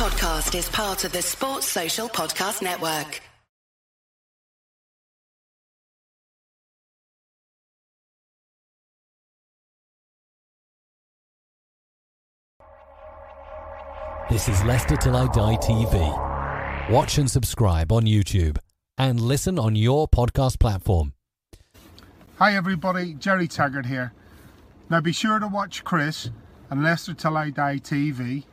This 0.00 0.08
podcast 0.08 0.58
is 0.58 0.68
part 0.70 1.04
of 1.04 1.12
the 1.12 1.20
Sports 1.20 1.66
Social 1.66 2.08
Podcast 2.08 2.62
Network. 2.62 3.20
This 14.30 14.48
is 14.48 14.64
Leicester 14.64 14.96
Till 14.96 15.16
I 15.16 15.26
Die 15.26 15.56
TV. 15.56 16.90
Watch 16.90 17.18
and 17.18 17.30
subscribe 17.30 17.92
on 17.92 18.04
YouTube 18.04 18.56
and 18.96 19.20
listen 19.20 19.58
on 19.58 19.76
your 19.76 20.08
podcast 20.08 20.58
platform. 20.58 21.12
Hi 22.38 22.56
everybody, 22.56 23.12
Jerry 23.12 23.48
Taggart 23.48 23.84
here. 23.84 24.14
Now 24.88 25.02
be 25.02 25.12
sure 25.12 25.38
to 25.38 25.46
watch 25.46 25.84
Chris 25.84 26.30
and 26.70 26.82
Leicester 26.82 27.12
Till 27.12 27.36
I 27.36 27.50
Die 27.50 27.76
TV 27.76 28.44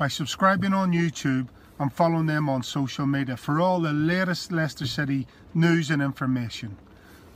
by 0.00 0.08
subscribing 0.08 0.72
on 0.72 0.92
YouTube 0.92 1.46
and 1.78 1.92
following 1.92 2.24
them 2.24 2.48
on 2.48 2.62
social 2.62 3.06
media 3.06 3.36
for 3.36 3.60
all 3.60 3.78
the 3.80 3.92
latest 3.92 4.50
Leicester 4.50 4.86
City 4.86 5.26
news 5.52 5.90
and 5.90 6.00
information. 6.00 6.74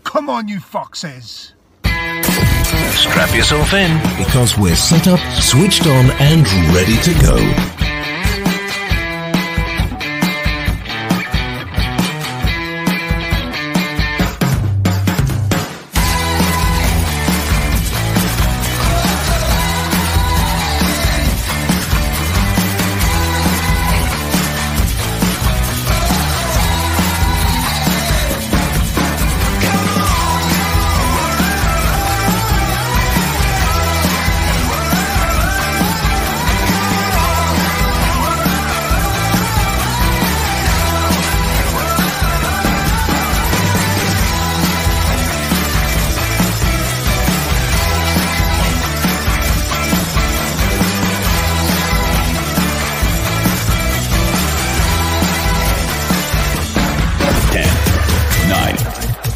Come 0.03 0.31
on, 0.31 0.49
you 0.49 0.61
foxes! 0.61 1.53
Strap 1.85 3.37
yourself 3.37 3.75
in 3.75 3.99
because 4.17 4.57
we're 4.57 4.77
set 4.77 5.09
up, 5.09 5.21
switched 5.43 5.87
on, 5.87 6.11
and 6.13 6.47
ready 6.75 6.97
to 7.03 7.13
go. 7.21 7.84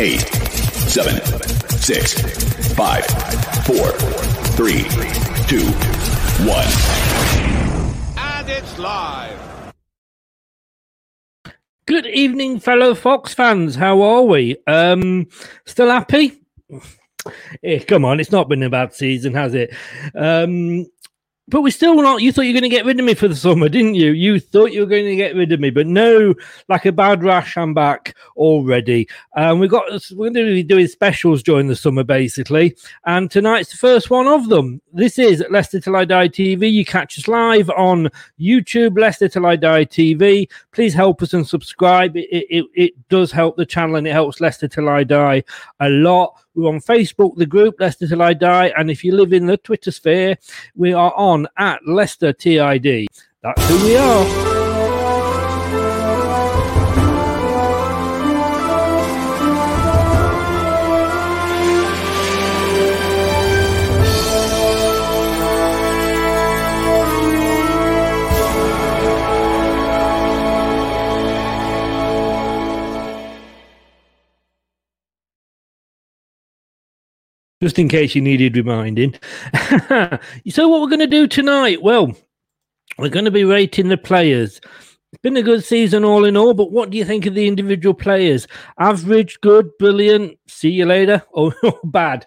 Eight, 0.00 0.20
seven, 0.20 1.20
six, 1.70 2.14
five, 2.74 3.04
four, 3.66 3.90
three, 4.54 4.84
two, 5.48 5.66
one. 6.46 6.66
And 8.16 8.48
it's 8.48 8.78
live. 8.78 9.38
Good 11.86 12.06
evening, 12.06 12.60
fellow 12.60 12.94
Fox 12.94 13.34
fans. 13.34 13.74
How 13.74 14.00
are 14.02 14.22
we? 14.22 14.56
Um, 14.66 15.26
still 15.64 15.90
happy? 15.90 16.40
Eh, 17.62 17.80
come 17.80 18.06
on, 18.06 18.20
it's 18.20 18.30
not 18.30 18.48
been 18.48 18.62
a 18.62 18.70
bad 18.70 18.94
season, 18.94 19.34
has 19.34 19.52
it? 19.52 19.74
Um, 20.14 20.86
but 21.48 21.62
we're 21.62 21.70
still 21.70 21.94
not. 21.96 22.20
You 22.20 22.30
thought 22.30 22.42
you 22.42 22.52
were 22.52 22.60
going 22.60 22.70
to 22.70 22.76
get 22.76 22.84
rid 22.84 22.98
of 22.98 23.06
me 23.06 23.14
for 23.14 23.26
the 23.26 23.34
summer, 23.34 23.68
didn't 23.68 23.94
you? 23.94 24.12
You 24.12 24.38
thought 24.38 24.72
you 24.72 24.80
were 24.80 24.86
going 24.86 25.06
to 25.06 25.16
get 25.16 25.34
rid 25.34 25.50
of 25.50 25.60
me, 25.60 25.70
but 25.70 25.86
no, 25.86 26.34
like 26.68 26.84
a 26.84 26.92
bad 26.92 27.24
rash, 27.24 27.56
I'm 27.56 27.72
back 27.72 28.14
already. 28.36 29.08
Um, 29.36 29.58
we've 29.58 29.70
got 29.70 29.84
we're 30.12 30.30
going 30.30 30.46
to 30.46 30.54
be 30.54 30.62
doing 30.62 30.86
specials 30.86 31.42
during 31.42 31.66
the 31.66 31.76
summer, 31.76 32.04
basically. 32.04 32.76
And 33.06 33.30
tonight's 33.30 33.70
the 33.70 33.78
first 33.78 34.10
one 34.10 34.28
of 34.28 34.48
them. 34.48 34.82
This 34.92 35.18
is 35.18 35.42
Leicester 35.50 35.80
Till 35.80 35.96
I 35.96 36.04
Die 36.04 36.28
TV. 36.28 36.70
You 36.70 36.84
catch 36.84 37.18
us 37.18 37.28
live 37.28 37.70
on 37.70 38.10
YouTube, 38.38 38.98
Leicester 38.98 39.28
Till 39.28 39.46
I 39.46 39.56
Die 39.56 39.84
TV. 39.86 40.50
Please 40.72 40.92
help 40.92 41.22
us 41.22 41.32
and 41.32 41.48
subscribe. 41.48 42.16
It, 42.16 42.28
it, 42.30 42.66
it 42.74 43.08
does 43.08 43.32
help 43.32 43.56
the 43.56 43.66
channel 43.66 43.96
and 43.96 44.06
it 44.06 44.12
helps 44.12 44.40
Leicester 44.40 44.68
Till 44.68 44.88
I 44.88 45.04
Die 45.04 45.42
a 45.80 45.88
lot. 45.88 46.34
We're 46.58 46.70
on 46.70 46.80
Facebook, 46.80 47.36
the 47.36 47.46
group 47.46 47.76
Leicester 47.78 48.08
Till 48.08 48.20
I 48.20 48.34
Die, 48.34 48.72
and 48.76 48.90
if 48.90 49.04
you 49.04 49.14
live 49.14 49.32
in 49.32 49.46
the 49.46 49.56
Twitter 49.58 49.92
sphere, 49.92 50.36
we 50.74 50.92
are 50.92 51.14
on 51.14 51.46
at 51.56 51.86
Leicester 51.86 52.32
TID. 52.32 53.06
That's 53.44 53.68
who 53.68 53.84
we 53.86 53.96
are. 53.96 54.47
Just 77.62 77.78
in 77.78 77.88
case 77.88 78.14
you 78.14 78.22
needed 78.22 78.56
reminding. 78.56 79.14
so, 80.48 80.68
what 80.68 80.80
we're 80.80 80.88
going 80.88 81.00
to 81.00 81.06
do 81.06 81.26
tonight? 81.26 81.82
Well, 81.82 82.12
we're 82.98 83.08
going 83.08 83.24
to 83.24 83.30
be 83.30 83.44
rating 83.44 83.88
the 83.88 83.96
players. 83.96 84.60
It's 85.12 85.22
been 85.22 85.36
a 85.38 85.42
good 85.42 85.64
season 85.64 86.04
all 86.04 86.24
in 86.24 86.36
all, 86.36 86.52
but 86.52 86.70
what 86.70 86.90
do 86.90 86.98
you 86.98 87.04
think 87.04 87.24
of 87.24 87.34
the 87.34 87.48
individual 87.48 87.94
players? 87.94 88.46
Average, 88.78 89.40
good, 89.40 89.70
brilliant, 89.78 90.38
see 90.46 90.70
you 90.70 90.84
later, 90.84 91.22
or, 91.32 91.54
bad? 91.84 92.26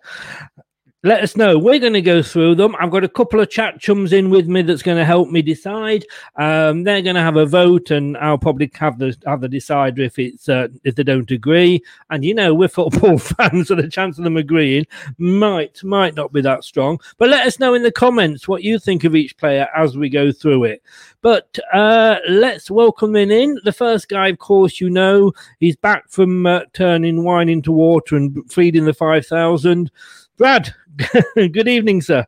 Let 1.04 1.24
us 1.24 1.36
know. 1.36 1.58
We're 1.58 1.80
going 1.80 1.94
to 1.94 2.02
go 2.02 2.22
through 2.22 2.56
them. 2.56 2.76
I've 2.80 2.92
got 2.92 3.04
a 3.04 3.10
couple 3.10 3.40
of 3.40 3.50
chat 3.50 3.80
chums 3.80 4.14
in 4.14 4.30
with 4.30 4.48
me 4.48 4.62
that's 4.62 4.84
going 4.84 4.98
to 4.98 5.06
help 5.06 5.30
me 5.30 5.42
decide. 5.42 6.06
Um, 6.36 6.84
they're 6.84 7.02
going 7.02 7.16
to 7.16 7.22
have 7.22 7.38
a 7.38 7.46
vote, 7.46 7.90
and 7.90 8.16
I'll 8.18 8.38
probably 8.38 8.70
have 8.76 9.00
the 9.00 9.16
have 9.26 9.42
the 9.42 9.50
decider 9.50 10.04
if 10.04 10.20
it's 10.20 10.48
uh, 10.48 10.68
if 10.84 10.96
they 10.96 11.04
don't 11.04 11.30
agree. 11.32 11.84
And 12.12 12.24
you 12.24 12.36
know, 12.36 12.54
we're 12.54 12.68
football 12.68 13.18
fans, 13.18 13.70
so 13.70 13.76
the 13.76 13.90
chance 13.90 14.20
of 14.20 14.24
them 14.24 14.38
agreeing 14.38 14.86
might 15.18 15.84
might 15.84 16.16
not 16.16 16.34
be 16.34 16.42
that 16.42 16.64
strong. 16.64 17.00
But 17.18 17.30
let 17.30 17.48
us 17.48 17.60
know 17.60 17.74
in 17.74 17.82
the 17.82 17.92
comments 17.92 18.48
what 18.48 18.64
you 18.64 18.78
think 18.78 19.04
of 19.04 19.16
each 19.16 19.36
player 19.38 19.68
as 19.76 19.98
we 19.98 20.08
go 20.08 20.32
through 20.32 20.66
it. 20.66 20.84
But 21.22 21.58
uh, 21.74 22.18
let's 22.30 22.70
welcome 22.70 23.16
in, 23.16 23.32
in 23.32 23.60
the 23.64 23.74
first 23.74 24.08
guy. 24.08 24.28
Of 24.28 24.38
course, 24.38 24.80
you 24.80 24.90
know 24.92 25.34
he's 25.60 25.76
back 25.76 26.10
from 26.10 26.46
uh, 26.46 26.62
turning 26.74 27.24
wine 27.24 27.50
into 27.50 27.72
water 27.72 28.16
and 28.16 28.52
feeding 28.52 28.86
the 28.86 28.94
five 28.94 29.26
thousand. 29.26 29.90
Brad, 30.38 30.74
good 31.36 31.68
evening, 31.68 32.02
sir. 32.02 32.26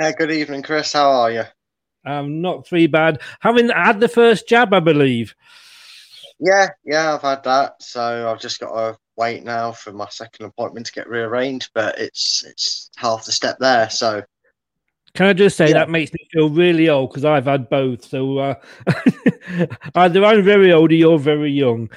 Uh, 0.00 0.12
good 0.12 0.30
evening, 0.30 0.62
Chris. 0.62 0.92
How 0.92 1.10
are 1.10 1.30
you? 1.30 1.44
Um, 2.04 2.40
not 2.40 2.66
too 2.66 2.88
bad. 2.88 3.20
Having 3.40 3.70
had 3.70 4.00
the 4.00 4.08
first 4.08 4.48
jab, 4.48 4.72
I 4.72 4.80
believe. 4.80 5.34
Yeah, 6.38 6.68
yeah, 6.84 7.14
I've 7.14 7.22
had 7.22 7.42
that. 7.44 7.82
So 7.82 8.30
I've 8.30 8.40
just 8.40 8.60
got 8.60 8.72
to 8.74 8.98
wait 9.16 9.44
now 9.44 9.72
for 9.72 9.92
my 9.92 10.08
second 10.10 10.46
appointment 10.46 10.86
to 10.86 10.92
get 10.92 11.08
rearranged. 11.08 11.70
But 11.74 11.98
it's 11.98 12.44
it's 12.44 12.90
half 12.96 13.24
the 13.24 13.32
step 13.32 13.56
there. 13.58 13.88
So 13.90 14.22
can 15.14 15.26
I 15.26 15.32
just 15.32 15.56
say 15.56 15.68
yeah. 15.68 15.74
that 15.74 15.90
makes 15.90 16.12
me 16.12 16.28
feel 16.30 16.50
really 16.50 16.90
old 16.90 17.10
because 17.10 17.24
I've 17.24 17.46
had 17.46 17.70
both. 17.70 18.04
So 18.04 18.38
uh, 18.38 18.54
either 19.94 20.24
I'm 20.24 20.44
very 20.44 20.72
old 20.72 20.92
or 20.92 20.94
you're 20.94 21.18
very 21.18 21.50
young. 21.50 21.88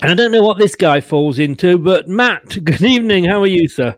And 0.00 0.10
I 0.10 0.14
don't 0.14 0.32
know 0.32 0.42
what 0.42 0.58
this 0.58 0.74
guy 0.74 1.00
falls 1.00 1.38
into, 1.38 1.78
but 1.78 2.08
Matt, 2.08 2.48
good 2.64 2.82
evening. 2.82 3.24
How 3.24 3.42
are 3.42 3.46
you, 3.46 3.68
sir? 3.68 3.96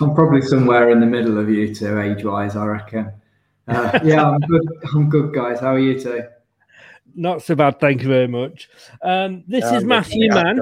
I'm 0.00 0.14
probably 0.14 0.42
somewhere 0.42 0.90
in 0.90 1.00
the 1.00 1.06
middle 1.06 1.38
of 1.38 1.48
you 1.48 1.74
two, 1.74 2.00
age-wise, 2.00 2.56
I 2.56 2.64
reckon. 2.66 3.12
Uh, 3.68 3.98
yeah, 4.04 4.28
I'm 4.28 4.40
good. 4.40 4.68
I'm 4.94 5.08
good, 5.08 5.34
guys. 5.34 5.60
How 5.60 5.74
are 5.74 5.78
you 5.78 5.98
two? 5.98 6.22
Not 7.14 7.42
so 7.42 7.54
bad, 7.54 7.80
thank 7.80 8.02
you 8.02 8.08
very 8.08 8.28
much. 8.28 8.68
Um, 9.02 9.42
this 9.48 9.64
is 9.64 9.84
Matthew 9.84 10.28
Mann. 10.28 10.60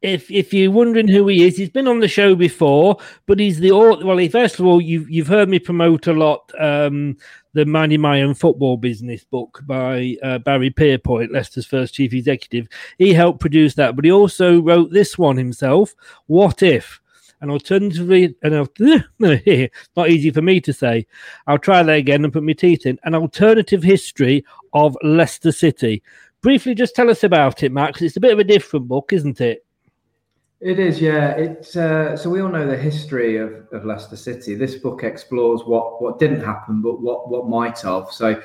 If 0.00 0.30
if 0.30 0.54
you're 0.54 0.70
wondering 0.70 1.08
who 1.08 1.26
he 1.26 1.44
is, 1.44 1.56
he's 1.56 1.70
been 1.70 1.88
on 1.88 1.98
the 1.98 2.06
show 2.06 2.36
before, 2.36 2.98
but 3.26 3.40
he's 3.40 3.58
the 3.58 3.72
author. 3.72 4.06
well. 4.06 4.28
First 4.28 4.60
of 4.60 4.66
all, 4.66 4.80
you've 4.80 5.10
you've 5.10 5.26
heard 5.26 5.48
me 5.48 5.58
promote 5.58 6.06
a 6.06 6.12
lot 6.12 6.52
um, 6.60 7.16
the 7.54 7.66
Minding 7.66 8.00
My 8.00 8.22
Own 8.22 8.34
Football 8.34 8.76
Business 8.76 9.24
book 9.24 9.60
by 9.66 10.16
uh, 10.22 10.38
Barry 10.38 10.70
Pierpoint, 10.70 11.32
Leicester's 11.32 11.66
first 11.66 11.94
chief 11.94 12.12
executive. 12.12 12.68
He 12.98 13.12
helped 13.12 13.40
produce 13.40 13.74
that, 13.74 13.96
but 13.96 14.04
he 14.04 14.12
also 14.12 14.60
wrote 14.62 14.92
this 14.92 15.18
one 15.18 15.36
himself. 15.36 15.96
What 16.28 16.62
if? 16.62 17.00
And 17.40 17.50
alternatively, 17.50 18.34
and 18.42 18.68
not 19.96 20.10
easy 20.10 20.30
for 20.30 20.42
me 20.42 20.60
to 20.60 20.72
say. 20.72 21.06
I'll 21.46 21.58
try 21.58 21.82
that 21.82 21.92
again 21.92 22.24
and 22.24 22.32
put 22.32 22.42
my 22.42 22.52
teeth 22.52 22.84
in. 22.84 22.98
An 23.04 23.14
alternative 23.14 23.82
history 23.82 24.44
of 24.72 24.96
Leicester 25.02 25.52
City. 25.52 26.02
Briefly, 26.40 26.74
just 26.74 26.94
tell 26.94 27.10
us 27.10 27.24
about 27.24 27.62
it, 27.62 27.72
Max. 27.72 28.02
It's 28.02 28.16
a 28.16 28.20
bit 28.20 28.32
of 28.32 28.38
a 28.38 28.44
different 28.44 28.88
book, 28.88 29.12
isn't 29.12 29.40
it? 29.40 29.64
It 30.60 30.80
is, 30.80 31.00
yeah. 31.00 31.30
It's 31.30 31.76
uh, 31.76 32.16
so 32.16 32.30
we 32.30 32.40
all 32.40 32.48
know 32.48 32.66
the 32.66 32.76
history 32.76 33.36
of, 33.36 33.68
of 33.72 33.84
Leicester 33.84 34.16
City. 34.16 34.56
This 34.56 34.74
book 34.74 35.04
explores 35.04 35.62
what 35.64 36.02
what 36.02 36.18
didn't 36.18 36.40
happen, 36.40 36.82
but 36.82 37.00
what 37.00 37.28
what 37.28 37.48
might 37.48 37.78
have. 37.82 38.08
So, 38.10 38.42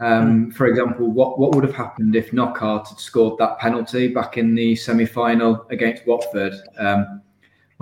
um, 0.00 0.46
mm. 0.46 0.54
for 0.54 0.66
example, 0.66 1.08
what 1.08 1.38
what 1.38 1.54
would 1.54 1.62
have 1.62 1.74
happened 1.74 2.16
if 2.16 2.32
Knockaert 2.32 2.88
had 2.88 2.98
scored 2.98 3.38
that 3.38 3.60
penalty 3.60 4.08
back 4.08 4.38
in 4.38 4.56
the 4.56 4.74
semi 4.74 5.06
final 5.06 5.64
against 5.70 6.04
Watford, 6.04 6.54
um, 6.78 7.22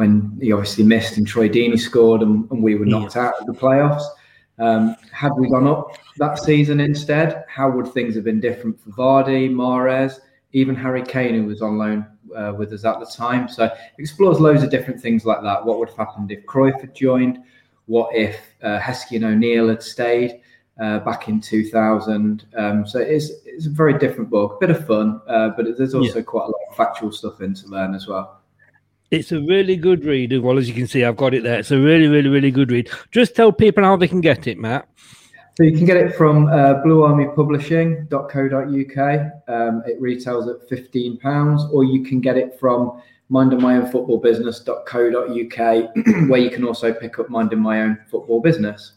when 0.00 0.38
he 0.40 0.50
obviously 0.50 0.82
missed 0.82 1.18
and 1.18 1.26
Troy 1.26 1.46
Deeney 1.46 1.78
scored 1.78 2.22
and, 2.22 2.50
and 2.50 2.62
we 2.62 2.74
were 2.74 2.86
knocked 2.86 3.16
yeah. 3.16 3.26
out 3.26 3.34
of 3.38 3.46
the 3.46 3.52
playoffs. 3.52 4.02
Um, 4.58 4.96
had 5.12 5.32
we 5.36 5.50
gone 5.50 5.66
up 5.66 5.94
that 6.16 6.38
season 6.38 6.80
instead, 6.80 7.44
how 7.48 7.70
would 7.70 7.92
things 7.92 8.14
have 8.14 8.24
been 8.24 8.40
different 8.40 8.80
for 8.80 8.90
Vardy, 8.92 9.50
Mahrez, 9.50 10.20
even 10.52 10.74
Harry 10.74 11.02
Kane, 11.02 11.34
who 11.34 11.44
was 11.44 11.60
on 11.60 11.76
loan 11.76 12.06
uh, 12.34 12.54
with 12.56 12.72
us 12.72 12.86
at 12.86 12.98
the 12.98 13.04
time. 13.04 13.46
So 13.46 13.70
explores 13.98 14.40
loads 14.40 14.62
of 14.62 14.70
different 14.70 15.02
things 15.02 15.26
like 15.26 15.42
that. 15.42 15.66
What 15.66 15.78
would 15.78 15.88
have 15.88 15.98
happened 15.98 16.32
if 16.32 16.46
Cruyff 16.46 16.80
had 16.80 16.94
joined? 16.94 17.38
What 17.84 18.14
if 18.14 18.40
uh, 18.62 18.78
Heskey 18.78 19.16
and 19.16 19.26
O'Neill 19.26 19.68
had 19.68 19.82
stayed 19.82 20.40
uh, 20.80 21.00
back 21.00 21.28
in 21.28 21.42
2000? 21.42 22.46
Um, 22.56 22.86
so 22.86 23.00
it's 23.00 23.30
it's 23.44 23.66
a 23.66 23.70
very 23.70 23.98
different 23.98 24.30
book, 24.30 24.54
a 24.54 24.66
bit 24.66 24.74
of 24.74 24.86
fun, 24.86 25.20
uh, 25.28 25.50
but 25.50 25.76
there's 25.76 25.94
also 25.94 26.20
yeah. 26.20 26.24
quite 26.24 26.44
a 26.44 26.52
lot 26.52 26.60
of 26.70 26.76
factual 26.76 27.12
stuff 27.12 27.42
in 27.42 27.52
to 27.52 27.66
learn 27.66 27.94
as 27.94 28.06
well. 28.06 28.39
It's 29.10 29.32
a 29.32 29.40
really 29.40 29.76
good 29.76 30.04
read. 30.04 30.38
Well, 30.40 30.58
as 30.58 30.68
you 30.68 30.74
can 30.74 30.86
see, 30.86 31.02
I've 31.04 31.16
got 31.16 31.34
it 31.34 31.42
there. 31.42 31.58
It's 31.58 31.72
a 31.72 31.78
really, 31.78 32.06
really, 32.06 32.28
really 32.28 32.52
good 32.52 32.70
read. 32.70 32.88
Just 33.10 33.34
tell 33.34 33.50
people 33.50 33.82
how 33.82 33.96
they 33.96 34.06
can 34.06 34.20
get 34.20 34.46
it, 34.46 34.56
Matt. 34.56 34.86
So 35.56 35.64
you 35.64 35.76
can 35.76 35.84
get 35.84 35.96
it 35.96 36.14
from 36.14 36.46
uh, 36.46 36.74
bluearmypublishing.co.uk. 36.84 39.32
Um, 39.48 39.82
it 39.84 40.00
retails 40.00 40.46
at 40.48 40.60
£15, 40.70 41.72
or 41.72 41.82
you 41.84 42.04
can 42.04 42.20
get 42.20 42.36
it 42.36 42.56
from 42.58 43.02
mindinmyownfootballbusiness.co.uk, 43.30 46.28
where 46.30 46.40
you 46.40 46.50
can 46.50 46.64
also 46.64 46.94
pick 46.94 47.18
up 47.18 47.28
Minding 47.28 47.60
My 47.60 47.82
Own 47.82 47.98
Football 48.08 48.40
Business. 48.40 48.92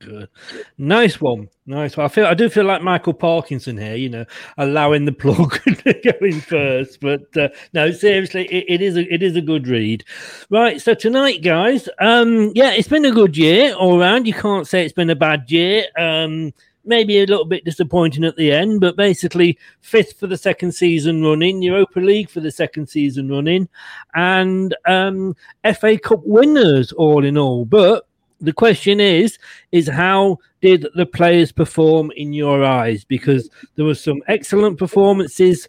Good. 0.00 0.30
Nice 0.78 1.20
one. 1.20 1.50
Nice 1.66 1.94
one. 1.94 2.06
I 2.06 2.08
feel 2.08 2.24
I 2.24 2.32
do 2.32 2.48
feel 2.48 2.64
like 2.64 2.80
Michael 2.80 3.12
Parkinson 3.12 3.76
here, 3.76 3.96
you 3.96 4.08
know, 4.08 4.24
allowing 4.56 5.04
the 5.04 5.12
plug 5.12 5.58
going 6.20 6.40
first. 6.40 7.00
But 7.00 7.36
uh, 7.36 7.50
no, 7.74 7.90
seriously, 7.92 8.46
it, 8.46 8.64
it 8.68 8.82
is 8.82 8.96
a 8.96 9.12
it 9.12 9.22
is 9.22 9.36
a 9.36 9.42
good 9.42 9.68
read. 9.68 10.04
Right. 10.48 10.80
So 10.80 10.94
tonight, 10.94 11.42
guys, 11.42 11.86
um, 11.98 12.50
yeah, 12.54 12.70
it's 12.70 12.88
been 12.88 13.04
a 13.04 13.12
good 13.12 13.36
year 13.36 13.74
all 13.74 14.00
around. 14.00 14.26
You 14.26 14.32
can't 14.32 14.66
say 14.66 14.84
it's 14.84 14.94
been 14.94 15.10
a 15.10 15.16
bad 15.16 15.50
year. 15.50 15.84
Um, 15.98 16.54
maybe 16.84 17.18
a 17.18 17.26
little 17.26 17.44
bit 17.44 17.66
disappointing 17.66 18.24
at 18.24 18.36
the 18.36 18.50
end, 18.50 18.80
but 18.80 18.96
basically 18.96 19.58
fifth 19.80 20.18
for 20.18 20.26
the 20.26 20.38
second 20.38 20.72
season 20.72 21.22
running, 21.22 21.60
Europa 21.60 22.00
League 22.00 22.30
for 22.30 22.40
the 22.40 22.50
second 22.50 22.88
season 22.88 23.28
running, 23.28 23.68
and 24.14 24.74
um, 24.86 25.36
FA 25.78 25.98
Cup 25.98 26.20
winners 26.24 26.90
all 26.92 27.22
in 27.22 27.36
all. 27.36 27.66
But 27.66 28.06
the 28.40 28.52
question 28.52 29.00
is 29.00 29.38
is 29.72 29.88
how 29.88 30.38
did 30.60 30.86
the 30.94 31.06
players 31.06 31.52
perform 31.52 32.12
in 32.16 32.32
your 32.32 32.64
eyes? 32.64 33.04
Because 33.04 33.48
there 33.76 33.84
were 33.84 33.94
some 33.94 34.22
excellent 34.28 34.78
performances 34.78 35.68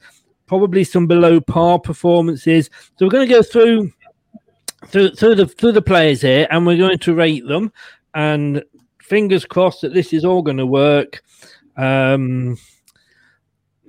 probably 0.52 0.84
some 0.84 1.08
below 1.08 1.40
par 1.40 1.80
performances. 1.80 2.70
So 3.00 3.06
we're 3.06 3.12
going 3.12 3.26
to 3.26 3.34
go 3.34 3.42
through 3.42 3.90
through, 4.88 5.12
through 5.12 5.36
the 5.36 5.46
through 5.46 5.72
the 5.72 5.82
players 5.82 6.22
here 6.22 6.46
and 6.52 6.66
we're 6.66 6.76
going 6.76 6.98
to 6.98 7.16
rate 7.16 7.48
them. 7.48 7.72
And 8.14 8.62
fingers 9.02 9.46
crossed 9.46 9.80
that 9.80 9.94
this 9.94 10.12
is 10.12 10.26
all 10.26 10.42
going 10.42 10.58
to 10.58 10.66
work. 10.66 11.24
Um 11.78 12.58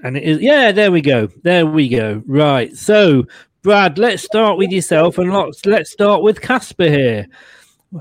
and 0.04 0.16
it 0.16 0.22
is 0.22 0.40
yeah 0.40 0.70
there 0.70 0.92
we 0.92 1.00
go. 1.00 1.26
There 1.42 1.66
we 1.66 1.88
go. 1.88 2.22
Right. 2.26 2.76
So 2.76 3.26
brad 3.62 3.98
let's 3.98 4.22
start 4.22 4.56
with 4.56 4.70
yourself 4.70 5.18
and 5.18 5.32
let's 5.32 5.66
let's 5.66 5.90
start 5.90 6.22
with 6.22 6.40
Kasper 6.40 6.88
here 6.88 7.26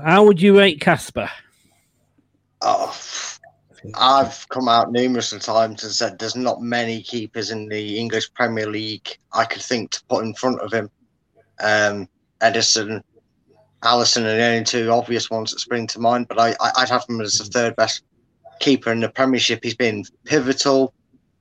how 0.00 0.24
would 0.24 0.40
you 0.40 0.58
rate 0.58 0.80
Kasper? 0.80 1.30
Oh, 2.60 2.96
I've 3.94 4.48
come 4.48 4.68
out 4.68 4.92
numerous 4.92 5.30
times 5.30 5.82
and 5.82 5.92
said 5.92 6.18
there's 6.18 6.36
not 6.36 6.62
many 6.62 7.02
keepers 7.02 7.50
in 7.50 7.68
the 7.68 7.98
English 7.98 8.32
Premier 8.34 8.68
League 8.68 9.18
I 9.32 9.44
could 9.44 9.62
think 9.62 9.90
to 9.92 10.04
put 10.04 10.24
in 10.24 10.34
front 10.34 10.60
of 10.60 10.72
him. 10.72 10.90
Um, 11.60 12.08
Ederson, 12.40 13.02
Alisson 13.82 14.22
are 14.22 14.36
the 14.36 14.44
only 14.44 14.64
two 14.64 14.90
obvious 14.90 15.30
ones 15.30 15.50
that 15.50 15.58
spring 15.58 15.86
to 15.88 16.00
mind, 16.00 16.28
but 16.28 16.38
I, 16.38 16.54
I, 16.60 16.82
would 16.82 16.88
have 16.88 17.04
him 17.08 17.20
as 17.20 17.38
the 17.38 17.44
third 17.44 17.76
best 17.76 18.04
keeper 18.60 18.92
in 18.92 19.00
the 19.00 19.08
Premiership. 19.08 19.60
He's 19.62 19.74
been 19.74 20.04
pivotal, 20.24 20.94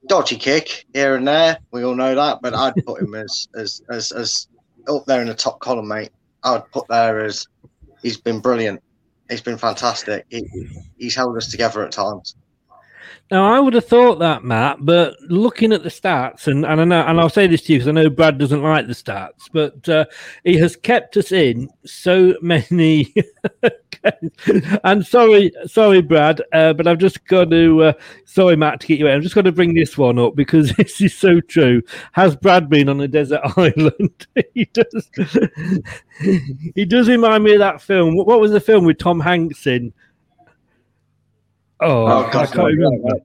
dodgy 0.07 0.37
kick 0.37 0.85
here 0.93 1.15
and 1.15 1.27
there. 1.27 1.59
We 1.71 1.83
all 1.83 1.95
know 1.95 2.15
that, 2.15 2.41
but 2.41 2.55
I'd 2.55 2.73
put 2.85 3.01
him 3.01 3.13
as, 3.13 3.47
as, 3.55 3.81
as, 3.89 4.11
as 4.11 4.47
up 4.87 5.05
there 5.05 5.21
in 5.21 5.27
the 5.27 5.35
top 5.35 5.59
column, 5.59 5.87
mate. 5.87 6.11
I 6.43 6.53
would 6.53 6.71
put 6.71 6.87
there 6.87 7.23
as 7.23 7.47
he's 8.01 8.17
been 8.17 8.39
brilliant. 8.39 8.81
He's 9.29 9.41
been 9.41 9.57
fantastic. 9.57 10.25
He, 10.29 10.43
he's 10.97 11.15
held 11.15 11.37
us 11.37 11.49
together 11.49 11.85
at 11.85 11.91
times. 11.91 12.35
Now, 13.31 13.53
I 13.53 13.61
would 13.61 13.73
have 13.75 13.85
thought 13.85 14.19
that, 14.19 14.43
Matt, 14.43 14.79
but 14.81 15.15
looking 15.29 15.71
at 15.71 15.83
the 15.83 15.89
stats, 15.89 16.47
and, 16.47 16.65
and 16.65 16.81
I 16.81 16.83
know, 16.83 17.01
and 17.01 17.17
I'll 17.17 17.29
say 17.29 17.47
this 17.47 17.61
to 17.63 17.71
you 17.71 17.79
because 17.79 17.87
I 17.87 17.91
know 17.91 18.09
Brad 18.09 18.37
doesn't 18.37 18.61
like 18.61 18.87
the 18.87 18.93
stats, 18.93 19.49
but 19.53 19.87
uh, 19.87 20.03
he 20.43 20.57
has 20.57 20.75
kept 20.75 21.15
us 21.15 21.31
in 21.31 21.69
so 21.85 22.35
many. 22.41 23.13
and 24.83 25.05
sorry, 25.05 25.51
sorry, 25.65 26.01
Brad, 26.01 26.41
uh, 26.53 26.73
but 26.73 26.87
I've 26.87 26.97
just 26.97 27.25
got 27.25 27.49
to. 27.51 27.83
Uh, 27.83 27.93
sorry, 28.25 28.55
Matt, 28.55 28.79
to 28.81 28.87
get 28.87 28.99
you 28.99 29.07
in. 29.07 29.15
I'm 29.15 29.21
just 29.21 29.35
got 29.35 29.43
to 29.43 29.51
bring 29.51 29.73
this 29.73 29.97
one 29.97 30.19
up 30.19 30.35
because 30.35 30.73
this 30.77 30.99
is 31.01 31.15
so 31.15 31.41
true. 31.41 31.81
Has 32.13 32.35
Brad 32.35 32.69
been 32.69 32.89
on 32.89 33.01
a 33.01 33.07
desert 33.07 33.41
island? 33.57 34.27
he 34.53 34.65
does. 34.65 35.09
he 36.75 36.85
does 36.85 37.07
remind 37.07 37.43
me 37.43 37.53
of 37.53 37.59
that 37.59 37.81
film. 37.81 38.15
What 38.15 38.39
was 38.39 38.51
the 38.51 38.59
film 38.59 38.85
with 38.85 38.97
Tom 38.97 39.19
Hanks 39.19 39.67
in? 39.67 39.93
Oh, 41.79 42.05
oh 42.05 42.25
I 42.25 42.45
can't 42.45 42.55
remember. 42.55 43.15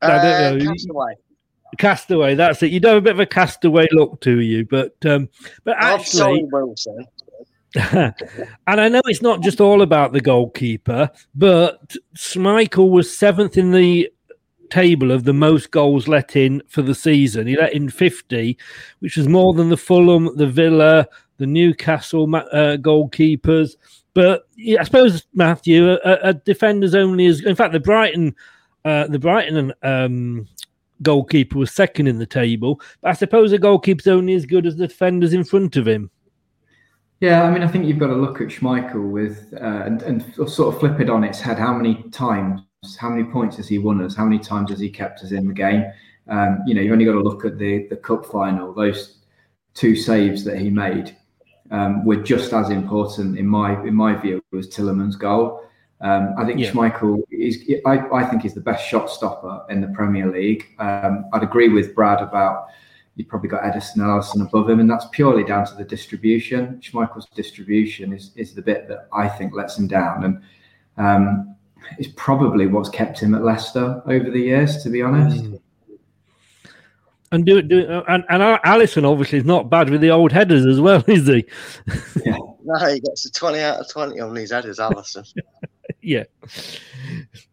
Uh, 0.00 0.06
I 0.06 0.22
don't 0.22 0.58
know. 0.58 0.72
Castaway. 0.72 1.14
Castaway, 1.78 2.34
that's 2.34 2.62
it. 2.62 2.70
You 2.70 2.80
do 2.80 2.88
have 2.88 2.98
a 2.98 3.00
bit 3.00 3.14
of 3.14 3.20
a 3.20 3.26
castaway 3.26 3.88
look 3.92 4.20
to 4.22 4.40
you, 4.40 4.66
but 4.66 4.94
um, 5.06 5.28
but 5.64 5.76
actually, 5.78 6.44
Wilson. 6.52 7.06
and 7.92 8.14
I 8.66 8.88
know 8.88 9.00
it's 9.06 9.22
not 9.22 9.40
just 9.40 9.60
all 9.60 9.82
about 9.82 10.12
the 10.12 10.20
goalkeeper, 10.20 11.10
but 11.34 11.96
Schmeichel 12.16 12.90
was 12.90 13.16
seventh 13.16 13.56
in 13.56 13.72
the 13.72 14.10
table 14.72 15.10
of 15.10 15.24
the 15.24 15.32
most 15.32 15.70
goals 15.70 16.08
let 16.08 16.34
in 16.34 16.62
for 16.66 16.82
the 16.82 16.94
season. 16.94 17.46
He 17.46 17.56
let 17.56 17.74
in 17.74 17.88
50, 17.88 18.58
which 19.00 19.16
was 19.16 19.28
more 19.28 19.52
than 19.54 19.68
the 19.68 19.76
Fulham, 19.76 20.34
the 20.36 20.46
Villa, 20.46 21.06
the 21.36 21.46
Newcastle 21.46 22.34
uh, 22.34 22.76
goalkeepers. 22.78 23.76
But 24.14 24.46
I 24.78 24.84
suppose 24.84 25.26
Matthew, 25.34 25.90
a, 25.90 26.18
a, 26.22 26.34
defender's 26.34 26.94
only 26.94 27.26
as 27.26 27.42
in 27.42 27.54
fact 27.54 27.72
the 27.72 27.80
Brighton, 27.80 28.34
uh, 28.84 29.06
the 29.06 29.18
Brighton 29.18 29.72
um, 29.82 30.46
goalkeeper 31.02 31.58
was 31.58 31.72
second 31.72 32.06
in 32.06 32.18
the 32.18 32.26
table. 32.26 32.80
But 33.00 33.10
I 33.10 33.14
suppose 33.14 33.52
a 33.52 33.58
goalkeeper's 33.58 34.06
only 34.06 34.34
as 34.34 34.46
good 34.46 34.66
as 34.66 34.76
the 34.76 34.88
defenders 34.88 35.32
in 35.32 35.44
front 35.44 35.76
of 35.76 35.86
him. 35.86 36.10
Yeah, 37.22 37.44
I 37.44 37.52
mean, 37.52 37.62
I 37.62 37.68
think 37.68 37.86
you've 37.86 38.00
got 38.00 38.08
to 38.08 38.16
look 38.16 38.40
at 38.40 38.48
Schmeichel 38.48 39.08
with 39.08 39.54
uh, 39.54 39.84
and, 39.84 40.02
and 40.02 40.34
sort 40.50 40.74
of 40.74 40.80
flip 40.80 40.98
it 40.98 41.08
on 41.08 41.22
its 41.22 41.38
head. 41.38 41.56
How 41.56 41.72
many 41.72 42.02
times, 42.10 42.62
how 42.98 43.10
many 43.10 43.22
points 43.22 43.58
has 43.58 43.68
he 43.68 43.78
won 43.78 44.02
us? 44.02 44.16
How 44.16 44.24
many 44.24 44.40
times 44.40 44.70
has 44.70 44.80
he 44.80 44.90
kept 44.90 45.20
us 45.20 45.30
in 45.30 45.46
the 45.46 45.54
game? 45.54 45.84
Um, 46.26 46.58
you 46.66 46.74
know, 46.74 46.80
you've 46.80 46.90
only 46.90 47.04
got 47.04 47.12
to 47.12 47.20
look 47.20 47.44
at 47.44 47.58
the 47.58 47.86
the 47.86 47.94
cup 47.94 48.26
final. 48.26 48.74
Those 48.74 49.18
two 49.72 49.94
saves 49.94 50.42
that 50.42 50.58
he 50.58 50.68
made 50.68 51.16
um, 51.70 52.04
were 52.04 52.16
just 52.16 52.52
as 52.52 52.70
important 52.70 53.38
in 53.38 53.46
my 53.46 53.80
in 53.84 53.94
my 53.94 54.16
view 54.16 54.42
as 54.58 54.66
Tielemans' 54.66 55.16
goal. 55.16 55.64
Um, 56.00 56.34
I 56.36 56.44
think 56.44 56.58
yeah. 56.58 56.72
Schmeichel 56.72 57.22
is. 57.30 57.62
I, 57.86 58.00
I 58.12 58.24
think 58.24 58.42
he's 58.42 58.54
the 58.54 58.60
best 58.60 58.84
shot 58.84 59.08
stopper 59.08 59.64
in 59.70 59.80
the 59.80 59.92
Premier 59.94 60.28
League. 60.28 60.66
Um, 60.80 61.26
I'd 61.32 61.44
agree 61.44 61.68
with 61.68 61.94
Brad 61.94 62.20
about 62.20 62.66
you've 63.22 63.28
probably 63.28 63.48
got 63.48 63.62
Ederson 63.62 63.94
and 63.94 64.02
Alisson 64.02 64.46
above 64.46 64.68
him, 64.68 64.80
and 64.80 64.90
that's 64.90 65.06
purely 65.12 65.44
down 65.44 65.64
to 65.66 65.74
the 65.76 65.84
distribution. 65.84 66.80
Schmeichel's 66.80 67.26
distribution 67.34 68.12
is 68.12 68.32
is 68.34 68.52
the 68.52 68.62
bit 68.62 68.88
that 68.88 69.06
I 69.12 69.28
think 69.28 69.54
lets 69.54 69.78
him 69.78 69.86
down, 69.86 70.24
and 70.24 70.42
um, 70.96 71.56
it's 71.98 72.12
probably 72.16 72.66
what's 72.66 72.88
kept 72.88 73.20
him 73.20 73.34
at 73.34 73.44
Leicester 73.44 74.02
over 74.06 74.30
the 74.30 74.40
years, 74.40 74.82
to 74.82 74.90
be 74.90 75.02
honest. 75.02 75.44
Mm. 75.44 75.60
And 77.30 77.46
do 77.46 77.56
it, 77.58 77.68
do 77.68 77.78
it, 77.78 78.04
and, 78.08 78.24
and 78.28 78.42
Alisson 78.64 79.10
obviously 79.10 79.38
is 79.38 79.44
not 79.44 79.70
bad 79.70 79.88
with 79.88 80.02
the 80.02 80.10
old 80.10 80.32
headers 80.32 80.66
as 80.66 80.80
well, 80.80 81.02
is 81.06 81.26
he? 81.28 81.46
Yeah. 82.26 82.36
no, 82.64 82.86
he 82.86 83.00
gets 83.00 83.24
a 83.24 83.30
twenty 83.30 83.60
out 83.60 83.78
of 83.78 83.88
twenty 83.88 84.20
on 84.20 84.34
these 84.34 84.50
headers, 84.50 84.78
Alisson. 84.78 85.26
yeah. 86.02 86.24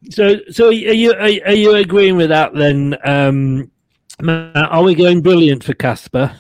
So, 0.09 0.39
so 0.49 0.67
are 0.67 0.71
you 0.71 1.13
are, 1.13 1.21
are 1.21 1.53
you 1.53 1.75
agreeing 1.75 2.17
with 2.17 2.29
that 2.29 2.55
then? 2.55 2.97
Um, 3.05 3.71
are 4.27 4.83
we 4.83 4.95
going 4.95 5.21
brilliant 5.21 5.63
for 5.63 5.73
Kasper? 5.73 6.35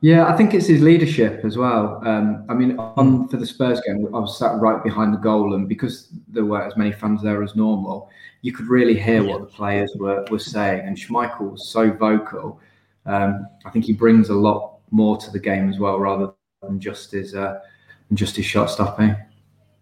Yeah, 0.00 0.26
I 0.26 0.36
think 0.36 0.52
it's 0.52 0.66
his 0.66 0.82
leadership 0.82 1.44
as 1.44 1.56
well. 1.56 1.98
Um, 2.06 2.44
I 2.50 2.54
mean, 2.54 2.78
on 2.78 3.26
for 3.28 3.38
the 3.38 3.46
Spurs 3.46 3.80
game, 3.86 4.06
I 4.14 4.18
was 4.18 4.38
sat 4.38 4.60
right 4.60 4.84
behind 4.84 5.14
the 5.14 5.18
goal, 5.18 5.54
and 5.54 5.66
because 5.66 6.08
there 6.28 6.44
were 6.44 6.62
as 6.62 6.76
many 6.76 6.92
fans 6.92 7.22
there 7.22 7.42
as 7.42 7.56
normal, 7.56 8.10
you 8.42 8.52
could 8.52 8.66
really 8.66 8.98
hear 8.98 9.24
what 9.24 9.40
the 9.40 9.46
players 9.46 9.94
were 9.98 10.22
were 10.30 10.38
saying. 10.38 10.86
And 10.86 10.94
Schmeichel 10.94 11.52
was 11.52 11.68
so 11.68 11.90
vocal. 11.90 12.60
Um, 13.06 13.46
I 13.64 13.70
think 13.70 13.86
he 13.86 13.94
brings 13.94 14.28
a 14.28 14.34
lot 14.34 14.78
more 14.90 15.16
to 15.16 15.30
the 15.30 15.38
game 15.38 15.70
as 15.70 15.78
well, 15.78 15.98
rather 15.98 16.34
than 16.62 16.80
just 16.80 17.12
his 17.12 17.34
uh, 17.34 17.60
just 18.12 18.36
his 18.36 18.44
shot 18.44 18.66
stopping. 18.70 19.16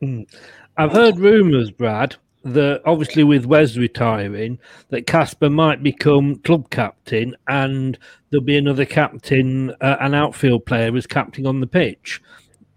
Mm. 0.01 0.33
I've 0.77 0.93
heard 0.93 1.19
rumours, 1.19 1.73
Brad, 1.73 2.15
that 2.45 2.83
obviously 2.85 3.25
with 3.25 3.47
Wes 3.47 3.77
retiring, 3.77 4.59
that 4.89 5.07
Kasper 5.07 5.51
might 5.51 5.83
become 5.83 6.37
club 6.37 6.71
captain 6.71 7.37
and 7.49 7.99
there'll 8.31 8.45
be 8.45 8.57
another 8.57 8.85
captain, 8.85 9.71
uh, 9.81 9.97
an 10.01 10.15
outfield 10.15 10.67
player 10.67 10.95
as 10.97 11.07
captain 11.07 11.47
on 11.47 11.61
the 11.61 11.67
pitch. 11.67 12.21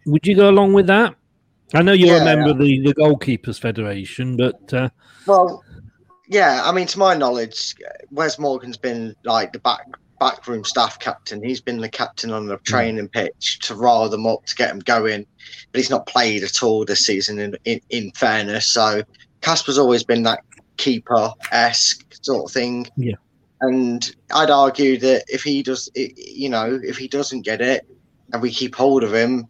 Would 0.05 0.25
you 0.27 0.35
go 0.35 0.49
along 0.49 0.73
with 0.73 0.87
that? 0.87 1.15
I 1.73 1.81
know 1.81 1.93
you're 1.93 2.17
yeah, 2.17 2.21
a 2.21 2.25
member 2.25 2.51
of 2.51 2.59
the, 2.59 2.79
the 2.81 2.93
Goalkeepers 2.93 3.59
Federation, 3.59 4.37
but. 4.37 4.73
Uh... 4.73 4.89
Well, 5.25 5.63
yeah, 6.27 6.61
I 6.63 6.71
mean, 6.71 6.87
to 6.87 6.99
my 6.99 7.15
knowledge, 7.15 7.75
Wes 8.11 8.37
Morgan's 8.37 8.77
been 8.77 9.15
like 9.23 9.51
the 9.53 9.59
back 9.59 9.87
backroom 10.19 10.63
staff 10.63 10.97
captain. 10.99 11.43
He's 11.43 11.61
been 11.61 11.79
the 11.79 11.89
captain 11.89 12.31
on 12.31 12.47
the 12.47 12.57
hmm. 12.57 12.63
training 12.63 13.09
pitch 13.09 13.59
to 13.63 13.75
rile 13.75 14.09
them 14.09 14.25
up 14.25 14.45
to 14.45 14.55
get 14.55 14.69
them 14.69 14.79
going, 14.79 15.25
but 15.71 15.79
he's 15.79 15.89
not 15.89 16.07
played 16.07 16.43
at 16.43 16.63
all 16.63 16.85
this 16.85 17.05
season. 17.05 17.39
In 17.39 17.57
in, 17.65 17.81
in 17.89 18.11
fairness, 18.11 18.69
so 18.69 19.03
Kasper's 19.45 19.77
always 19.77 20.03
been 20.03 20.23
that 20.23 20.43
keeper 20.77 21.31
esque 21.51 22.15
sort 22.23 22.49
of 22.49 22.51
thing. 22.51 22.87
Yeah. 22.97 23.13
And 23.61 24.15
I'd 24.33 24.49
argue 24.49 24.97
that 24.97 25.25
if 25.27 25.43
he 25.43 25.61
does, 25.61 25.87
you 25.95 26.49
know, 26.49 26.79
if 26.83 26.97
he 26.97 27.07
doesn't 27.07 27.41
get 27.41 27.61
it, 27.61 27.87
and 28.33 28.41
we 28.41 28.49
keep 28.49 28.73
hold 28.73 29.03
of 29.03 29.13
him, 29.13 29.47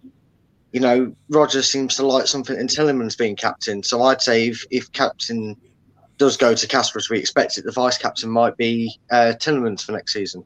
you 0.73 0.81
know, 0.81 1.15
Roger 1.29 1.61
seems 1.61 1.95
to 1.95 2.05
like 2.05 2.27
something 2.27 2.59
in 2.59 2.67
Tielemans 2.67 3.17
being 3.17 3.37
captain. 3.37 3.81
So 3.83 4.03
I'd 4.03 4.21
say 4.21 4.49
if, 4.49 4.65
if 4.69 4.91
captain 4.91 5.55
does 6.17 6.35
go 6.35 6.53
to 6.53 6.67
Kasper 6.67 6.99
as 6.99 7.09
we 7.09 7.17
expect 7.17 7.57
it, 7.57 7.63
the 7.63 7.71
vice 7.71 7.97
captain 7.97 8.29
might 8.29 8.57
be 8.57 8.99
uh, 9.11 9.33
Tielemans 9.37 9.81
for 9.85 9.93
next 9.93 10.11
season. 10.11 10.43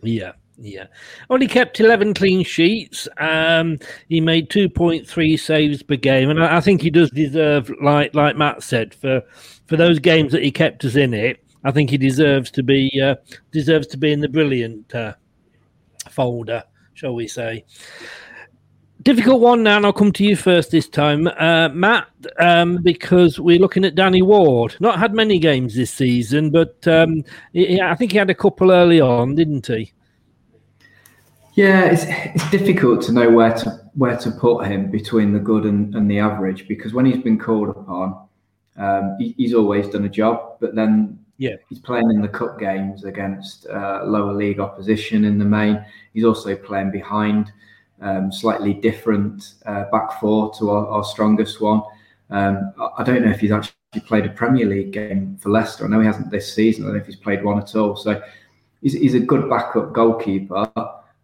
Yeah. 0.00 0.32
Yeah, 0.58 0.86
only 1.28 1.48
kept 1.48 1.80
eleven 1.80 2.14
clean 2.14 2.42
sheets. 2.42 3.06
Um, 3.18 3.78
he 4.08 4.20
made 4.22 4.48
two 4.48 4.70
point 4.70 5.06
three 5.06 5.36
saves 5.36 5.82
per 5.82 5.96
game, 5.96 6.30
and 6.30 6.42
I, 6.42 6.56
I, 6.56 6.60
think 6.60 6.80
he 6.80 6.88
does 6.88 7.10
deserve, 7.10 7.70
like 7.82 8.14
like 8.14 8.36
Matt 8.36 8.62
said, 8.62 8.94
for 8.94 9.22
for 9.66 9.76
those 9.76 9.98
games 9.98 10.32
that 10.32 10.42
he 10.42 10.50
kept 10.50 10.84
us 10.84 10.96
in 10.96 11.12
it. 11.12 11.44
I 11.64 11.72
think 11.72 11.90
he 11.90 11.98
deserves 11.98 12.50
to 12.52 12.62
be 12.62 12.90
uh, 13.02 13.16
deserves 13.52 13.86
to 13.88 13.98
be 13.98 14.12
in 14.12 14.20
the 14.20 14.28
brilliant 14.28 14.94
uh, 14.94 15.14
folder, 16.08 16.64
shall 16.94 17.14
we 17.14 17.28
say? 17.28 17.64
Difficult 19.02 19.40
one 19.40 19.62
now, 19.62 19.76
and 19.76 19.84
I'll 19.84 19.92
come 19.92 20.10
to 20.12 20.24
you 20.24 20.36
first 20.36 20.70
this 20.70 20.88
time, 20.88 21.26
uh, 21.26 21.68
Matt, 21.68 22.08
um, 22.38 22.78
because 22.82 23.38
we're 23.38 23.60
looking 23.60 23.84
at 23.84 23.94
Danny 23.94 24.22
Ward. 24.22 24.74
Not 24.80 24.98
had 24.98 25.14
many 25.14 25.38
games 25.38 25.76
this 25.76 25.92
season, 25.92 26.50
but 26.50 26.86
um, 26.88 27.22
he, 27.52 27.80
I 27.80 27.94
think 27.94 28.12
he 28.12 28.18
had 28.18 28.30
a 28.30 28.34
couple 28.34 28.72
early 28.72 29.00
on, 29.00 29.34
didn't 29.34 29.66
he? 29.66 29.92
Yeah, 31.56 31.86
it's 31.86 32.04
it's 32.06 32.50
difficult 32.50 33.00
to 33.04 33.12
know 33.12 33.30
where 33.30 33.54
to 33.54 33.80
where 33.94 34.16
to 34.18 34.30
put 34.30 34.66
him 34.66 34.90
between 34.90 35.32
the 35.32 35.38
good 35.38 35.64
and, 35.64 35.94
and 35.94 36.08
the 36.10 36.18
average 36.18 36.68
because 36.68 36.92
when 36.92 37.06
he's 37.06 37.22
been 37.22 37.38
called 37.38 37.70
upon, 37.70 38.28
um, 38.76 39.16
he, 39.18 39.34
he's 39.38 39.54
always 39.54 39.88
done 39.88 40.04
a 40.04 40.08
job. 40.08 40.58
But 40.60 40.74
then 40.74 41.18
yeah, 41.38 41.56
he's 41.70 41.78
playing 41.78 42.10
in 42.10 42.20
the 42.20 42.28
cup 42.28 42.58
games 42.58 43.04
against 43.04 43.66
uh, 43.68 44.02
lower 44.04 44.34
league 44.34 44.60
opposition 44.60 45.24
in 45.24 45.38
the 45.38 45.46
main. 45.46 45.82
He's 46.12 46.24
also 46.24 46.54
playing 46.56 46.90
behind 46.90 47.50
um, 48.02 48.30
slightly 48.30 48.74
different 48.74 49.54
uh, 49.64 49.84
back 49.90 50.20
four 50.20 50.52
to 50.58 50.70
our, 50.70 50.86
our 50.88 51.04
strongest 51.04 51.62
one. 51.62 51.80
Um, 52.28 52.74
I 52.98 53.02
don't 53.02 53.24
know 53.24 53.30
if 53.30 53.40
he's 53.40 53.52
actually 53.52 53.72
played 54.06 54.26
a 54.26 54.30
Premier 54.30 54.66
League 54.66 54.92
game 54.92 55.38
for 55.40 55.48
Leicester. 55.48 55.86
I 55.86 55.88
know 55.88 56.00
he 56.00 56.06
hasn't 56.06 56.30
this 56.30 56.52
season. 56.52 56.84
I 56.84 56.88
don't 56.88 56.96
know 56.96 57.00
if 57.00 57.06
he's 57.06 57.16
played 57.16 57.42
one 57.42 57.58
at 57.58 57.74
all. 57.74 57.96
So 57.96 58.22
he's, 58.82 58.92
he's 58.92 59.14
a 59.14 59.20
good 59.20 59.48
backup 59.48 59.94
goalkeeper. 59.94 60.70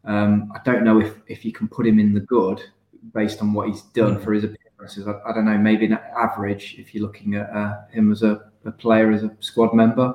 Um, 0.05 0.53
I 0.55 0.61
don't 0.65 0.85
know 0.85 1.01
if 1.01 1.15
if 1.29 1.45
you 1.45 1.53
can 1.53 1.69
put 1.69 1.87
him 1.87 1.99
in 1.99 2.13
the 2.13 2.21
good 2.21 2.63
based 3.15 3.41
on 3.41 3.53
what 3.53 3.69
he's 3.69 3.83
done 3.83 4.17
mm. 4.17 4.25
for 4.25 4.33
his 4.33 4.45
appearances. 4.45 5.07
I, 5.07 5.15
I, 5.29 5.33
don't 5.33 5.45
know, 5.45 5.59
maybe 5.59 5.87
an 5.87 5.99
average 6.17 6.77
if 6.79 6.95
you're 6.95 7.03
looking 7.03 7.35
at 7.35 7.51
uh, 7.51 7.87
him 7.91 8.13
as 8.13 8.23
a, 8.23 8.51
a, 8.65 8.71
player, 8.71 9.11
as 9.13 9.23
a 9.23 9.37
squad 9.41 9.75
member. 9.75 10.15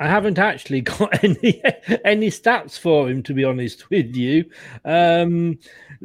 I 0.00 0.08
haven't 0.08 0.38
actually 0.38 0.80
got 0.82 1.22
any 1.22 1.62
any 2.04 2.28
stats 2.28 2.78
for 2.78 3.08
him, 3.08 3.22
to 3.22 3.34
be 3.34 3.44
honest 3.44 3.88
with 3.88 4.16
you. 4.16 4.44
Um, 4.84 5.58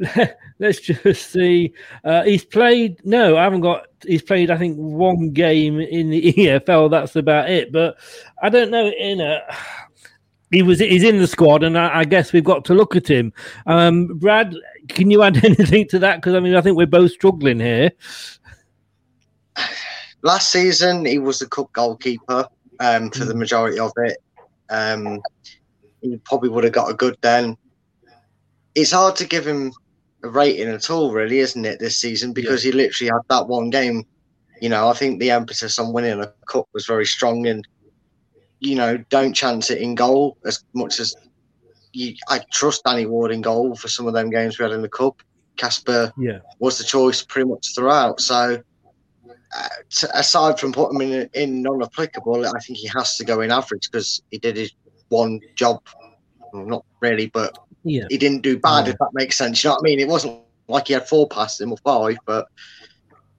let's 0.58 0.80
just 0.80 1.30
see. 1.32 1.72
Uh, 2.04 2.22
he's 2.22 2.44
played. 2.44 3.04
No, 3.04 3.36
I 3.36 3.42
haven't 3.42 3.62
got. 3.62 3.86
He's 4.06 4.22
played. 4.22 4.50
I 4.50 4.56
think 4.56 4.76
one 4.76 5.30
game 5.30 5.80
in 5.80 6.10
the 6.10 6.32
EFL. 6.32 6.90
That's 6.90 7.16
about 7.16 7.50
it. 7.50 7.72
But 7.72 7.98
I 8.40 8.48
don't 8.48 8.70
know. 8.70 8.88
In 8.88 9.20
a 9.20 9.40
he 10.50 10.62
was 10.62 10.78
he's 10.78 11.02
in 11.02 11.18
the 11.18 11.26
squad, 11.26 11.62
and 11.62 11.76
I, 11.76 12.00
I, 12.00 12.04
guess 12.04 12.32
we've 12.32 12.44
got 12.44 12.64
to 12.66 12.74
look 12.74 12.96
at 12.96 13.08
him. 13.08 13.32
Um, 13.66 14.06
Brad, 14.18 14.54
can 14.88 15.10
you 15.10 15.22
add 15.22 15.36
anything 15.44 15.86
to 15.88 15.98
that? 16.00 16.16
Because 16.16 16.34
I 16.34 16.40
mean, 16.40 16.54
I 16.54 16.60
think 16.60 16.76
we're 16.76 16.86
both 16.86 17.12
struggling 17.12 17.60
here. 17.60 17.90
Last 20.22 20.50
season, 20.50 21.04
he 21.04 21.18
was 21.18 21.38
the 21.38 21.46
cup 21.46 21.72
goalkeeper 21.72 22.48
um, 22.80 23.10
for 23.10 23.24
the 23.24 23.34
mm. 23.34 23.38
majority 23.38 23.78
of 23.78 23.92
it. 23.96 24.18
Um, 24.70 25.20
he 26.00 26.16
probably 26.24 26.48
would 26.48 26.64
have 26.64 26.72
got 26.72 26.90
a 26.90 26.94
good 26.94 27.16
then. 27.20 27.56
It's 28.74 28.92
hard 28.92 29.16
to 29.16 29.26
give 29.26 29.46
him 29.46 29.72
a 30.22 30.28
rating 30.28 30.68
at 30.68 30.90
all, 30.90 31.12
really, 31.12 31.38
isn't 31.38 31.64
it, 31.64 31.78
this 31.78 31.96
season? 31.96 32.32
Because 32.32 32.64
yeah. 32.64 32.72
he 32.72 32.76
literally 32.76 33.10
had 33.10 33.22
that 33.28 33.48
one 33.48 33.70
game. 33.70 34.04
You 34.60 34.68
know, 34.68 34.88
I 34.88 34.92
think 34.92 35.20
the 35.20 35.30
emphasis 35.30 35.78
on 35.78 35.92
winning 35.92 36.20
a 36.20 36.32
cup 36.46 36.68
was 36.72 36.86
very 36.86 37.06
strong, 37.06 37.46
and 37.46 37.66
you 38.60 38.74
know, 38.74 38.96
don't 39.08 39.32
chance 39.32 39.70
it 39.70 39.78
in 39.78 39.94
goal 39.94 40.36
as 40.44 40.64
much 40.74 41.00
as 41.00 41.14
you. 41.92 42.14
I 42.28 42.40
trust 42.52 42.84
Danny 42.84 43.06
Ward 43.06 43.30
in 43.30 43.40
goal 43.40 43.74
for 43.76 43.88
some 43.88 44.06
of 44.06 44.14
them 44.14 44.30
games 44.30 44.58
we 44.58 44.64
had 44.64 44.72
in 44.72 44.82
the 44.82 44.88
cup. 44.88 45.22
Kasper 45.56 46.12
yeah. 46.18 46.38
was 46.58 46.78
the 46.78 46.84
choice 46.84 47.22
pretty 47.22 47.48
much 47.48 47.74
throughout. 47.74 48.20
So, 48.20 48.62
uh, 49.56 49.68
t- 49.90 50.06
aside 50.14 50.60
from 50.60 50.72
putting 50.72 51.00
him 51.00 51.12
in, 51.12 51.30
in 51.34 51.62
non-applicable, 51.62 52.46
I 52.46 52.60
think 52.60 52.78
he 52.78 52.88
has 52.88 53.16
to 53.16 53.24
go 53.24 53.40
in 53.40 53.50
average 53.50 53.88
because 53.90 54.22
he 54.30 54.38
did 54.38 54.56
his 54.56 54.72
one 55.08 55.40
job. 55.56 55.80
Well, 56.52 56.64
not 56.64 56.84
really, 57.00 57.26
but 57.26 57.58
yeah. 57.82 58.04
he 58.08 58.18
didn't 58.18 58.42
do 58.42 58.58
bad. 58.58 58.86
Yeah. 58.86 58.92
If 58.92 58.98
that 58.98 59.10
makes 59.14 59.36
sense, 59.36 59.62
you 59.62 59.68
know 59.68 59.74
what 59.74 59.80
I 59.80 59.84
mean. 59.84 60.00
It 60.00 60.08
wasn't 60.08 60.40
like 60.68 60.88
he 60.88 60.94
had 60.94 61.08
four 61.08 61.28
passes 61.28 61.60
him 61.60 61.72
or 61.72 61.78
five, 61.78 62.16
but 62.24 62.46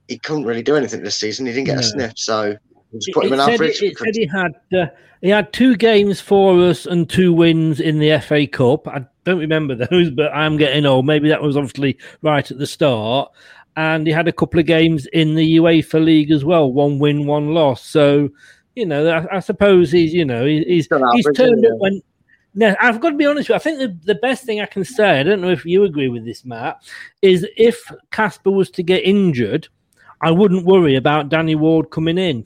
he 0.08 0.18
couldn't 0.18 0.44
really 0.44 0.62
do 0.62 0.76
anything 0.76 1.02
this 1.02 1.16
season. 1.16 1.46
He 1.46 1.52
didn't 1.52 1.66
get 1.66 1.74
No. 1.74 1.80
a 1.80 1.84
sniff, 1.84 2.12
so 2.16 2.56
just 2.94 3.12
put 3.12 3.24
It, 3.24 3.28
him 3.28 3.32
in 3.34 3.40
it 3.40 3.58
said, 3.58 3.60
it, 3.60 3.82
it 3.82 3.98
said 3.98 4.14
he 4.14 4.26
had 4.26 4.52
uh, 4.72 4.86
he 5.20 5.28
had 5.28 5.52
two 5.52 5.76
games 5.76 6.20
for 6.20 6.58
us 6.60 6.86
and 6.86 7.08
two 7.08 7.32
wins 7.32 7.80
in 7.80 7.98
the 7.98 8.18
FA 8.20 8.46
Cup. 8.46 8.88
I 8.88 9.04
don't 9.24 9.38
remember 9.38 9.74
those, 9.90 10.10
but 10.10 10.32
I'm 10.34 10.56
getting 10.56 10.86
old. 10.86 11.06
Maybe 11.06 11.28
that 11.28 11.42
was 11.42 11.56
obviously 11.56 11.98
right 12.22 12.48
at 12.50 12.58
the 12.58 12.66
start. 12.66 13.30
And 13.76 14.06
he 14.06 14.12
had 14.12 14.28
a 14.28 14.32
couple 14.32 14.58
of 14.60 14.66
games 14.66 15.06
in 15.12 15.34
the 15.36 15.56
UEFA 15.56 16.04
League 16.04 16.30
as 16.32 16.44
well. 16.44 16.72
One 16.72 16.98
win, 16.98 17.26
one 17.26 17.54
loss. 17.54 17.84
So, 17.84 18.28
you 18.74 18.84
know, 18.84 19.06
I, 19.08 19.36
I 19.36 19.40
suppose 19.40 19.92
he's 19.92 20.12
you 20.12 20.24
know 20.24 20.44
he- 20.44 20.64
he's 20.64 20.86
Still 20.86 21.12
he's 21.12 21.26
turned 21.34 21.64
up 21.64 21.78
when. 21.78 22.02
Now, 22.52 22.74
I've 22.80 23.00
got 23.00 23.10
to 23.10 23.16
be 23.16 23.26
honest 23.26 23.48
with 23.48 23.50
you. 23.50 23.54
I 23.54 23.58
think 23.60 23.78
the, 23.78 24.12
the 24.12 24.18
best 24.20 24.42
thing 24.44 24.60
I 24.60 24.66
can 24.66 24.84
say, 24.84 25.20
I 25.20 25.22
don't 25.22 25.40
know 25.40 25.50
if 25.52 25.64
you 25.64 25.84
agree 25.84 26.08
with 26.08 26.24
this, 26.24 26.44
Matt, 26.44 26.82
is 27.22 27.46
if 27.56 27.80
Kasper 28.10 28.50
was 28.50 28.70
to 28.72 28.82
get 28.82 29.04
injured, 29.04 29.68
I 30.20 30.32
wouldn't 30.32 30.66
worry 30.66 30.96
about 30.96 31.28
Danny 31.28 31.54
Ward 31.54 31.90
coming 31.90 32.18
in. 32.18 32.44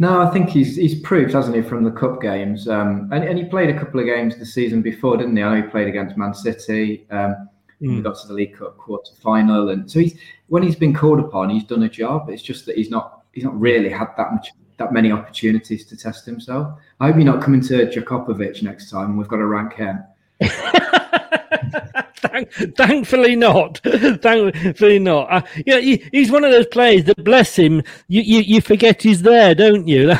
No, 0.00 0.20
I 0.20 0.30
think 0.30 0.48
he's 0.50 0.76
he's 0.76 1.00
proved, 1.00 1.32
hasn't 1.34 1.54
he, 1.54 1.62
from 1.62 1.84
the 1.84 1.90
cup 1.90 2.20
games? 2.20 2.68
Um, 2.68 3.08
and, 3.12 3.22
and 3.24 3.38
he 3.38 3.44
played 3.44 3.70
a 3.70 3.78
couple 3.78 4.00
of 4.00 4.06
games 4.06 4.36
the 4.36 4.44
season 4.46 4.82
before, 4.82 5.16
didn't 5.16 5.36
he? 5.36 5.42
I 5.42 5.54
know 5.54 5.62
he 5.64 5.70
played 5.70 5.86
against 5.88 6.16
Man 6.16 6.34
City. 6.34 7.06
Um, 7.10 7.48
when 7.78 7.96
We 7.96 8.00
Mm. 8.00 8.04
got 8.04 8.18
to 8.20 8.28
the 8.28 8.34
League 8.34 8.56
Cup 8.56 8.76
quarter 8.78 9.12
final, 9.20 9.68
and 9.70 9.88
so 9.90 10.00
he's 10.00 10.16
when 10.48 10.62
he's 10.62 10.76
been 10.76 10.94
called 10.94 11.20
upon, 11.20 11.50
he's 11.50 11.64
done 11.64 11.82
a 11.84 11.88
job. 11.88 12.28
It's 12.30 12.42
just 12.42 12.66
that 12.66 12.76
he's 12.76 12.90
not 12.90 13.22
he's 13.32 13.44
not 13.44 13.58
really 13.60 13.88
had 13.88 14.08
that 14.16 14.32
much 14.32 14.50
that 14.78 14.92
many 14.92 15.12
opportunities 15.12 15.86
to 15.86 15.96
test 15.96 16.26
himself. 16.26 16.76
I 16.98 17.06
hope 17.06 17.16
you're 17.16 17.24
not 17.24 17.40
coming 17.42 17.60
to 17.62 17.86
Jakupovic 17.86 18.62
next 18.62 18.90
time. 18.90 19.16
We've 19.16 19.28
got 19.28 19.36
to 19.36 19.46
rank 19.46 19.74
him. 19.74 20.00
Thank, 22.16 22.50
thankfully 22.76 23.36
not. 23.36 23.78
thankfully 24.22 24.98
not. 24.98 25.30
Uh, 25.30 25.42
yeah, 25.66 25.78
he, 25.78 26.02
he's 26.10 26.30
one 26.30 26.42
of 26.42 26.52
those 26.52 26.66
players 26.66 27.04
that, 27.04 27.22
bless 27.22 27.54
him, 27.54 27.82
you, 28.08 28.22
you, 28.22 28.40
you 28.40 28.60
forget 28.60 29.02
he's 29.02 29.20
there, 29.22 29.54
don't 29.54 29.86
you? 29.86 30.06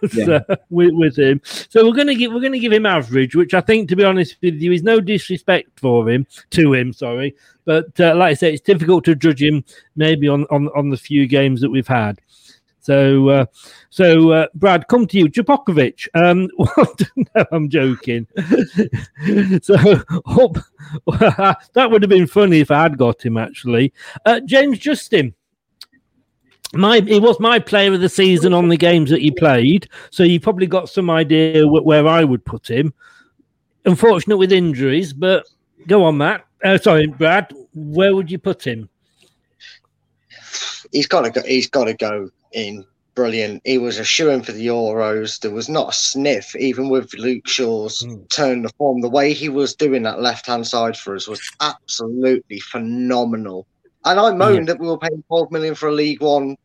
That's, 0.00 0.14
Yeah. 0.14 0.40
uh, 0.48 0.56
with, 0.70 0.92
with 0.94 1.18
him. 1.18 1.40
So 1.44 1.84
we're 1.84 1.96
gonna 1.96 2.14
give 2.14 2.32
we're 2.32 2.40
gonna 2.40 2.58
give 2.60 2.72
him 2.72 2.86
average, 2.86 3.34
which 3.34 3.54
I 3.54 3.60
think, 3.60 3.88
to 3.88 3.96
be 3.96 4.04
honest 4.04 4.36
with 4.40 4.54
you, 4.54 4.72
is 4.72 4.82
no 4.82 5.00
disrespect 5.00 5.80
for 5.80 6.08
him 6.08 6.26
to 6.50 6.72
him. 6.74 6.92
Sorry, 6.92 7.34
but 7.64 7.98
uh, 8.00 8.14
like 8.14 8.30
I 8.30 8.34
say, 8.34 8.52
it's 8.52 8.62
difficult 8.62 9.04
to 9.06 9.14
judge 9.16 9.42
him 9.42 9.64
maybe 9.96 10.28
on 10.28 10.44
on 10.50 10.68
on 10.76 10.90
the 10.90 10.96
few 10.96 11.26
games 11.26 11.60
that 11.60 11.70
we've 11.70 11.88
had. 11.88 12.20
So, 12.88 13.28
uh, 13.28 13.44
so 13.90 14.30
uh, 14.30 14.46
Brad, 14.54 14.88
come 14.88 15.06
to 15.08 15.18
you, 15.18 15.26
Jakupovic. 15.26 16.08
Um, 16.14 16.48
no, 17.34 17.44
I'm 17.52 17.68
joking. 17.68 18.26
so, 19.60 19.76
that 21.74 21.88
would 21.90 22.02
have 22.02 22.08
been 22.08 22.26
funny 22.26 22.60
if 22.60 22.70
I 22.70 22.84
had 22.84 22.96
got 22.96 23.22
him. 23.22 23.36
Actually, 23.36 23.92
uh, 24.24 24.40
James 24.40 24.78
Justin. 24.78 25.34
My, 26.72 27.00
he 27.00 27.20
was 27.20 27.38
my 27.40 27.58
player 27.58 27.92
of 27.92 28.00
the 28.00 28.08
season 28.08 28.54
on 28.54 28.68
the 28.70 28.78
games 28.78 29.10
that 29.10 29.20
he 29.20 29.32
played, 29.32 29.90
so 30.10 30.22
you 30.22 30.40
probably 30.40 30.66
got 30.66 30.88
some 30.88 31.10
idea 31.10 31.66
wh- 31.66 31.84
where 31.84 32.08
I 32.08 32.24
would 32.24 32.42
put 32.46 32.70
him. 32.70 32.94
Unfortunate 33.84 34.38
with 34.38 34.52
injuries, 34.52 35.12
but 35.12 35.46
go 35.86 36.04
on, 36.04 36.16
Matt. 36.16 36.46
Uh, 36.64 36.78
sorry, 36.78 37.06
Brad. 37.06 37.52
Where 37.74 38.16
would 38.16 38.30
you 38.30 38.38
put 38.38 38.66
him? 38.66 38.88
he's 40.92 41.06
got 41.06 41.22
to 41.22 41.30
go. 41.30 41.42
He's 41.42 41.68
got 41.68 41.84
to 41.84 41.94
go 41.94 42.30
in. 42.52 42.84
Brilliant. 43.14 43.62
He 43.64 43.78
was 43.78 43.98
a 43.98 44.04
shoe 44.04 44.30
in 44.30 44.42
for 44.42 44.52
the 44.52 44.68
Euros. 44.68 45.40
There 45.40 45.50
was 45.50 45.68
not 45.68 45.88
a 45.88 45.92
sniff, 45.92 46.54
even 46.54 46.88
with 46.88 47.12
Luke 47.14 47.48
Shaw's 47.48 48.00
hmm. 48.00 48.22
turn 48.30 48.64
of 48.64 48.72
form. 48.78 49.00
The 49.00 49.08
way 49.08 49.32
he 49.32 49.48
was 49.48 49.74
doing 49.74 50.04
that 50.04 50.20
left 50.20 50.46
hand 50.46 50.66
side 50.66 50.96
for 50.96 51.16
us 51.16 51.26
was 51.26 51.40
absolutely 51.60 52.60
phenomenal. 52.60 53.66
And 54.04 54.20
I 54.20 54.32
moaned 54.32 54.68
that 54.68 54.78
we 54.78 54.86
were 54.86 54.98
paying 54.98 55.24
12 55.26 55.50
million 55.50 55.74
for 55.74 55.88
a 55.88 55.92
League 55.92 56.22
One 56.22 56.56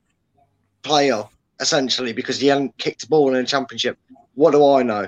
player, 0.83 1.23
essentially, 1.59 2.13
because 2.13 2.39
he 2.39 2.47
hadn't 2.47 2.77
kicked 2.77 3.03
a 3.03 3.07
ball 3.07 3.29
in 3.29 3.35
a 3.35 3.45
championship. 3.45 3.97
What 4.35 4.51
do 4.51 4.65
I 4.65 4.83
know? 4.83 5.07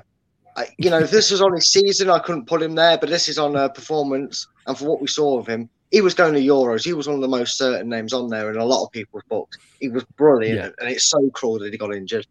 I, 0.58 0.68
you 0.78 0.90
know, 0.90 1.00
if 1.00 1.12
this 1.18 1.30
was 1.30 1.42
on 1.42 1.54
his 1.54 1.72
season, 1.72 2.10
I 2.10 2.20
couldn't 2.20 2.48
put 2.48 2.64
him 2.64 2.76
there, 2.76 2.98
but 2.98 3.10
this 3.10 3.28
is 3.28 3.38
on 3.38 3.56
a 3.56 3.70
performance. 3.70 4.48
And 4.66 4.78
for 4.78 4.86
what 4.86 5.02
we 5.02 5.08
saw 5.08 5.38
of 5.38 5.48
him, 5.48 5.70
he 5.92 6.02
was 6.02 6.14
going 6.14 6.34
to 6.34 6.40
Euros. 6.42 6.84
He 6.84 6.94
was 6.94 7.08
one 7.08 7.16
of 7.16 7.22
the 7.22 7.28
most 7.28 7.58
certain 7.58 7.90
names 7.90 8.14
on 8.14 8.30
there 8.30 8.50
in 8.50 8.58
a 8.58 8.66
lot 8.66 8.84
of 8.86 8.92
people's 8.92 9.24
books. 9.30 9.58
He 9.80 9.90
was 9.90 10.04
brilliant, 10.18 10.58
Yeah. 10.58 10.70
and 10.80 10.90
it's 10.90 11.06
so 11.06 11.30
cruel 11.30 11.60
that 11.60 11.72
he 11.72 11.78
got 11.78 11.94
injured. 11.94 12.28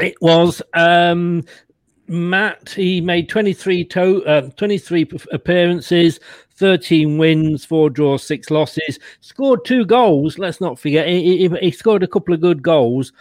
It 0.00 0.14
was 0.20 0.62
um, 0.74 1.44
Matt. 2.08 2.70
He 2.70 3.00
made 3.00 3.28
23, 3.28 3.84
to, 3.84 4.24
uh, 4.26 4.40
23 4.50 5.10
appearances, 5.32 6.18
13 6.56 7.18
wins, 7.18 7.64
four 7.64 7.90
draws, 7.90 8.26
six 8.26 8.50
losses. 8.50 8.98
Scored 9.20 9.64
two 9.64 9.84
goals. 9.84 10.38
Let's 10.38 10.60
not 10.60 10.78
forget. 10.78 11.06
He, 11.08 11.46
he, 11.46 11.56
he 11.60 11.70
scored 11.70 12.02
a 12.02 12.08
couple 12.08 12.34
of 12.34 12.40
good 12.40 12.62
goals 12.62 13.12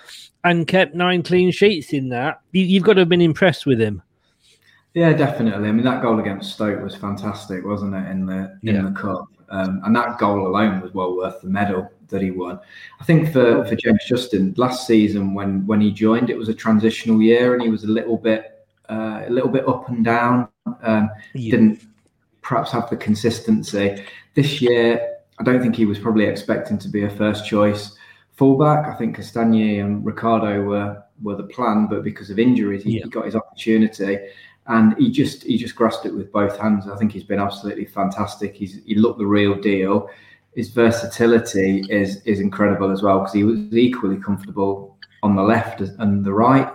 and 0.43 0.67
kept 0.67 0.95
nine 0.95 1.23
clean 1.23 1.51
sheets 1.51 1.93
in 1.93 2.09
that. 2.09 2.41
You, 2.51 2.63
you've 2.63 2.83
got 2.83 2.93
to 2.93 3.01
have 3.01 3.09
been 3.09 3.21
impressed 3.21 3.65
with 3.65 3.79
him. 3.79 4.01
Yeah, 4.93 5.13
definitely. 5.13 5.69
I 5.69 5.71
mean, 5.71 5.85
that 5.85 6.01
goal 6.01 6.19
against 6.19 6.53
Stoke 6.53 6.83
was 6.83 6.95
fantastic, 6.95 7.63
wasn't 7.65 7.95
it? 7.95 8.09
In 8.11 8.25
the 8.25 8.57
in 8.63 8.75
Yeah. 8.75 8.81
the 8.83 8.91
cup, 8.91 9.25
um, 9.49 9.81
and 9.85 9.95
that 9.95 10.17
goal 10.19 10.45
alone 10.47 10.81
was 10.81 10.93
well 10.93 11.15
worth 11.15 11.41
the 11.41 11.49
medal 11.49 11.89
that 12.09 12.21
he 12.21 12.31
won. 12.31 12.59
I 12.99 13.03
think 13.05 13.31
for 13.31 13.63
for 13.65 13.75
James 13.75 14.03
Justin 14.05 14.53
last 14.57 14.85
season 14.85 15.33
when 15.33 15.65
when 15.65 15.79
he 15.79 15.91
joined, 15.91 16.29
it 16.29 16.37
was 16.37 16.49
a 16.49 16.53
transitional 16.53 17.21
year, 17.21 17.53
and 17.53 17.63
he 17.63 17.69
was 17.69 17.85
a 17.85 17.87
little 17.87 18.17
bit 18.17 18.65
uh, 18.89 19.23
a 19.25 19.29
little 19.29 19.49
bit 19.49 19.65
up 19.67 19.87
and 19.87 20.03
down. 20.03 20.49
Um, 20.83 21.09
Yeah. 21.33 21.51
Didn't 21.51 21.83
perhaps 22.41 22.71
have 22.71 22.89
the 22.89 22.97
consistency 22.97 24.03
this 24.33 24.61
year. 24.61 24.99
I 25.39 25.43
don't 25.43 25.61
think 25.61 25.75
he 25.75 25.85
was 25.85 25.99
probably 25.99 26.25
expecting 26.25 26.77
to 26.79 26.89
be 26.89 27.03
a 27.03 27.09
first 27.09 27.45
choice 27.45 27.95
fullback. 28.33 28.87
I 28.87 28.95
think 28.95 29.15
Castagne 29.15 29.79
and 29.79 30.05
Ricardo 30.05 30.63
were 30.63 31.01
were 31.23 31.35
the 31.35 31.43
plan, 31.43 31.87
but 31.87 32.03
because 32.03 32.29
of 32.31 32.39
injuries, 32.39 32.83
he, 32.83 32.97
Yeah. 32.97 33.03
he 33.05 33.09
got 33.09 33.25
his 33.25 33.35
opportunity, 33.35 34.17
and 34.67 34.95
he 34.97 35.11
just 35.11 35.43
he 35.43 35.57
just 35.57 35.75
grasped 35.75 36.05
it 36.05 36.13
with 36.13 36.31
both 36.31 36.57
hands. 36.57 36.87
I 36.87 36.95
think 36.95 37.11
he's 37.11 37.23
been 37.23 37.39
absolutely 37.39 37.85
fantastic. 37.85 38.55
He's 38.55 38.81
he 38.85 38.95
looked 38.95 39.19
the 39.19 39.25
real 39.25 39.55
deal. 39.55 40.09
His 40.55 40.69
versatility 40.69 41.83
is 41.89 42.21
is 42.23 42.39
incredible 42.39 42.91
as 42.91 43.01
well 43.01 43.19
because 43.19 43.33
he 43.33 43.43
was 43.43 43.59
equally 43.71 44.17
comfortable 44.17 44.97
on 45.23 45.35
the 45.35 45.41
left 45.41 45.81
and 45.81 46.23
the 46.23 46.33
right. 46.33 46.71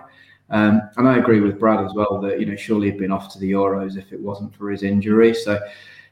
Um, 0.50 0.80
and 0.96 1.08
I 1.08 1.18
agree 1.18 1.40
with 1.40 1.58
Brad 1.58 1.84
as 1.84 1.92
well 1.94 2.20
that 2.20 2.40
you 2.40 2.46
know 2.46 2.56
surely 2.56 2.90
he'd 2.90 2.98
been 2.98 3.12
off 3.12 3.32
to 3.32 3.38
the 3.38 3.52
Euros 3.52 3.96
if 3.96 4.12
it 4.12 4.20
wasn't 4.20 4.54
for 4.54 4.70
his 4.70 4.82
injury. 4.82 5.34
So 5.34 5.58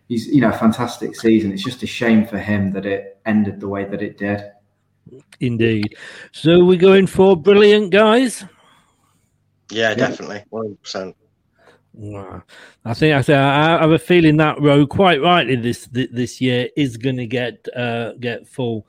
he's 0.08 0.26
you 0.28 0.40
know 0.40 0.50
a 0.50 0.58
fantastic 0.58 1.16
season. 1.16 1.52
It's 1.52 1.64
just 1.64 1.82
a 1.82 1.86
shame 1.86 2.26
for 2.26 2.38
him 2.38 2.72
that 2.72 2.86
it 2.86 3.18
ended 3.26 3.60
the 3.60 3.68
way 3.68 3.84
that 3.84 4.02
it 4.02 4.18
did. 4.18 4.42
Indeed. 5.40 5.96
So 6.32 6.64
we're 6.64 6.78
going 6.78 7.06
for 7.06 7.36
brilliant 7.36 7.90
guys. 7.90 8.44
Yeah, 9.70 9.94
definitely, 9.94 10.44
one 10.50 10.64
hundred 10.64 10.82
percent. 10.82 11.16
Wow. 11.96 12.42
I 12.84 12.92
think 12.92 13.14
I 13.14 13.20
say 13.20 13.34
I 13.34 13.80
have 13.80 13.92
a 13.92 13.98
feeling 14.00 14.36
that 14.38 14.60
row 14.60 14.84
quite 14.84 15.22
rightly 15.22 15.54
this 15.54 15.88
this 15.92 16.40
year 16.40 16.68
is 16.76 16.96
going 16.96 17.16
to 17.18 17.26
get 17.26 17.68
uh, 17.76 18.14
get 18.14 18.48
full. 18.48 18.86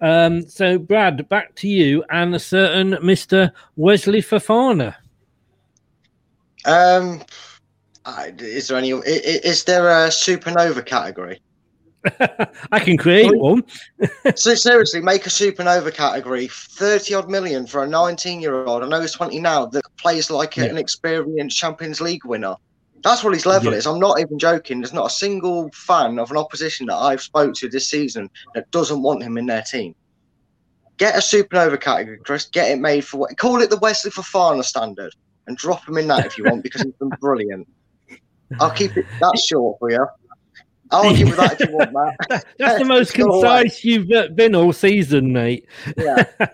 Um, 0.00 0.42
so 0.48 0.78
Brad, 0.78 1.28
back 1.28 1.54
to 1.56 1.68
you 1.68 2.02
and 2.08 2.34
a 2.34 2.38
certain 2.38 2.96
Mister 3.02 3.52
Wesley 3.76 4.22
Fofana. 4.22 4.94
Um, 6.64 7.22
is 8.38 8.68
there 8.68 8.78
any? 8.78 8.90
Is 8.90 9.64
there 9.64 9.88
a 9.88 10.08
supernova 10.08 10.84
category? 10.84 11.40
I 12.72 12.78
can 12.78 12.96
create 12.96 13.36
one. 13.36 13.64
so 14.36 14.54
seriously, 14.54 15.00
make 15.00 15.26
a 15.26 15.30
supernova 15.30 15.92
category, 15.92 16.48
thirty 16.48 17.14
odd 17.14 17.28
million 17.28 17.66
for 17.66 17.82
a 17.82 17.86
nineteen-year-old. 17.86 18.82
I 18.82 18.88
know 18.88 19.00
he's 19.00 19.12
twenty 19.12 19.40
now 19.40 19.66
that 19.66 19.82
plays 19.98 20.30
like 20.30 20.56
Yeah. 20.56 20.64
an 20.64 20.78
experienced 20.78 21.56
Champions 21.56 22.00
League 22.00 22.24
winner. 22.24 22.56
That's 23.02 23.22
what 23.22 23.34
his 23.34 23.46
level 23.46 23.72
Yeah. 23.72 23.78
is. 23.78 23.86
I'm 23.86 23.98
not 24.00 24.20
even 24.20 24.38
joking. 24.38 24.80
There's 24.80 24.92
not 24.92 25.06
a 25.06 25.14
single 25.14 25.70
fan 25.72 26.18
of 26.18 26.30
an 26.30 26.36
opposition 26.36 26.86
that 26.86 26.96
I've 26.96 27.22
spoke 27.22 27.54
to 27.54 27.68
this 27.68 27.88
season 27.88 28.30
that 28.54 28.70
doesn't 28.70 29.02
want 29.02 29.22
him 29.22 29.36
in 29.38 29.46
their 29.46 29.62
team. 29.62 29.94
Get 30.96 31.14
a 31.14 31.18
supernova 31.18 31.80
category, 31.80 32.18
Chris. 32.24 32.46
Get 32.46 32.70
it 32.70 32.80
made 32.80 33.04
for 33.04 33.18
what? 33.18 33.36
Call 33.36 33.60
it 33.60 33.70
the 33.70 33.76
Wesley 33.78 34.10
Fofana 34.10 34.64
standard, 34.64 35.14
and 35.46 35.56
drop 35.56 35.86
him 35.86 35.98
in 35.98 36.08
that 36.08 36.26
if 36.26 36.38
you 36.38 36.44
want 36.44 36.62
because 36.62 36.82
he's 36.82 36.94
been 36.94 37.10
brilliant. 37.20 37.68
I'll 38.60 38.70
keep 38.70 38.96
it 38.96 39.04
that 39.20 39.38
short 39.46 39.78
for 39.78 39.90
you. 39.90 40.06
I'll 40.90 41.08
argue 41.08 41.26
with 41.26 41.36
that 41.36 41.60
if 41.60 41.68
you 41.68 41.76
want, 41.76 41.92
Matt. 41.92 42.44
That's 42.58 42.78
the 42.78 42.84
most 42.84 43.14
concise 43.14 43.84
you've 43.84 44.10
uh, 44.10 44.28
been 44.28 44.54
all 44.54 44.72
season, 44.72 45.32
mate. 45.32 45.66
Yeah. 45.96 46.24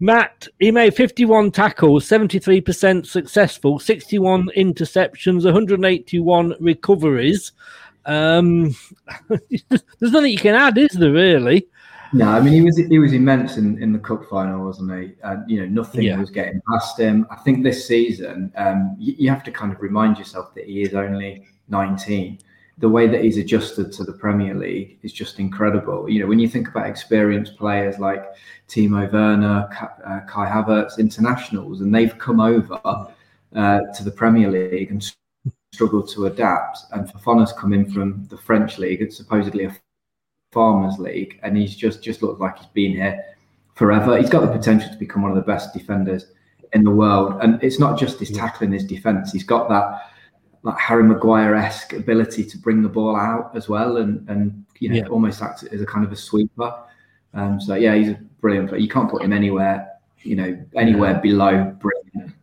Matt, 0.00 0.48
he 0.58 0.70
made 0.70 0.94
51 0.94 1.52
tackles, 1.52 2.06
73% 2.08 3.06
successful, 3.06 3.78
61 3.78 4.48
interceptions, 4.56 5.44
181 5.44 6.54
recoveries. 6.60 7.52
Um, 8.04 8.74
there's 9.28 10.12
nothing 10.12 10.32
you 10.32 10.38
can 10.38 10.54
add, 10.54 10.76
is 10.76 10.90
there, 10.90 11.12
really? 11.12 11.68
No, 12.14 12.28
I 12.28 12.40
mean 12.40 12.52
he 12.52 12.62
was 12.62 12.76
he 12.76 13.00
was 13.00 13.12
immense 13.12 13.56
in, 13.56 13.82
in 13.82 13.92
the 13.92 13.98
cup 13.98 14.24
final, 14.30 14.64
wasn't 14.64 14.92
he? 14.92 15.14
And 15.24 15.50
you 15.50 15.60
know 15.60 15.66
nothing 15.66 16.02
Yeah. 16.02 16.16
was 16.16 16.30
getting 16.30 16.60
past 16.70 16.96
him. 16.96 17.26
I 17.28 17.34
think 17.36 17.64
this 17.64 17.88
season 17.88 18.52
um, 18.54 18.94
you, 19.00 19.14
you 19.18 19.30
have 19.30 19.42
to 19.44 19.50
kind 19.50 19.72
of 19.72 19.80
remind 19.80 20.18
yourself 20.18 20.54
that 20.54 20.64
he 20.66 20.82
is 20.82 20.94
only 20.94 21.44
19, 21.68 22.38
the 22.78 22.88
way 22.88 23.06
that 23.06 23.22
he's 23.22 23.38
adjusted 23.38 23.92
to 23.92 24.04
the 24.04 24.12
Premier 24.12 24.54
League 24.54 24.98
is 25.02 25.12
just 25.12 25.38
incredible. 25.38 26.08
You 26.08 26.20
know, 26.20 26.26
when 26.26 26.40
you 26.40 26.48
think 26.48 26.68
about 26.68 26.86
experienced 26.86 27.56
players 27.56 27.98
like 27.98 28.24
Timo 28.68 29.10
Werner, 29.12 29.68
uh, 30.04 30.20
Kai 30.28 30.50
Havertz, 30.50 30.98
internationals, 30.98 31.80
and 31.80 31.94
they've 31.94 32.18
come 32.18 32.40
over 32.40 32.80
uh, 32.84 33.80
to 33.94 34.04
the 34.04 34.10
Premier 34.10 34.50
League 34.50 34.90
and 34.90 35.14
struggled 35.72 36.08
to 36.10 36.26
adapt. 36.26 36.78
And 36.92 37.08
Fofana's 37.08 37.52
come 37.52 37.72
in 37.72 37.90
from 37.90 38.26
the 38.28 38.36
French 38.36 38.78
league, 38.78 39.00
it's 39.02 39.16
supposedly 39.16 39.64
a 39.64 39.76
farmers 40.52 40.98
league, 40.98 41.38
and 41.42 41.56
he's 41.56 41.76
just 41.76 42.02
just 42.02 42.22
looked 42.22 42.40
like 42.40 42.58
he's 42.58 42.66
been 42.68 42.92
here 42.92 43.22
forever. 43.74 44.18
He's 44.18 44.30
got 44.30 44.40
the 44.40 44.52
potential 44.52 44.88
to 44.90 44.96
become 44.96 45.22
one 45.22 45.30
of 45.30 45.36
the 45.36 45.42
best 45.42 45.74
defenders 45.74 46.26
in 46.72 46.82
the 46.82 46.90
world, 46.90 47.38
and 47.40 47.62
it's 47.62 47.78
not 47.78 47.98
just 47.98 48.18
his 48.18 48.30
tackling, 48.30 48.72
his 48.72 48.84
defense. 48.84 49.32
He's 49.32 49.44
got 49.44 49.68
that 49.68 50.13
like 50.64 50.78
Harry 50.78 51.04
Maguire 51.04 51.54
esque 51.54 51.92
ability 51.92 52.42
to 52.44 52.58
bring 52.58 52.82
the 52.82 52.88
ball 52.88 53.14
out 53.14 53.54
as 53.54 53.68
well, 53.68 53.98
and 53.98 54.28
and 54.28 54.64
you 54.80 54.88
know 54.88 54.96
yeah. 54.96 55.06
almost 55.06 55.40
acts 55.42 55.62
as 55.62 55.80
a 55.80 55.86
kind 55.86 56.04
of 56.04 56.10
a 56.10 56.16
sweeper. 56.16 56.74
Um, 57.34 57.60
so 57.60 57.74
yeah, 57.74 57.94
he's 57.94 58.08
a 58.08 58.20
brilliant 58.40 58.70
player. 58.70 58.80
You 58.80 58.88
can't 58.88 59.10
put 59.10 59.22
him 59.22 59.32
anywhere, 59.32 59.88
you 60.22 60.36
know, 60.36 60.58
anywhere 60.74 61.12
yeah. 61.12 61.20
below 61.20 61.76
brilliant. 61.78 62.34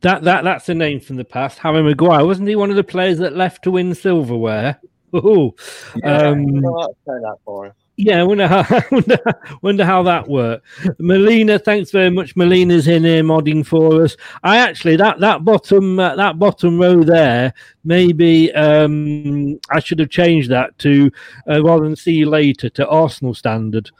That 0.00 0.22
that 0.24 0.44
that's 0.44 0.68
a 0.68 0.74
name 0.74 0.98
from 0.98 1.16
the 1.16 1.24
past. 1.24 1.58
Harry 1.58 1.82
Maguire 1.82 2.24
wasn't 2.24 2.48
he 2.48 2.56
one 2.56 2.70
of 2.70 2.76
the 2.76 2.84
players 2.84 3.18
that 3.18 3.36
left 3.36 3.62
to 3.64 3.70
win 3.70 3.94
silverware? 3.94 4.80
Oh, 5.16 5.54
yeah, 5.94 6.30
um, 6.30 6.44
that 6.60 7.36
for 7.44 7.66
him. 7.66 7.72
Yeah, 7.96 8.20
I 8.20 8.24
wonder 8.24 8.48
how 8.48 8.66
wonder, 8.90 9.18
wonder 9.62 9.84
how 9.84 10.02
that 10.02 10.26
worked. 10.28 10.66
Melina, 10.98 11.58
thanks 11.58 11.92
very 11.92 12.10
much. 12.10 12.34
Melina's 12.34 12.88
in 12.88 13.04
here 13.04 13.22
modding 13.22 13.64
for 13.64 14.02
us. 14.02 14.16
I 14.42 14.58
actually 14.58 14.96
that 14.96 15.20
that 15.20 15.44
bottom 15.44 16.00
uh, 16.00 16.16
that 16.16 16.38
bottom 16.38 16.78
row 16.78 17.04
there. 17.04 17.54
Maybe 17.84 18.52
um, 18.54 19.60
I 19.70 19.78
should 19.78 20.00
have 20.00 20.10
changed 20.10 20.50
that 20.50 20.76
to 20.80 21.10
uh, 21.48 21.62
rather 21.62 21.84
than 21.84 21.94
see 21.94 22.14
you 22.14 22.28
later 22.28 22.68
to 22.70 22.88
Arsenal 22.88 23.34
standard. 23.34 23.90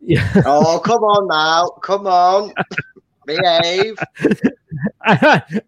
Yeah. 0.00 0.32
Oh 0.46 0.78
come 0.78 1.02
on 1.02 1.28
now, 1.28 1.68
come 1.82 2.06
on. 2.06 2.54
Behave. 3.26 3.98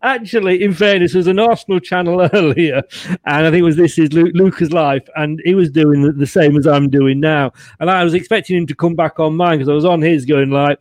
Actually, 0.03 0.63
in 0.63 0.75
fairness, 0.75 1.13
there's 1.13 1.27
an 1.27 1.39
Arsenal 1.39 1.81
channel 1.81 2.29
earlier, 2.33 2.83
and 3.25 3.47
I 3.47 3.51
think 3.51 3.61
it 3.61 3.63
was 3.63 3.77
This 3.77 3.99
Is 3.99 4.13
Luca's 4.13 4.73
Life, 4.73 5.09
and 5.17 5.41
he 5.45 5.55
was 5.55 5.71
doing 5.71 6.03
the, 6.03 6.13
the 6.13 6.27
same 6.27 6.57
as 6.57 6.67
I'm 6.67 6.91
doing 6.91 7.21
now. 7.21 7.53
And 7.81 7.91
I 7.91 8.05
was 8.05 8.15
expecting 8.15 8.57
him 8.57 8.67
to 8.67 8.75
come 8.75 8.95
back 8.95 9.21
on 9.21 9.37
mine 9.37 9.59
because 9.59 9.69
I 9.69 9.75
was 9.75 9.85
on 9.85 10.03
his 10.03 10.25
going 10.25 10.51
like, 10.51 10.81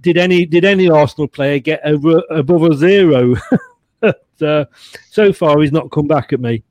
did 0.00 0.16
any 0.16 0.44
did 0.44 0.64
any 0.64 0.90
Arsenal 0.90 1.28
player 1.28 1.60
get 1.60 1.80
over, 1.84 2.22
above 2.30 2.64
a 2.64 2.74
zero? 2.76 3.36
but, 4.00 4.24
uh, 4.42 4.64
so 5.10 5.32
far, 5.32 5.60
he's 5.60 5.72
not 5.72 5.92
come 5.92 6.08
back 6.08 6.32
at 6.32 6.40
me. 6.40 6.64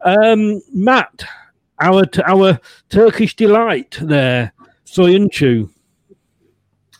Um, 0.00 0.62
Matt, 0.72 1.24
our 1.80 2.04
our 2.26 2.58
Turkish 2.88 3.36
delight 3.36 3.98
there, 4.00 4.52
Soyuncu. 4.86 5.68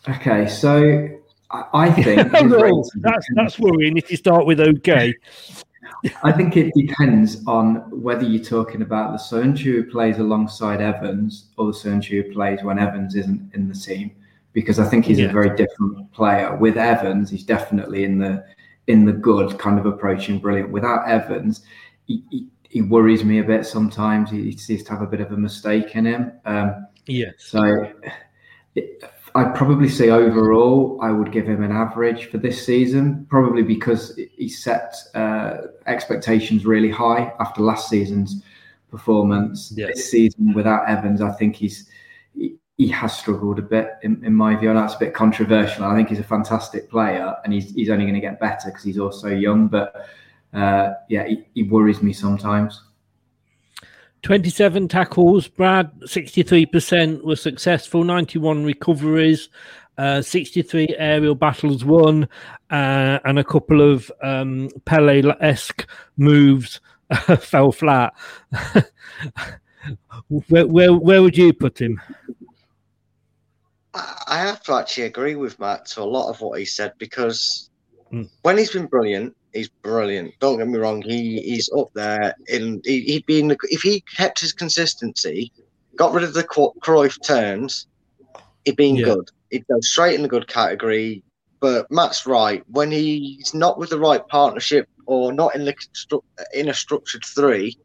Okay, 0.07 0.47
so 0.47 1.09
I 1.73 1.91
think 1.91 2.31
that's 2.95 3.27
that's 3.35 3.59
worrying 3.59 3.97
if 3.97 4.09
you 4.09 4.17
start 4.17 4.45
with 4.45 4.59
okay. 4.59 5.13
I 6.23 6.31
think 6.31 6.57
it 6.57 6.73
depends 6.75 7.45
on 7.47 7.75
whether 7.91 8.23
you're 8.23 8.43
talking 8.43 8.81
about 8.81 9.11
the 9.11 9.17
Soyuncu 9.17 9.63
who 9.63 9.83
plays 9.83 10.17
alongside 10.17 10.81
Evans 10.81 11.49
or 11.57 11.67
the 11.67 11.77
Soyuncu 11.77 12.25
who 12.25 12.33
plays 12.33 12.63
when 12.63 12.79
Evans 12.79 13.15
isn't 13.15 13.53
in 13.53 13.69
the 13.69 13.73
team, 13.73 14.11
because 14.51 14.79
I 14.79 14.85
think 14.85 15.05
he's 15.05 15.19
yeah. 15.19 15.27
a 15.27 15.31
very 15.31 15.55
different 15.55 16.11
player. 16.11 16.55
With 16.57 16.77
Evans, 16.77 17.29
he's 17.29 17.43
definitely 17.43 18.03
in 18.03 18.17
the 18.17 18.43
in 18.87 19.05
the 19.05 19.13
good 19.13 19.57
kind 19.59 19.79
of 19.79 19.85
approaching 19.85 20.39
brilliant. 20.39 20.71
Without 20.71 21.07
Evans, 21.07 21.61
he, 22.05 22.23
he, 22.29 22.47
he 22.67 22.81
worries 22.81 23.23
me 23.23 23.39
a 23.39 23.43
bit 23.43 23.65
sometimes. 23.65 24.29
He, 24.29 24.43
he, 24.43 24.57
seems 24.57 24.83
to 24.83 24.91
have 24.91 25.01
a 25.01 25.07
bit 25.07 25.21
of 25.21 25.31
a 25.31 25.37
mistake 25.37 25.95
in 25.95 26.05
him. 26.05 26.33
Um, 26.43 26.87
yeah. 27.05 27.29
So. 27.37 27.93
It, 28.75 29.03
I'd 29.35 29.55
probably 29.55 29.89
say 29.89 30.09
overall, 30.09 30.99
I 31.01 31.11
would 31.11 31.31
give 31.31 31.47
him 31.47 31.63
an 31.63 31.71
average 31.71 32.29
for 32.29 32.37
this 32.37 32.63
season, 32.63 33.25
probably 33.29 33.63
because 33.63 34.19
he 34.35 34.47
set 34.47 34.95
uh, 35.15 35.57
expectations 35.87 36.65
really 36.65 36.91
high 36.91 37.33
after 37.39 37.61
last 37.61 37.89
season's 37.89 38.43
performance. 38.91 39.73
Yes. 39.75 39.95
This 39.95 40.11
season, 40.11 40.53
without 40.53 40.87
Evans, 40.87 41.19
I 41.19 41.31
think 41.31 41.55
he's 41.55 41.89
he, 42.35 42.57
he 42.77 42.87
has 42.89 43.17
struggled 43.17 43.57
a 43.57 43.63
bit, 43.63 43.93
in, 44.03 44.23
in, 44.23 44.33
my 44.33 44.55
view. 44.55 44.69
And 44.69 44.77
that's 44.77 44.93
a 44.93 44.99
bit 44.99 45.15
controversial. 45.15 45.85
I 45.85 45.95
think 45.95 46.09
he's 46.09 46.19
a 46.19 46.23
fantastic 46.23 46.89
player, 46.89 47.35
and 47.43 47.51
he's 47.51 47.73
he's 47.73 47.89
only 47.89 48.05
going 48.05 48.15
to 48.15 48.21
get 48.21 48.39
better 48.39 48.69
because 48.69 48.83
he's 48.83 48.99
also 48.99 49.29
young. 49.29 49.67
But 49.67 50.09
uh, 50.53 50.91
yeah, 51.09 51.27
he, 51.27 51.47
he 51.55 51.63
worries 51.63 52.03
me 52.03 52.13
sometimes. 52.13 52.83
27 54.23 54.87
tackles, 54.87 55.49
Brad, 55.49 55.91
63% 56.01 57.23
were 57.23 57.35
successful, 57.35 58.05
91 58.05 58.63
recoveries, 58.63 59.49
uh, 59.97 60.21
63 60.21 60.95
aerial 60.97 61.35
battles 61.35 61.83
won, 61.83 62.27
uh, 62.71 63.19
and 63.25 63.37
a 63.37 63.43
couple 63.43 63.81
of 63.81 64.09
um, 64.21 64.69
Pele 64.85 65.33
esque 65.41 65.85
moves 66.17 66.79
fell 67.39 67.73
flat. 67.73 68.13
where, 70.47 70.67
where, 70.67 70.93
where 70.93 71.21
would 71.21 71.37
you 71.37 71.51
put 71.51 71.79
him? 71.79 72.01
I 73.93 74.39
have 74.39 74.63
to 74.63 74.73
actually 74.73 75.03
agree 75.03 75.35
with 75.35 75.59
Matt 75.59 75.85
to 75.87 76.01
a 76.01 76.05
lot 76.05 76.29
of 76.29 76.39
what 76.41 76.57
he 76.57 76.65
said 76.65 76.93
because 76.97 77.69
mm. 78.11 78.27
when 78.41 78.57
he's 78.57 78.71
been 78.71 78.87
brilliant, 78.87 79.35
he's 79.53 79.69
brilliant. 79.69 80.33
Don't 80.39 80.57
get 80.57 80.67
me 80.67 80.77
wrong; 80.77 81.01
he 81.01 81.41
he's 81.41 81.69
up 81.77 81.91
there. 81.93 82.35
In 82.47 82.81
he, 82.83 83.15
would 83.15 83.25
be 83.25 83.39
in 83.39 83.47
the, 83.49 83.57
if 83.63 83.81
he 83.81 84.01
kept 84.15 84.39
his 84.39 84.53
consistency, 84.53 85.51
got 85.95 86.13
rid 86.13 86.23
of 86.23 86.33
the 86.33 86.43
Cruyff 86.43 87.17
turns, 87.25 87.87
he'd 88.65 88.75
been 88.75 88.95
yeah. 88.95 89.05
good. 89.05 89.29
He'd 89.51 89.67
go 89.67 89.79
straight 89.81 90.15
in 90.15 90.23
the 90.23 90.27
good 90.27 90.47
category. 90.47 91.23
But 91.59 91.89
Matt's 91.89 92.27
right. 92.27 92.61
When 92.67 92.91
he's 92.91 93.53
not 93.53 93.77
with 93.77 93.89
the 93.89 93.99
right 93.99 94.27
partnership 94.27 94.89
or 95.05 95.31
not 95.31 95.55
in 95.55 95.63
the 95.63 96.19
in 96.53 96.69
a 96.69 96.73
structured 96.73 97.23
three, 97.23 97.77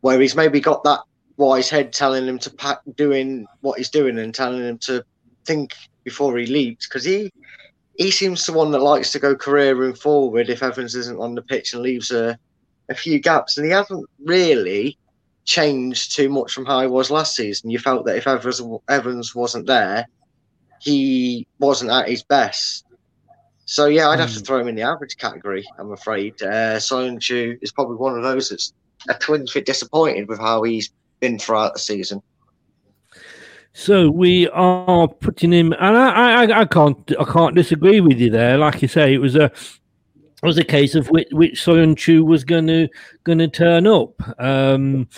where 0.00 0.20
he's 0.20 0.34
maybe 0.34 0.60
got 0.60 0.82
that 0.84 1.00
wise 1.36 1.70
head 1.70 1.92
telling 1.92 2.26
him 2.26 2.38
to 2.40 2.50
pack 2.50 2.80
doing 2.96 3.46
what 3.60 3.78
he's 3.78 3.88
doing 3.88 4.18
and 4.18 4.34
telling 4.34 4.62
him 4.62 4.78
to 4.78 5.04
think 5.44 5.74
before 6.04 6.36
he 6.38 6.46
leaps, 6.46 6.88
because 6.88 7.04
he 7.04 7.30
he 7.96 8.10
seems 8.10 8.44
the 8.46 8.52
one 8.52 8.70
that 8.70 8.80
likes 8.82 9.12
to 9.12 9.18
go 9.18 9.34
careering 9.34 9.94
forward 9.94 10.48
if 10.48 10.62
Evans 10.62 10.94
isn't 10.94 11.20
on 11.20 11.34
the 11.34 11.42
pitch 11.42 11.72
and 11.72 11.82
leaves 11.82 12.10
a, 12.10 12.38
a 12.88 12.94
few 12.94 13.18
gaps. 13.18 13.56
And 13.56 13.66
he 13.66 13.72
hasn't 13.72 14.08
really 14.24 14.98
changed 15.44 16.14
too 16.14 16.28
much 16.28 16.52
from 16.52 16.66
how 16.66 16.80
he 16.80 16.86
was 16.86 17.10
last 17.10 17.36
season. 17.36 17.70
You 17.70 17.78
felt 17.78 18.06
that 18.06 18.16
if 18.16 18.26
Evans, 18.26 18.62
Evans 18.88 19.34
wasn't 19.34 19.66
there, 19.66 20.06
he 20.80 21.46
wasn't 21.58 21.90
at 21.90 22.08
his 22.08 22.22
best. 22.22 22.84
So 23.66 23.86
yeah, 23.86 24.08
I'd 24.08 24.18
have 24.18 24.32
to 24.32 24.38
hmm. 24.38 24.44
throw 24.44 24.60
him 24.60 24.68
in 24.68 24.74
the 24.74 24.82
average 24.82 25.16
category. 25.16 25.64
I'm 25.78 25.92
afraid. 25.92 26.42
Uh, 26.42 26.76
Soyuncu 26.78 27.58
is 27.62 27.70
probably 27.70 27.96
one 27.96 28.16
of 28.16 28.22
those 28.22 28.48
that's 28.48 28.72
a 29.08 29.14
twinge 29.14 29.54
bit 29.54 29.66
disappointed 29.66 30.28
with 30.28 30.40
how 30.40 30.62
he's 30.62 30.90
been 31.20 31.38
throughout 31.38 31.74
the 31.74 31.78
season. 31.78 32.22
So 33.72 34.10
we 34.10 34.48
are 34.48 35.06
putting 35.06 35.52
him, 35.52 35.72
and 35.72 35.96
I, 35.96 36.44
I, 36.44 36.60
I 36.60 36.64
can't, 36.64 36.98
I 37.18 37.24
can't 37.24 37.54
disagree 37.54 38.00
with 38.00 38.18
you 38.18 38.28
there. 38.28 38.58
Like 38.58 38.82
you 38.82 38.88
say, 38.88 39.14
it 39.14 39.18
was 39.18 39.36
a, 39.36 39.44
it 39.44 40.42
was 40.42 40.58
a 40.58 40.64
case 40.64 40.94
of 40.94 41.08
which, 41.10 41.28
which 41.30 41.64
Soyuncu 41.64 42.24
was 42.24 42.42
going 42.42 42.66
to, 42.66 42.88
going 43.24 43.38
to 43.38 43.48
turn 43.48 43.86
up. 43.86 44.20
Um, 44.40 45.08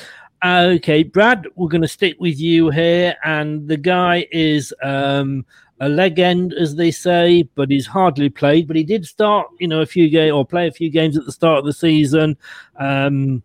okay, 0.45 1.03
Brad, 1.03 1.47
we're 1.55 1.69
going 1.69 1.83
to 1.83 1.89
stick 1.89 2.17
with 2.21 2.39
you 2.39 2.69
here, 2.71 3.17
and 3.25 3.67
the 3.67 3.79
guy 3.79 4.27
is 4.31 4.75
um, 4.83 5.47
a 5.81 5.89
legend, 5.89 6.53
as 6.53 6.77
they 6.77 6.91
say, 6.91 7.45
but 7.55 7.71
he's 7.71 7.87
hardly 7.87 8.29
played. 8.29 8.69
But 8.69 8.77
he 8.77 8.85
did 8.85 9.07
start, 9.07 9.49
you 9.61 9.67
know, 9.67 9.81
a 9.81 9.87
few 9.87 10.11
games 10.11 10.33
or 10.33 10.45
play 10.45 10.69
a 10.69 10.73
few 10.73 10.91
games 10.91 11.17
at 11.17 11.25
the 11.25 11.33
start 11.33 11.59
of 11.59 11.65
the 11.65 11.73
season. 11.73 12.37
Um, 12.77 13.43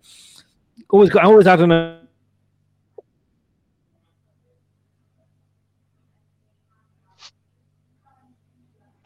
always 0.89 1.09
got, 1.09 1.23
always 1.23 1.47
had 1.47 1.61
an 1.61 1.96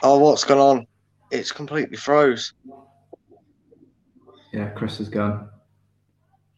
Oh, 0.04 0.18
what's 0.18 0.44
going 0.44 0.60
on? 0.60 0.88
It's 1.32 1.52
completely 1.52 1.98
froze. 1.98 2.54
Yeah, 4.52 4.70
Chris 4.70 5.00
is 5.00 5.10
gone. 5.10 5.50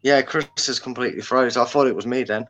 Yeah, 0.02 0.22
Chris 0.22 0.48
is 0.68 0.80
completely 0.80 1.22
froze. 1.22 1.58
I 1.58 1.66
thought 1.66 1.88
it 1.88 1.96
was 1.96 2.08
me 2.08 2.24
then. 2.24 2.46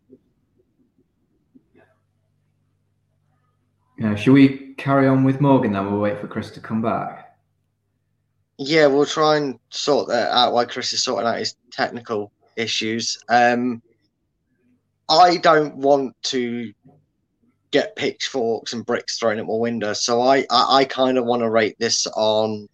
Yeah, 3.98 4.16
should 4.16 4.34
we 4.34 4.74
carry 4.76 5.08
on 5.08 5.24
with 5.24 5.42
Morgan 5.42 5.74
then? 5.74 5.92
We'll 5.92 6.02
wait 6.02 6.20
for 6.20 6.28
Chris 6.28 6.52
to 6.52 6.60
come 6.60 6.82
back. 6.82 7.38
Yeah, 8.58 8.88
we'll 8.88 9.06
try 9.06 9.38
and 9.38 9.60
sort 9.70 10.08
that 10.10 10.32
out 10.32 10.54
while 10.54 10.66
Chris 10.66 10.94
is 10.94 11.04
sorting 11.04 11.28
out 11.28 11.40
his 11.40 11.56
technical 11.72 12.32
issues. 12.56 13.18
Um, 13.30 13.82
I 15.10 15.38
don't 15.38 15.76
want 15.76 16.16
to 16.24 16.72
get 17.74 17.96
pitchforks 17.96 18.72
and 18.72 18.86
bricks 18.86 19.18
thrown 19.18 19.40
at 19.40 19.48
my 19.48 19.56
window. 19.56 19.94
So 19.94 20.22
I, 20.22 20.46
I, 20.52 20.78
I 20.78 20.86
kind 20.86 21.18
of 21.18 21.26
want 21.26 21.42
to 21.42 21.50
rate 21.50 21.76
this 21.80 22.08
on 22.16 22.70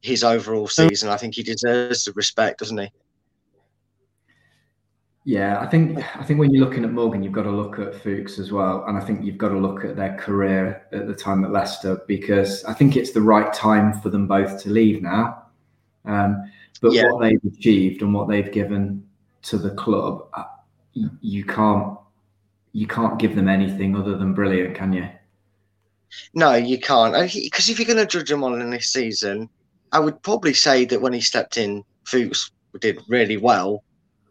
his 0.00 0.22
overall 0.22 0.68
season. 0.68 1.10
I 1.10 1.16
think 1.16 1.34
he 1.34 1.42
deserves 1.42 2.04
the 2.04 2.12
respect, 2.12 2.60
doesn't 2.60 2.78
he? 2.78 2.88
Yeah, 5.24 5.60
I 5.60 5.66
think 5.66 5.98
I 6.16 6.24
think 6.24 6.40
when 6.40 6.52
you're 6.52 6.64
looking 6.64 6.84
at 6.84 6.92
Morgan, 6.92 7.22
you've 7.22 7.32
got 7.32 7.44
to 7.44 7.50
look 7.50 7.78
at 7.78 7.94
Fuchs 7.94 8.40
as 8.40 8.50
well, 8.50 8.84
and 8.88 8.96
I 8.96 9.00
think 9.00 9.24
you've 9.24 9.38
got 9.38 9.50
to 9.50 9.58
look 9.58 9.84
at 9.84 9.94
their 9.94 10.16
career 10.16 10.86
at 10.92 11.06
the 11.06 11.14
time 11.14 11.44
at 11.44 11.52
Leicester 11.52 12.02
because 12.08 12.64
I 12.64 12.74
think 12.74 12.96
it's 12.96 13.12
the 13.12 13.20
right 13.20 13.52
time 13.52 14.00
for 14.00 14.08
them 14.08 14.26
both 14.26 14.60
to 14.62 14.70
leave 14.70 15.02
now. 15.02 15.44
Um, 16.04 16.50
but 16.80 16.92
Yeah. 16.92 17.04
what 17.10 17.22
they've 17.22 17.52
achieved 17.52 18.02
and 18.02 18.12
what 18.12 18.28
they've 18.28 18.50
given 18.50 19.06
to 19.42 19.58
the 19.58 19.70
club, 19.70 20.26
uh, 20.34 20.44
you 21.20 21.44
can't 21.44 21.96
you 22.72 22.86
can't 22.86 23.18
give 23.18 23.36
them 23.36 23.48
anything 23.48 23.96
other 23.96 24.16
than 24.16 24.34
brilliant, 24.34 24.74
can 24.74 24.92
you? 24.92 25.08
No, 26.34 26.54
you 26.54 26.78
can't. 26.78 27.14
Because 27.14 27.68
if 27.68 27.78
you're 27.78 27.86
going 27.86 27.98
to 27.98 28.06
judge 28.06 28.30
him 28.30 28.44
on 28.44 28.60
in 28.60 28.70
this 28.70 28.92
season, 28.92 29.48
I 29.92 30.00
would 30.00 30.22
probably 30.22 30.54
say 30.54 30.84
that 30.86 31.00
when 31.00 31.12
he 31.12 31.20
stepped 31.20 31.56
in, 31.56 31.84
Fuchs 32.04 32.50
did 32.80 33.02
really 33.08 33.36
well. 33.36 33.84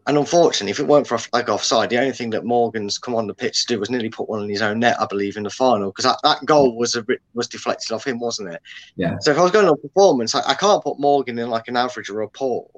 And 0.08 0.18
unfortunately, 0.18 0.72
if 0.72 0.80
it 0.80 0.88
weren't 0.88 1.06
for 1.06 1.14
a 1.14 1.18
flag 1.18 1.48
offside, 1.48 1.90
the 1.90 1.98
only 1.98 2.12
thing 2.12 2.30
that 2.30 2.44
Morgan's 2.44 2.98
come 2.98 3.14
on 3.14 3.28
the 3.28 3.34
pitch 3.34 3.66
to 3.66 3.74
do 3.74 3.80
was 3.80 3.88
nearly 3.88 4.08
put 4.08 4.28
one 4.28 4.42
in 4.42 4.50
his 4.50 4.60
own 4.60 4.80
net, 4.80 5.00
I 5.00 5.06
believe, 5.06 5.36
in 5.36 5.44
the 5.44 5.50
final. 5.50 5.90
Because 5.90 6.04
that, 6.04 6.18
that 6.24 6.44
goal 6.44 6.72
mm. 6.72 6.76
was 6.76 6.96
a 6.96 7.02
bit, 7.02 7.20
was 7.34 7.46
deflected 7.46 7.92
off 7.92 8.06
him, 8.06 8.18
wasn't 8.18 8.52
it? 8.52 8.60
Yeah. 8.96 9.18
So 9.20 9.30
if 9.30 9.38
I 9.38 9.42
was 9.42 9.52
going 9.52 9.68
on 9.68 9.80
performance, 9.80 10.34
I, 10.34 10.42
I 10.44 10.54
can't 10.54 10.82
put 10.82 10.98
Morgan 10.98 11.38
in 11.38 11.50
like 11.50 11.68
an 11.68 11.76
average 11.76 12.10
or 12.10 12.22
a 12.22 12.28
poor, 12.28 12.68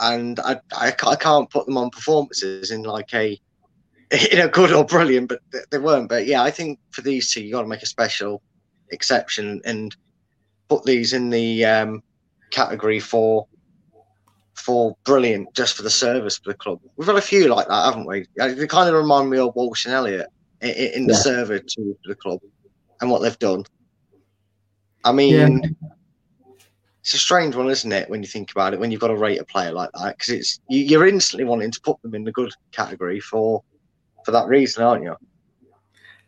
and 0.00 0.38
I, 0.40 0.60
I, 0.72 0.92
I 1.06 1.16
can't 1.16 1.48
put 1.48 1.64
them 1.64 1.78
on 1.78 1.88
performances 1.88 2.70
in 2.70 2.82
like 2.82 3.14
a 3.14 3.40
in 4.10 4.38
know, 4.38 4.48
good 4.48 4.72
or 4.72 4.84
brilliant, 4.84 5.28
but 5.28 5.40
they, 5.52 5.60
they 5.70 5.78
weren't. 5.78 6.08
But 6.08 6.26
yeah, 6.26 6.42
I 6.42 6.50
think 6.50 6.78
for 6.90 7.02
these 7.02 7.30
two, 7.32 7.42
you 7.42 7.52
got 7.52 7.62
to 7.62 7.68
make 7.68 7.82
a 7.82 7.86
special 7.86 8.42
exception 8.90 9.60
and 9.64 9.94
put 10.68 10.84
these 10.84 11.12
in 11.12 11.30
the 11.30 11.64
um, 11.64 12.02
category 12.50 13.00
for 13.00 13.46
for 14.56 14.94
brilliant, 15.04 15.54
just 15.54 15.76
for 15.76 15.82
the 15.82 15.90
service 15.90 16.38
for 16.38 16.52
the 16.52 16.58
club. 16.58 16.78
We've 16.96 17.06
had 17.06 17.16
a 17.16 17.22
few 17.22 17.48
like 17.48 17.68
that, 17.68 17.84
haven't 17.84 18.06
we? 18.06 18.26
Uh, 18.38 18.48
They 18.48 18.66
kind 18.66 18.88
of 18.88 18.94
remind 18.94 19.30
me 19.30 19.38
of 19.38 19.54
Walsh 19.54 19.86
and 19.86 19.94
Elliott 19.94 20.26
in, 20.60 20.70
in 20.70 21.06
the 21.06 21.14
Yeah. 21.14 21.20
service 21.20 21.62
to 21.74 21.96
the 22.04 22.14
club 22.16 22.40
and 23.00 23.10
what 23.10 23.22
they've 23.22 23.38
done. 23.38 23.64
I 25.04 25.12
mean, 25.12 25.76
it's 27.02 27.14
a 27.14 27.18
strange 27.18 27.56
one, 27.56 27.70
isn't 27.70 27.90
it? 27.92 28.10
When 28.10 28.22
you 28.22 28.28
think 28.28 28.50
about 28.50 28.74
it, 28.74 28.80
when 28.80 28.90
you've 28.90 29.00
got 29.00 29.08
to 29.08 29.16
rate 29.16 29.40
a 29.40 29.44
player 29.46 29.72
like 29.72 29.90
that, 29.94 30.16
because 30.18 30.34
it's 30.34 30.60
you, 30.68 30.80
you're 30.80 31.06
instantly 31.06 31.44
wanting 31.44 31.70
to 31.70 31.80
put 31.82 32.00
them 32.02 32.14
in 32.14 32.24
the 32.24 32.32
good 32.32 32.52
category 32.72 33.20
for 33.20 33.62
for 34.30 34.40
that 34.40 34.48
reason, 34.48 34.84
aren't 34.84 35.02
you? 35.02 35.16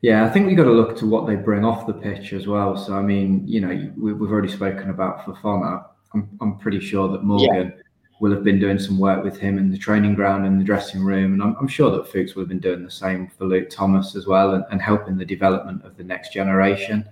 Yeah, 0.01 0.25
I 0.25 0.31
think 0.31 0.47
we've 0.47 0.57
got 0.57 0.65
to 0.65 0.73
look 0.73 0.97
to 0.99 1.07
what 1.07 1.29
they 1.29 1.37
bring 1.37 1.65
off 1.65 1.87
the 1.87 1.93
pitch 1.93 2.33
as 2.33 2.49
well. 2.49 2.77
So, 2.77 2.95
I 2.95 3.03
mean, 3.03 3.47
you 3.47 3.61
know, 3.61 3.93
we, 3.97 4.13
we've 4.13 4.31
already 4.31 4.51
spoken 4.51 4.91
about 4.91 5.25
Fofana. 5.25 5.85
I'm, 6.13 6.29
I'm 6.41 6.59
pretty 6.59 6.81
sure 6.81 7.09
that 7.09 7.23
Morgan 7.23 7.73
will 8.21 8.33
have 8.33 8.43
been 8.43 8.59
doing 8.59 8.79
some 8.79 8.99
work 8.99 9.23
with 9.23 9.39
him 9.39 9.59
in 9.59 9.71
the 9.71 9.79
training 9.79 10.15
ground 10.15 10.45
and 10.45 10.61
the 10.61 10.65
dressing 10.65 11.05
room. 11.05 11.35
And 11.35 11.43
I'm, 11.43 11.57
I'm 11.61 11.69
sure 11.69 11.91
that 11.93 12.09
Fuchs 12.09 12.35
will 12.35 12.43
have 12.43 12.49
been 12.49 12.59
doing 12.59 12.83
the 12.83 12.91
same 12.91 13.29
for 13.29 13.45
Luke 13.45 13.71
Thomas 13.71 14.17
as 14.17 14.27
well 14.27 14.55
and, 14.55 14.65
and 14.73 14.83
helping 14.83 15.17
the 15.17 15.25
development 15.25 15.85
of 15.85 15.97
the 15.97 16.05
next 16.05 16.33
generation. 16.33 17.09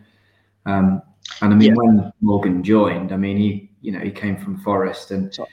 Um, 0.67 1.01
and 1.43 1.55
I 1.55 1.57
mean, 1.57 1.77
when 1.77 2.13
Morgan 2.21 2.65
joined, 2.65 3.13
I 3.13 3.17
mean, 3.17 3.37
he, 3.37 3.71
you 3.83 3.93
know, 3.93 4.01
he 4.01 4.11
came 4.11 4.37
from 4.37 4.59
Forest 4.59 5.13
and 5.13 5.33
uh, 5.39 5.45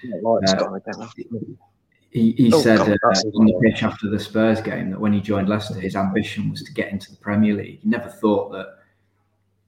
he, 2.12 2.32
he 2.34 2.52
Oh, 2.54 2.62
said 2.62 2.78
God, 2.78 2.90
uh, 3.04 3.10
on 3.36 3.46
the 3.46 3.60
pitch 3.64 3.84
after 3.84 4.10
the 4.10 4.20
Spurs 4.20 4.62
game 4.62 4.90
that 4.92 5.00
when 5.00 5.14
he 5.14 5.22
joined 5.22 5.50
Leicester, 5.50 5.76
his 5.76 5.96
ambition 5.96 6.50
was 6.50 6.64
to 6.64 6.72
get 6.74 6.92
into 6.92 7.12
the 7.12 7.18
Premier 7.18 7.54
League. 7.54 7.80
He 7.82 7.90
never 7.90 8.10
thought 8.10 8.52
that 8.54 8.68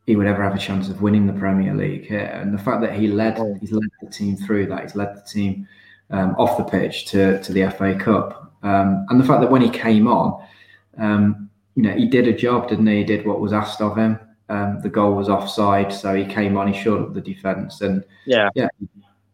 he 0.05 0.15
would 0.15 0.25
ever 0.27 0.41
have 0.43 0.55
a 0.55 0.59
chance 0.59 0.89
of 0.89 1.01
winning 1.01 1.27
the 1.27 1.33
Premier 1.33 1.73
League 1.75 2.07
here. 2.07 2.31
And 2.33 2.53
the 2.53 2.57
fact 2.57 2.81
that 2.81 2.93
he 2.93 3.07
led, 3.07 3.37
he's 3.59 3.71
led 3.71 3.89
the 4.01 4.09
team 4.09 4.35
through 4.35 4.67
that, 4.67 4.81
he's 4.83 4.95
led 4.95 5.15
the 5.15 5.21
team 5.21 5.67
um, 6.09 6.35
off 6.39 6.57
the 6.57 6.63
pitch 6.63 7.05
to, 7.07 7.41
to 7.43 7.53
the 7.53 7.69
FA 7.71 7.93
Cup. 7.95 8.51
Um, 8.63 9.05
and 9.09 9.19
the 9.19 9.25
fact 9.25 9.41
that 9.41 9.51
when 9.51 9.61
he 9.61 9.69
came 9.69 10.07
on, 10.07 10.43
um, 10.97 11.49
you 11.75 11.83
know, 11.83 11.91
he 11.93 12.07
did 12.07 12.27
a 12.27 12.33
job, 12.33 12.67
didn't 12.69 12.87
he? 12.87 12.97
He 12.97 13.03
did 13.03 13.25
what 13.25 13.39
was 13.39 13.53
asked 13.53 13.81
of 13.81 13.95
him. 13.97 14.19
Um, 14.49 14.79
the 14.81 14.89
goal 14.89 15.13
was 15.13 15.29
offside, 15.29 15.93
so 15.93 16.15
he 16.15 16.25
came 16.25 16.57
on, 16.57 16.71
he 16.73 16.81
showed 16.81 17.03
up 17.03 17.13
the 17.13 17.21
defence, 17.21 17.81
and 17.81 18.03
Yeah. 18.25 18.49
yeah, 18.55 18.67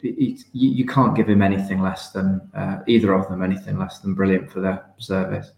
he, 0.02 0.12
he, 0.12 0.40
you, 0.54 0.70
you 0.72 0.86
can't 0.86 1.16
give 1.16 1.30
him 1.30 1.42
anything 1.42 1.82
less 1.82 2.12
than 2.12 2.42
uh, 2.54 2.80
either 2.88 3.14
of 3.14 3.30
them 3.30 3.44
anything 3.44 3.78
less 3.78 4.00
than 4.00 4.14
brilliant 4.14 4.52
for 4.52 4.62
their 4.62 4.86
service. 4.98 5.52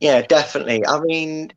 Yeah, 0.00 0.22
definitely. 0.22 0.84
I 0.86 1.00
mean, 1.00 1.52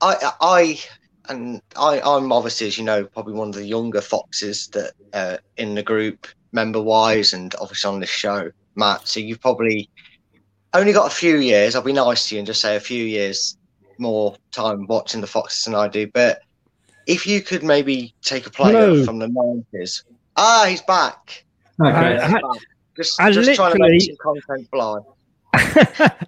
I, 0.00 0.32
I, 0.40 0.80
and 1.28 1.60
I, 1.76 2.00
I'm 2.00 2.30
obviously, 2.30 2.68
as 2.68 2.78
you 2.78 2.84
know, 2.84 3.04
probably 3.04 3.34
one 3.34 3.48
of 3.48 3.54
the 3.54 3.66
younger 3.66 4.00
foxes 4.00 4.68
that 4.68 4.92
uh, 5.12 5.38
in 5.56 5.74
the 5.74 5.82
group, 5.82 6.28
member 6.52 6.80
wise, 6.80 7.32
and 7.32 7.54
obviously 7.60 7.88
on 7.88 8.00
this 8.00 8.10
show, 8.10 8.50
Matt. 8.76 9.08
So 9.08 9.20
you've 9.20 9.40
probably 9.40 9.90
only 10.74 10.92
got 10.92 11.10
a 11.10 11.14
few 11.14 11.38
years. 11.38 11.74
I'll 11.74 11.82
be 11.82 11.92
nice 11.92 12.28
to 12.28 12.36
you 12.36 12.40
and 12.40 12.46
just 12.46 12.60
say 12.60 12.76
a 12.76 12.80
few 12.80 13.04
years 13.04 13.56
more 13.98 14.36
time 14.52 14.86
watching 14.86 15.20
the 15.20 15.26
foxes 15.26 15.64
than 15.64 15.74
I 15.74 15.88
do. 15.88 16.06
But 16.06 16.42
if 17.06 17.26
you 17.26 17.40
could 17.40 17.62
maybe 17.62 18.14
take 18.22 18.46
a 18.46 18.50
player 18.50 18.90
Hello. 18.90 19.04
from 19.04 19.18
the 19.18 19.28
nineties, 19.28 20.04
ah, 20.36 20.66
he's 20.68 20.82
back. 20.82 21.44
Okay. 21.80 21.90
I- 21.90 22.22
He's 22.26 22.32
back. 22.32 22.42
Just, 22.96 23.20
I 23.20 23.30
just 23.30 23.54
trying 23.54 23.72
to 23.74 23.78
literally- 23.78 23.92
make 23.98 24.02
some 24.06 24.16
content 24.16 24.68
fly. 24.70 24.98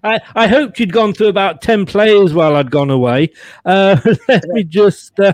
I, 0.04 0.20
I 0.34 0.46
hoped 0.46 0.78
you'd 0.80 0.92
gone 0.92 1.12
through 1.12 1.28
about 1.28 1.60
10 1.62 1.84
players 1.86 2.32
while 2.32 2.56
I'd 2.56 2.70
gone 2.70 2.90
away. 2.90 3.30
Uh, 3.64 3.98
let 4.28 4.44
me 4.48 4.64
just 4.68 5.18
uh, 5.20 5.32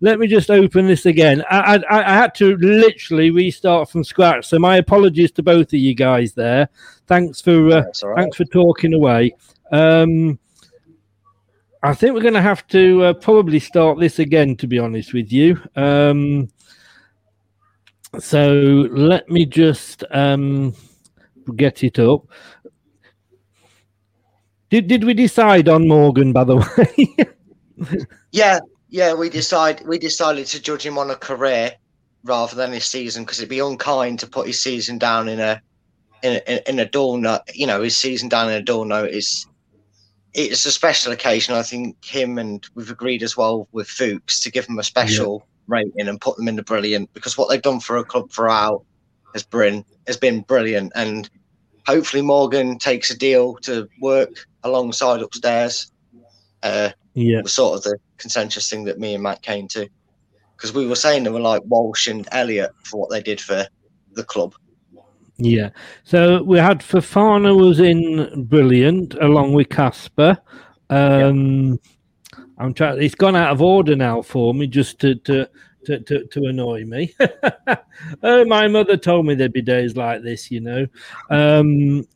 let 0.00 0.18
me 0.18 0.26
just 0.26 0.50
open 0.50 0.86
this 0.86 1.04
again. 1.06 1.42
I, 1.50 1.82
I, 1.90 2.12
I 2.12 2.14
had 2.14 2.34
to 2.36 2.56
literally 2.58 3.30
restart 3.30 3.90
from 3.90 4.04
scratch, 4.04 4.46
so 4.46 4.58
my 4.58 4.76
apologies 4.76 5.30
to 5.32 5.42
both 5.42 5.68
of 5.68 5.78
you 5.78 5.94
guys 5.94 6.32
there. 6.34 6.68
Thanks 7.06 7.40
for 7.42 7.66
uh, 7.70 7.80
That's 7.82 8.02
all 8.02 8.10
right. 8.10 8.20
thanks 8.20 8.36
for 8.38 8.44
talking 8.44 8.94
away. 8.94 9.34
Um, 9.70 10.38
I 11.82 11.94
think 11.94 12.14
we're 12.14 12.22
going 12.22 12.34
to 12.34 12.42
have 12.42 12.66
to 12.68 13.04
uh, 13.04 13.12
probably 13.14 13.60
start 13.60 13.98
this 13.98 14.18
again, 14.18 14.56
to 14.56 14.66
be 14.66 14.78
honest 14.78 15.12
with 15.14 15.30
you. 15.32 15.60
Um, 15.76 16.48
so 18.18 18.52
let 18.90 19.28
me 19.28 19.44
just 19.44 20.04
um, 20.10 20.74
get 21.56 21.84
it 21.84 21.98
up. 21.98 22.22
Did 24.70 24.86
did 24.86 25.04
we 25.04 25.14
decide 25.14 25.68
on 25.68 25.88
Morgan, 25.88 26.32
by 26.32 26.44
the 26.44 26.56
way? 27.86 27.96
Yeah, 28.32 28.60
yeah, 28.88 29.14
we 29.14 29.30
decide 29.30 29.82
we 29.86 29.98
decided 29.98 30.46
to 30.48 30.60
judge 30.60 30.84
him 30.84 30.98
on 30.98 31.10
a 31.10 31.16
career 31.16 31.72
rather 32.24 32.56
than 32.56 32.72
his 32.72 32.84
season 32.84 33.24
because 33.24 33.38
it'd 33.38 33.48
be 33.48 33.60
unkind 33.60 34.18
to 34.20 34.26
put 34.26 34.46
his 34.46 34.60
season 34.60 34.98
down 34.98 35.28
in 35.28 35.40
a 35.40 35.62
in 36.22 36.40
a, 36.46 36.68
in 36.68 36.78
a 36.78 36.86
dull 36.86 37.16
note. 37.16 37.42
You 37.54 37.66
know, 37.66 37.82
his 37.82 37.96
season 37.96 38.28
down 38.28 38.48
in 38.48 38.54
a 38.54 38.62
dull 38.62 38.84
note 38.84 39.10
is 39.10 39.46
it's 40.34 40.66
a 40.66 40.72
special 40.72 41.12
occasion. 41.12 41.54
I 41.54 41.62
think 41.62 42.04
him 42.04 42.38
and 42.38 42.66
we've 42.74 42.90
agreed 42.90 43.22
as 43.22 43.36
well 43.36 43.68
with 43.72 43.88
Fuchs 43.88 44.40
to 44.40 44.50
give 44.50 44.66
him 44.66 44.78
a 44.78 44.84
special 44.84 45.46
rating 45.68 46.08
and 46.08 46.20
put 46.20 46.36
them 46.36 46.48
in 46.48 46.56
the 46.56 46.62
brilliant 46.62 47.12
because 47.12 47.38
what 47.38 47.48
they've 47.48 47.62
done 47.62 47.80
for 47.80 47.96
a 47.98 48.04
club 48.04 48.30
throughout 48.30 48.84
has 49.34 49.42
been 49.44 49.84
has 50.06 50.16
been 50.16 50.40
brilliant 50.42 50.92
and 50.94 51.30
hopefully 51.86 52.22
Morgan 52.22 52.78
takes 52.78 53.10
a 53.10 53.16
deal 53.16 53.56
to 53.62 53.88
work 54.00 54.30
alongside 54.64 55.22
upstairs. 55.22 55.90
Uh, 56.62 56.90
yeah, 57.14 57.42
was 57.42 57.52
sort 57.52 57.76
of 57.76 57.82
the 57.84 57.98
consensus 58.16 58.68
thing 58.68 58.84
that 58.84 58.98
me 58.98 59.14
and 59.14 59.22
Matt 59.22 59.42
came 59.42 59.68
to 59.68 59.88
because 60.56 60.72
we 60.72 60.86
were 60.86 60.96
saying 60.96 61.22
they 61.22 61.30
were 61.30 61.40
like 61.40 61.62
Walsh 61.66 62.08
and 62.08 62.28
Elliott 62.32 62.72
for 62.82 63.00
what 63.00 63.10
they 63.10 63.22
did 63.22 63.40
for 63.40 63.66
the 64.14 64.24
club. 64.24 64.54
Yeah. 65.38 65.70
So 66.02 66.42
we 66.42 66.58
had 66.58 66.80
Fofana 66.80 67.56
was 67.56 67.78
in 67.78 68.46
brilliant 68.46 69.14
along 69.14 69.52
with 69.52 69.68
Kasper. 69.68 70.36
Um, 70.90 71.78
I'm 72.58 72.74
trying. 72.74 73.02
It's 73.02 73.14
gone 73.14 73.36
out 73.36 73.52
of 73.52 73.62
order 73.62 73.96
now 73.96 74.22
for 74.22 74.52
me, 74.52 74.66
just 74.66 74.98
to 75.00 75.14
to 75.16 75.48
to 75.86 76.00
to, 76.00 76.24
to 76.26 76.44
annoy 76.46 76.84
me. 76.84 77.14
oh, 78.22 78.44
my 78.44 78.68
mother 78.68 78.96
told 78.96 79.26
me 79.26 79.34
there'd 79.34 79.52
be 79.52 79.62
days 79.62 79.96
like 79.96 80.22
this, 80.22 80.50
you 80.50 80.60
know. 80.60 80.86
Um, 81.30 82.06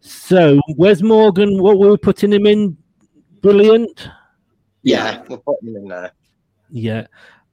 so 0.00 0.60
where's 0.76 1.02
Morgan? 1.02 1.62
What 1.62 1.78
were 1.78 1.90
we 1.90 1.96
putting 1.96 2.32
him 2.32 2.46
in? 2.46 2.76
Brilliant. 3.42 4.08
Yeah, 4.82 5.22
we're 5.28 5.36
putting 5.38 5.72
them 5.72 5.82
in 5.82 5.88
there. 5.88 6.12
Yeah. 6.70 7.06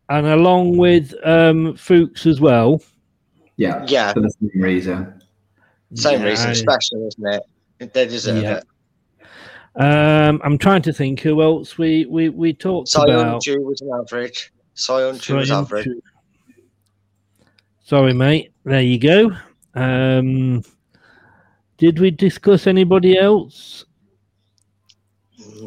And 0.10 0.26
along 0.28 0.78
with 0.78 1.14
um, 1.26 1.76
Fuchs 1.76 2.26
as 2.26 2.40
well. 2.40 2.82
Yeah, 3.58 3.84
Yeah. 3.88 4.14
for 4.14 4.22
the 4.22 4.30
same 4.30 4.62
reason. 4.62 5.22
Same 5.94 6.22
Yeah, 6.22 6.28
reason, 6.28 6.56
special, 6.56 7.08
isn't 7.08 7.44
it? 7.80 7.94
They 7.94 8.06
deserve 8.06 8.44
Yeah. 8.44 8.58
it. 8.58 8.64
Um, 9.78 10.42
I'm 10.44 10.58
trying 10.58 10.82
to 10.84 10.94
think 10.94 11.20
who 11.22 11.42
else 11.44 11.78
we 11.78 12.06
we 12.08 12.30
we 12.30 12.54
talked 12.54 12.94
about. 12.96 13.44
Soyuncu 13.44 13.64
was 13.64 13.82
an 13.82 13.92
average. 13.94 14.52
Soyuncu 14.76 15.36
was 15.36 15.50
Soyuncu. 15.50 15.52
average. 15.52 15.88
Sorry, 17.84 18.14
mate. 18.14 18.52
There 18.66 18.82
you 18.82 19.00
go. 19.00 19.32
Um, 19.76 20.64
did 21.78 22.00
we 22.00 22.10
discuss 22.12 22.66
anybody 22.68 23.18
else? 23.20 23.86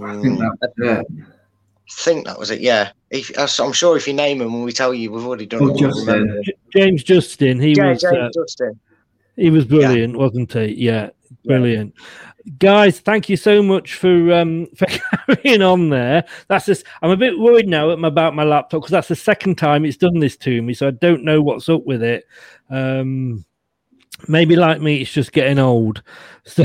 I 0.03 0.21
think 0.21 0.39
that 0.39 0.57
was 0.61 0.71
it. 0.77 1.07
I 1.09 2.03
think 2.03 2.27
that 2.27 2.39
was 2.39 2.51
it. 2.51 2.61
Yeah, 2.61 2.91
if, 3.11 3.31
I'm 3.61 3.73
sure 3.73 3.97
if 3.97 4.07
you 4.07 4.15
name 4.15 4.41
him 4.41 4.53
when 4.53 4.63
we 4.63 4.73
tell 4.73 4.93
you, 4.93 5.11
we've 5.13 5.25
already 5.25 5.47
done 5.47 5.63
Oh, 5.63 5.75
it. 5.75 5.79
Justin. 5.79 6.45
James 6.75 7.03
Justin. 7.05 7.61
He 7.61 7.75
Yeah, 7.77 7.91
was 7.91 8.01
James 8.03 8.15
uh, 8.17 8.29
Justin. 8.35 8.81
he 9.37 9.51
was 9.51 9.65
brilliant, 9.65 10.17
wasn't 10.17 10.53
he? 10.53 10.75
Yeah, 10.75 11.11
Brilliant. 11.45 11.95
Guys, 12.59 13.01
thank 13.01 13.29
you 13.29 13.37
so 13.37 13.63
much 13.63 13.95
for 13.95 14.33
um 14.33 14.67
for 14.77 14.87
carrying 14.87 15.63
on 15.63 15.91
there. 15.91 16.25
That's 16.49 16.67
just 16.67 16.85
I'm 17.03 17.11
a 17.11 17.17
bit 17.17 17.39
worried 17.39 17.69
now 17.69 17.91
about 17.91 18.35
my 18.35 18.45
laptop 18.45 18.81
because 18.83 18.91
that's 18.93 19.09
the 19.09 19.17
second 19.17 19.57
time 19.57 19.85
it's 19.85 19.97
done 19.97 20.19
this 20.19 20.37
to 20.39 20.63
me, 20.63 20.75
so 20.75 20.89
I 20.89 20.93
don't 20.93 21.25
know 21.25 21.43
what's 21.43 21.69
up 21.69 21.85
with 21.85 22.03
it. 22.03 22.25
Um 22.71 23.45
maybe 24.29 24.57
like 24.57 24.81
me, 24.81 25.03
it's 25.03 25.13
just 25.13 25.33
getting 25.33 25.59
old. 25.59 26.03
So 26.47 26.65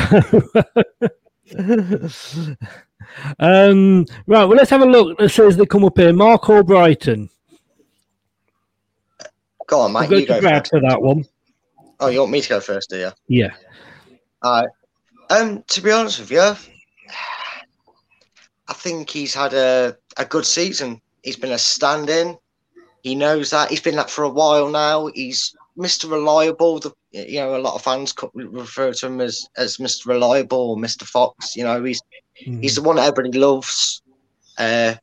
um 3.40 4.06
right, 4.26 4.46
well 4.46 4.58
let's 4.58 4.70
have 4.72 4.82
a 4.82 4.86
look. 4.86 5.20
It 5.22 5.30
says 5.30 5.58
they 5.58 5.66
come 5.66 5.86
up 5.86 5.98
here. 5.98 6.14
Marc 6.14 6.44
Albrighton. 6.44 7.30
Go 9.68 9.82
on, 9.82 9.92
Mike. 9.92 10.10
Go 10.10 10.16
You 10.18 10.26
to 10.26 10.34
go 10.34 10.42
Brad 10.42 10.64
first. 10.64 10.72
for 10.72 10.82
that 10.82 11.02
one. 11.02 11.26
Oh, 12.00 12.08
you 12.08 12.20
want 12.20 12.32
me 12.32 12.42
to 12.42 12.50
go 12.50 12.60
first, 12.60 12.90
do 12.90 12.98
you? 12.98 13.12
Yeah. 13.28 13.52
Alright. 14.44 14.70
Um, 15.30 15.64
to 15.68 15.82
be 15.82 15.92
honest 15.92 16.20
with 16.20 16.32
you, 16.32 16.56
I 18.68 18.74
think 18.74 19.10
he's 19.10 19.34
had 19.34 19.54
a, 19.54 19.98
a 20.18 20.26
good 20.26 20.46
season. 20.46 21.02
He's 21.24 21.38
been 21.38 21.52
a 21.52 21.58
stand 21.58 22.10
in. 22.10 22.38
He 23.02 23.16
knows 23.16 23.52
that. 23.52 23.70
He's 23.70 23.82
been 23.82 23.96
that 23.96 24.10
for 24.10 24.24
a 24.24 24.30
while 24.30 24.70
now. 24.70 25.08
He's 25.08 25.56
Mr. 25.78 26.10
Reliable. 26.10 26.80
The, 26.80 26.94
you 27.12 27.40
know, 27.40 27.56
a 27.56 27.60
lot 27.60 27.76
of 27.76 27.84
fans 27.84 28.14
refer 28.34 28.94
to 28.94 29.06
him 29.06 29.22
as, 29.22 29.48
as 29.58 29.78
Mr. 29.78 30.08
Reliable 30.08 30.72
or 30.72 30.78
Mr. 30.78 31.04
Fox. 31.04 31.56
You 31.56 31.64
know, 31.64 31.84
he's 31.84 32.02
he's 32.34 32.76
the 32.76 32.82
one 32.82 32.96
that 32.98 33.08
everybody 33.08 33.38
loves. 33.38 34.02
Uh, 34.58 34.96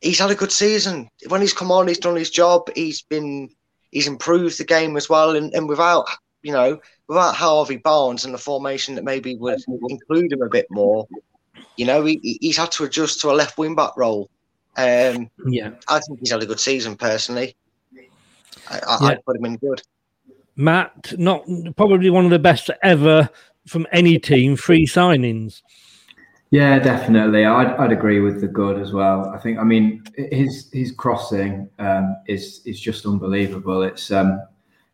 he's 0.00 0.18
had 0.18 0.30
a 0.30 0.34
good 0.34 0.52
season. 0.52 1.08
When 1.28 1.40
he's 1.40 1.52
come 1.52 1.70
on, 1.70 1.88
he's 1.88 1.98
done 1.98 2.16
his 2.16 2.30
job. 2.30 2.70
He's 2.74 3.02
been 3.02 3.50
he's 3.90 4.06
improved 4.06 4.58
the 4.58 4.64
game 4.64 4.96
as 4.96 5.08
well. 5.08 5.36
And, 5.36 5.52
and 5.54 5.68
without 5.68 6.06
you 6.42 6.52
know, 6.52 6.80
without 7.12 7.34
Harvey 7.34 7.76
Barnes 7.76 8.24
and 8.24 8.32
the 8.32 8.38
formation 8.38 8.94
that 8.94 9.04
maybe 9.04 9.36
would 9.36 9.60
include 9.88 10.32
him 10.32 10.42
a 10.42 10.48
bit 10.48 10.66
more, 10.70 11.06
you 11.76 11.84
know, 11.84 12.04
he, 12.04 12.18
he- 12.22 12.38
he's 12.40 12.56
had 12.56 12.72
to 12.72 12.84
adjust 12.84 13.20
to 13.20 13.30
a 13.30 13.34
left 13.34 13.58
wing 13.58 13.74
back 13.74 13.92
role. 13.96 14.30
Um, 14.76 15.28
Yeah. 15.46 15.72
I 15.88 16.00
think 16.00 16.20
he's 16.20 16.30
had 16.30 16.42
a 16.42 16.46
good 16.46 16.60
season 16.60 16.96
personally. 16.96 17.54
I, 18.70 18.78
I, 18.78 18.98
Yeah. 19.00 19.06
I'd 19.08 19.24
put 19.26 19.36
him 19.36 19.44
in 19.44 19.56
good. 19.56 19.82
Matt, 20.56 21.14
not 21.18 21.44
probably 21.76 22.08
one 22.10 22.24
of 22.24 22.30
the 22.30 22.38
best 22.38 22.70
ever 22.82 23.28
from 23.66 23.86
any 23.92 24.18
team, 24.18 24.56
free 24.56 24.86
signings. 24.86 25.62
Yeah, 26.50 26.78
definitely. 26.78 27.44
I'd, 27.46 27.68
I'd 27.78 27.92
agree 27.92 28.20
with 28.20 28.40
the 28.40 28.48
good 28.48 28.78
as 28.80 28.92
well. 28.92 29.30
I 29.34 29.38
think, 29.38 29.58
I 29.58 29.64
mean, 29.64 30.04
his 30.16 30.68
his 30.72 30.92
crossing 30.92 31.70
um, 31.78 32.14
is 32.26 32.60
is 32.66 32.78
just 32.78 33.06
unbelievable. 33.06 33.82
It's 33.82 34.10
um, 34.10 34.38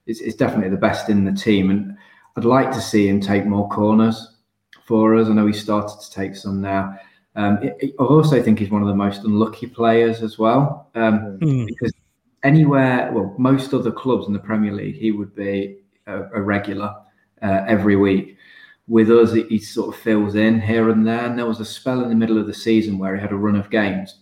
it's, 0.08 0.20
it's 0.20 0.36
definitely 0.36 0.70
the 0.70 0.76
best 0.76 1.08
in 1.08 1.24
the 1.24 1.32
team, 1.32 1.70
and 1.70 1.96
I'd 2.36 2.44
like 2.44 2.70
to 2.72 2.80
see 2.80 3.06
him 3.08 3.20
take 3.20 3.46
more 3.46 3.68
corners 3.68 4.36
for 4.84 5.14
us. 5.16 5.28
I 5.28 5.32
know 5.34 5.46
he 5.46 5.52
started 5.52 6.00
to 6.00 6.10
take 6.10 6.34
some 6.34 6.60
now. 6.60 6.94
Um, 7.36 7.62
it- 7.62 7.76
it- 7.80 7.94
I 8.00 8.04
also 8.04 8.42
think 8.42 8.58
he's 8.58 8.70
one 8.70 8.82
of 8.82 8.88
the 8.88 8.94
most 8.94 9.24
unlucky 9.24 9.66
players 9.66 10.22
as 10.22 10.38
well, 10.38 10.88
um, 10.94 11.38
Mm. 11.40 11.66
because 11.66 11.92
anywhere, 12.42 13.10
well, 13.12 13.34
most 13.38 13.74
other 13.74 13.90
clubs 13.92 14.26
in 14.26 14.32
the 14.32 14.38
Premier 14.38 14.72
League, 14.72 14.96
he 14.96 15.12
would 15.12 15.34
be 15.34 15.78
a, 16.06 16.22
a 16.34 16.40
regular 16.40 16.92
uh, 17.42 17.64
every 17.68 17.94
week. 17.96 18.36
With 18.88 19.10
us, 19.10 19.32
he, 19.32 19.42
he 19.44 19.58
sort 19.58 19.94
of 19.94 20.00
fills 20.00 20.34
in 20.34 20.60
here 20.60 20.88
and 20.90 21.06
there. 21.06 21.24
And 21.26 21.38
there 21.38 21.46
was 21.46 21.60
a 21.60 21.64
spell 21.64 22.02
in 22.02 22.08
the 22.08 22.14
middle 22.16 22.38
of 22.38 22.46
the 22.46 22.54
season 22.54 22.98
where 22.98 23.14
he 23.14 23.20
had 23.20 23.32
a 23.32 23.36
run 23.36 23.54
of 23.56 23.70
games 23.70 24.20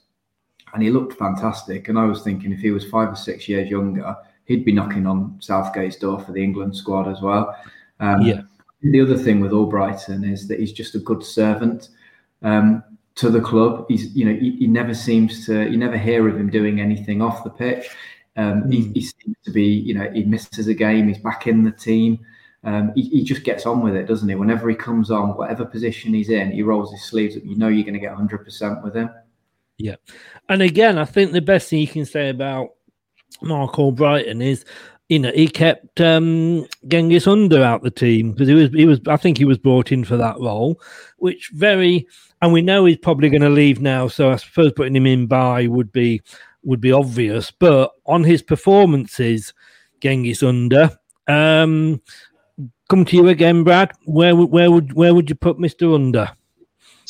and 0.75 0.83
he 0.83 0.91
looked 0.91 1.17
fantastic. 1.19 1.89
And 1.89 1.99
I 1.99 2.05
was 2.05 2.23
thinking 2.23 2.53
if 2.53 2.61
he 2.61 2.73
was 2.73 2.85
five 2.91 3.11
or 3.11 3.17
six 3.17 3.49
years 3.49 3.71
younger, 3.71 4.15
he'd 4.47 4.65
be 4.65 4.73
knocking 4.73 5.07
on 5.07 5.37
Southgate's 5.41 5.97
door 5.97 6.21
for 6.21 6.33
the 6.33 6.43
England 6.43 6.77
squad 6.77 7.09
as 7.09 7.21
well. 7.21 7.57
Um, 8.01 8.23
Yeah. 8.23 8.43
The 8.83 9.01
other 9.01 9.17
thing 9.17 9.41
with 9.41 9.53
Albrighton 9.53 10.31
is 10.31 10.47
that 10.49 10.61
he's 10.61 10.73
just 10.73 10.95
a 10.95 10.99
good 10.99 11.25
servant 11.25 11.89
um, 12.43 12.85
to 13.17 13.31
the 13.31 13.41
club. 13.41 13.87
He's, 13.89 14.15
you 14.15 14.25
know, 14.25 14.35
he, 14.35 14.53
he 14.53 14.67
never 14.67 14.95
seems 14.95 15.47
to, 15.47 15.69
you 15.69 15.77
never 15.77 15.97
hear 15.97 16.29
of 16.29 16.37
him 16.37 16.51
doing 16.51 16.81
anything 16.81 17.23
off 17.23 17.43
the 17.43 17.51
pitch. 17.51 17.89
Um, 18.37 18.71
he, 18.71 18.93
he 18.93 19.01
seems 19.01 19.37
to 19.45 19.51
be, 19.51 19.65
you 19.65 19.95
know, 19.95 20.11
he 20.13 20.25
misses 20.25 20.69
a 20.69 20.75
game, 20.75 21.09
he's 21.09 21.19
back 21.19 21.47
in 21.47 21.65
the 21.65 21.73
team. 21.73 22.21
Um, 22.65 22.93
he, 22.95 23.03
he 23.03 23.25
just 23.25 23.45
gets 23.45 23.65
on 23.65 23.81
with 23.81 23.97
it, 23.97 24.07
doesn't 24.07 24.29
he? 24.29 24.35
Whenever 24.35 24.69
he 24.69 24.77
comes 24.77 25.11
on, 25.11 25.37
whatever 25.37 25.65
position 25.65 26.13
he's 26.13 26.29
in, 26.29 26.53
he 26.53 26.63
rolls 26.63 26.93
his 26.93 27.05
sleeves 27.05 27.37
up. 27.37 27.45
You 27.45 27.57
know, 27.57 27.69
you're 27.69 27.85
going 27.85 27.95
to 27.95 28.01
get 28.01 28.15
100% 28.15 28.85
with 28.85 28.95
him. 28.95 29.11
Yeah. 29.79 29.97
And 30.49 30.63
again, 30.63 30.99
I 30.99 31.05
think 31.05 31.33
the 31.33 31.41
best 31.41 31.71
thing 31.71 31.81
you 31.81 31.89
can 31.89 32.05
say 32.05 32.29
about 32.29 32.71
Marc 33.43 33.73
Albrighton 33.75 34.43
is, 34.43 34.65
you 35.09 35.19
know, 35.19 35.31
he 35.33 35.47
kept 35.47 36.01
um, 36.01 36.67
Cengiz 36.87 37.31
Under 37.31 37.63
out 37.63 37.83
the 37.83 37.91
team 37.91 38.33
because 38.33 38.49
he 38.49 38.55
was, 38.55 38.71
he 38.71 38.87
was, 38.87 39.01
I 39.07 39.17
think 39.17 39.39
he 39.39 39.45
was 39.45 39.59
brought 39.59 39.93
in 39.93 40.05
for 40.05 40.17
that 40.17 40.39
role, 40.41 40.81
which 41.19 41.51
very, 41.55 42.07
and 42.43 42.53
we 42.53 42.63
know 42.63 42.85
he's 42.85 42.97
probably 42.97 43.29
going 43.29 43.43
to 43.43 43.49
leave 43.49 43.81
now. 43.81 44.09
So 44.09 44.31
I 44.31 44.37
suppose 44.37 44.73
putting 44.73 44.97
him 44.97 45.07
in 45.07 45.27
bye 45.27 45.67
would 45.67 45.93
be, 45.93 46.23
would 46.65 46.81
be 46.81 46.93
obvious. 46.93 47.51
But 47.51 47.93
on 48.07 48.25
his 48.25 48.43
performances, 48.43 49.55
Cengiz 50.01 50.43
Under, 50.43 50.91
um, 51.29 52.03
come 52.89 53.05
to 53.05 53.17
you 53.17 53.29
again, 53.29 53.63
Brad. 53.63 53.93
Where 54.05 54.35
would, 54.35 54.51
where 54.51 54.71
would, 54.71 54.93
where 54.95 55.15
would 55.15 55.29
you 55.29 55.37
put 55.37 55.59
Mister 55.59 55.95
Under? 55.95 56.31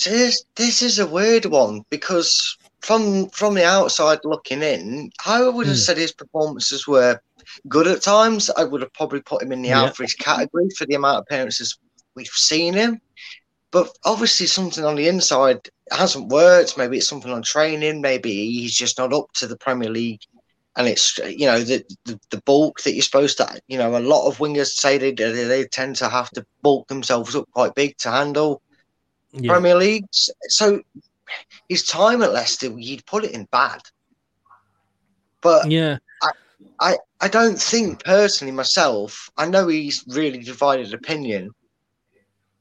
This, 0.05 0.45
this 0.57 0.83
is 0.83 0.99
a 0.99 1.07
weird 1.07 1.47
one 1.47 1.83
because 1.89 2.59
from 2.87 3.29
from 3.31 3.55
the 3.55 3.65
outside 3.65 4.21
looking 4.25 4.63
in, 4.63 5.11
I 5.27 5.43
would 5.49 5.69
have 5.69 5.77
Hmm. 5.77 5.81
said 5.81 5.99
his 5.99 6.13
performances 6.13 6.87
were 6.87 7.21
good 7.69 7.87
at 7.89 8.03
times. 8.03 8.51
I 8.57 8.65
would 8.65 8.83
have 8.83 8.93
probably 8.95 9.21
put 9.23 9.43
him 9.43 9.53
in 9.53 9.63
the 9.63 9.71
Yeah. 9.71 9.87
average 9.87 10.17
category 10.19 10.69
for 10.77 10.87
the 10.87 10.95
amount 10.97 11.19
of 11.19 11.25
appearances 11.29 11.79
we've 12.17 12.27
seen 12.29 12.75
him. 12.75 13.01
But 13.73 13.89
obviously, 14.05 14.47
something 14.47 14.85
on 14.85 14.97
the 14.97 15.09
inside 15.09 15.59
hasn't 15.91 16.29
worked. 16.29 16.79
Maybe 16.79 16.99
it's 16.99 17.09
something 17.09 17.33
on 17.33 17.43
training. 17.43 18.01
Maybe 18.01 18.31
he's 18.53 18.75
just 18.77 18.99
not 18.99 19.13
up 19.13 19.27
to 19.35 19.47
the 19.47 19.57
Premier 19.57 19.91
League. 19.91 20.21
And 20.77 20.89
it's 20.89 21.19
you 21.19 21.47
know 21.47 21.61
the, 21.61 21.85
the 22.05 22.19
the 22.31 22.43
bulk 22.47 22.83
that 22.83 22.93
you're 22.95 23.03
supposed 23.03 23.39
to 23.39 23.61
you 23.69 23.79
know 23.79 23.97
a 23.97 24.01
lot 24.01 24.27
of 24.29 24.39
wingers 24.39 24.69
say 24.75 24.99
they 24.99 25.13
they, 25.13 25.45
they 25.45 25.65
tend 25.67 25.97
to 25.97 26.09
have 26.09 26.31
to 26.31 26.45
bulk 26.63 26.89
themselves 26.89 27.35
up 27.35 27.47
quite 27.53 27.75
big 27.75 27.97
to 27.99 28.11
handle 28.11 28.63
Yeah. 29.33 29.53
Premier 29.53 29.75
League. 29.77 30.07
So 30.13 30.81
his 31.69 31.85
time 31.85 32.23
at 32.23 32.33
Leicester, 32.33 32.69
you'd 32.77 33.07
put 33.07 33.25
it 33.25 33.33
in 33.33 33.47
bad. 33.51 33.81
But 35.41 35.71
Yeah. 35.71 35.99
I, 36.81 36.97
I 37.21 37.29
don't 37.29 37.61
think 37.61 38.05
personally 38.05 38.53
myself, 38.53 39.31
I 39.37 39.47
know 39.47 39.69
he's 39.69 40.05
really 40.09 40.39
divided 40.39 40.93
opinion. 40.93 41.51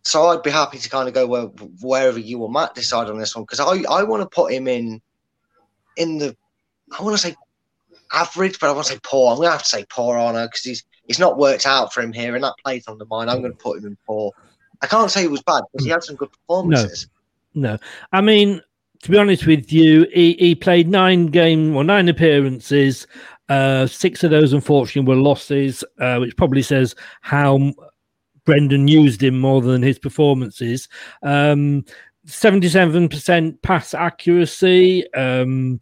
So 0.03 0.27
I'd 0.27 0.43
be 0.43 0.51
happy 0.51 0.77
to 0.77 0.89
kind 0.89 1.07
of 1.07 1.13
go 1.13 1.25
where, 1.25 1.45
wherever 1.81 2.19
you 2.19 2.39
or 2.39 2.49
Matt 2.49 2.75
decide 2.75 3.09
on 3.09 3.17
this 3.17 3.35
one 3.35 3.43
because 3.43 3.59
I, 3.59 3.83
I 3.91 4.03
want 4.03 4.21
to 4.21 4.29
put 4.29 4.53
him 4.53 4.67
in 4.67 5.01
in 5.97 6.17
the 6.19 6.35
I 6.97 7.01
want 7.01 7.15
to 7.15 7.21
say 7.21 7.35
average, 8.13 8.59
but 8.59 8.69
I 8.69 8.73
want 8.73 8.85
to 8.85 8.93
say 8.93 8.99
poor. 9.03 9.31
I'm 9.31 9.37
gonna 9.37 9.51
have 9.51 9.63
to 9.63 9.69
say 9.69 9.85
poor 9.89 10.17
on 10.17 10.35
her 10.35 10.45
because 10.45 10.61
he's 10.61 10.83
he's 11.07 11.19
not 11.19 11.37
worked 11.37 11.65
out 11.65 11.91
for 11.93 12.01
him 12.01 12.13
here, 12.13 12.35
and 12.35 12.43
that 12.43 12.53
plays 12.63 12.87
on 12.87 12.97
the 12.97 13.05
mind. 13.05 13.29
I'm 13.29 13.41
gonna 13.41 13.55
put 13.55 13.79
him 13.79 13.87
in 13.87 13.97
poor. 14.05 14.31
I 14.81 14.87
can't 14.87 15.09
say 15.09 15.21
he 15.21 15.27
was 15.27 15.41
bad 15.41 15.63
because 15.71 15.85
he 15.85 15.91
had 15.91 16.03
some 16.03 16.15
good 16.15 16.31
performances. 16.31 17.07
No, 17.07 17.14
I 18.11 18.21
mean 18.21 18.61
to 19.05 19.11
be 19.11 19.19
honest 19.19 19.45
with 19.45 19.71
you, 19.71 20.07
he, 20.11 20.33
he 20.39 20.55
played 20.55 20.89
nine 20.89 21.27
game 21.27 21.75
or 21.75 21.83
nine 21.83 22.09
appearances. 22.09 23.05
Uh, 23.49 23.85
six 23.85 24.23
of 24.23 24.31
those, 24.31 24.51
unfortunately, 24.51 25.07
were 25.07 25.21
losses, 25.21 25.83
uh, 25.99 26.17
which 26.17 26.35
probably 26.35 26.63
says 26.63 26.95
how 27.21 27.71
Brendan 28.45 28.87
used 28.87 29.21
him 29.21 29.39
more 29.39 29.61
than 29.61 29.83
his 29.83 29.99
performances. 29.99 30.89
Um, 31.21 31.85
Seventy-seven 32.27 33.07
percent 33.07 33.61
pass 33.61 33.93
accuracy. 33.93 35.05
Um, 35.13 35.79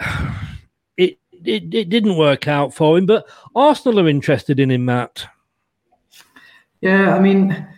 it, 0.96 1.18
it 1.44 1.74
it 1.74 1.90
didn't 1.90 2.16
work 2.16 2.48
out 2.48 2.72
for 2.72 2.96
him, 2.96 3.04
but 3.04 3.28
Arsenal 3.54 4.00
are 4.00 4.08
interested 4.08 4.58
in 4.58 4.70
him, 4.70 4.86
Matt. 4.86 5.26
Yeah, 6.80 7.14
I 7.14 7.20
mean, 7.20 7.68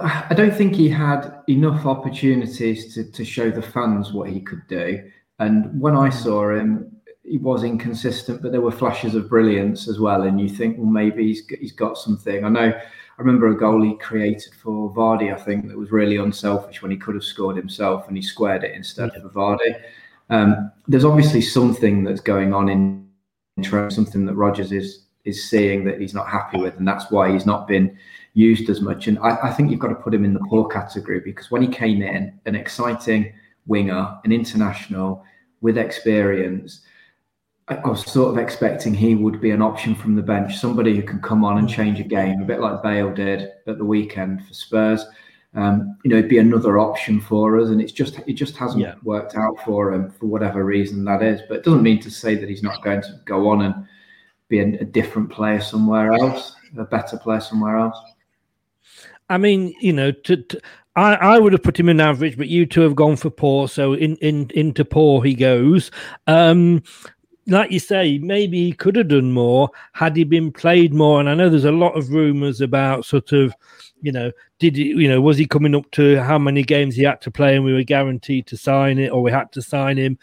I 0.00 0.34
don't 0.34 0.54
think 0.54 0.74
he 0.74 0.88
had 0.88 1.42
enough 1.48 1.86
opportunities 1.86 2.94
to, 2.94 3.04
to 3.12 3.24
show 3.24 3.50
the 3.50 3.62
fans 3.62 4.12
what 4.12 4.28
he 4.28 4.40
could 4.40 4.66
do. 4.66 5.08
And 5.38 5.80
when 5.80 5.94
I 5.96 6.10
saw 6.10 6.52
him, 6.52 6.90
he 7.22 7.38
was 7.38 7.62
inconsistent, 7.62 8.42
but 8.42 8.50
there 8.50 8.60
were 8.60 8.72
flashes 8.72 9.14
of 9.14 9.28
brilliance 9.28 9.86
as 9.86 10.00
well. 10.00 10.22
And 10.22 10.40
you 10.40 10.48
think, 10.48 10.78
well, 10.78 10.86
maybe 10.86 11.26
he's 11.26 11.42
got- 11.42 11.58
he's 11.60 11.72
got 11.72 11.96
something. 11.96 12.44
I 12.44 12.48
know. 12.48 12.72
I 12.72 13.22
remember 13.22 13.48
a 13.48 13.56
goal 13.56 13.82
he 13.82 13.94
created 13.96 14.52
for 14.54 14.92
Vardy. 14.94 15.32
I 15.32 15.38
think 15.38 15.68
that 15.68 15.76
was 15.76 15.92
really 15.92 16.16
unselfish 16.16 16.82
when 16.82 16.90
he 16.90 16.96
could 16.96 17.14
have 17.14 17.24
scored 17.24 17.56
himself, 17.56 18.08
and 18.08 18.16
he 18.16 18.22
squared 18.22 18.64
it 18.64 18.74
instead 18.74 19.10
of 19.10 19.32
Vardy. 19.32 19.74
Um, 20.30 20.72
there's 20.86 21.04
obviously 21.04 21.40
something 21.40 22.04
that's 22.04 22.20
going 22.20 22.52
on 22.54 22.68
in, 22.68 23.08
in 23.56 23.62
Trent, 23.62 23.92
something 23.92 24.24
that 24.26 24.34
Rodgers 24.34 24.72
is 24.72 25.04
is 25.24 25.50
seeing 25.50 25.84
that 25.84 26.00
he's 26.00 26.14
not 26.14 26.28
happy 26.28 26.58
with, 26.58 26.76
and 26.78 26.88
that's 26.88 27.10
why 27.10 27.30
he's 27.30 27.44
not 27.44 27.68
been 27.68 27.98
used 28.38 28.70
as 28.70 28.80
much. 28.80 29.08
And 29.08 29.18
I, 29.18 29.36
I 29.48 29.52
think 29.52 29.70
you've 29.70 29.80
got 29.80 29.88
to 29.88 29.96
put 29.96 30.14
him 30.14 30.24
in 30.24 30.32
the 30.32 30.46
poor 30.48 30.68
category 30.68 31.20
because 31.20 31.50
when 31.50 31.60
he 31.60 31.68
came 31.68 32.02
in, 32.02 32.38
an 32.46 32.54
exciting 32.54 33.32
winger, 33.66 34.18
an 34.24 34.32
international 34.32 35.24
with 35.60 35.76
experience, 35.76 36.82
I, 37.66 37.74
I 37.76 37.88
was 37.88 38.04
sort 38.10 38.30
of 38.30 38.38
expecting 38.38 38.94
he 38.94 39.16
would 39.16 39.40
be 39.40 39.50
an 39.50 39.60
option 39.60 39.94
from 39.96 40.14
the 40.14 40.22
bench, 40.22 40.56
somebody 40.56 40.94
who 40.94 41.02
can 41.02 41.20
come 41.20 41.44
on 41.44 41.58
and 41.58 41.68
change 41.68 41.98
a 41.98 42.04
game, 42.04 42.40
a 42.40 42.44
bit 42.44 42.60
like 42.60 42.82
Bale 42.82 43.12
did 43.12 43.50
at 43.66 43.78
the 43.78 43.84
weekend 43.84 44.46
for 44.46 44.54
Spurs. 44.54 45.04
Um, 45.54 45.96
you 46.04 46.10
know, 46.10 46.18
it'd 46.18 46.30
be 46.30 46.38
another 46.38 46.78
option 46.78 47.20
for 47.20 47.58
us, 47.58 47.70
and 47.70 47.80
it's 47.80 47.90
just 47.92 48.20
it 48.28 48.34
just 48.34 48.56
hasn't 48.56 48.82
Yeah. 48.82 48.94
worked 49.02 49.34
out 49.34 49.56
for 49.64 49.92
him 49.92 50.10
for 50.10 50.26
whatever 50.26 50.62
reason 50.64 51.04
that 51.06 51.22
is. 51.22 51.40
But 51.48 51.58
it 51.58 51.64
doesn't 51.64 51.82
mean 51.82 52.00
to 52.02 52.10
say 52.10 52.36
that 52.36 52.48
he's 52.48 52.62
not 52.62 52.82
going 52.84 53.02
to 53.02 53.18
go 53.24 53.48
on 53.48 53.62
and 53.62 53.74
be 54.48 54.60
a, 54.60 54.66
a 54.80 54.84
different 54.84 55.30
player 55.30 55.60
somewhere 55.60 56.12
else, 56.12 56.54
a 56.76 56.84
better 56.84 57.16
player 57.16 57.40
somewhere 57.40 57.78
else. 57.78 57.98
I 59.28 59.38
mean, 59.38 59.74
you 59.80 59.92
know, 59.92 60.10
to, 60.12 60.36
to 60.36 60.60
I, 60.96 61.14
I 61.14 61.38
would 61.38 61.52
have 61.52 61.62
put 61.62 61.78
him 61.78 61.88
in 61.88 62.00
average, 62.00 62.36
but 62.36 62.48
you 62.48 62.66
two 62.66 62.80
have 62.80 62.96
gone 62.96 63.16
for 63.16 63.30
poor, 63.30 63.68
so 63.68 63.94
in, 63.94 64.16
in 64.16 64.50
into 64.54 64.84
poor 64.84 65.22
he 65.22 65.34
goes. 65.34 65.90
Um, 66.26 66.82
like 67.46 67.70
you 67.70 67.78
say, 67.78 68.18
maybe 68.18 68.64
he 68.64 68.72
could 68.72 68.96
have 68.96 69.08
done 69.08 69.32
more 69.32 69.70
had 69.92 70.16
he 70.16 70.24
been 70.24 70.52
played 70.52 70.92
more. 70.92 71.18
And 71.18 71.30
I 71.30 71.34
know 71.34 71.48
there's 71.48 71.64
a 71.64 71.72
lot 71.72 71.96
of 71.96 72.10
rumours 72.10 72.60
about 72.60 73.06
sort 73.06 73.32
of, 73.32 73.54
you 74.02 74.12
know, 74.12 74.30
did 74.58 74.76
he, 74.76 74.88
you 74.88 75.08
know, 75.08 75.20
was 75.22 75.38
he 75.38 75.46
coming 75.46 75.74
up 75.74 75.90
to 75.92 76.20
how 76.20 76.38
many 76.38 76.62
games 76.62 76.94
he 76.94 77.04
had 77.04 77.22
to 77.22 77.30
play 77.30 77.56
and 77.56 77.64
we 77.64 77.72
were 77.72 77.84
guaranteed 77.84 78.46
to 78.48 78.58
sign 78.58 78.98
it 78.98 79.10
or 79.10 79.22
we 79.22 79.30
had 79.30 79.50
to 79.52 79.62
sign 79.62 79.96
him? 79.96 80.18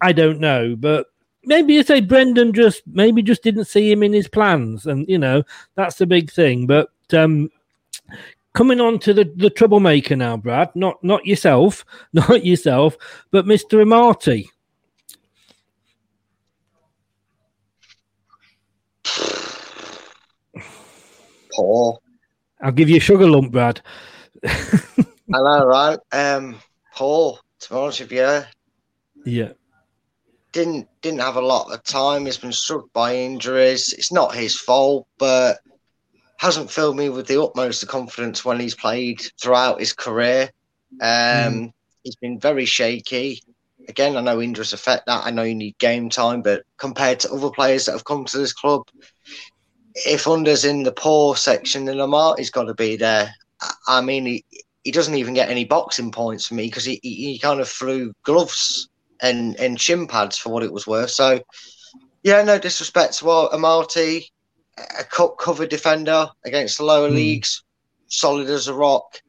I 0.00 0.12
don't 0.12 0.40
know, 0.40 0.74
but 0.76 1.06
maybe 1.44 1.74
you 1.74 1.82
say 1.82 2.00
Brendan 2.00 2.52
just 2.52 2.82
maybe 2.86 3.22
just 3.22 3.42
didn't 3.42 3.66
see 3.66 3.90
him 3.90 4.02
in 4.02 4.12
his 4.12 4.28
plans, 4.28 4.86
and 4.86 5.08
you 5.08 5.18
know 5.18 5.42
that's 5.76 5.96
the 5.96 6.06
big 6.06 6.30
thing. 6.30 6.66
But 6.66 6.90
um, 7.12 7.50
coming 8.54 8.80
on 8.80 8.98
to 9.00 9.12
the, 9.12 9.30
the 9.36 9.50
troublemaker 9.50 10.16
now, 10.16 10.36
Brad, 10.36 10.74
not 10.74 11.02
not 11.04 11.26
yourself, 11.26 11.84
not 12.12 12.44
yourself, 12.44 12.96
but 13.30 13.46
Mister 13.46 13.78
Amartey. 13.78 14.46
Poor. 21.54 21.98
I'll 22.62 22.72
give 22.72 22.88
you 22.88 22.96
a 22.96 23.00
sugar 23.00 23.28
lump, 23.28 23.52
Brad. 23.52 23.80
I 24.46 24.78
know, 25.28 25.66
right? 25.66 25.98
Um, 26.12 26.56
Paul, 26.94 27.38
to 27.60 27.68
be 27.68 27.76
honest 27.76 28.00
with 28.00 28.12
you, 28.12 28.42
Yeah, 29.24 29.52
didn't 30.52 30.88
didn't 31.02 31.20
have 31.20 31.36
a 31.36 31.40
lot 31.40 31.72
of 31.72 31.82
time. 31.84 32.26
He's 32.26 32.38
been 32.38 32.52
struck 32.52 32.86
by 32.92 33.14
injuries. 33.16 33.92
It's 33.92 34.12
not 34.12 34.34
his 34.34 34.58
fault, 34.58 35.06
but 35.18 35.58
hasn't 36.44 36.70
filled 36.70 36.96
me 36.96 37.08
with 37.08 37.26
the 37.26 37.42
utmost 37.42 37.82
of 37.82 37.88
confidence 37.88 38.44
when 38.44 38.60
he's 38.60 38.74
played 38.74 39.20
throughout 39.40 39.80
his 39.80 39.92
career. 39.94 40.50
Um, 41.00 41.72
He's 42.02 42.16
been 42.16 42.38
very 42.38 42.66
shaky. 42.66 43.40
Again, 43.88 44.16
I 44.16 44.20
know 44.20 44.40
injuries 44.40 44.74
affect 44.74 45.06
that. 45.06 45.24
I 45.24 45.30
know 45.30 45.42
you 45.42 45.54
need 45.54 45.78
game 45.78 46.10
time, 46.10 46.42
but 46.42 46.62
compared 46.76 47.20
to 47.20 47.32
other 47.32 47.50
players 47.50 47.86
that 47.86 47.92
have 47.92 48.04
come 48.04 48.26
to 48.26 48.36
this 48.38 48.52
club, 48.52 48.82
if 49.94 50.28
Under's 50.28 50.66
in 50.66 50.82
the 50.82 50.92
poor 50.92 51.34
section, 51.34 51.86
then 51.86 51.96
Amartey's 51.96 52.50
got 52.50 52.64
to 52.64 52.74
be 52.74 52.96
there. 52.96 53.32
I- 53.88 54.02
mean, 54.02 54.26
he, 54.26 54.44
he 54.82 54.90
doesn't 54.90 55.14
even 55.14 55.32
get 55.32 55.48
any 55.48 55.64
boxing 55.64 56.12
points 56.12 56.46
for 56.46 56.54
me 56.54 56.66
because 56.66 56.84
he, 56.84 57.00
he, 57.02 57.38
kind 57.38 57.60
of 57.60 57.68
flew 57.68 58.12
gloves 58.22 58.88
and, 59.22 59.58
and 59.58 59.80
shin 59.80 60.06
pads 60.06 60.36
for 60.36 60.50
what 60.50 60.62
it 60.62 60.72
was 60.72 60.86
worth. 60.86 61.10
So, 61.10 61.40
yeah, 62.22 62.42
no 62.42 62.58
disrespect 62.58 63.14
to 63.18 63.24
Amartey, 63.24 64.26
a 64.98 65.04
cup 65.04 65.38
cover 65.38 65.66
defender 65.66 66.28
against 66.44 66.78
the 66.78 66.84
lower 66.84 67.08
leagues, 67.08 67.62
solid 68.08 68.48
as 68.48 68.68
a 68.68 68.74
rock. 68.74 69.20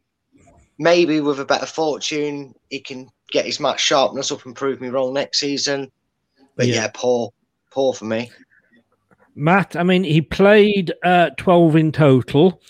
Maybe 0.78 1.22
with 1.22 1.40
a 1.40 1.46
better 1.46 1.66
fortune, 1.66 2.54
he 2.70 2.80
can 2.80 3.10
get 3.32 3.46
his 3.46 3.60
match 3.60 3.80
sharpness 3.80 4.32
up 4.32 4.46
and 4.46 4.56
prove 4.56 4.82
me 4.82 4.90
wrong 4.90 5.14
next 5.14 5.40
season. 5.40 5.92
But 6.56 6.68
Yeah. 6.68 6.76
yeah, 6.76 6.92
poor, 6.94 7.32
poor 7.72 7.94
for 7.94 8.06
me. 8.06 8.32
Matt. 9.36 9.76
I 9.76 9.84
mean, 9.84 10.04
he 10.04 10.22
played 10.22 10.94
uh, 11.04 11.32
twelve 11.38 11.76
in 11.76 11.92
total. 11.92 12.62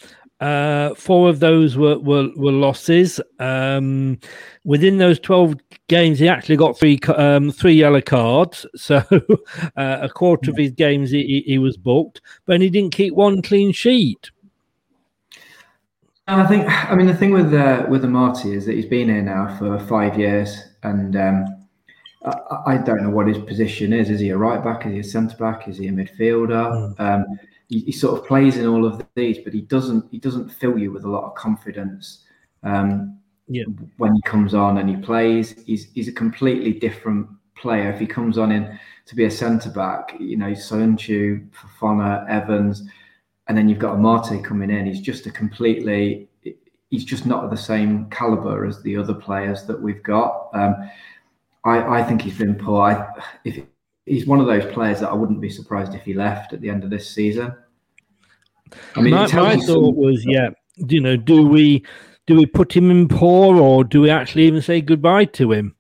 Uh, 0.42 0.94
four 0.96 1.30
of 1.30 1.40
those 1.40 1.78
were 1.78 1.98
were, 2.00 2.30
were 2.36 2.52
losses. 2.52 3.22
Um, 3.40 4.20
within 4.66 4.98
those 4.98 5.20
twelve 5.20 5.56
games, 5.88 6.20
he 6.20 6.28
actually 6.28 6.58
got 6.58 6.78
three 6.78 7.00
um, 7.16 7.52
three 7.52 7.74
yellow 7.74 8.02
cards. 8.02 8.66
So 8.76 9.04
uh, 9.78 9.98
a 10.02 10.10
quarter 10.10 10.52
of 10.52 10.58
his 10.58 10.72
games 10.72 11.10
he, 11.10 11.44
he, 11.46 11.58
was 11.58 11.76
booked, 11.76 12.22
but 12.46 12.62
he 12.62 12.70
didn't 12.70 12.94
keep 12.94 13.16
one 13.16 13.42
clean 13.42 13.72
sheet. 13.72 14.30
I 16.28 16.46
think, 16.46 16.66
I 16.68 16.96
mean, 16.96 17.08
the 17.08 17.16
thing 17.16 17.32
with 17.32 17.54
uh, 17.54 17.86
with 17.90 18.04
Amartey 18.04 18.54
is 18.56 18.66
that 18.66 18.76
he's 18.76 18.86
been 18.86 19.10
here 19.10 19.22
now 19.22 19.58
for 19.58 19.80
five 19.80 20.20
years, 20.20 20.58
and 20.84 21.16
um, 21.16 21.46
I, 22.26 22.74
I 22.74 22.78
don't 22.78 23.02
know 23.02 23.10
what 23.10 23.28
his 23.28 23.38
position 23.38 23.94
is. 23.94 24.10
Is 24.10 24.20
he 24.20 24.30
a 24.30 24.38
right 24.38 24.64
back? 24.64 24.86
Is 24.86 24.94
he 24.94 25.00
a 25.00 25.04
centre 25.04 25.38
back? 25.38 25.68
Is 25.68 25.78
he 25.78 25.88
a 25.88 25.92
midfielder? 25.92 27.00
Um, 27.00 27.26
he, 27.70 27.80
he 27.82 27.92
sort 27.92 28.20
of 28.20 28.26
plays 28.28 28.58
in 28.58 28.66
all 28.68 28.86
of 28.86 29.02
these, 29.16 29.40
but 29.40 29.54
he 29.54 29.62
doesn't 29.62 30.06
he 30.12 30.20
doesn't 30.20 30.50
fill 30.50 30.78
you 30.78 30.92
with 30.92 31.04
a 31.06 31.10
lot 31.10 31.24
of 31.26 31.36
confidence. 31.36 32.24
Um, 32.64 33.20
Yeah. 33.48 33.66
when 33.98 34.16
he 34.16 34.22
comes 34.24 34.54
on 34.54 34.78
and 34.80 34.90
he 34.90 34.98
plays, 34.98 35.52
he's 35.66 35.92
he's 35.94 36.08
a 36.08 36.12
completely 36.14 36.74
different 36.74 37.28
player. 37.56 37.92
If 37.92 38.00
he 38.00 38.08
comes 38.08 38.38
on 38.38 38.52
in 38.52 38.80
to 39.06 39.16
be 39.16 39.26
a 39.26 39.32
centre 39.32 39.70
back, 39.72 40.16
you 40.20 40.38
know, 40.38 40.52
Soyuncu, 40.52 41.50
Fofana, 41.52 42.28
Evans, 42.30 42.88
and 43.48 43.58
then 43.58 43.70
you've 43.70 43.80
got 43.80 43.98
Amartey 43.98 44.44
coming 44.44 44.70
in. 44.72 44.86
He's 44.86 45.02
just 45.02 45.26
a 45.28 45.32
completely. 45.32 46.28
He's 46.92 47.06
just 47.06 47.26
not 47.26 47.44
of 47.44 47.50
the 47.52 47.58
same 47.58 48.10
caliber 48.10 48.66
as 48.66 48.82
the 48.84 48.96
other 48.98 49.14
players 49.14 49.66
that 49.66 49.82
we've 49.82 50.04
got. 50.04 50.50
Um, 50.54 50.76
I, 51.64 52.00
I 52.00 52.04
think 52.04 52.22
he's 52.22 52.38
been 52.38 52.56
poor. 52.56 52.82
I, 52.84 53.24
if 53.44 53.58
he's 54.06 54.26
one 54.26 54.40
of 54.40 54.48
those 54.48 54.72
players 54.74 55.00
that 55.00 55.10
I 55.10 55.14
wouldn't 55.14 55.42
be 55.42 55.50
surprised 55.50 55.94
if 55.96 56.04
he 56.04 56.14
left 56.14 56.54
at 56.54 56.62
the 56.62 56.70
end 56.70 56.84
of 56.84 56.90
this 56.90 57.10
season. 57.10 57.54
I 58.96 59.02
mean, 59.02 59.14
my 59.14 59.28
my 59.34 59.58
thought 59.58 59.96
was, 59.96 60.26
yeah, 60.26 60.50
you 60.76 61.00
know, 61.02 61.18
do 61.18 61.46
we 61.46 61.84
do 62.28 62.36
we 62.36 62.46
put 62.46 62.76
him 62.76 62.90
in 62.90 63.08
poor 63.08 63.58
or 63.58 63.84
do 63.84 64.02
we 64.02 64.10
actually 64.10 64.44
even 64.46 64.62
say 64.62 64.82
goodbye 64.82 65.26
to 65.26 65.52
him? 65.52 65.76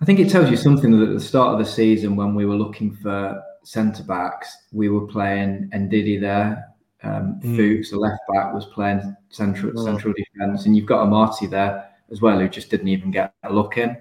I 0.00 0.04
think 0.04 0.18
it 0.18 0.30
tells 0.30 0.50
you 0.50 0.56
something 0.56 0.90
that 0.98 1.08
at 1.08 1.14
the 1.14 1.20
start 1.20 1.52
of 1.52 1.64
the 1.64 1.70
season, 1.70 2.16
when 2.16 2.34
we 2.34 2.44
were 2.44 2.56
looking 2.56 2.92
for 2.92 3.40
centre 3.62 4.02
backs, 4.02 4.56
we 4.72 4.88
were 4.88 5.06
playing 5.06 5.70
Ndidi 5.72 6.20
there. 6.20 6.68
Um, 7.04 7.40
Mm. 7.42 7.56
Fuchs, 7.56 7.90
the 7.90 7.98
left 7.98 8.20
back, 8.32 8.54
was 8.54 8.66
playing 8.66 9.16
central 9.28 9.72
Mm. 9.72 9.84
central 9.84 10.14
defence, 10.14 10.66
and 10.66 10.76
you've 10.76 10.86
got 10.86 11.06
Amartey 11.06 11.48
there 11.50 11.84
as 12.10 12.20
well, 12.20 12.38
who 12.38 12.48
just 12.48 12.70
didn't 12.70 12.88
even 12.88 13.10
get 13.10 13.32
a 13.44 13.52
look 13.52 13.76
in. 13.76 13.96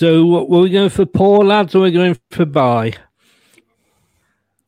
So 0.00 0.24
what, 0.24 0.48
were 0.48 0.60
we 0.60 0.70
going 0.70 0.88
for 0.88 1.04
poor 1.04 1.44
lads 1.44 1.74
or 1.74 1.80
were 1.80 1.84
we 1.84 1.92
going 1.92 2.16
for 2.30 2.46
bye? 2.46 2.94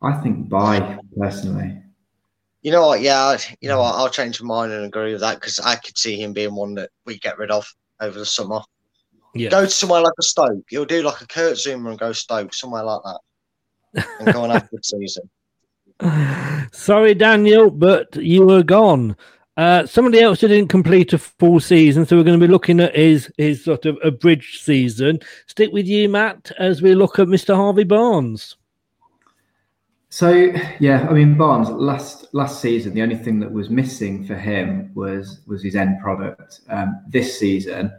I 0.03 0.13
think 0.21 0.51
bye 0.51 0.99
personally. 1.19 1.75
You 2.61 2.71
know 2.71 2.87
what? 2.87 3.01
Yeah, 3.01 3.39
you 3.63 3.69
know 3.71 3.81
what? 3.81 3.95
I'll 3.95 4.11
change 4.11 4.43
my 4.43 4.49
mind 4.49 4.73
and 4.73 4.85
agree 4.85 5.13
with 5.13 5.23
that 5.23 5.37
because 5.37 5.59
I 5.59 5.77
could 5.77 5.97
see 5.97 6.21
him 6.23 6.35
being 6.35 6.55
one 6.55 6.75
that 6.75 6.91
we 7.07 7.19
get 7.19 7.39
rid 7.39 7.51
of 7.51 7.67
over 7.99 8.19
the 8.19 8.27
summer. 8.27 8.61
Yeah. 9.35 9.49
Go 9.49 9.65
to 9.65 9.71
somewhere 9.71 10.03
like 10.03 10.13
a 10.21 10.23
Stoke. 10.23 10.67
You'll 10.71 10.85
do 10.85 11.01
like 11.01 11.23
a 11.23 11.27
Kurt 11.27 11.57
Zouma 11.57 11.89
and 11.89 11.99
go 11.99 12.13
Stoke, 12.13 12.53
somewhere 12.53 12.85
like 12.85 13.01
that, 13.03 14.07
and 14.21 14.35
go 14.35 14.45
and 14.45 14.53
have 14.53 14.65
a 14.65 14.69
good 14.69 14.85
season. 14.85 15.31
Sorry, 16.73 17.15
Daniel, 17.15 17.71
but 17.71 18.15
you 18.17 18.45
were 18.45 18.63
gone. 18.63 19.17
Uh, 19.57 19.85
somebody 19.85 20.21
else 20.21 20.41
who 20.41 20.49
didn't 20.49 20.69
complete 20.69 21.13
a 21.13 21.19
full 21.19 21.61
season, 21.61 22.07
so 22.07 22.17
we're 22.17 22.25
going 22.25 22.39
to 22.39 22.47
be 22.47 22.51
looking 22.51 22.81
at 22.81 22.97
his 22.97 23.31
his 23.37 23.63
sort 23.63 23.85
of 23.85 23.99
abridged 24.03 24.63
season. 24.63 25.19
Stick 25.47 25.71
with 25.73 25.87
you, 25.87 26.09
Matt, 26.09 26.51
as 26.59 26.81
we 26.81 26.95
look 26.95 27.19
at 27.19 27.29
Mr. 27.29 27.55
Harvey 27.55 27.85
Barnes. 27.85 28.57
So 30.09 30.53
yeah, 30.79 31.07
I 31.09 31.13
mean 31.13 31.37
Barnes 31.37 31.69
last 31.69 32.33
last 32.33 32.61
season, 32.63 32.95
the 32.95 33.03
only 33.03 33.17
thing 33.17 33.41
that 33.41 33.51
was 33.51 33.69
missing 33.69 34.27
for 34.27 34.35
him 34.35 34.91
was 34.95 35.41
was 35.47 35.63
his 35.63 35.77
end 35.77 36.01
product. 36.01 36.61
Um, 36.71 37.03
this 37.09 37.39
season, 37.39 37.93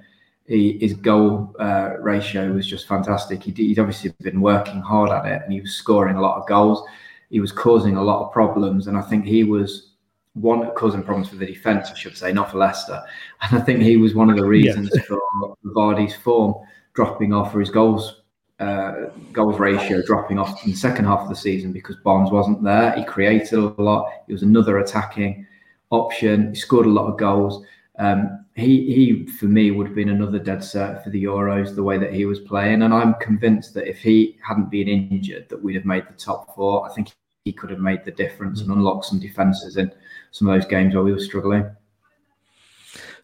he, 0.47 0.79
his 0.79 0.93
goal 0.93 1.55
uh, 1.59 1.93
ratio 1.99 2.51
was 2.51 2.67
just 2.67 2.87
fantastic. 2.87 3.43
He, 3.43 3.51
he'd 3.51 3.79
obviously 3.79 4.13
been 4.21 4.41
working 4.41 4.81
hard 4.81 5.11
at 5.11 5.25
it, 5.25 5.41
and 5.43 5.53
he 5.53 5.61
was 5.61 5.75
scoring 5.75 6.15
a 6.15 6.21
lot 6.21 6.39
of 6.39 6.47
goals. 6.47 6.83
He 7.29 7.39
was 7.39 7.51
causing 7.51 7.95
a 7.95 8.03
lot 8.03 8.25
of 8.25 8.31
problems, 8.31 8.87
and 8.87 8.97
I 8.97 9.01
think 9.01 9.25
he 9.25 9.43
was 9.43 9.92
one 10.33 10.71
causing 10.75 11.03
problems 11.03 11.29
for 11.29 11.35
the 11.35 11.45
defence, 11.45 11.91
I 11.91 11.95
should 11.95 12.17
say, 12.17 12.33
not 12.33 12.51
for 12.51 12.57
Leicester. 12.57 13.01
And 13.41 13.59
I 13.59 13.63
think 13.63 13.81
he 13.81 13.97
was 13.97 14.15
one 14.15 14.29
of 14.29 14.37
the 14.37 14.45
reasons 14.45 14.89
for 15.05 15.19
Vardy's 15.65 16.15
form 16.15 16.55
dropping 16.93 17.33
off, 17.33 17.53
or 17.53 17.59
his 17.59 17.69
goals 17.69 18.21
uh, 18.59 19.09
goals 19.31 19.59
ratio 19.59 20.01
dropping 20.05 20.39
off 20.39 20.63
in 20.63 20.71
the 20.71 20.77
second 20.77 21.05
half 21.05 21.21
of 21.21 21.29
the 21.29 21.35
season 21.35 21.73
because 21.73 21.95
Barnes 21.97 22.31
wasn't 22.31 22.63
there. 22.63 22.93
He 22.93 23.03
created 23.03 23.59
a 23.59 23.81
lot. 23.81 24.09
He 24.27 24.33
was 24.33 24.43
another 24.43 24.79
attacking 24.79 25.45
option. 25.89 26.49
He 26.49 26.55
scored 26.55 26.85
a 26.85 26.89
lot 26.89 27.07
of 27.07 27.17
goals. 27.17 27.65
Um, 27.99 28.45
he, 28.55 28.93
he, 28.93 29.25
for 29.25 29.45
me, 29.45 29.71
would 29.71 29.87
have 29.87 29.95
been 29.95 30.09
another 30.09 30.39
dead 30.39 30.59
cert 30.59 31.03
for 31.03 31.09
the 31.09 31.23
Euros 31.23 31.75
the 31.75 31.83
way 31.83 31.97
that 31.97 32.13
he 32.13 32.25
was 32.25 32.39
playing. 32.39 32.83
And 32.83 32.93
I'm 32.93 33.15
convinced 33.15 33.73
that 33.73 33.89
if 33.89 33.99
he 33.99 34.37
hadn't 34.47 34.69
been 34.69 34.87
injured, 34.87 35.49
that 35.49 35.61
we'd 35.61 35.75
have 35.75 35.85
made 35.85 36.07
the 36.07 36.13
top 36.13 36.55
four. 36.55 36.89
I 36.89 36.93
think 36.93 37.11
he 37.45 37.51
could 37.51 37.71
have 37.71 37.79
made 37.79 38.05
the 38.05 38.11
difference 38.11 38.61
and 38.61 38.71
unlocked 38.71 39.05
some 39.05 39.19
defences 39.19 39.77
in 39.77 39.91
some 40.33 40.49
of 40.49 40.59
those 40.59 40.67
games 40.67 40.95
where 40.95 41.03
we 41.03 41.13
were 41.13 41.19
struggling. 41.19 41.69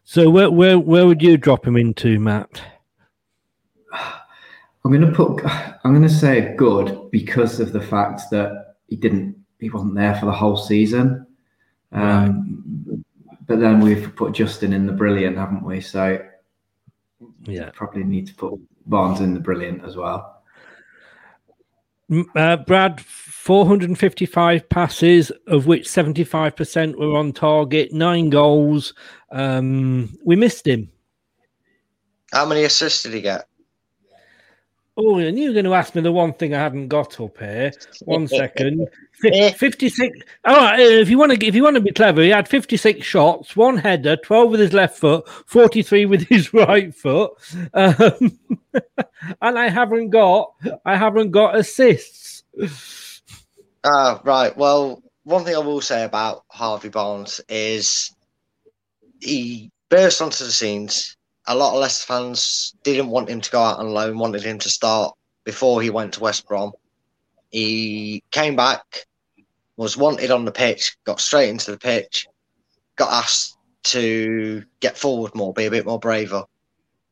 So 0.04 0.30
where 0.30 0.50
where 0.50 0.78
where 0.78 1.06
would 1.06 1.20
you 1.20 1.36
drop 1.36 1.66
him 1.66 1.76
into, 1.76 2.18
Matt? 2.18 2.62
I'm 3.92 4.92
going 4.92 5.02
to 5.02 5.12
put. 5.12 5.44
I'm 5.84 5.92
going 5.92 6.08
to 6.08 6.08
say 6.08 6.54
good 6.56 7.10
because 7.10 7.60
of 7.60 7.72
the 7.72 7.80
fact 7.80 8.22
that 8.30 8.76
he 8.86 8.96
didn't. 8.96 9.36
He 9.58 9.68
wasn't 9.70 9.96
there 9.96 10.14
for 10.14 10.26
the 10.26 10.32
whole 10.32 10.56
season. 10.56 11.26
Um, 11.92 13.04
But 13.46 13.58
then 13.58 13.80
we've 13.80 14.14
put 14.14 14.32
Justin 14.32 14.72
in 14.72 14.86
the 14.86 14.92
brilliant, 14.92 15.36
haven't 15.36 15.64
we? 15.64 15.80
So 15.80 16.24
yeah, 17.44 17.70
probably 17.74 18.04
need 18.04 18.28
to 18.28 18.34
put 18.34 18.54
Barnes 18.86 19.20
in 19.20 19.34
the 19.34 19.40
brilliant 19.40 19.84
as 19.84 19.96
well. 19.96 20.39
Uh, 22.34 22.56
Brad, 22.56 23.00
455 23.00 24.68
passes, 24.68 25.30
of 25.46 25.66
which 25.66 25.86
75% 25.86 26.96
were 26.96 27.16
on 27.16 27.32
target, 27.32 27.92
nine 27.92 28.30
goals. 28.30 28.94
Um, 29.30 30.18
we 30.24 30.36
missed 30.36 30.66
him. 30.66 30.90
How 32.32 32.46
many 32.46 32.64
assists 32.64 33.02
did 33.02 33.14
he 33.14 33.20
get? 33.20 33.49
Oh, 35.02 35.16
and 35.18 35.38
you're 35.38 35.52
going 35.54 35.64
to 35.64 35.74
ask 35.74 35.94
me 35.94 36.02
the 36.02 36.12
one 36.12 36.34
thing 36.34 36.54
I 36.54 36.58
hadn't 36.58 36.88
got 36.88 37.18
up 37.20 37.38
here. 37.38 37.72
One 38.04 38.28
second. 38.28 38.86
F- 39.24 39.56
56. 39.56 40.18
All 40.44 40.56
right, 40.56 40.78
if 40.78 41.08
you 41.08 41.18
want 41.18 41.32
to, 41.32 41.46
if 41.46 41.54
you 41.54 41.62
want 41.62 41.76
to 41.76 41.80
be 41.80 41.92
clever, 41.92 42.20
he 42.22 42.28
had 42.28 42.46
56 42.48 43.04
shots, 43.04 43.56
one 43.56 43.78
header, 43.78 44.16
12 44.16 44.50
with 44.50 44.60
his 44.60 44.72
left 44.72 44.98
foot, 44.98 45.26
43 45.46 46.06
with 46.06 46.28
his 46.28 46.52
right 46.54 46.94
foot, 46.94 47.32
um, 47.72 48.38
and 49.40 49.58
I 49.58 49.68
haven't 49.68 50.10
got, 50.10 50.52
I 50.84 50.96
haven't 50.96 51.30
got 51.30 51.56
assists. 51.56 52.42
Ah, 53.84 54.20
right. 54.24 54.54
Well, 54.56 55.02
one 55.24 55.44
thing 55.44 55.54
I 55.54 55.60
will 55.60 55.80
say 55.80 56.04
about 56.04 56.44
Harvey 56.48 56.90
Barnes 56.90 57.40
is 57.48 58.14
he 59.20 59.70
burst 59.88 60.20
onto 60.20 60.44
the 60.44 60.50
scenes 60.50 61.16
a 61.50 61.54
lot 61.54 61.74
of 61.74 61.80
Leicester 61.80 62.06
fans 62.06 62.76
didn't 62.84 63.10
want 63.10 63.28
him 63.28 63.40
to 63.40 63.50
go 63.50 63.60
out 63.60 63.80
on 63.80 63.92
loan, 63.92 64.18
wanted 64.18 64.42
him 64.42 64.60
to 64.60 64.68
start 64.68 65.16
before 65.42 65.82
he 65.82 65.90
went 65.90 66.14
to 66.14 66.20
West 66.20 66.46
Brom. 66.46 66.70
He 67.50 68.22
came 68.30 68.54
back, 68.54 69.06
was 69.76 69.96
wanted 69.96 70.30
on 70.30 70.44
the 70.44 70.52
pitch, 70.52 70.96
got 71.02 71.20
straight 71.20 71.48
into 71.48 71.72
the 71.72 71.76
pitch, 71.76 72.28
got 72.94 73.12
asked 73.12 73.56
to 73.82 74.62
get 74.78 74.96
forward 74.96 75.34
more, 75.34 75.52
be 75.52 75.66
a 75.66 75.72
bit 75.72 75.86
more 75.86 75.98
braver. 75.98 76.44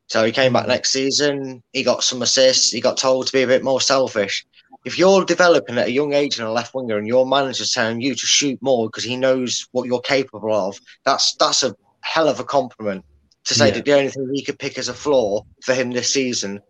So 0.07 0.23
he 0.23 0.31
came 0.31 0.53
back 0.53 0.67
next 0.67 0.91
season. 0.91 1.61
He 1.73 1.83
got 1.83 2.05
some 2.05 2.21
assists. 2.21 2.71
He 2.71 2.79
got 2.79 2.97
told 2.97 3.27
to 3.27 3.33
be 3.33 3.43
a 3.43 3.47
bit 3.47 3.63
more 3.63 3.81
selfish. 3.81 4.45
If 4.85 4.97
you're 4.97 5.25
developing 5.25 5.77
at 5.77 5.87
a 5.87 5.91
young 5.91 6.13
age 6.13 6.39
in 6.39 6.45
a 6.45 6.51
left 6.51 6.73
winger 6.73 6.97
and 6.97 7.05
your 7.05 7.27
manager's 7.27 7.73
telling 7.73 7.99
you 7.99 8.15
to 8.15 8.25
shoot 8.25 8.57
more 8.61 8.87
because 8.87 9.03
he 9.03 9.17
knows 9.17 9.67
what 9.73 9.85
you're 9.85 9.99
capable 9.99 10.55
of, 10.55 10.79
that's 11.03 11.35
that's 11.35 11.63
a 11.63 11.75
hell 11.99 12.29
of 12.29 12.39
a 12.39 12.45
compliment 12.45 13.03
to 13.45 13.53
say 13.53 13.67
yeah. 13.67 13.73
that 13.75 13.85
the 13.85 13.93
only 13.93 14.09
thing 14.09 14.29
he 14.33 14.43
could 14.43 14.59
pick 14.59 14.77
as 14.77 14.89
a 14.89 14.93
flaw 14.93 15.43
for 15.63 15.73
him 15.73 15.91
this 15.91 16.13
season 16.13 16.61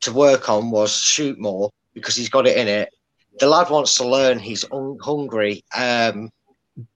to 0.00 0.12
work 0.12 0.48
on 0.48 0.70
was 0.70 0.94
shoot 0.94 1.38
more 1.38 1.70
because 1.94 2.16
he's 2.16 2.28
got 2.28 2.46
it 2.46 2.56
in 2.56 2.68
it. 2.68 2.90
The 3.38 3.46
lad 3.46 3.70
wants 3.70 3.96
to 3.96 4.06
learn. 4.06 4.38
He's 4.38 4.64
un- 4.72 4.98
hungry. 5.00 5.64
Um, 5.74 6.30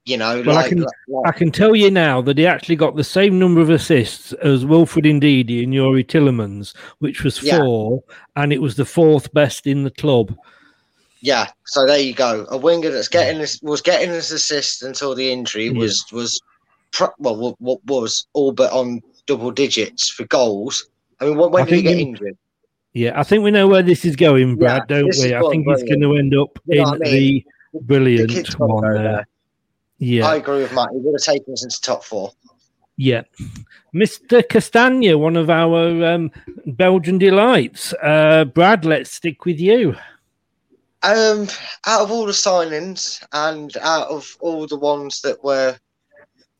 you 0.05 0.17
know, 0.17 0.41
well, 0.45 0.55
like, 0.55 0.65
I 0.65 0.69
can 0.69 0.79
like, 1.07 1.27
I 1.27 1.31
can 1.31 1.51
tell 1.51 1.75
you 1.75 1.91
now 1.91 2.21
that 2.21 2.37
he 2.37 2.47
actually 2.47 2.75
got 2.75 2.95
the 2.95 3.03
same 3.03 3.37
number 3.37 3.61
of 3.61 3.69
assists 3.69 4.33
as 4.33 4.65
Wilfred 4.65 5.05
Ndidi 5.05 5.63
and 5.63 5.73
Youri 5.73 6.05
Tielemans, 6.05 6.75
which 6.99 7.23
was 7.23 7.37
four, 7.37 8.03
yeah. 8.07 8.43
and 8.43 8.53
it 8.53 8.61
was 8.61 8.75
the 8.75 8.85
fourth 8.85 9.31
best 9.33 9.67
in 9.67 9.83
the 9.83 9.91
club. 9.91 10.35
Yeah, 11.21 11.49
so 11.65 11.85
there 11.85 11.99
you 11.99 12.13
go. 12.13 12.45
A 12.49 12.57
winger 12.57 12.89
that's 12.89 13.07
getting 13.07 13.39
this 13.39 13.59
was 13.61 13.81
getting 13.81 14.09
his 14.09 14.31
assist 14.31 14.83
until 14.83 15.15
the 15.15 15.31
injury 15.31 15.67
yeah. 15.67 15.79
was 15.79 16.05
was 16.11 16.39
well 17.19 17.55
what 17.59 17.83
was 17.85 18.27
all 18.33 18.51
but 18.51 18.71
on 18.71 19.01
double 19.25 19.51
digits 19.51 20.09
for 20.09 20.25
goals. 20.25 20.87
I 21.19 21.25
mean, 21.25 21.37
when, 21.37 21.51
when 21.51 21.65
did 21.65 21.75
he 21.75 21.81
get 21.81 21.97
injured? 21.97 22.37
Yeah, 22.93 23.19
I 23.19 23.23
think 23.23 23.43
we 23.43 23.51
know 23.51 23.67
where 23.67 23.83
this 23.83 24.05
is 24.05 24.15
going, 24.15 24.55
Brad, 24.55 24.83
yeah, 24.89 24.95
don't 24.95 25.15
we? 25.19 25.35
I 25.35 25.41
think 25.49 25.67
he's 25.67 25.83
going 25.83 26.01
to 26.01 26.15
end 26.15 26.33
up 26.35 26.59
you 26.65 26.81
in 26.81 26.87
I 26.87 26.91
mean? 26.91 27.01
the 27.03 27.45
brilliant 27.81 28.29
the 28.29 28.55
one 28.57 28.83
there. 28.83 29.03
there. 29.03 29.27
Yeah, 29.97 30.27
I 30.27 30.35
agree 30.35 30.59
with 30.59 30.73
Matt. 30.73 30.89
He 30.91 30.99
would 30.99 31.13
have 31.13 31.21
taken 31.21 31.53
us 31.53 31.63
into 31.63 31.81
top 31.81 32.03
four. 32.03 32.31
Yeah. 32.97 33.23
Mr. 33.93 34.47
Castagna, 34.47 35.17
one 35.17 35.35
of 35.35 35.49
our 35.49 36.05
um, 36.05 36.31
Belgian 36.65 37.17
delights. 37.17 37.93
Uh, 38.01 38.45
Brad, 38.45 38.85
let's 38.85 39.11
stick 39.11 39.45
with 39.45 39.59
you. 39.59 39.95
Um, 41.03 41.47
out 41.85 42.01
of 42.01 42.11
all 42.11 42.25
the 42.25 42.31
signings 42.31 43.23
and 43.33 43.75
out 43.77 44.07
of 44.07 44.37
all 44.39 44.65
the 44.67 44.77
ones 44.77 45.21
that 45.21 45.43
were 45.43 45.77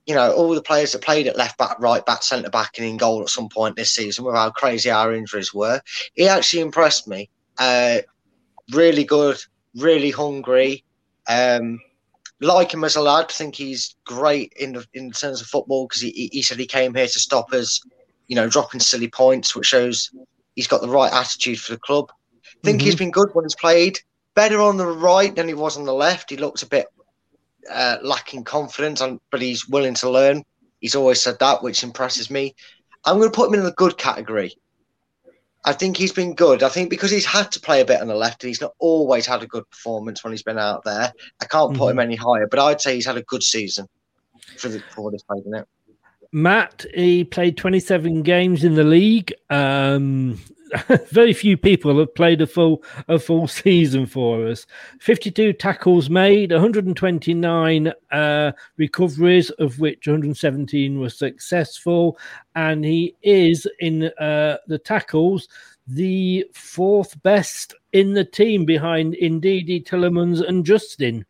you 0.05 0.13
know, 0.13 0.31
all 0.33 0.53
the 0.53 0.61
players 0.61 0.91
that 0.91 1.01
played 1.01 1.27
at 1.27 1.37
left 1.37 1.57
back, 1.57 1.79
right 1.79 2.05
back, 2.05 2.21
centre 2.21 2.49
back, 2.49 2.77
and 2.77 2.87
in 2.87 2.97
goal 2.97 3.21
at 3.21 3.29
some 3.29 3.49
point 3.49 3.75
this 3.75 3.89
season, 3.89 4.23
with 4.23 4.35
how 4.35 4.51
crazy 4.51 4.89
our 4.89 5.13
injuries 5.13 5.53
were, 5.53 5.81
he 6.13 6.27
actually 6.27 6.61
impressed 6.61 7.07
me. 7.07 7.29
Uh, 7.57 7.99
really 8.71 9.03
good, 9.03 9.37
really 9.75 10.11
hungry. 10.11 10.83
Um, 11.27 11.79
like 12.41 12.73
him 12.73 12.83
as 12.83 12.95
a 12.95 13.01
lad, 13.01 13.29
think 13.31 13.55
he's 13.55 13.95
great 14.05 14.53
in 14.59 14.73
the, 14.73 14.85
in 14.93 15.11
terms 15.11 15.41
of 15.41 15.47
football 15.47 15.87
because 15.87 16.01
he, 16.01 16.29
he 16.31 16.41
said 16.41 16.59
he 16.59 16.67
came 16.67 16.93
here 16.93 17.07
to 17.07 17.19
stop 17.19 17.51
us, 17.53 17.81
you 18.27 18.35
know, 18.35 18.47
dropping 18.47 18.81
silly 18.81 19.07
points, 19.07 19.55
which 19.55 19.67
shows 19.67 20.11
he's 20.55 20.67
got 20.67 20.81
the 20.81 20.89
right 20.89 21.13
attitude 21.13 21.59
for 21.59 21.73
the 21.73 21.79
club. 21.79 22.11
I 22.11 22.47
think 22.63 22.77
mm-hmm. 22.77 22.85
he's 22.85 22.95
been 22.95 23.11
good 23.11 23.29
when 23.33 23.45
he's 23.45 23.55
played. 23.55 23.99
Better 24.35 24.61
on 24.61 24.77
the 24.77 24.85
right 24.85 25.33
than 25.35 25.47
he 25.47 25.53
was 25.53 25.77
on 25.77 25.85
the 25.85 25.93
left. 25.93 26.29
He 26.29 26.37
looks 26.37 26.61
a 26.61 26.67
bit 26.67 26.87
uh, 27.71 27.97
lacking 28.01 28.43
confidence, 28.43 29.01
and, 29.01 29.19
but 29.31 29.41
he's 29.41 29.67
willing 29.67 29.93
to 29.95 30.09
learn. 30.09 30.43
He's 30.79 30.95
always 30.95 31.21
said 31.21 31.39
that, 31.39 31.63
which 31.63 31.83
impresses 31.83 32.29
me. 32.29 32.55
I'm 33.05 33.17
going 33.17 33.31
to 33.31 33.35
put 33.35 33.47
him 33.47 33.55
in 33.55 33.63
the 33.63 33.71
good 33.71 33.97
category. 33.97 34.55
I 35.63 35.73
think 35.73 35.97
he's 35.97 36.11
been 36.11 36.35
good. 36.35 36.61
I 36.61 36.69
think 36.69 36.91
because 36.91 37.09
he's 37.09 37.25
had 37.25 37.51
to 37.53 37.59
play 37.59 37.81
a 37.81 37.85
bit 37.85 38.01
on 38.01 38.07
the 38.07 38.15
left, 38.15 38.43
and 38.43 38.49
he's 38.49 38.61
not 38.61 38.73
always 38.77 39.25
had 39.25 39.41
a 39.41 39.47
good 39.47 39.67
performance 39.69 40.23
when 40.23 40.31
he's 40.31 40.43
been 40.43 40.59
out 40.59 40.83
there. 40.83 41.11
I 41.41 41.45
can't 41.45 41.71
mm-hmm. 41.71 41.79
put 41.79 41.89
him 41.89 41.97
mm-hmm. 41.97 41.99
any 42.01 42.15
higher, 42.15 42.47
but 42.47 42.59
I'd 42.59 42.81
say 42.81 42.95
he's 42.95 43.05
had 43.05 43.17
a 43.17 43.23
good 43.23 43.41
season 43.41 43.87
for 44.57 44.69
the 44.69 44.79
for 44.91 45.11
this 45.11 45.23
played 45.23 45.45
in 45.45 45.55
it. 45.55 45.67
Matt, 46.31 46.85
he 46.93 47.23
played 47.23 47.57
27 47.57 48.21
games 48.21 48.63
in 48.63 48.75
the 48.75 48.83
league. 48.83 49.33
Um, 49.49 50.39
very 51.09 51.33
few 51.33 51.57
people 51.57 51.99
have 51.99 52.15
played 52.15 52.41
a 52.41 52.47
full 52.47 52.83
a 53.07 53.19
full 53.19 53.47
season 53.61 54.05
for 54.05 54.47
us. 54.47 54.65
52 54.99 55.53
tackles 55.53 56.09
made, 56.09 56.51
129 56.51 57.93
uh, 58.11 58.51
recoveries, 58.77 59.49
of 59.51 59.79
which 59.79 60.07
117 60.07 60.99
were 60.99 61.09
successful, 61.09 62.17
and 62.55 62.83
he 62.83 63.15
is 63.21 63.67
in 63.79 64.05
uh, 64.19 64.57
the 64.67 64.79
tackles 64.79 65.47
the 65.87 66.43
fourth 66.53 67.21
best 67.21 67.75
in 67.93 68.13
the 68.13 68.25
team 68.25 68.65
behind 68.65 69.15
Ndidi 69.21 69.85
Tielemans 69.85 70.47
and 70.47 70.65
Justin. 70.65 71.25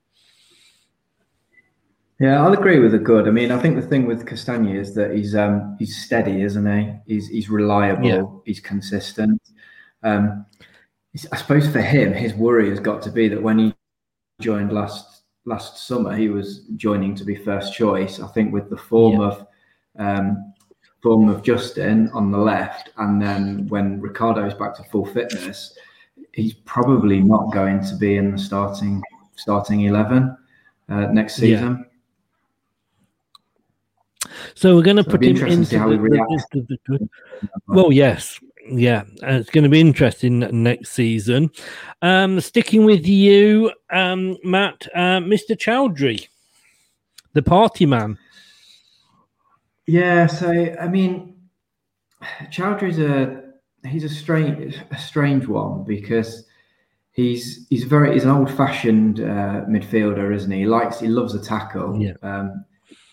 Yeah, 2.20 2.41
I'll 2.41 2.53
agree 2.53 2.80
with 2.80 2.93
the 2.93 2.99
good. 2.99 3.28
I 3.28 3.32
mean, 3.32 3.51
I 3.51 3.59
think 3.59 3.76
the 3.76 3.82
thing 3.82 4.05
with 4.05 4.26
Castagna 4.26 4.74
is 4.74 4.95
that 4.95 5.13
he's 5.13 5.36
um 5.36 5.76
he's 5.78 5.97
steady, 6.05 6.43
isn't 6.43 6.66
he? 6.66 6.93
He's 7.05 7.28
he's 7.28 7.49
reliable. 7.49 8.05
Yeah. 8.05 8.24
He's 8.45 8.61
consistent. 8.61 9.41
Um, 10.01 10.45
I 11.32 11.36
suppose 11.38 11.68
for 11.68 11.82
him, 11.82 12.13
his 12.13 12.34
worry 12.34 12.70
has 12.70 12.80
got 12.80 13.01
to 13.03 13.11
be 13.11 13.28
that 13.30 13.41
when 13.41 13.59
he 13.59 13.74
joined 14.39 14.72
last 14.72 15.24
last 15.45 15.88
summer, 15.88 16.16
he 16.16 16.30
was 16.30 16.61
joining 16.78 17.16
to 17.16 17.26
be 17.26 17.36
first 17.36 17.74
choice. 17.74 18.20
I 18.20 18.28
think 18.28 18.53
with 18.53 18.70
the 18.70 18.78
form 18.78 19.20
yeah. 19.20 19.28
of 19.28 19.47
um, 19.97 20.53
form 21.03 21.28
of 21.28 21.43
Justin 21.43 22.09
on 22.13 22.32
the 22.32 22.38
left, 22.38 22.91
and 22.97 23.22
then 23.22 23.68
when 23.68 23.99
Ricardo 23.99 24.45
is 24.45 24.53
back 24.53 24.74
to 24.76 24.84
full 24.86 25.05
fitness, 25.05 25.78
he's 26.34 26.53
probably 26.53 27.20
not 27.20 27.51
going 27.51 27.84
to 27.86 27.95
be 27.95 28.16
in 28.16 28.32
the 28.32 28.38
starting 28.38 29.01
starting 29.36 29.82
eleven 29.82 30.38
uh, 30.88 31.07
next 31.07 31.36
season. 31.36 31.78
Yeah. 31.80 31.91
So 34.56 34.74
we're 34.74 34.84
going 34.84 34.97
to 34.97 35.03
so 35.03 35.12
put 35.12 35.24
him 35.24 35.36
into 35.47 35.78
the, 35.78 36.38
the, 36.53 36.78
the, 36.88 37.10
well, 37.68 37.91
yes, 37.91 38.39
yeah, 38.70 39.03
it's 39.22 39.49
going 39.49 39.66
to 39.66 39.70
be 39.70 39.82
interesting 39.82 40.39
next 40.39 40.91
season. 40.91 41.51
Um, 42.01 42.39
sticking 42.39 42.86
with 42.86 43.06
you, 43.06 43.72
um, 43.91 44.38
Matt, 44.45 44.88
uh, 44.95 45.20
Mr. 45.20 45.51
Choudhury, 45.51 46.28
the 47.34 47.43
party 47.43 47.86
man. 47.86 48.18
Yeah, 49.88 50.26
so 50.26 50.49
I 50.80 50.88
mean, 50.88 51.36
Choudhury's 52.45 52.99
a 52.99 53.43
he's 53.86 54.06
a 54.06 54.10
strange 54.10 54.80
a 54.89 54.97
strange 54.97 55.47
one 55.47 55.84
because 55.84 56.45
he's 57.12 57.68
he's 57.70 57.84
very 57.84 58.14
he's 58.14 58.24
an 58.24 58.32
old 58.32 58.51
fashioned 58.51 59.20
uh, 59.20 59.66
midfielder, 59.70 60.34
isn't 60.34 60.49
he? 60.49 60.60
He 60.60 60.66
likes 60.66 60.99
he 60.99 61.08
loves 61.08 61.36
a 61.36 61.43
tackle. 61.43 62.01
Yeah. 62.01 62.14
Um, 62.24 62.66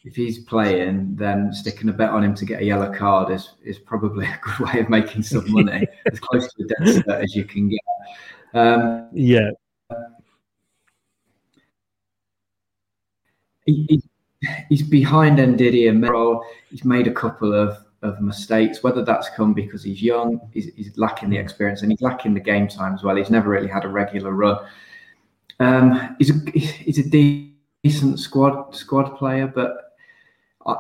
if 0.05 0.17
he's 0.17 0.41
playing, 0.41 1.15
then 1.15 1.53
sticking 1.53 1.89
a 1.89 1.93
bet 1.93 2.11
on 2.11 2.25
him 2.25 2.35
to 2.35 2.45
get 2.45 2.61
a 2.61 2.65
yellow 2.65 2.93
card 2.93 3.33
is 3.33 3.55
is 3.65 3.79
probably 3.79 4.27
a 4.27 4.41
good 4.43 4.67
way 4.67 4.81
of 4.81 4.89
making 4.89 5.23
some 5.23 5.51
money, 5.51 5.87
as 6.13 6.19
close 6.19 6.53
to 6.55 6.65
a 6.65 6.67
dead 6.67 7.05
set 7.05 7.21
as 7.23 7.35
you 7.35 7.45
can 7.45 7.69
get. 7.69 7.81
Um, 8.55 9.09
yeah. 9.13 9.51
He, 13.65 14.03
he's 14.69 14.83
behind 14.83 15.39
Ndidi 15.39 15.89
and 15.89 16.01
Merrill. 16.01 16.45
He's 16.69 16.85
made 16.85 17.07
a 17.07 17.13
couple 17.13 17.55
of 17.55 17.79
of 18.03 18.21
mistakes. 18.21 18.83
Whether 18.83 19.05
that's 19.05 19.31
come 19.31 19.55
because 19.55 19.85
he's 19.85 20.03
young, 20.03 20.41
he's, 20.53 20.75
he's, 20.75 20.99
lacking 20.99 21.31
the 21.31 21.39
experience, 21.39 21.83
and 21.83 21.93
he's 21.93 22.03
lacking 22.03 22.35
the 22.35 22.41
game 22.41 22.67
time 22.67 22.95
as 22.95 23.05
well. 23.05 23.15
He's 23.15 23.31
never 23.31 23.49
really 23.49 23.69
had 23.69 23.85
a 23.85 23.89
regular 23.89 24.33
run. 24.33 24.59
Um, 25.61 26.17
he's 26.19 26.31
a 26.31 26.51
he's 26.51 26.99
a 26.99 27.09
decent 27.85 28.19
squad 28.19 28.75
squad 28.75 29.17
player, 29.17 29.47
but 29.47 29.82
I, 30.67 30.75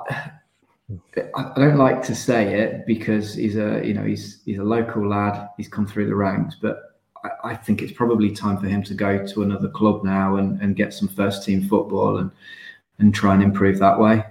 I 1.34 1.52
don't 1.56 1.78
like 1.78 2.02
to 2.04 2.14
say 2.14 2.60
it 2.60 2.86
because 2.86 3.34
he's 3.34 3.56
a 3.56 3.82
you 3.84 3.94
know 3.94 4.04
he's 4.04 4.42
he's 4.44 4.58
a 4.58 4.64
local 4.64 5.08
lad. 5.08 5.48
He's 5.56 5.68
come 5.68 5.86
through 5.86 6.06
the 6.06 6.14
ranks, 6.14 6.56
but 6.60 7.00
I, 7.24 7.30
I 7.50 7.54
think 7.54 7.82
it's 7.82 7.92
probably 7.92 8.30
time 8.30 8.58
for 8.58 8.66
him 8.66 8.82
to 8.84 8.94
go 8.94 9.26
to 9.26 9.42
another 9.42 9.68
club 9.68 10.04
now 10.04 10.36
and, 10.36 10.60
and 10.60 10.76
get 10.76 10.92
some 10.92 11.08
first 11.08 11.44
team 11.44 11.68
football 11.68 12.18
and 12.18 12.30
and 12.98 13.14
try 13.14 13.34
and 13.34 13.42
improve 13.42 13.78
that 13.78 13.98
way. 13.98 14.24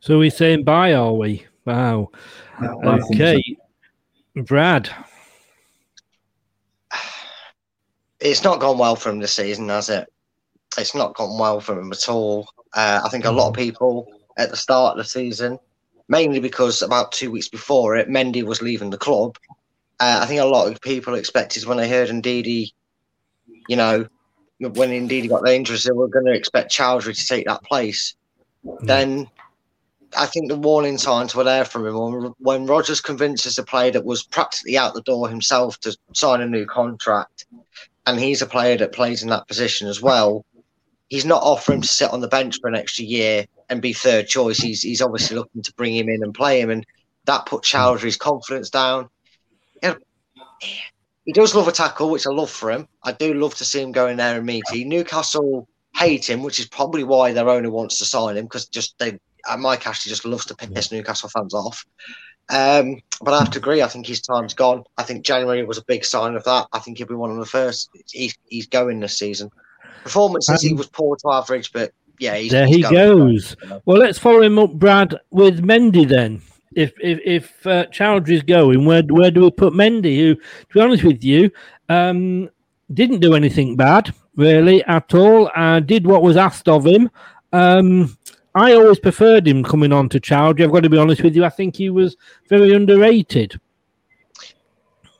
So 0.00 0.18
we're 0.18 0.30
saying 0.30 0.64
bye, 0.64 0.94
are 0.94 1.12
we? 1.12 1.46
Wow. 1.64 2.10
okay, 2.62 3.42
so. 4.36 4.42
Brad. 4.42 4.90
It's 8.20 8.42
not 8.42 8.60
gone 8.60 8.78
well 8.78 8.96
for 8.96 9.10
him 9.10 9.18
this 9.18 9.34
season, 9.34 9.68
has 9.68 9.90
it? 9.90 10.10
It's 10.78 10.94
not 10.94 11.14
gone 11.14 11.38
well 11.38 11.60
for 11.60 11.78
him 11.78 11.92
at 11.92 12.08
all. 12.08 12.48
Uh, 12.72 13.00
I 13.04 13.08
think 13.10 13.24
a 13.24 13.30
lot 13.30 13.48
of 13.48 13.54
people 13.54 14.06
at 14.36 14.50
the 14.50 14.56
start 14.56 14.92
of 14.92 14.98
the 14.98 15.08
season, 15.08 15.58
mainly 16.08 16.40
because 16.40 16.82
about 16.82 17.12
two 17.12 17.30
weeks 17.30 17.48
before 17.48 17.96
it, 17.96 18.08
Mendy 18.08 18.42
was 18.42 18.62
leaving 18.62 18.90
the 18.90 18.98
club. 18.98 19.38
Uh, 19.98 20.20
I 20.22 20.26
think 20.26 20.40
a 20.40 20.44
lot 20.44 20.70
of 20.70 20.80
people 20.80 21.14
expected 21.14 21.64
when 21.64 21.78
they 21.78 21.88
heard 21.88 22.10
Ndidi, 22.10 22.72
you 23.68 23.76
know, 23.76 24.06
when 24.58 24.90
Ndidi 24.90 25.28
got 25.28 25.44
dangerous, 25.44 25.84
they 25.84 25.92
were 25.92 26.08
going 26.08 26.26
to 26.26 26.34
expect 26.34 26.70
Choudhury 26.70 27.16
to 27.16 27.26
take 27.26 27.46
that 27.46 27.62
place. 27.62 28.14
Mm. 28.64 28.86
Then 28.86 29.30
I 30.16 30.26
think 30.26 30.48
the 30.48 30.56
warning 30.56 30.98
signs 30.98 31.34
were 31.34 31.44
there 31.44 31.64
from 31.64 31.86
him. 31.86 32.34
When 32.38 32.66
Rodgers 32.66 33.00
convinces 33.00 33.58
a 33.58 33.62
player 33.64 33.90
that 33.92 34.04
was 34.04 34.22
practically 34.22 34.78
out 34.78 34.94
the 34.94 35.02
door 35.02 35.28
himself 35.28 35.78
to 35.80 35.96
sign 36.14 36.40
a 36.40 36.46
new 36.46 36.66
contract, 36.66 37.46
and 38.06 38.20
he's 38.20 38.42
a 38.42 38.46
player 38.46 38.76
that 38.78 38.92
plays 38.92 39.22
in 39.22 39.30
that 39.30 39.48
position 39.48 39.88
as 39.88 40.00
well, 40.00 40.44
he's 41.08 41.24
not 41.24 41.42
offering 41.42 41.80
to 41.80 41.88
sit 41.88 42.10
on 42.10 42.20
the 42.20 42.28
bench 42.28 42.60
for 42.60 42.68
an 42.68 42.76
extra 42.76 43.04
year 43.04 43.46
and 43.68 43.82
be 43.82 43.92
third 43.92 44.28
choice. 44.28 44.58
He's 44.58 44.82
he's 44.82 45.02
obviously 45.02 45.36
looking 45.36 45.62
to 45.62 45.74
bring 45.74 45.94
him 45.94 46.08
in 46.08 46.22
and 46.22 46.34
play 46.34 46.60
him, 46.60 46.70
and 46.70 46.86
that 47.24 47.46
put 47.46 47.62
Choudhury's 47.62 48.16
confidence 48.16 48.70
down. 48.70 49.08
he 51.24 51.32
does 51.32 51.54
love 51.54 51.68
a 51.68 51.72
tackle, 51.72 52.10
which 52.10 52.26
I 52.26 52.30
love 52.30 52.50
for 52.50 52.70
him. 52.70 52.88
I 53.02 53.12
do 53.12 53.34
love 53.34 53.54
to 53.56 53.64
see 53.64 53.82
him 53.82 53.92
go 53.92 54.06
in 54.06 54.16
there 54.16 54.36
and 54.36 54.46
meet. 54.46 54.64
He 54.70 54.84
Newcastle 54.84 55.68
hate 55.94 56.28
him, 56.28 56.42
which 56.42 56.58
is 56.58 56.66
probably 56.66 57.04
why 57.04 57.32
their 57.32 57.48
owner 57.48 57.70
wants 57.70 57.98
to 57.98 58.04
sign 58.04 58.36
him 58.36 58.44
because 58.44 58.66
just 58.66 58.98
they 58.98 59.18
Mike 59.58 59.86
Ashley 59.86 60.08
just 60.08 60.24
loves 60.24 60.46
to 60.46 60.56
piss 60.56 60.92
Newcastle 60.92 61.28
fans 61.28 61.54
off. 61.54 61.84
Um, 62.48 63.00
but 63.20 63.34
I 63.34 63.38
have 63.38 63.50
to 63.52 63.58
agree. 63.58 63.82
I 63.82 63.88
think 63.88 64.06
his 64.06 64.20
time's 64.20 64.54
gone. 64.54 64.84
I 64.96 65.02
think 65.02 65.24
January 65.24 65.64
was 65.64 65.78
a 65.78 65.84
big 65.84 66.04
sign 66.04 66.34
of 66.34 66.44
that. 66.44 66.66
I 66.72 66.78
think 66.78 66.98
he'll 66.98 67.06
be 67.06 67.14
one 67.14 67.30
of 67.30 67.38
the 67.38 67.46
first. 67.46 67.90
He's, 68.10 68.36
he's 68.46 68.66
going 68.66 69.00
this 69.00 69.18
season. 69.18 69.50
Performances, 70.04 70.62
um, 70.62 70.68
he 70.68 70.74
was 70.74 70.86
poor 70.86 71.16
to 71.16 71.30
average, 71.32 71.72
but 71.72 71.92
yeah, 72.18 72.36
he's, 72.36 72.52
there 72.52 72.66
he's 72.66 72.76
he 72.88 72.94
goes. 72.94 73.56
Well, 73.84 73.98
let's 73.98 74.18
follow 74.18 74.42
him 74.42 74.58
up, 74.58 74.72
Brad, 74.72 75.18
with 75.30 75.62
Mendy 75.64 76.08
then. 76.08 76.42
If 76.74 76.92
if 77.00 77.20
if 77.24 77.66
uh, 77.66 77.86
Choudhury's 77.86 78.42
going, 78.42 78.84
where 78.84 79.02
where 79.02 79.30
do 79.30 79.42
we 79.42 79.50
put 79.50 79.72
Mendy? 79.72 80.18
Who, 80.18 80.34
to 80.34 80.74
be 80.74 80.80
honest 80.80 81.04
with 81.04 81.24
you, 81.24 81.50
um, 81.88 82.50
didn't 82.92 83.20
do 83.20 83.34
anything 83.34 83.76
bad 83.76 84.14
really 84.36 84.84
at 84.84 85.14
all. 85.14 85.50
Uh, 85.56 85.80
did 85.80 86.06
what 86.06 86.22
was 86.22 86.36
asked 86.36 86.68
of 86.68 86.86
him. 86.86 87.10
Um, 87.52 88.16
I 88.54 88.72
always 88.72 88.98
preferred 88.98 89.46
him 89.46 89.64
coming 89.64 89.92
on 89.92 90.08
to 90.10 90.20
Choudhury. 90.20 90.64
I've 90.64 90.72
got 90.72 90.82
to 90.82 90.90
be 90.90 90.98
honest 90.98 91.22
with 91.22 91.34
you. 91.34 91.44
I 91.44 91.50
think 91.50 91.76
he 91.76 91.90
was 91.90 92.16
very 92.48 92.72
underrated. 92.74 93.58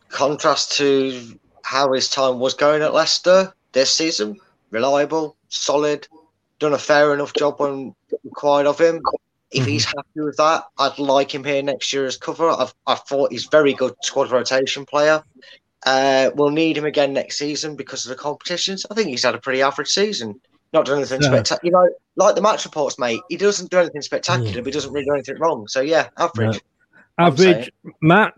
Contrast 0.09 0.77
to 0.79 1.39
how 1.63 1.93
his 1.93 2.09
time 2.09 2.39
was 2.39 2.55
going 2.55 2.83
at 2.83 2.95
Leicester 2.95 3.53
this 3.73 3.91
season, 3.91 4.39
reliable, 4.71 5.37
solid, 5.49 6.07
done 6.59 6.73
a 6.73 6.79
fair 6.79 7.15
enough 7.15 7.33
job 7.35 7.61
when 7.61 7.95
required 8.25 8.67
of 8.67 8.81
him. 8.81 9.03
If 9.51 9.63
mm-hmm. 9.63 9.71
he's 9.71 9.85
happy 9.85 10.21
with 10.21 10.37
that, 10.39 10.65
I'd 10.79 10.99
like 10.99 11.35
him 11.35 11.45
here 11.45 11.63
next 11.63 11.93
year 11.93 12.07
as 12.07 12.17
cover. 12.17 12.51
I've, 12.51 12.75
I 12.87 12.97
thought 12.97 13.33
he's 13.33 13.47
very 13.47 13.75
good 13.75 13.95
squad 14.03 14.31
rotation 14.31 14.85
player. 14.85 15.23
Uh, 15.85 16.31
we'll 16.35 16.51
need 16.51 16.77
him 16.77 16.85
again 16.85 17.13
next 17.13 17.39
season 17.39 17.77
because 17.77 18.05
of 18.05 18.11
the 18.11 18.17
competitions. 18.17 18.85
I 18.91 18.95
think 18.95 19.09
he's 19.09 19.23
had 19.23 19.37
a 19.37 19.39
pretty 19.39 19.63
average 19.63 19.89
season. 19.89 20.41
Not 20.73 20.87
done 20.87 20.99
anything 20.99 21.23
yeah. 21.23 21.29
spectacular. 21.29 21.65
You 21.65 21.71
know, 21.71 21.95
like 22.17 22.35
the 22.35 22.43
match 22.43 22.65
reports, 22.65 22.99
mate. 22.99 23.21
He 23.29 23.37
doesn't 23.37 23.71
do 23.71 23.79
anything 23.79 24.03
spectacular, 24.03 24.51
yeah. 24.51 24.57
but 24.57 24.67
he 24.67 24.73
doesn't 24.73 24.93
really 24.93 25.05
do 25.05 25.15
anything 25.15 25.39
wrong. 25.39 25.69
So 25.69 25.81
yeah, 25.81 26.09
average. 26.19 26.57
Yeah. 26.57 26.61
Average, 27.27 27.73
Matt. 28.03 28.35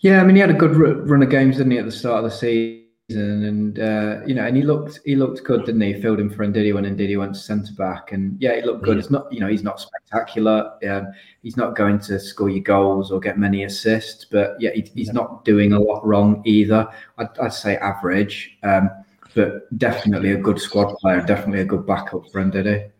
Yeah, 0.00 0.20
I 0.20 0.24
mean, 0.24 0.36
he 0.36 0.40
had 0.40 0.50
a 0.50 0.54
good 0.54 0.76
run 0.76 1.22
of 1.22 1.28
games, 1.28 1.56
didn't 1.56 1.72
he, 1.72 1.78
at 1.78 1.84
the 1.84 1.92
start 1.92 2.24
of 2.24 2.30
the 2.30 2.36
season? 2.36 2.83
And 3.10 3.78
uh, 3.78 4.20
you 4.26 4.34
know, 4.34 4.46
and 4.46 4.56
he 4.56 4.62
looked 4.62 5.00
he 5.04 5.14
looked 5.14 5.44
good, 5.44 5.66
didn't 5.66 5.82
he? 5.82 6.00
filled 6.00 6.20
in 6.20 6.30
for 6.30 6.46
Ndidi 6.46 6.72
when 6.72 6.84
Ndidi 6.84 7.18
went 7.18 7.34
to 7.34 7.40
centre 7.40 7.74
back, 7.74 8.12
and 8.12 8.40
yeah, 8.40 8.56
he 8.56 8.62
looked 8.62 8.82
good. 8.82 8.96
It's 8.96 9.10
not 9.10 9.30
you 9.30 9.40
know 9.40 9.46
he's 9.46 9.62
not 9.62 9.78
spectacular. 9.78 10.72
Um, 10.88 11.08
he's 11.42 11.58
not 11.58 11.76
going 11.76 11.98
to 12.00 12.18
score 12.18 12.48
your 12.48 12.62
goals 12.62 13.12
or 13.12 13.20
get 13.20 13.38
many 13.38 13.64
assists, 13.64 14.24
but 14.24 14.56
yeah, 14.58 14.70
he, 14.70 14.90
he's 14.94 15.12
not 15.12 15.44
doing 15.44 15.74
a 15.74 15.78
lot 15.78 16.06
wrong 16.06 16.40
either. 16.46 16.88
I'd, 17.18 17.38
I'd 17.38 17.52
say 17.52 17.76
average. 17.76 18.56
Um, 18.62 18.88
but 19.34 19.76
definitely 19.78 20.30
a 20.30 20.36
good 20.36 20.60
squad 20.60 20.94
player, 20.98 21.20
definitely 21.20 21.60
a 21.60 21.64
good 21.66 21.86
backup 21.86 22.30
for 22.30 22.42
Ndidi. 22.42 22.90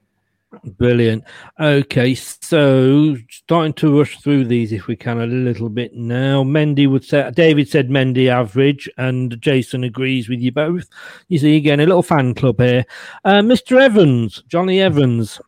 Brilliant. 0.65 1.25
Okay, 1.59 2.15
so 2.15 3.17
starting 3.31 3.73
to 3.75 3.99
rush 3.99 4.19
through 4.21 4.45
these 4.45 4.73
if 4.73 4.87
we 4.87 4.97
can 4.97 5.21
a 5.21 5.27
little 5.27 5.69
bit 5.69 5.95
now. 5.95 6.45
Mendy 6.45 6.89
would 6.91 7.05
say, 7.05 7.31
David 7.35 7.69
said 7.69 7.89
Mendy 7.89 8.29
average, 8.29 8.89
and 8.97 9.41
Jason 9.41 9.85
agrees 9.85 10.29
with 10.29 10.41
you 10.41 10.53
both. 10.53 10.89
You 11.29 11.39
see, 11.39 11.57
again, 11.57 11.81
a 11.81 11.87
little 11.87 12.03
fan 12.03 12.35
club 12.35 12.61
here. 12.61 12.85
Uh, 13.25 13.41
Mr. 13.41 13.81
Evans, 13.81 14.43
Jonny 14.49 14.81
Evans. 14.81 15.41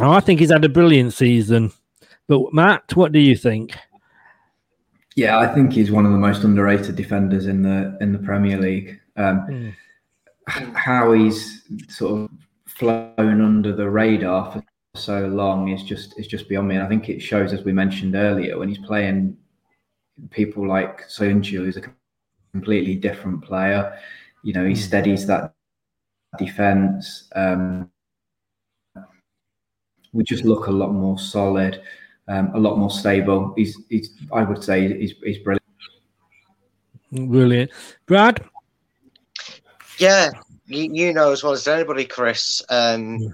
Oh, 0.00 0.12
I 0.12 0.20
think 0.20 0.40
he's 0.40 0.50
had 0.50 0.64
a 0.64 0.68
brilliant 0.68 1.12
season. 1.12 1.72
But 2.28 2.52
Matt, 2.52 2.96
what 2.96 3.12
do 3.12 3.18
you 3.18 3.36
think? 3.36 3.76
Yeah, 5.16 5.38
I 5.38 5.48
think 5.48 5.72
he's 5.72 5.90
one 5.90 6.06
of 6.06 6.12
the 6.12 6.18
most 6.18 6.44
underrated 6.44 6.96
defenders 6.96 7.46
in 7.46 7.62
the 7.62 7.98
in 8.00 8.12
the 8.12 8.18
Premier 8.18 8.56
League. 8.56 9.00
Um, 9.16 9.46
mm 9.48 9.74
how 10.50 11.12
he's 11.12 11.62
sort 11.88 12.22
of 12.22 12.30
flown 12.80 13.42
under 13.42 13.76
the 13.76 13.88
radar 13.88 14.50
for 14.50 14.64
so 14.96 15.26
long 15.26 15.68
is 15.68 15.82
just 15.82 16.18
is 16.18 16.26
just 16.26 16.48
beyond 16.48 16.66
me. 16.66 16.76
And 16.76 16.84
I 16.84 16.88
think 16.88 17.08
it 17.08 17.20
shows, 17.20 17.52
as 17.52 17.62
we 17.62 17.72
mentioned 17.72 18.14
earlier, 18.16 18.58
when 18.58 18.68
he's 18.68 18.78
playing 18.78 19.36
people 20.30 20.66
like 20.66 21.06
Soyuncu, 21.08 21.58
who's 21.58 21.76
a 21.76 21.82
completely 22.52 22.96
different 22.96 23.44
player. 23.44 23.96
You 24.42 24.54
know, 24.54 24.64
he 24.64 24.72
hmm. 24.72 24.80
steadies 24.80 25.26
that 25.26 25.52
defense. 26.38 27.28
Um, 27.36 27.90
we 30.12 30.24
just 30.24 30.44
look 30.44 30.66
a 30.66 30.72
lot 30.72 30.90
more 30.92 31.18
solid, 31.18 31.82
um, 32.28 32.50
a 32.54 32.58
lot 32.58 32.78
more 32.78 32.90
stable. 32.90 33.52
He's, 33.56 33.78
he's 33.88 34.10
I 34.32 34.42
would 34.42 34.64
say, 34.64 34.98
he's, 34.98 35.14
he's 35.22 35.38
brilliant. 35.38 35.62
Brilliant, 37.12 37.70
Brad. 38.06 38.44
Yeah, 39.98 40.30
you, 40.70 40.90
you 40.92 41.12
know 41.12 41.32
as 41.32 41.42
well 41.42 41.52
as 41.52 41.66
anybody, 41.66 42.04
Chris. 42.04 42.62
Um, 42.68 43.18
yeah. 43.18 43.28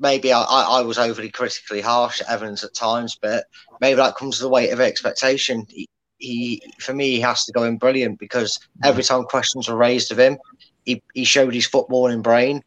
Maybe 0.00 0.32
I, 0.32 0.42
I, 0.42 0.80
was 0.82 0.96
overly 0.96 1.28
critically 1.28 1.80
harsh 1.80 2.20
at 2.20 2.30
Evans 2.30 2.62
at 2.62 2.72
times, 2.72 3.18
but 3.20 3.46
maybe 3.80 3.96
that 3.96 4.14
comes 4.14 4.36
to 4.36 4.44
the 4.44 4.48
weight 4.48 4.70
of 4.70 4.80
expectation. 4.80 5.66
He, 5.68 5.88
he, 6.18 6.62
for 6.78 6.94
me, 6.94 7.10
he 7.10 7.20
has 7.20 7.44
to 7.46 7.52
go 7.52 7.64
in 7.64 7.78
brilliant 7.78 8.20
because 8.20 8.60
every 8.84 9.02
time 9.02 9.24
questions 9.24 9.68
were 9.68 9.76
raised 9.76 10.12
of 10.12 10.18
him, 10.20 10.38
he, 10.84 11.02
he 11.14 11.24
showed 11.24 11.52
his 11.52 11.68
footballing 11.68 12.22
brain. 12.22 12.62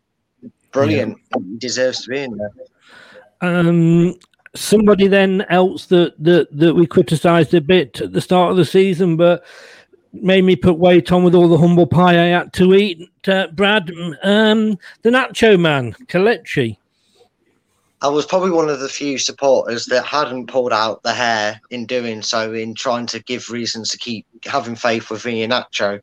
Brilliant. 0.73 1.17
Yeah. 1.33 1.41
He 1.51 1.57
deserves 1.57 2.03
to 2.03 2.09
be 2.09 2.19
in 2.19 2.37
there. 2.37 2.51
Um, 3.39 4.15
somebody 4.55 5.07
then 5.07 5.45
else 5.49 5.85
that, 5.87 6.21
that 6.23 6.47
that 6.51 6.75
we 6.75 6.85
criticised 6.85 7.53
a 7.53 7.61
bit 7.61 8.01
at 8.01 8.13
the 8.13 8.21
start 8.21 8.51
of 8.51 8.57
the 8.57 8.65
season, 8.65 9.17
but 9.17 9.43
made 10.13 10.43
me 10.43 10.55
put 10.55 10.77
weight 10.77 11.11
on 11.11 11.23
with 11.23 11.35
all 11.35 11.47
the 11.47 11.57
humble 11.57 11.87
pie 11.87 12.19
I 12.19 12.27
had 12.27 12.53
to 12.53 12.73
eat. 12.73 13.09
Uh, 13.27 13.47
Brad, 13.47 13.91
um, 14.23 14.77
the 15.03 15.09
Nacho 15.09 15.59
Man, 15.59 15.93
Kelechi. 16.07 16.77
I 18.03 18.07
was 18.07 18.25
probably 18.25 18.49
one 18.49 18.69
of 18.69 18.79
the 18.79 18.89
few 18.89 19.19
supporters 19.19 19.85
that 19.85 20.03
hadn't 20.05 20.47
pulled 20.47 20.73
out 20.73 21.03
the 21.03 21.13
hair 21.13 21.61
in 21.69 21.85
doing 21.85 22.23
so, 22.23 22.51
in 22.51 22.73
trying 22.73 23.05
to 23.07 23.21
give 23.23 23.51
reasons 23.51 23.89
to 23.89 23.97
keep 23.97 24.25
having 24.43 24.75
faith 24.75 25.11
with 25.11 25.23
me 25.23 25.43
in 25.43 25.51
Nacho. 25.51 26.01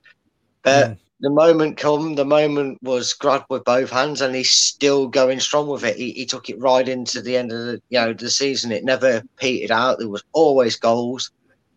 But 0.63 0.91
mm. 0.91 0.99
the 1.21 1.31
moment 1.31 1.77
come, 1.77 2.15
the 2.15 2.25
moment 2.25 2.79
was 2.83 3.13
grabbed 3.15 3.47
with 3.49 3.65
both 3.65 3.91
hands, 3.91 4.21
and 4.21 4.35
he's 4.35 4.51
still 4.51 5.09
going 5.09 5.41
strong 5.41 5.67
with 5.67 5.83
it. 5.83 5.97
He, 5.97 6.13
he 6.13 6.25
took 6.25 6.49
it 6.49 6.61
right 6.61 6.89
into 6.89 7.21
the 7.21 7.37
end 7.37 7.51
of 7.51 7.59
the 7.59 7.83
you 7.89 7.99
know 7.99 8.13
the 8.13 8.31
season. 8.31 8.71
It 8.71 8.85
never 8.85 9.23
petered 9.37 9.73
out. 9.73 9.99
There 9.99 10.09
was 10.09 10.25
always 10.33 10.77
goals. 10.77 11.33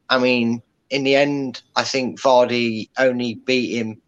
I 0.10 0.20
mean, 0.20 0.62
in 0.92 1.04
the 1.04 1.16
end, 1.16 1.62
I 1.76 1.84
think 1.84 2.22
Vardy 2.22 2.90
only 3.00 3.36
beat 3.36 3.78
him 3.78 4.00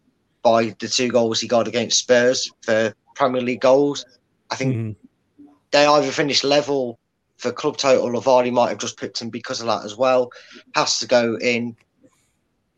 by 0.42 0.76
the 0.78 0.86
two 0.86 1.08
goals 1.08 1.40
he 1.40 1.48
got 1.48 1.66
against 1.66 1.98
Spurs 1.98 2.52
for 2.60 2.94
Premier 3.16 3.40
League 3.40 3.62
goals. 3.62 4.04
I 4.50 4.56
think 4.56 4.76
mm-hmm. 4.76 5.46
they 5.72 5.86
either 5.86 6.12
finished 6.12 6.44
level 6.44 6.98
for 7.38 7.50
club 7.50 7.78
total. 7.78 8.20
Vardy 8.20 8.52
might 8.52 8.68
have 8.68 8.78
just 8.78 9.00
picked 9.00 9.20
him 9.20 9.30
because 9.30 9.60
of 9.60 9.66
that 9.66 9.84
as 9.84 9.96
well. 9.96 10.30
Has 10.74 10.98
to 11.00 11.08
go 11.08 11.36
in 11.40 11.74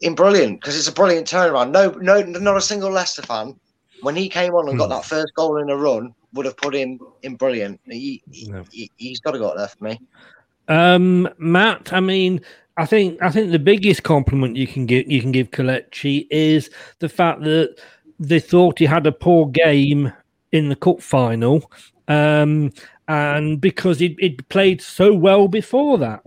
in 0.00 0.14
brilliant 0.14 0.60
because 0.60 0.76
it's 0.78 0.88
a 0.88 0.92
brilliant 0.92 1.26
turnaround. 1.26 1.72
No, 1.72 1.90
no, 1.90 2.22
not 2.22 2.56
a 2.56 2.60
single 2.62 2.90
Leicester 2.90 3.22
fan 3.22 3.58
when 4.02 4.14
he 4.14 4.28
came 4.28 4.54
on 4.54 4.68
and 4.68 4.78
got 4.78 4.88
that 4.88 5.04
first 5.04 5.34
goal 5.34 5.56
in 5.56 5.68
a 5.68 5.76
run 5.76 6.14
would 6.32 6.46
have 6.46 6.56
put 6.56 6.74
him 6.74 7.00
in 7.22 7.34
brilliant. 7.34 7.80
He, 7.86 8.22
he, 8.30 8.48
No. 8.48 8.64
he, 8.70 8.90
has 9.08 9.20
got 9.20 9.32
to 9.32 9.38
go 9.38 9.56
there 9.56 9.68
for 9.68 9.82
me. 9.82 10.00
Um, 10.68 11.28
Matt, 11.38 11.92
I 11.92 12.00
mean, 12.00 12.42
I 12.76 12.84
think 12.84 13.22
I 13.22 13.30
think 13.30 13.50
the 13.50 13.58
biggest 13.58 14.02
compliment 14.02 14.56
you 14.56 14.66
can 14.66 14.86
give 14.86 15.10
you 15.10 15.20
can 15.20 15.32
give 15.32 15.50
Kelechi 15.50 16.26
is 16.30 16.70
the 16.98 17.08
fact 17.08 17.42
that 17.42 17.76
they 18.18 18.40
thought 18.40 18.78
he 18.78 18.84
had 18.84 19.06
a 19.06 19.12
poor 19.12 19.46
game 19.46 20.12
in 20.52 20.68
the 20.68 20.76
cup 20.76 21.00
final, 21.00 21.70
um, 22.08 22.72
and 23.08 23.60
because 23.60 23.98
he'd 23.98 24.46
played 24.48 24.82
so 24.82 25.14
well 25.14 25.48
before 25.48 25.98
that. 25.98 26.22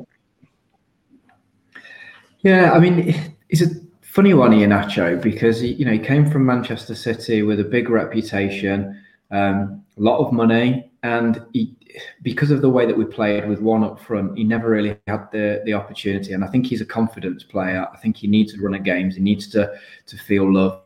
Yeah, 2.41 2.71
I 2.71 2.79
mean, 2.79 3.35
it's 3.49 3.61
a 3.61 3.67
funny 4.01 4.33
one, 4.33 4.51
Iheanacho, 4.51 5.21
because 5.21 5.59
he, 5.59 5.73
you 5.73 5.85
know 5.85 5.91
he 5.91 5.99
came 5.99 6.29
from 6.29 6.45
Manchester 6.45 6.95
City 6.95 7.43
with 7.43 7.59
a 7.59 7.63
big 7.63 7.89
reputation, 7.89 8.99
um, 9.31 9.83
a 9.97 10.01
lot 10.01 10.19
of 10.19 10.33
money, 10.33 10.91
and 11.03 11.43
he, 11.53 11.75
because 12.21 12.51
of 12.51 12.61
the 12.61 12.69
way 12.69 12.85
that 12.85 12.97
we 12.97 13.05
played 13.05 13.47
with 13.47 13.61
one 13.61 13.83
up 13.83 13.99
front, 13.99 14.37
he 14.37 14.43
never 14.43 14.69
really 14.69 14.97
had 15.07 15.27
the 15.31 15.61
the 15.65 15.73
opportunity. 15.73 16.33
And 16.33 16.43
I 16.43 16.47
think 16.47 16.65
he's 16.65 16.81
a 16.81 16.85
confidence 16.85 17.43
player. 17.43 17.87
I 17.93 17.97
think 17.97 18.17
he 18.17 18.27
needs 18.27 18.53
to 18.53 18.61
run 18.61 18.75
at 18.75 18.83
games. 18.83 19.15
He 19.15 19.21
needs 19.21 19.47
to 19.49 19.71
to 20.07 20.17
feel 20.17 20.51
love. 20.53 20.81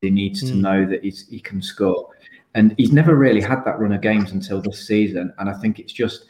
He 0.00 0.10
needs 0.10 0.40
to 0.42 0.54
Mm. 0.54 0.60
know 0.60 0.86
that 0.86 1.02
he's, 1.02 1.26
he 1.28 1.40
can 1.40 1.60
score. 1.60 2.08
And 2.54 2.74
he's 2.78 2.92
never 2.92 3.14
really 3.16 3.40
had 3.40 3.64
that 3.64 3.78
run 3.78 3.92
of 3.92 4.00
games 4.00 4.32
until 4.32 4.60
this 4.60 4.86
season. 4.86 5.32
And 5.38 5.50
I 5.50 5.54
think 5.54 5.78
it's 5.78 5.92
just 5.92 6.26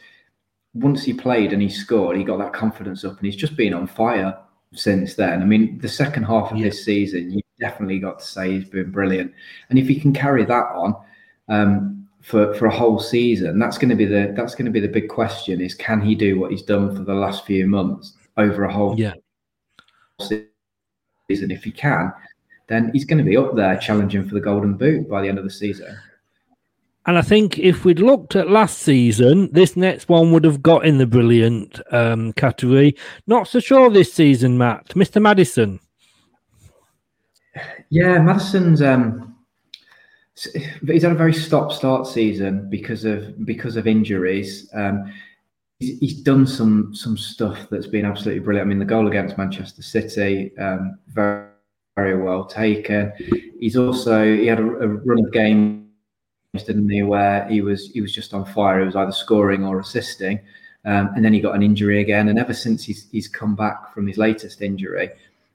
once 0.73 1.03
he 1.03 1.13
played 1.13 1.53
and 1.53 1.61
he 1.61 1.69
scored, 1.69 2.17
he 2.17 2.23
got 2.23 2.37
that 2.39 2.53
confidence 2.53 3.03
up, 3.05 3.17
and 3.17 3.25
he's 3.25 3.35
just 3.35 3.55
been 3.55 3.73
on 3.73 3.87
fire 3.87 4.37
since 4.73 5.15
then. 5.15 5.41
I 5.41 5.45
mean, 5.45 5.79
the 5.79 5.87
second 5.89 6.23
half 6.23 6.51
of 6.51 6.59
this 6.59 6.83
season, 6.85 7.31
you 7.31 7.41
definitely 7.59 7.99
got 7.99 8.19
to 8.19 8.25
say 8.25 8.51
he's 8.59 8.69
been 8.69 8.91
brilliant. 8.91 9.33
And 9.69 9.79
if 9.79 9.87
he 9.87 9.99
can 9.99 10.13
carry 10.13 10.45
that 10.45 10.67
on 10.75 10.95
um, 11.47 11.98
for 12.21 12.53
for 12.55 12.65
a 12.65 12.75
whole 12.75 12.99
season, 12.99 13.59
that's 13.59 13.77
going 13.77 13.89
to 13.89 13.95
be 13.95 14.05
the 14.05 14.33
that's 14.35 14.55
going 14.55 14.65
to 14.65 14.71
be 14.71 14.79
the 14.79 14.87
big 14.87 15.09
question: 15.09 15.61
is 15.61 15.73
can 15.73 16.01
he 16.01 16.15
do 16.15 16.39
what 16.39 16.51
he's 16.51 16.61
done 16.61 16.95
for 16.95 17.03
the 17.03 17.13
last 17.13 17.45
few 17.45 17.67
months 17.67 18.13
over 18.37 18.63
a 18.63 18.73
whole 18.73 18.99
Yeah. 18.99 19.13
season? 20.21 20.45
If 21.29 21.63
he 21.63 21.71
can, 21.71 22.11
then 22.67 22.89
he's 22.91 23.05
going 23.05 23.19
to 23.19 23.23
be 23.23 23.37
up 23.37 23.55
there 23.55 23.77
challenging 23.77 24.27
for 24.27 24.33
the 24.33 24.41
Golden 24.41 24.73
Boot 24.73 25.07
by 25.09 25.21
the 25.21 25.29
end 25.29 25.37
of 25.37 25.43
the 25.43 25.49
season. 25.51 25.95
And 27.05 27.17
I 27.17 27.21
think 27.21 27.57
if 27.57 27.85
we'd 27.85 27.99
looked 27.99 28.35
at 28.35 28.49
last 28.49 28.79
season, 28.79 29.49
this 29.51 29.75
next 29.75 30.09
one 30.09 30.31
would 30.31 30.43
have 30.43 30.61
got 30.61 30.85
in 30.85 30.97
the 30.97 31.07
brilliant 31.07 31.79
um, 31.91 32.33
category. 32.33 32.95
Not 33.25 33.47
so 33.47 33.59
sure 33.59 33.89
this 33.89 34.13
season, 34.13 34.57
Matt. 34.57 34.89
Mr. 34.89 35.21
Maddison. 35.21 35.79
Yeah, 37.89 38.19
Maddison's 38.19 38.81
um 38.81 39.28
he's 40.87 41.03
had 41.03 41.11
a 41.11 41.15
very 41.15 41.33
stop-start 41.33 42.07
season 42.07 42.69
because 42.69 43.05
of 43.05 43.45
because 43.45 43.75
of 43.75 43.87
injuries. 43.87 44.69
Um, 44.73 45.11
he's, 45.79 45.99
he's 45.99 46.21
done 46.21 46.45
some 46.47 46.93
some 46.93 47.17
stuff 47.17 47.67
that's 47.69 47.87
been 47.87 48.05
absolutely 48.05 48.43
brilliant. 48.43 48.67
I 48.67 48.69
mean, 48.69 48.79
the 48.79 48.85
goal 48.85 49.07
against 49.07 49.37
Manchester 49.37 49.81
City, 49.81 50.57
um, 50.57 50.97
very 51.07 51.47
very 51.95 52.21
well 52.21 52.45
taken. 52.45 53.11
He's 53.59 53.75
also 53.75 54.23
he 54.23 54.47
had 54.47 54.59
a, 54.59 54.63
a 54.63 54.87
run 54.87 55.25
of 55.25 55.31
games, 55.31 55.83
didn't 56.53 56.89
he, 56.89 57.03
where 57.03 57.47
he 57.49 57.61
was 57.61 57.91
he 57.91 58.01
was 58.01 58.13
just 58.13 58.33
on 58.33 58.45
fire. 58.45 58.79
He 58.79 58.85
was 58.85 58.95
either 58.95 59.11
scoring 59.11 59.65
or 59.65 59.79
assisting. 59.79 60.39
Um, 60.85 61.11
and 61.13 61.25
then 61.25 61.33
he 61.33 61.41
got 61.41 61.55
an 61.55 61.61
injury 61.61 61.99
again. 61.99 62.29
And 62.29 62.39
ever 62.39 62.53
since 62.53 62.85
he's, 62.85 63.09
he's 63.11 63.27
come 63.27 63.53
back 63.53 63.93
from 63.93 64.07
his 64.07 64.17
latest 64.17 64.61
injury, 64.61 65.09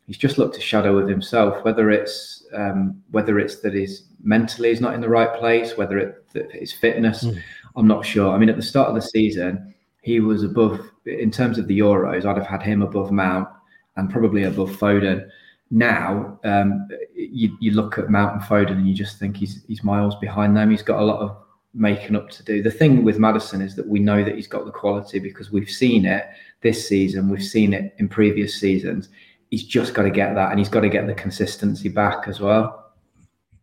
he's 0.06 0.18
just 0.18 0.38
looked 0.38 0.56
a 0.56 0.60
shadow 0.60 0.98
of 0.98 1.08
himself. 1.08 1.64
Whether 1.64 1.90
it's 1.90 2.44
um, 2.52 3.02
whether 3.10 3.38
it's 3.38 3.56
that 3.60 3.74
he's 3.74 4.04
mentally 4.22 4.70
he's 4.70 4.80
not 4.80 4.94
in 4.94 5.00
the 5.00 5.08
right 5.08 5.34
place, 5.38 5.76
whether 5.76 5.98
it 5.98 6.24
that 6.32 6.50
his 6.52 6.72
fitness, 6.72 7.24
Mm. 7.24 7.40
I'm 7.76 7.88
not 7.88 8.06
sure. 8.06 8.32
I 8.32 8.38
mean, 8.38 8.48
at 8.48 8.56
the 8.56 8.62
start 8.62 8.88
of 8.88 8.94
the 8.94 9.02
season, 9.02 9.74
he 10.02 10.20
was 10.20 10.44
above 10.44 10.80
in 11.06 11.30
terms 11.30 11.58
of 11.58 11.66
the 11.66 11.78
Euros. 11.78 12.24
I'd 12.24 12.36
have 12.36 12.46
had 12.46 12.62
him 12.62 12.82
above 12.82 13.10
Mount 13.10 13.48
and 13.96 14.10
probably 14.10 14.44
above 14.44 14.70
Foden. 14.70 15.28
Now, 15.70 16.38
um, 16.44 16.86
you, 17.14 17.56
you 17.60 17.72
look 17.72 17.98
at 17.98 18.10
Mount 18.10 18.34
and 18.34 18.42
Foden 18.42 18.72
and 18.72 18.88
you 18.88 18.94
just 18.94 19.18
think 19.18 19.36
he's 19.36 19.64
he's 19.66 19.82
miles 19.82 20.14
behind 20.16 20.56
them. 20.56 20.70
He's 20.70 20.82
got 20.82 21.00
a 21.00 21.04
lot 21.04 21.20
of 21.20 21.36
making 21.74 22.14
up 22.14 22.30
to 22.30 22.44
do. 22.44 22.62
The 22.62 22.70
thing 22.70 23.02
with 23.02 23.18
Maddison 23.18 23.60
is 23.60 23.74
that 23.76 23.88
we 23.88 23.98
know 23.98 24.22
that 24.22 24.36
he's 24.36 24.46
got 24.46 24.64
the 24.64 24.70
quality 24.70 25.18
because 25.18 25.50
we've 25.50 25.70
seen 25.70 26.06
it 26.06 26.26
this 26.60 26.88
season, 26.88 27.28
we've 27.28 27.42
seen 27.42 27.74
it 27.74 27.94
in 27.98 28.08
previous 28.08 28.58
seasons. 28.58 29.08
He's 29.54 29.62
just 29.62 29.94
got 29.94 30.02
to 30.02 30.10
get 30.10 30.34
that 30.34 30.50
and 30.50 30.58
he's 30.58 30.68
got 30.68 30.80
to 30.80 30.88
get 30.88 31.06
the 31.06 31.14
consistency 31.14 31.88
back 31.88 32.26
as 32.26 32.40
well. 32.40 32.92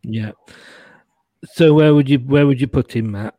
Yeah. 0.02 0.30
So 1.44 1.74
where 1.74 1.94
would 1.94 2.08
you 2.08 2.16
where 2.16 2.46
would 2.46 2.62
you 2.62 2.66
put 2.66 2.96
him, 2.96 3.10
Matt? 3.10 3.34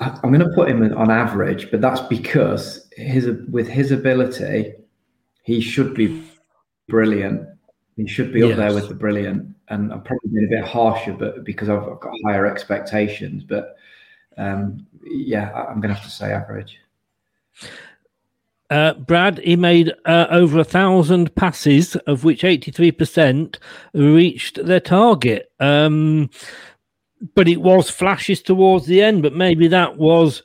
I'm 0.00 0.32
going 0.32 0.40
to 0.40 0.52
put 0.52 0.68
him 0.68 0.82
on 0.96 1.12
average, 1.12 1.70
but 1.70 1.80
that's 1.80 2.00
because 2.00 2.88
his 2.96 3.28
with 3.52 3.68
his 3.68 3.92
ability, 3.92 4.74
he 5.44 5.60
should 5.60 5.94
be 5.94 6.24
brilliant. 6.88 7.46
He 7.94 8.08
should 8.08 8.32
be 8.32 8.42
up 8.42 8.56
there 8.56 8.74
with 8.74 8.88
the 8.88 8.94
brilliant. 8.94 9.54
And 9.68 9.92
I'm 9.92 10.02
probably 10.02 10.30
being 10.32 10.46
a 10.46 10.56
bit 10.56 10.68
harsher, 10.68 11.12
but 11.12 11.44
because 11.44 11.68
I've 11.68 11.84
I've 11.84 12.00
got 12.00 12.12
higher 12.26 12.46
expectations. 12.46 13.44
But 13.44 13.76
um, 14.36 14.88
yeah, 15.04 15.52
I'm 15.52 15.80
going 15.80 15.94
to 15.94 15.94
have 15.94 16.02
to 16.02 16.10
say 16.10 16.32
average. 16.32 16.80
Uh, 18.70 18.94
Brad, 18.94 19.38
he 19.38 19.56
made 19.56 19.92
uh, 20.04 20.28
over 20.30 20.60
a 20.60 20.64
thousand 20.64 21.34
passes, 21.34 21.96
of 22.06 22.22
which 22.22 22.42
83% 22.42 23.56
reached 23.94 24.64
their 24.64 24.80
target. 24.80 25.50
Um, 25.58 26.30
but 27.34 27.48
it 27.48 27.60
was 27.60 27.90
flashes 27.90 28.40
towards 28.40 28.86
the 28.86 29.02
end, 29.02 29.22
but 29.22 29.34
maybe 29.34 29.66
that 29.68 29.96
was, 29.96 30.42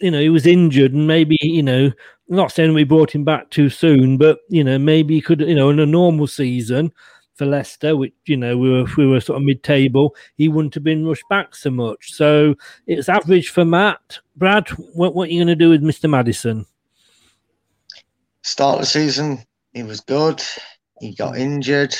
you 0.00 0.10
know, 0.10 0.20
he 0.20 0.30
was 0.30 0.46
injured 0.46 0.94
and 0.94 1.06
maybe, 1.06 1.36
you 1.42 1.62
know, 1.62 1.92
not 2.28 2.50
saying 2.50 2.72
we 2.72 2.84
brought 2.84 3.14
him 3.14 3.22
back 3.22 3.50
too 3.50 3.68
soon, 3.68 4.16
but, 4.16 4.38
you 4.48 4.64
know, 4.64 4.78
maybe 4.78 5.14
he 5.14 5.20
could, 5.20 5.40
you 5.40 5.54
know, 5.54 5.70
in 5.70 5.78
a 5.78 5.86
normal 5.86 6.26
season 6.26 6.90
for 7.34 7.44
Leicester, 7.44 7.94
which, 7.96 8.14
you 8.24 8.36
know, 8.36 8.56
we 8.56 8.70
were, 8.70 8.86
we 8.96 9.06
were 9.06 9.20
sort 9.20 9.36
of 9.36 9.44
mid 9.44 9.62
table, 9.62 10.16
he 10.36 10.48
wouldn't 10.48 10.74
have 10.74 10.82
been 10.82 11.06
rushed 11.06 11.28
back 11.28 11.54
so 11.54 11.70
much. 11.70 12.14
So 12.14 12.54
it's 12.86 13.10
average 13.10 13.50
for 13.50 13.64
Matt. 13.64 14.20
Brad, 14.34 14.68
what, 14.70 15.14
what 15.14 15.28
are 15.28 15.32
you 15.32 15.44
going 15.44 15.48
to 15.48 15.54
do 15.54 15.70
with 15.70 15.82
Mr. 15.82 16.08
Maddison? 16.08 16.66
Start 18.46 18.76
of 18.76 18.82
the 18.82 18.86
season, 18.86 19.44
he 19.72 19.82
was 19.82 20.00
good. 20.00 20.40
He 21.00 21.16
got 21.16 21.36
injured. 21.36 21.96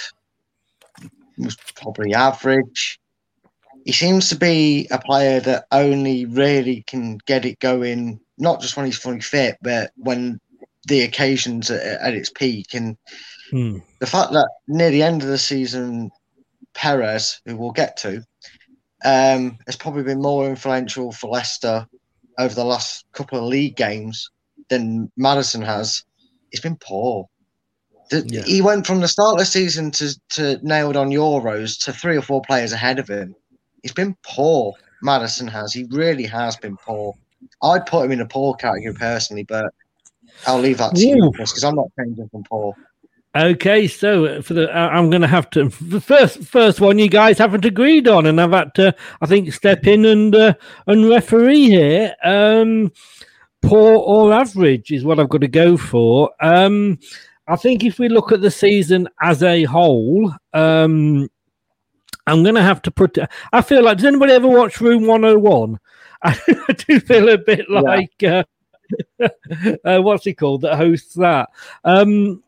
He 1.37 1.45
was 1.45 1.57
probably 1.75 2.15
average. 2.15 3.01
He 3.85 3.91
seems 3.91 4.29
to 4.29 4.37
be 4.37 4.87
a 4.93 4.99
player 5.01 5.41
that 5.41 5.67
only 5.73 6.25
really 6.25 6.85
can 6.87 7.19
get 7.27 7.45
it 7.45 7.59
going, 7.59 8.21
not 8.39 8.61
just 8.61 8.77
when 8.77 8.87
he's 8.87 8.97
fully 8.97 9.21
fit, 9.21 9.57
but 9.61 9.91
when 9.97 10.39
the 10.87 11.03
occasion's 11.03 11.69
at, 11.69 11.83
at 11.83 12.15
its 12.15 12.31
peak. 12.31 12.75
And 12.75 12.97
Hmm. 13.51 13.79
the 13.99 14.07
fact 14.07 14.33
that 14.33 14.49
near 14.69 14.91
the 14.91 15.03
end 15.03 15.23
of 15.23 15.29
the 15.29 15.39
season, 15.39 16.13
Perez, 16.75 17.41
who 17.45 17.57
we'll 17.57 17.73
get 17.73 17.97
to, 17.99 18.25
um, 19.05 19.59
has 19.67 19.75
probably 19.77 20.05
been 20.05 20.23
more 20.23 20.49
influential 20.49 21.11
for 21.11 21.29
Leicester 21.29 21.89
over 22.39 22.55
the 22.55 22.65
last 22.65 23.05
couple 23.13 23.39
of 23.39 23.45
league 23.45 23.77
games 23.77 24.31
than 24.69 25.11
Maddison 25.17 25.63
has. 25.63 26.05
He's 26.51 26.61
been 26.61 26.77
poor. 26.77 27.29
The- 28.11 28.25
Yeah. 28.27 28.43
He 28.43 28.63
went 28.63 28.87
from 28.87 29.01
the 29.01 29.09
start 29.09 29.35
of 29.35 29.39
the 29.39 29.47
season 29.47 29.91
to, 29.93 30.19
to 30.31 30.59
nailed 30.63 30.97
on 30.97 31.11
Euros 31.11 31.83
to 31.85 31.93
three 31.93 32.17
or 32.17 32.23
four 32.23 32.43
players 32.43 32.73
ahead 32.73 32.99
of 32.99 33.09
him. 33.09 33.35
He's 33.83 33.93
been 33.93 34.17
poor. 34.23 34.75
Maddison 35.03 35.49
has. 35.49 35.73
He 35.73 35.85
really 35.91 36.25
has 36.25 36.57
been 36.57 36.77
poor. 36.77 37.15
I'd 37.63 37.87
put 37.87 38.05
him 38.05 38.13
in 38.13 38.21
a 38.21 38.27
poor 38.27 38.55
category 38.55 38.95
personally, 38.95 39.45
but 39.45 39.73
I'll 40.47 40.59
leave 40.59 40.79
that 40.79 40.95
to 40.95 41.01
you, 41.07 41.25
Ooh. 41.25 41.33
Chris, 41.33 41.53
because 41.53 41.65
I'm 41.65 41.77
not 41.77 41.89
changing 41.99 42.29
from 42.29 42.45
poor. 42.45 42.75
Okay, 43.37 43.87
so 43.87 44.25
uh, 44.25 44.43
for 44.43 44.55
the 44.55 44.75
uh, 44.75 44.89
I'm 44.89 45.11
going 45.11 45.21
to 45.21 45.29
have 45.29 45.51
to 45.51 45.69
the 45.83 46.01
first 46.01 46.39
first 46.39 46.81
one 46.81 46.99
you 46.99 47.09
guys 47.09 47.37
haven't 47.37 47.67
agreed 47.67 48.09
on, 48.09 48.25
and 48.25 48.41
I've 48.41 48.53
had 48.53 48.75
to 48.77 48.95
I 49.21 49.27
think 49.27 49.53
step 49.53 49.87
in 49.87 50.07
and 50.07 50.35
uh, 50.35 50.55
and 50.87 51.09
referee 51.09 51.67
here. 51.67 52.15
Um, 52.25 52.93
poor 53.63 53.97
or 53.97 54.33
average 54.33 54.91
is 54.91 55.05
what 55.05 55.19
I've 55.19 55.29
got 55.29 55.41
to 55.41 55.49
go 55.49 55.77
for. 55.77 56.31
Um, 56.41 56.99
I 57.49 57.57
think 57.57 57.85
if 57.85 57.99
we 57.99 58.09
look 58.09 58.33
at 58.33 58.41
the 58.41 58.51
season 58.51 59.09
as 59.23 59.43
a 59.43 59.65
whole, 59.65 60.33
um, 60.53 61.29
I'm 62.27 62.43
going 62.43 62.57
to 62.57 62.63
have 62.63 62.83
to 62.83 62.91
put. 62.91 63.19
I 63.53 63.63
feel 63.63 63.83
like 63.83 63.99
does 63.99 64.07
anybody 64.07 64.33
ever 64.33 64.49
watch 64.49 64.81
Room 64.81 65.07
101? 65.07 65.79
I 66.23 66.37
do 66.87 66.99
feel 67.01 67.29
a 67.29 67.39
bit 67.39 67.71
like 67.71 68.23
uh, 68.25 68.43
uh, 69.85 69.99
what's 70.01 70.25
he 70.25 70.35
called 70.35 70.63
that 70.63 70.77
hosts 70.77 71.15
that. 71.15 71.51
Um, 71.85 72.43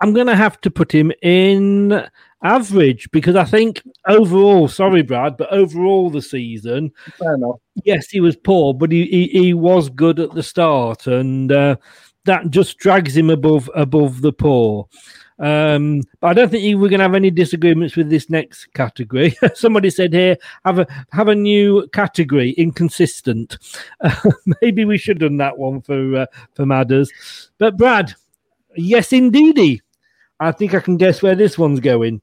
I'm 0.00 0.14
going 0.14 0.28
to 0.28 0.36
have 0.36 0.60
to 0.62 0.70
put 0.70 0.92
him 0.92 1.12
in 1.22 2.08
average 2.42 3.10
because 3.10 3.36
I 3.36 3.44
think 3.44 3.82
overall, 4.06 4.68
sorry, 4.68 5.02
Brad, 5.02 5.36
but 5.36 5.52
overall 5.52 6.10
the 6.10 6.22
season, 6.22 6.92
Fair 7.18 7.34
enough. 7.34 7.56
yes, 7.84 8.08
he 8.08 8.20
was 8.20 8.36
poor, 8.36 8.74
but 8.74 8.92
he 8.92 9.06
he, 9.06 9.26
he 9.28 9.54
was 9.54 9.88
good 9.90 10.20
at 10.20 10.34
the 10.34 10.42
start, 10.42 11.06
and 11.06 11.50
uh, 11.50 11.76
that 12.24 12.50
just 12.50 12.78
drags 12.78 13.16
him 13.16 13.30
above 13.30 13.70
above 13.74 14.20
the 14.20 14.32
poor. 14.32 14.88
Um, 15.40 16.02
but 16.18 16.28
I 16.28 16.32
don't 16.34 16.50
think 16.50 16.64
we're 16.64 16.88
going 16.88 16.98
to 16.98 17.04
have 17.04 17.14
any 17.14 17.30
disagreements 17.30 17.94
with 17.94 18.10
this 18.10 18.28
next 18.28 18.72
category. 18.74 19.36
Somebody 19.54 19.88
said 19.88 20.12
here, 20.12 20.36
have 20.64 20.80
a 20.80 20.86
have 21.12 21.28
a 21.28 21.34
new 21.34 21.86
category, 21.92 22.50
inconsistent. 22.52 23.56
Uh, 24.00 24.14
maybe 24.62 24.84
we 24.84 24.98
should 24.98 25.20
have 25.20 25.30
done 25.30 25.36
that 25.38 25.56
one 25.56 25.80
for 25.80 26.16
uh, 26.16 26.26
for 26.54 26.66
Madders. 26.66 27.12
But 27.58 27.76
Brad, 27.76 28.14
yes, 28.76 29.12
indeedy. 29.12 29.80
I 30.40 30.52
think 30.52 30.74
I 30.74 30.80
can 30.80 30.96
guess 30.96 31.22
where 31.22 31.34
this 31.34 31.58
one's 31.58 31.80
going. 31.80 32.20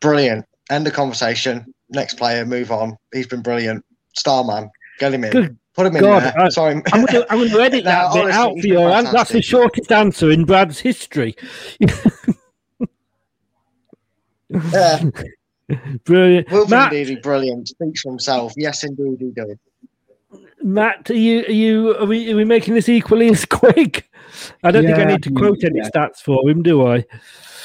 Brilliant. 0.00 0.46
End 0.70 0.86
the 0.86 0.90
conversation. 0.90 1.72
Next 1.90 2.14
player, 2.14 2.44
move 2.44 2.72
on. 2.72 2.96
He's 3.12 3.26
been 3.26 3.42
brilliant. 3.42 3.84
Starman. 4.14 4.70
Get 4.98 5.14
him 5.14 5.24
in. 5.24 5.32
Good 5.32 5.58
Put 5.74 5.86
him 5.86 5.96
in 5.96 6.02
there. 6.02 6.38
I- 6.38 6.48
Sorry. 6.50 6.74
I'm 6.92 7.04
going 7.04 7.06
to 7.06 7.26
I'm 7.32 7.38
going 7.38 7.50
to 7.50 7.60
edit 7.60 7.84
that 7.84 8.12
bit 8.12 8.30
out 8.30 8.58
for 8.58 8.66
you. 8.66 8.74
That's 8.76 9.30
the 9.32 9.40
shortest 9.42 9.90
answer 9.90 10.30
in 10.30 10.44
Brad's 10.44 10.78
history. 10.80 11.34
Yeah. 11.78 11.96
Brilliant, 16.04 16.68
Matt. 16.68 16.92
indeed, 16.92 17.22
brilliant. 17.22 17.68
Speaks 17.68 18.02
for 18.02 18.10
himself. 18.10 18.52
Yes, 18.58 18.84
indeed, 18.84 19.16
he 19.20 19.30
does. 19.30 19.56
Matt, 20.62 21.10
are 21.10 21.14
you 21.14 21.40
are 21.44 21.50
you 21.50 21.96
are 21.98 22.06
we, 22.06 22.32
are 22.32 22.36
we 22.36 22.44
making 22.44 22.74
this 22.74 22.88
equally 22.88 23.28
as 23.28 23.44
quick? 23.46 24.08
I 24.62 24.70
don't 24.70 24.84
think 24.84 24.98
I 24.98 25.04
need 25.04 25.22
to 25.24 25.30
quote 25.30 25.62
any 25.64 25.78
yeah. 25.78 25.90
stats 25.90 26.18
for 26.18 26.48
him, 26.48 26.62
do 26.62 26.86
I? 26.86 27.04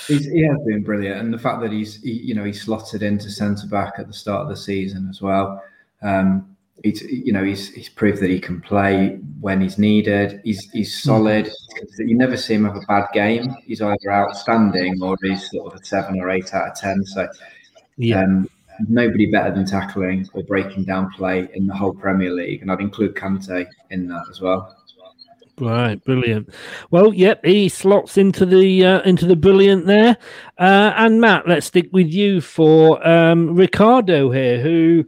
He's, 0.08 0.26
he 0.26 0.42
has 0.44 0.58
been 0.66 0.84
brilliant, 0.84 1.20
and 1.20 1.34
the 1.34 1.38
fact 1.38 1.62
that 1.62 1.72
he's 1.72 2.02
he, 2.02 2.12
you 2.12 2.34
know 2.36 2.44
he 2.44 2.54
slotted 2.54 3.04
into 3.04 3.30
centre 3.30 3.68
back 3.68 3.94
at 3.98 4.08
the 4.08 4.14
start 4.14 4.44
of 4.44 4.50
the 4.50 4.58
season 4.58 5.08
as 5.10 5.22
well. 5.22 5.62
Um, 6.02 6.56
he's 6.84 7.02
you 7.02 7.34
know 7.34 7.44
he's 7.44 7.74
he's 7.74 7.90
proved 7.90 8.22
that 8.22 8.30
he 8.30 8.40
can 8.40 8.62
play 8.62 9.20
when 9.42 9.62
he's 9.62 9.78
needed. 9.78 10.42
He's 10.44 10.70
he's 10.72 11.02
solid. 11.02 11.50
You 11.98 12.16
never 12.16 12.38
see 12.38 12.56
him 12.56 12.66
have 12.66 12.76
a 12.76 12.86
bad 12.88 13.08
game. 13.14 13.56
He's 13.66 13.82
either 13.82 14.12
outstanding 14.12 15.02
or 15.02 15.18
he's 15.22 15.50
sort 15.52 15.74
of 15.74 15.82
a 15.82 15.86
seven 15.86 16.20
or 16.20 16.30
eight 16.30 16.54
out 16.54 16.70
of 16.70 16.76
ten. 16.76 17.04
So 17.06 17.28
Yeah. 17.98 18.24
um, 18.24 18.50
nobody 18.88 19.30
better 19.32 19.54
than 19.54 19.66
tackling 19.66 20.28
or 20.34 20.44
breaking 20.44 20.84
down 20.84 21.12
play 21.12 21.48
in 21.54 21.68
the 21.68 21.74
whole 21.74 21.94
Premier 21.94 22.32
League, 22.32 22.62
and 22.62 22.72
I'd 22.72 22.82
include 22.82 23.16
Kante 23.16 23.68
in 23.90 24.08
that 24.08 24.26
as 24.30 24.42
well. 24.42 24.76
Right, 25.60 26.04
brilliant. 26.04 26.54
Well, 26.92 27.14
yep, 27.14 27.44
he 27.44 27.68
slots 27.68 28.18
into 28.18 28.46
the 28.46 28.86
uh, 28.86 29.02
into 29.02 29.26
the 29.26 29.36
brilliant 29.36 29.88
there. 29.88 30.18
Uh, 30.60 30.94
and 30.96 31.20
Matt, 31.20 31.48
let's 31.48 31.66
stick 31.66 31.90
with 31.92 32.08
you 32.08 32.42
for 32.42 33.06
um, 33.08 33.56
Ricardo 33.56 34.30
here, 34.30 34.62
who 34.62 35.06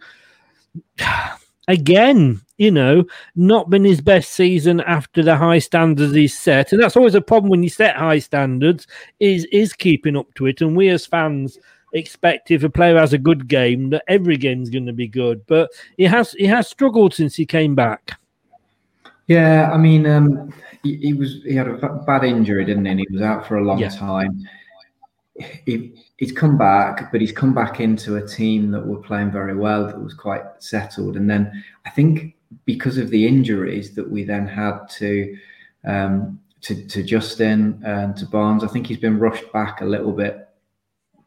again, 1.68 2.42
you 2.58 2.72
know, 2.72 3.06
not 3.36 3.70
been 3.70 3.86
his 3.86 4.02
best 4.02 4.32
season 4.32 4.82
after 4.82 5.22
the 5.22 5.38
high 5.38 5.60
standards 5.60 6.16
he's 6.16 6.38
set, 6.38 6.74
and 6.74 6.82
that's 6.82 6.98
always 6.98 7.16
a 7.16 7.22
problem 7.22 7.52
when 7.52 7.62
you 7.62 7.70
set 7.70 7.96
high 7.96 8.20
standards. 8.20 8.88
Is 9.20 9.46
is 9.52 9.74
keeping 9.74 10.18
up 10.18 10.34
to 10.34 10.48
it, 10.48 10.62
and 10.62 10.76
we 10.76 10.90
as 10.90 11.06
fans 11.06 11.60
expect 11.94 12.52
if 12.52 12.64
a 12.64 12.70
player 12.70 12.98
has 12.98 13.14
a 13.14 13.18
good 13.18 13.48
game 13.48 13.90
that 13.90 14.04
every 14.08 14.38
game's 14.38 14.70
going 14.70 14.86
to 14.86 14.94
be 14.94 15.08
good, 15.08 15.46
but 15.48 15.70
he 15.98 16.04
has 16.04 16.34
he 16.34 16.46
has 16.46 16.68
struggled 16.68 17.14
since 17.14 17.36
he 17.36 17.46
came 17.46 17.76
back. 17.76 18.20
Yeah, 19.28 19.72
I 19.72 19.78
mean, 19.78 20.06
um, 20.08 20.54
he, 20.84 20.96
he 20.98 21.14
was 21.14 21.44
he 21.44 21.56
had 21.56 21.68
a 21.68 22.04
bad 22.06 22.24
injury, 22.24 22.66
didn't 22.66 22.86
he? 22.86 22.92
And 22.92 23.00
he 23.00 23.08
was 23.12 23.22
out 23.22 23.48
for 23.48 23.58
a 23.58 23.64
long 23.64 23.80
Yeah. 23.80 23.90
time. 23.90 24.48
He, 25.66 25.94
he's 26.18 26.34
come 26.34 26.58
back, 26.58 27.14
but 27.14 27.22
he's 27.22 27.32
come 27.32 27.54
back 27.54 27.80
into 27.80 28.18
a 28.18 28.28
team 28.28 28.72
that 28.72 28.86
were 28.86 28.98
playing 28.98 29.32
very 29.32 29.56
well, 29.56 29.86
that 29.86 30.02
was 30.02 30.14
quite 30.14 30.44
settled. 30.60 31.16
And 31.16 31.30
then 31.30 31.64
I 31.86 31.90
think 31.92 32.36
because 32.66 32.98
of 32.98 33.10
the 33.10 33.26
injuries 33.26 33.96
that 33.96 34.10
we 34.10 34.24
then 34.26 34.46
had 34.46 34.90
to 34.98 35.38
um, 35.86 36.40
to, 36.62 36.88
to 36.88 37.04
Justin 37.04 37.82
and 37.86 38.18
to 38.18 38.26
Barnes, 38.26 38.66
I 38.66 38.68
think 38.68 38.88
he's 38.88 38.98
been 38.98 39.18
rushed 39.18 39.50
back 39.54 39.80
a 39.80 39.86
little 39.86 40.12
bit 40.12 40.49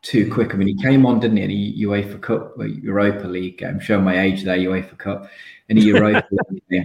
too 0.03 0.31
quick. 0.31 0.53
I 0.53 0.57
mean, 0.57 0.69
he 0.69 0.83
came 0.83 1.07
on, 1.07 1.21
didn't 1.21 1.37
he, 1.37 1.45
in 1.45 1.51
a 1.51 1.91
UEFA 1.91 2.21
Cup, 2.21 2.55
Europa 2.59 3.27
League 3.27 3.59
game. 3.59 3.81
Showing 3.81 4.05
my 4.05 4.21
age 4.21 4.43
there, 4.43 4.59
UEFA 4.59 4.99
Cup, 4.99 5.31
in 5.69 5.79
a 5.79 5.81
Europa 5.93 6.29
League 6.51 6.63
game. 6.69 6.85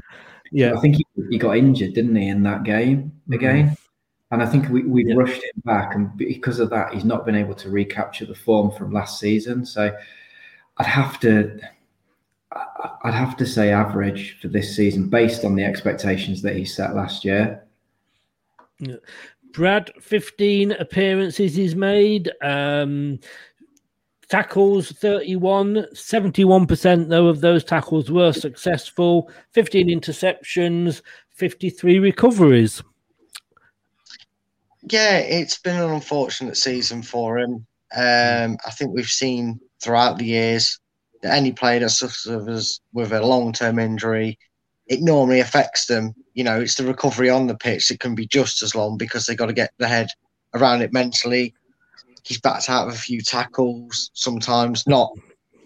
Yeah. 0.51 0.75
I 0.75 0.79
think 0.79 0.95
he, 0.95 1.05
he 1.29 1.37
got 1.37 1.57
injured, 1.57 1.93
didn't 1.93 2.15
he, 2.15 2.29
in 2.29 2.43
that 2.43 2.63
game 2.63 3.11
mm-hmm. 3.23 3.33
again? 3.33 3.77
And 4.29 4.43
I 4.43 4.45
think 4.45 4.69
we, 4.69 4.83
we 4.83 5.13
rushed 5.13 5.41
him 5.41 5.61
back, 5.63 5.95
and 5.95 6.15
because 6.17 6.59
of 6.59 6.69
that, 6.71 6.93
he's 6.93 7.05
not 7.05 7.25
been 7.25 7.35
able 7.35 7.55
to 7.55 7.69
recapture 7.69 8.25
the 8.25 8.35
form 8.35 8.71
from 8.71 8.91
last 8.91 9.19
season. 9.19 9.65
So 9.65 9.95
I'd 10.77 10.85
have 10.85 11.17
to, 11.21 11.59
I'd 12.51 13.13
have 13.13 13.37
to 13.37 13.45
say 13.45 13.71
average 13.71 14.37
for 14.41 14.49
this 14.49 14.75
season, 14.75 15.09
based 15.09 15.45
on 15.45 15.55
the 15.55 15.63
expectations 15.63 16.41
that 16.41 16.57
he 16.57 16.65
set 16.65 16.93
last 16.93 17.23
year. 17.23 17.63
Yeah. 18.79 18.97
Brad, 19.57 19.91
15 19.99 20.73
appearances 20.73 21.55
he's 21.55 21.75
made. 21.75 22.31
Um, 22.43 23.19
tackles 24.29 24.91
31, 24.91 25.87
71% 25.95 27.09
though 27.09 27.27
of 27.27 27.41
those 27.41 27.63
tackles 27.63 28.11
were 28.11 28.31
successful. 28.33 29.31
15 29.53 29.87
interceptions, 29.87 31.01
53 31.31 31.97
recoveries. 31.97 32.83
Yeah, 34.83 35.17
it's 35.17 35.57
been 35.57 35.81
an 35.81 35.89
unfortunate 35.89 36.55
season 36.55 37.01
for 37.01 37.39
him. 37.39 37.65
Um, 37.95 38.57
I 38.63 38.69
think 38.73 38.93
we've 38.93 39.07
seen 39.07 39.59
throughout 39.81 40.19
the 40.19 40.25
years 40.25 40.79
that 41.23 41.33
any 41.33 41.51
player 41.51 41.79
that 41.79 41.89
suffers 41.89 42.79
with 42.93 43.11
a 43.11 43.25
long 43.25 43.53
term 43.53 43.79
injury, 43.79 44.37
it 44.89 45.01
normally 45.01 45.39
affects 45.39 45.85
them. 45.85 46.13
You 46.33 46.43
know, 46.43 46.59
it's 46.59 46.75
the 46.75 46.85
recovery 46.85 47.29
on 47.29 47.47
the 47.47 47.55
pitch 47.55 47.89
that 47.89 47.99
can 47.99 48.15
be 48.15 48.27
just 48.27 48.61
as 48.61 48.75
long 48.75 48.97
because 48.97 49.25
they've 49.25 49.37
got 49.37 49.47
to 49.47 49.53
get 49.53 49.71
their 49.77 49.89
head 49.89 50.07
around 50.53 50.81
it 50.81 50.93
mentally. 50.93 51.53
He's 52.23 52.39
backed 52.39 52.69
out 52.69 52.87
of 52.87 52.93
a 52.93 52.97
few 52.97 53.21
tackles, 53.21 54.11
sometimes 54.13 54.85
not 54.87 55.11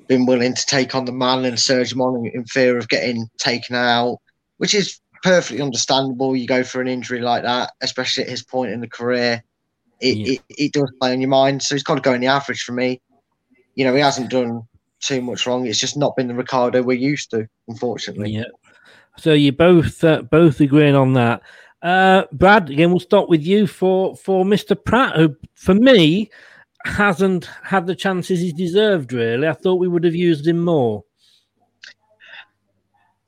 been 0.07 0.25
willing 0.25 0.53
to 0.53 0.65
take 0.65 0.93
on 0.93 1.05
the 1.05 1.11
man 1.11 1.45
and 1.45 1.59
surge 1.59 1.91
him 1.91 2.01
on 2.01 2.25
in 2.33 2.45
fear 2.45 2.77
of 2.77 2.89
getting 2.89 3.29
taken 3.37 3.75
out, 3.75 4.17
which 4.57 4.73
is 4.73 4.99
perfectly 5.23 5.61
understandable. 5.61 6.35
You 6.35 6.47
go 6.47 6.63
for 6.63 6.81
an 6.81 6.87
injury 6.87 7.21
like 7.21 7.43
that, 7.43 7.71
especially 7.81 8.23
at 8.23 8.29
his 8.29 8.43
point 8.43 8.71
in 8.71 8.81
the 8.81 8.89
career, 8.89 9.43
it, 9.99 10.17
Yeah. 10.17 10.33
it, 10.33 10.41
it 10.49 10.73
does 10.73 10.91
play 10.99 11.13
on 11.13 11.21
your 11.21 11.29
mind. 11.29 11.63
So 11.63 11.75
he's 11.75 11.83
got 11.83 11.95
to 11.95 12.01
go 12.01 12.13
in 12.13 12.21
the 12.21 12.27
average 12.27 12.63
for 12.63 12.73
me. 12.73 13.01
You 13.75 13.85
know, 13.85 13.93
he 13.93 14.01
hasn't 14.01 14.29
done 14.29 14.63
too 14.99 15.21
much 15.21 15.47
wrong. 15.47 15.65
It's 15.65 15.79
just 15.79 15.97
not 15.97 16.15
been 16.15 16.27
the 16.27 16.35
Ricardo 16.35 16.83
we're 16.83 16.97
used 16.97 17.31
to, 17.31 17.47
unfortunately. 17.67 18.31
Yeah. 18.31 18.43
So 19.21 19.33
you 19.33 19.51
both 19.51 20.03
uh, 20.03 20.23
both 20.23 20.59
agreeing 20.61 20.95
on 20.95 21.13
that. 21.13 21.43
Uh, 21.83 22.23
Brad, 22.31 22.71
again, 22.71 22.89
we'll 22.89 22.99
start 22.99 23.29
with 23.29 23.45
you 23.45 23.67
for 23.67 24.15
for 24.15 24.43
Mr. 24.43 24.75
Praet, 24.75 25.15
who 25.15 25.35
for 25.53 25.75
me 25.75 26.31
hasn't 26.85 27.45
had 27.63 27.85
the 27.85 27.93
chances 27.93 28.39
he's 28.39 28.53
deserved. 28.53 29.13
Really, 29.13 29.47
I 29.47 29.53
thought 29.53 29.75
we 29.75 29.87
would 29.87 30.03
have 30.05 30.15
used 30.15 30.47
him 30.47 30.63
more. 30.63 31.03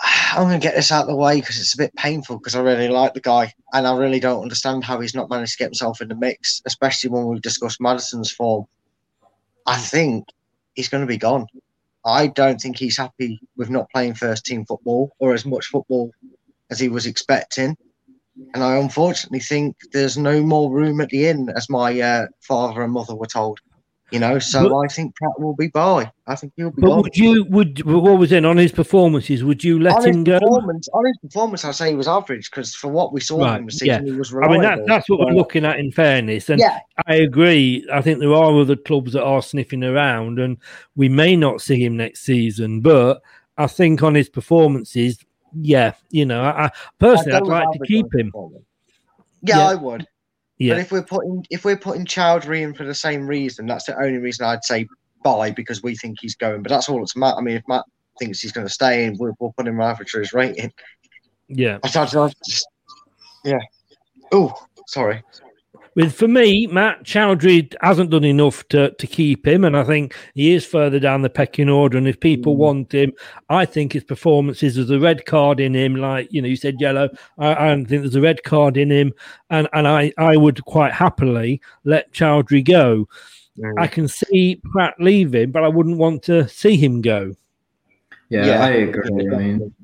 I'm 0.02 0.48
going 0.48 0.60
to 0.60 0.68
get 0.68 0.76
this 0.76 0.92
out 0.92 1.04
of 1.04 1.10
the 1.10 1.16
way 1.16 1.40
because 1.40 1.60
it's 1.60 1.76
a 1.76 1.78
bit 1.78 1.96
painful 1.96 2.40
because 2.40 2.56
I 2.56 2.62
really 2.62 2.88
like 2.90 3.14
the 3.14 3.22
guy 3.22 3.54
and 3.74 3.86
I 3.88 3.96
really 3.96 4.20
don't 4.20 4.42
understand 4.42 4.84
how 4.84 5.00
he's 5.00 5.14
not 5.14 5.30
managed 5.30 5.54
to 5.54 5.58
get 5.60 5.66
himself 5.66 6.02
in 6.02 6.08
the 6.08 6.16
mix, 6.16 6.60
especially 6.66 7.12
when 7.12 7.28
we've 7.28 7.42
discussed 7.42 7.80
Maddison's 7.80 8.32
form. 8.32 8.66
I 9.68 9.78
think 9.78 10.26
he's 10.74 10.90
going 10.90 11.02
to 11.02 11.08
be 11.08 11.18
gone. 11.18 11.46
I 12.06 12.28
don't 12.28 12.60
think 12.60 12.78
he's 12.78 12.98
happy 12.98 13.40
with 13.56 13.70
not 13.70 13.90
playing 13.92 14.16
first 14.16 14.46
team 14.46 14.66
football 14.66 15.12
or 15.20 15.34
as 15.34 15.46
much 15.46 15.68
football 15.68 16.12
as 16.70 16.80
he 16.80 16.90
was 16.90 17.06
expecting. 17.06 17.78
And 18.54 18.64
I 18.64 18.78
unfortunately 18.78 19.40
think 19.40 19.76
there's 19.92 20.18
no 20.18 20.42
more 20.42 20.72
room 20.72 21.02
at 21.02 21.10
the 21.10 21.28
inn, 21.28 21.50
as 21.56 21.70
my 21.70 22.00
uh, 22.00 22.28
father 22.42 22.82
and 22.82 22.92
mother 22.92 23.16
were 23.16 23.28
told. 23.28 23.60
You 24.14 24.20
know, 24.20 24.38
so 24.38 24.70
But- 24.70 24.78
I 24.78 24.88
think 24.88 25.16
Praet 25.16 25.40
will 25.40 25.56
be 25.56 25.68
bye. 25.70 26.12
I 26.28 26.36
think 26.36 26.54
he'll 26.56 26.70
be 26.70 26.84
But 26.84 26.88
gone. 26.90 27.02
would 27.02 27.18
you 27.18 27.46
would 27.50 27.84
what 27.84 28.20
was 28.20 28.32
in 28.32 28.46
on 28.46 28.58
his 28.58 28.72
performances? 28.72 29.44
Would 29.44 29.64
you 29.64 29.80
let 29.80 29.96
on 29.96 30.08
him 30.08 30.24
go? 30.24 30.40
Performance, 30.40 30.88
on 30.94 31.06
his 31.08 31.18
performance, 31.18 31.66
I 31.66 31.72
say 31.72 31.90
he 31.90 31.96
was 31.96 32.08
average 32.08 32.52
because 32.52 32.76
for 32.76 32.90
what 32.90 33.12
we 33.12 33.20
saw 33.20 33.40
Right, 33.42 33.58
from 33.58 33.66
the 33.66 33.80
yeah. 33.86 33.98
season, 34.00 34.14
he 34.14 34.20
was 34.20 34.32
I 34.36 34.48
mean 34.50 34.62
that, 34.62 34.80
that's 34.86 35.10
what 35.10 35.18
we're 35.20 35.32
looking 35.34 35.66
at. 35.66 35.80
In 35.80 35.92
fairness, 35.92 36.50
and 36.52 36.60
Yeah. 36.60 36.78
I 37.08 37.16
agree. 37.16 37.88
I 37.92 38.02
think 38.02 38.20
there 38.20 38.32
are 38.34 38.54
other 38.60 38.76
clubs 38.76 39.14
that 39.14 39.24
are 39.24 39.42
sniffing 39.42 39.84
around, 39.84 40.38
and 40.38 40.58
we 40.96 41.10
may 41.10 41.36
not 41.36 41.62
see 41.62 41.84
him 41.84 41.98
next 41.98 42.22
season. 42.22 42.82
But 42.82 43.20
I 43.58 43.66
think 43.66 44.04
on 44.04 44.14
his 44.14 44.30
performances, 44.30 45.18
yeah, 45.60 45.94
you 46.12 46.26
know, 46.28 46.44
I, 46.44 46.66
I 46.66 46.70
personally 47.00 47.34
I'd 47.34 47.42
I'd 47.42 47.48
like 47.48 47.72
to 47.80 47.86
keep 47.88 48.06
him. 48.14 48.32
Yeah, 49.42 49.58
Yeah. 49.58 49.68
I 49.70 49.74
would. 49.76 50.06
Yeah, 50.64 50.76
But 50.76 50.82
if 50.82 50.92
we're 50.94 51.04
putting 51.04 51.46
if 51.50 51.66
we're 51.66 51.78
putting 51.78 52.06
Choudhury 52.06 52.62
in 52.62 52.74
for 52.74 52.86
the 52.86 52.96
same 52.96 53.28
reason, 53.28 53.66
that's 53.66 53.84
the 53.84 53.98
only 53.98 54.18
reason 54.18 54.46
I'd 54.46 54.64
say 54.64 54.88
bye 55.22 55.52
because 55.52 55.84
we 55.84 55.94
think 55.98 56.20
he's 56.22 56.36
going. 56.36 56.64
But 56.64 56.70
that's 56.70 56.88
all 56.88 57.04
it's 57.04 57.18
Matt. 57.18 57.36
I 57.38 57.42
mean, 57.42 57.58
if 57.58 57.64
Matt 57.68 57.84
thinks 58.18 58.40
he's 58.40 58.54
going 58.54 58.66
to 58.66 58.72
stay, 58.72 59.04
and 59.04 59.20
we'll, 59.20 59.34
we'll 59.42 59.52
put 59.58 59.68
him 59.68 59.82
average 59.82 60.12
for 60.12 60.22
his 60.22 60.32
rating. 60.32 60.72
yeah. 61.50 61.80
I, 61.84 61.90
I, 62.00 62.04
I 62.04 62.32
just, 62.48 62.68
yeah. 63.44 63.60
Oh, 64.32 64.54
sorry. 64.88 65.22
With 65.96 66.14
for 66.14 66.28
me, 66.28 66.68
Matt 66.68 67.04
Choudhury 67.04 67.74
hasn't 67.82 68.10
done 68.10 68.24
enough 68.24 68.68
to, 68.70 68.92
to 68.92 69.08
keep 69.08 69.48
him, 69.48 69.64
and 69.64 69.78
I 69.78 69.84
think 69.84 70.16
he 70.34 70.54
is 70.54 70.66
further 70.66 71.00
down 71.00 71.22
the 71.22 71.30
pecking 71.30 71.70
order. 71.70 71.98
And 71.98 72.08
if 72.08 72.20
people 72.20 72.56
mm. 72.56 72.60
want 72.60 72.92
him, 72.94 73.14
I 73.50 73.66
think 73.66 73.94
his 73.94 74.04
performances 74.04 74.76
there's 74.76 74.90
a 74.90 75.00
red 75.00 75.26
card 75.26 75.60
in 75.60 75.76
him, 75.76 75.96
like 75.96 76.32
you 76.32 76.42
know, 76.42 76.48
you 76.48 76.56
said 76.56 76.76
yellow. 76.80 77.10
I, 77.38 77.54
I 77.54 77.76
think 77.76 77.88
there's 77.88 78.16
a 78.16 78.22
red 78.22 78.44
card 78.44 78.78
in 78.78 78.92
him, 78.92 79.14
and 79.50 79.68
and 79.74 79.88
I 79.88 80.12
I 80.18 80.36
would 80.38 80.64
quite 80.66 80.94
happily 80.94 81.62
let 81.84 82.12
Choudhury 82.12 82.66
go. 82.66 83.08
Mm. 83.60 83.74
I 83.80 83.88
can 83.88 84.08
see 84.08 84.62
Praet 84.74 84.94
leaving, 85.00 85.52
but 85.52 85.64
I 85.64 85.68
wouldn't 85.68 85.98
want 85.98 86.24
to 86.24 86.48
see 86.48 86.76
him 86.76 87.02
go. 87.02 87.36
Yeah, 88.30 88.46
yeah. 88.46 88.66
I 88.66 88.70
agree. 88.70 89.30
I 89.30 89.38
mean, 89.38 89.76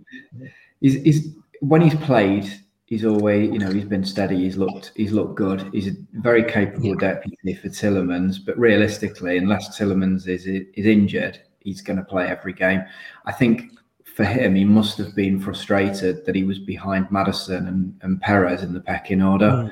he's, 0.81 0.95
he's 1.03 1.27
when 1.59 1.81
he's 1.81 1.95
played, 1.95 2.51
he's 2.89 3.05
always, 3.05 3.51
you 3.51 3.59
know, 3.59 3.69
he's 3.69 3.85
been 3.85 4.03
steady. 4.03 4.37
He's 4.37 4.57
looked, 4.57 4.91
he's 4.95 5.11
looked 5.11 5.35
good. 5.35 5.69
He's 5.71 5.87
a 5.87 5.95
very 6.13 6.43
capable 6.43 6.95
deputy 6.95 7.53
for 7.53 7.69
Tielemans. 7.69 8.43
But 8.43 8.57
realistically, 8.57 9.37
unless 9.37 9.77
Tielemans 9.77 10.27
is 10.27 10.47
is 10.47 10.85
injured, 10.85 11.39
he's 11.59 11.81
going 11.81 11.97
to 11.97 12.03
play 12.03 12.27
every 12.27 12.51
game. 12.51 12.83
I 13.25 13.31
think 13.31 13.77
for 14.03 14.25
him, 14.25 14.55
he 14.55 14.65
must 14.65 14.97
have 14.97 15.15
been 15.15 15.39
frustrated 15.39 16.25
that 16.25 16.35
he 16.35 16.43
was 16.43 16.57
behind 16.57 17.11
Maddison 17.11 17.67
and, 17.67 17.97
and 18.01 18.19
Perez 18.21 18.63
in 18.63 18.73
the 18.73 18.81
pecking 18.81 19.21
order. 19.21 19.71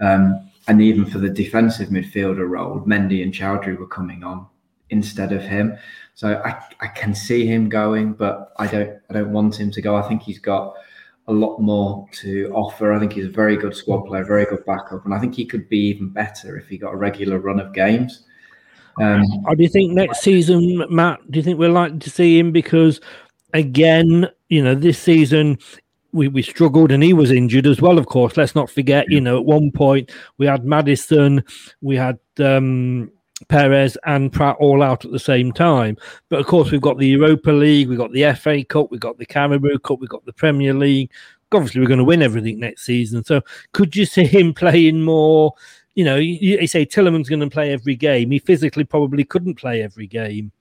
Mm. 0.00 0.06
Um, 0.06 0.50
and 0.68 0.80
even 0.80 1.04
for 1.04 1.18
the 1.18 1.28
defensive 1.28 1.88
midfielder 1.88 2.48
role, 2.48 2.80
Mendy 2.86 3.24
and 3.24 3.34
Choudhury 3.34 3.76
were 3.76 3.88
coming 3.88 4.22
on 4.22 4.46
instead 4.90 5.32
of 5.32 5.42
him. 5.42 5.76
So 6.14 6.40
I, 6.44 6.62
I 6.80 6.86
can 6.86 7.12
see 7.12 7.44
him 7.44 7.68
going, 7.68 8.12
but 8.12 8.52
I 8.56 8.68
don't 8.68 9.00
I 9.10 9.14
don't 9.14 9.32
want 9.32 9.58
him 9.58 9.72
to 9.72 9.82
go. 9.82 9.96
I 9.96 10.02
think 10.02 10.22
he's 10.22 10.38
got 10.38 10.76
a 11.28 11.32
lot 11.32 11.58
more 11.58 12.06
to 12.12 12.50
offer. 12.52 12.92
I 12.92 12.98
think 12.98 13.12
he's 13.12 13.26
a 13.26 13.30
very 13.30 13.56
good 13.56 13.74
squad 13.74 14.02
player, 14.02 14.24
very 14.24 14.44
good 14.44 14.64
backup, 14.66 15.04
and 15.04 15.14
I 15.14 15.18
think 15.18 15.34
he 15.34 15.44
could 15.44 15.68
be 15.68 15.78
even 15.88 16.08
better 16.08 16.56
if 16.56 16.68
he 16.68 16.78
got 16.78 16.92
a 16.92 16.96
regular 16.96 17.38
run 17.38 17.60
of 17.60 17.72
games. 17.72 18.24
Um, 19.00 19.22
do 19.22 19.62
you 19.62 19.68
think 19.68 19.92
next 19.92 20.20
season, 20.20 20.84
Matt? 20.90 21.18
Do 21.30 21.38
you 21.38 21.42
think 21.42 21.58
we're 21.58 21.70
likely 21.70 21.98
to 22.00 22.10
see 22.10 22.38
him? 22.38 22.52
Because 22.52 23.00
again, 23.54 24.28
you 24.48 24.62
know, 24.62 24.74
this 24.74 24.98
season 24.98 25.58
we, 26.12 26.28
we 26.28 26.42
struggled 26.42 26.92
and 26.92 27.02
he 27.02 27.12
was 27.12 27.30
injured 27.30 27.66
as 27.66 27.80
well, 27.80 27.98
of 27.98 28.06
course. 28.06 28.36
Let's 28.36 28.54
not 28.54 28.70
forget, 28.70 29.06
you 29.08 29.20
know, 29.20 29.38
at 29.38 29.44
one 29.44 29.70
point 29.70 30.10
we 30.38 30.46
had 30.46 30.64
Maddison, 30.64 31.42
we 31.80 31.96
had 31.96 32.18
um, 32.38 33.10
Perez 33.48 33.96
and 34.04 34.32
Praet 34.32 34.56
all 34.58 34.82
out 34.82 35.04
at 35.04 35.12
the 35.12 35.18
same 35.18 35.52
time. 35.52 35.96
But 36.28 36.40
of 36.40 36.46
course, 36.46 36.70
we've 36.70 36.80
got 36.80 36.98
the 36.98 37.08
Europa 37.08 37.50
League, 37.50 37.88
we've 37.88 37.98
got 37.98 38.12
the 38.12 38.32
FA 38.34 38.64
Cup, 38.64 38.90
we've 38.90 39.00
got 39.00 39.18
the 39.18 39.26
Carabao 39.26 39.78
Cup, 39.78 40.00
we've 40.00 40.08
got 40.08 40.24
the 40.24 40.32
Premier 40.32 40.74
League. 40.74 41.10
Obviously, 41.52 41.80
we're 41.80 41.86
going 41.86 41.98
to 41.98 42.04
win 42.04 42.22
everything 42.22 42.58
next 42.60 42.82
season. 42.84 43.24
So, 43.24 43.42
could 43.72 43.94
you 43.94 44.06
see 44.06 44.24
him 44.24 44.54
playing 44.54 45.02
more? 45.02 45.54
You 45.94 46.04
know, 46.04 46.16
you, 46.16 46.58
you 46.58 46.66
say 46.66 46.86
Tielemans 46.86 47.28
going 47.28 47.40
to 47.40 47.50
play 47.50 47.72
every 47.72 47.96
game. 47.96 48.30
He 48.30 48.38
physically 48.38 48.84
probably 48.84 49.24
couldn't 49.24 49.56
play 49.56 49.82
every 49.82 50.06
game. 50.06 50.52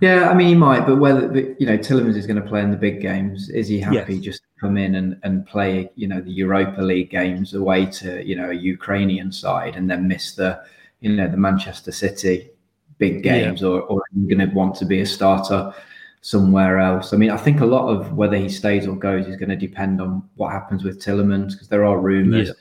Yeah, 0.00 0.28
I 0.28 0.34
mean, 0.34 0.48
he 0.48 0.54
might, 0.54 0.86
but 0.86 0.96
whether 0.96 1.32
you 1.58 1.66
know 1.66 1.78
Tielemans 1.78 2.16
is 2.16 2.26
going 2.26 2.40
to 2.40 2.48
play 2.48 2.62
in 2.62 2.70
the 2.70 2.76
big 2.76 3.00
games, 3.00 3.48
is 3.48 3.68
he 3.68 3.80
happy 3.80 4.16
yes. 4.16 4.24
just 4.24 4.42
to 4.42 4.48
come 4.60 4.76
in 4.76 4.96
and, 4.96 5.18
and 5.22 5.46
play, 5.46 5.90
you 5.94 6.08
know, 6.08 6.20
the 6.20 6.30
Europa 6.30 6.80
League 6.82 7.10
games 7.10 7.54
away 7.54 7.86
to 7.86 8.24
you 8.26 8.36
know 8.36 8.50
a 8.50 8.54
Ukrainian 8.54 9.30
side 9.30 9.76
and 9.76 9.88
then 9.90 10.08
miss 10.08 10.34
the, 10.34 10.60
you 11.00 11.14
know, 11.14 11.28
the 11.28 11.36
Manchester 11.36 11.92
City 11.92 12.50
big 12.98 13.22
games, 13.22 13.62
yeah. 13.62 13.68
or 13.68 13.82
or 13.82 14.02
going 14.26 14.38
to 14.38 14.54
want 14.54 14.74
to 14.76 14.84
be 14.84 15.00
a 15.00 15.06
starter 15.06 15.72
somewhere 16.20 16.78
else? 16.78 17.12
I 17.12 17.16
mean, 17.16 17.30
I 17.30 17.36
think 17.36 17.60
a 17.60 17.66
lot 17.66 17.88
of 17.88 18.14
whether 18.14 18.36
he 18.36 18.48
stays 18.48 18.86
or 18.86 18.96
goes 18.96 19.26
is 19.26 19.36
going 19.36 19.50
to 19.50 19.56
depend 19.56 20.00
on 20.00 20.28
what 20.36 20.52
happens 20.52 20.84
with 20.84 21.02
Tielemans 21.02 21.52
because 21.52 21.68
there 21.68 21.84
are 21.84 21.98
rumours, 21.98 22.48
yeah. 22.48 22.54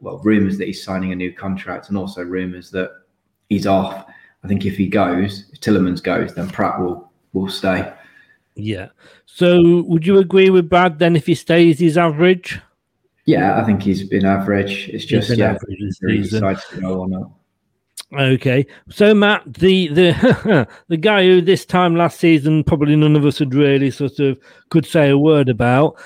well, 0.00 0.18
rumours 0.18 0.58
that 0.58 0.66
he's 0.66 0.84
signing 0.84 1.12
a 1.12 1.16
new 1.16 1.32
contract, 1.32 1.88
and 1.88 1.96
also 1.96 2.22
rumours 2.22 2.70
that 2.72 2.90
he's 3.48 3.66
off 3.66 4.06
I 4.44 4.48
think 4.48 4.64
if 4.64 4.76
he 4.76 4.86
goes, 4.86 5.44
if 5.52 5.60
Tielemans 5.60 6.02
goes, 6.02 6.34
then 6.34 6.48
Praet 6.48 6.80
will 6.80 7.10
will 7.32 7.48
stay. 7.48 7.92
Yeah. 8.56 8.88
So 9.26 9.82
would 9.82 10.06
you 10.06 10.18
agree 10.18 10.50
with 10.50 10.68
Brad 10.68 10.98
then 10.98 11.16
if 11.16 11.26
he 11.26 11.34
stays 11.34 11.78
he's 11.78 11.98
average? 11.98 12.60
Yeah, 13.26 13.60
I 13.60 13.64
think 13.64 13.82
he's 13.82 14.08
been 14.08 14.24
average. 14.24 14.88
It's 14.88 15.04
just 15.04 15.30
yeah, 15.30 15.50
average 15.50 15.78
he 16.08 16.22
decides 16.22 16.66
to 16.68 16.80
go 16.80 17.00
or 17.00 17.08
not. 17.08 17.30
Okay, 18.12 18.66
so 18.88 19.14
Matt, 19.14 19.42
the 19.54 19.86
the 19.88 20.68
the 20.88 20.96
guy 20.96 21.22
who 21.22 21.40
this 21.40 21.64
time 21.64 21.94
last 21.94 22.18
season 22.18 22.64
probably 22.64 22.96
none 22.96 23.14
of 23.14 23.24
us 23.24 23.38
had 23.38 23.54
really 23.54 23.92
sort 23.92 24.18
of 24.18 24.36
could 24.68 24.84
say 24.84 25.10
a 25.10 25.18
word 25.18 25.48
about, 25.48 25.96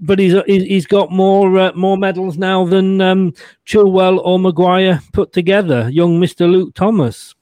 but 0.00 0.18
he's 0.18 0.34
he's 0.46 0.86
got 0.86 1.12
more 1.12 1.58
uh, 1.58 1.72
more 1.74 1.98
medals 1.98 2.38
now 2.38 2.64
than 2.64 2.98
um, 3.02 3.34
Chilwell 3.66 4.20
or 4.24 4.38
Maguire 4.38 5.02
put 5.12 5.34
together. 5.34 5.90
Young 5.90 6.18
Mister 6.18 6.46
Luke 6.46 6.74
Thomas. 6.74 7.34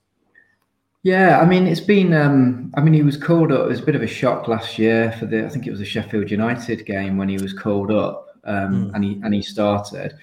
Yeah, 1.05 1.41
I 1.41 1.47
mean, 1.47 1.69
it's 1.69 1.81
been. 1.81 2.13
Um, 2.13 2.73
I 2.77 2.81
mean, 2.81 2.95
he 2.95 3.03
was 3.03 3.17
called 3.17 3.53
up. 3.53 3.67
It 3.67 3.69
was 3.69 3.81
a 3.81 3.85
bit 3.85 3.97
of 3.97 4.03
a 4.03 4.09
shock 4.09 4.49
last 4.49 4.81
year 4.81 5.13
for 5.13 5.27
the. 5.27 5.45
I 5.45 5.49
think 5.49 5.69
it 5.69 5.71
was 5.71 5.81
a 5.81 5.85
Sheffield 5.85 6.29
United 6.29 6.85
game 6.87 7.17
when 7.17 7.29
he 7.29 7.39
was 7.39 7.53
called 7.53 7.93
up, 7.93 8.37
um, 8.45 8.91
mm. 8.91 8.95
and 8.95 9.05
he 9.05 9.21
and 9.23 9.33
he 9.33 9.43
started. 9.43 10.15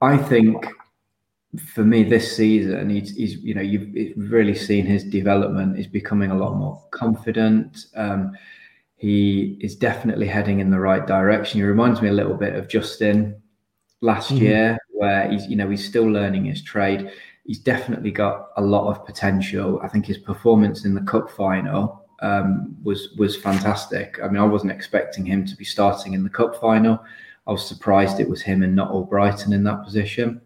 I 0.00 0.16
think 0.16 0.66
for 1.58 1.84
me 1.84 2.04
this 2.04 2.36
season, 2.36 2.90
he's, 2.90 3.16
he's 3.16 3.36
you 3.36 3.54
know 3.54 3.60
you've 3.60 4.14
really 4.16 4.54
seen 4.54 4.86
his 4.86 5.04
development. 5.04 5.76
He's 5.76 5.86
becoming 5.86 6.30
a 6.30 6.36
lot 6.36 6.56
more 6.56 6.82
confident. 6.90 7.86
Um, 7.96 8.32
he 8.96 9.56
is 9.60 9.76
definitely 9.76 10.26
heading 10.26 10.60
in 10.60 10.70
the 10.70 10.78
right 10.78 11.06
direction. 11.06 11.60
He 11.60 11.64
reminds 11.64 12.02
me 12.02 12.08
a 12.08 12.12
little 12.12 12.36
bit 12.36 12.54
of 12.54 12.68
Justin 12.68 13.40
last 14.00 14.30
mm. 14.30 14.40
year, 14.40 14.78
where 14.90 15.30
he's 15.30 15.46
you 15.46 15.56
know 15.56 15.68
he's 15.68 15.84
still 15.84 16.06
learning 16.06 16.44
his 16.44 16.62
trade 16.62 17.10
he's 17.50 17.58
definitely 17.58 18.12
got 18.12 18.50
a 18.56 18.62
lot 18.62 18.88
of 18.88 19.04
potential. 19.04 19.80
I 19.82 19.88
think 19.88 20.06
his 20.06 20.18
performance 20.18 20.84
in 20.84 20.94
the 20.94 21.00
cup 21.00 21.28
final 21.30 22.06
um, 22.20 22.76
was 22.82 23.08
was 23.18 23.36
fantastic. 23.36 24.18
I 24.22 24.28
mean, 24.28 24.36
I 24.36 24.44
wasn't 24.44 24.70
expecting 24.70 25.24
him 25.26 25.44
to 25.46 25.56
be 25.56 25.64
starting 25.64 26.14
in 26.14 26.22
the 26.22 26.30
cup 26.30 26.60
final. 26.60 27.02
I 27.48 27.50
was 27.50 27.66
surprised 27.66 28.20
it 28.20 28.30
was 28.30 28.40
him 28.40 28.62
and 28.62 28.76
not 28.76 28.92
Albrighton 28.92 29.52
in 29.52 29.64
that 29.64 29.82
position. 29.82 30.40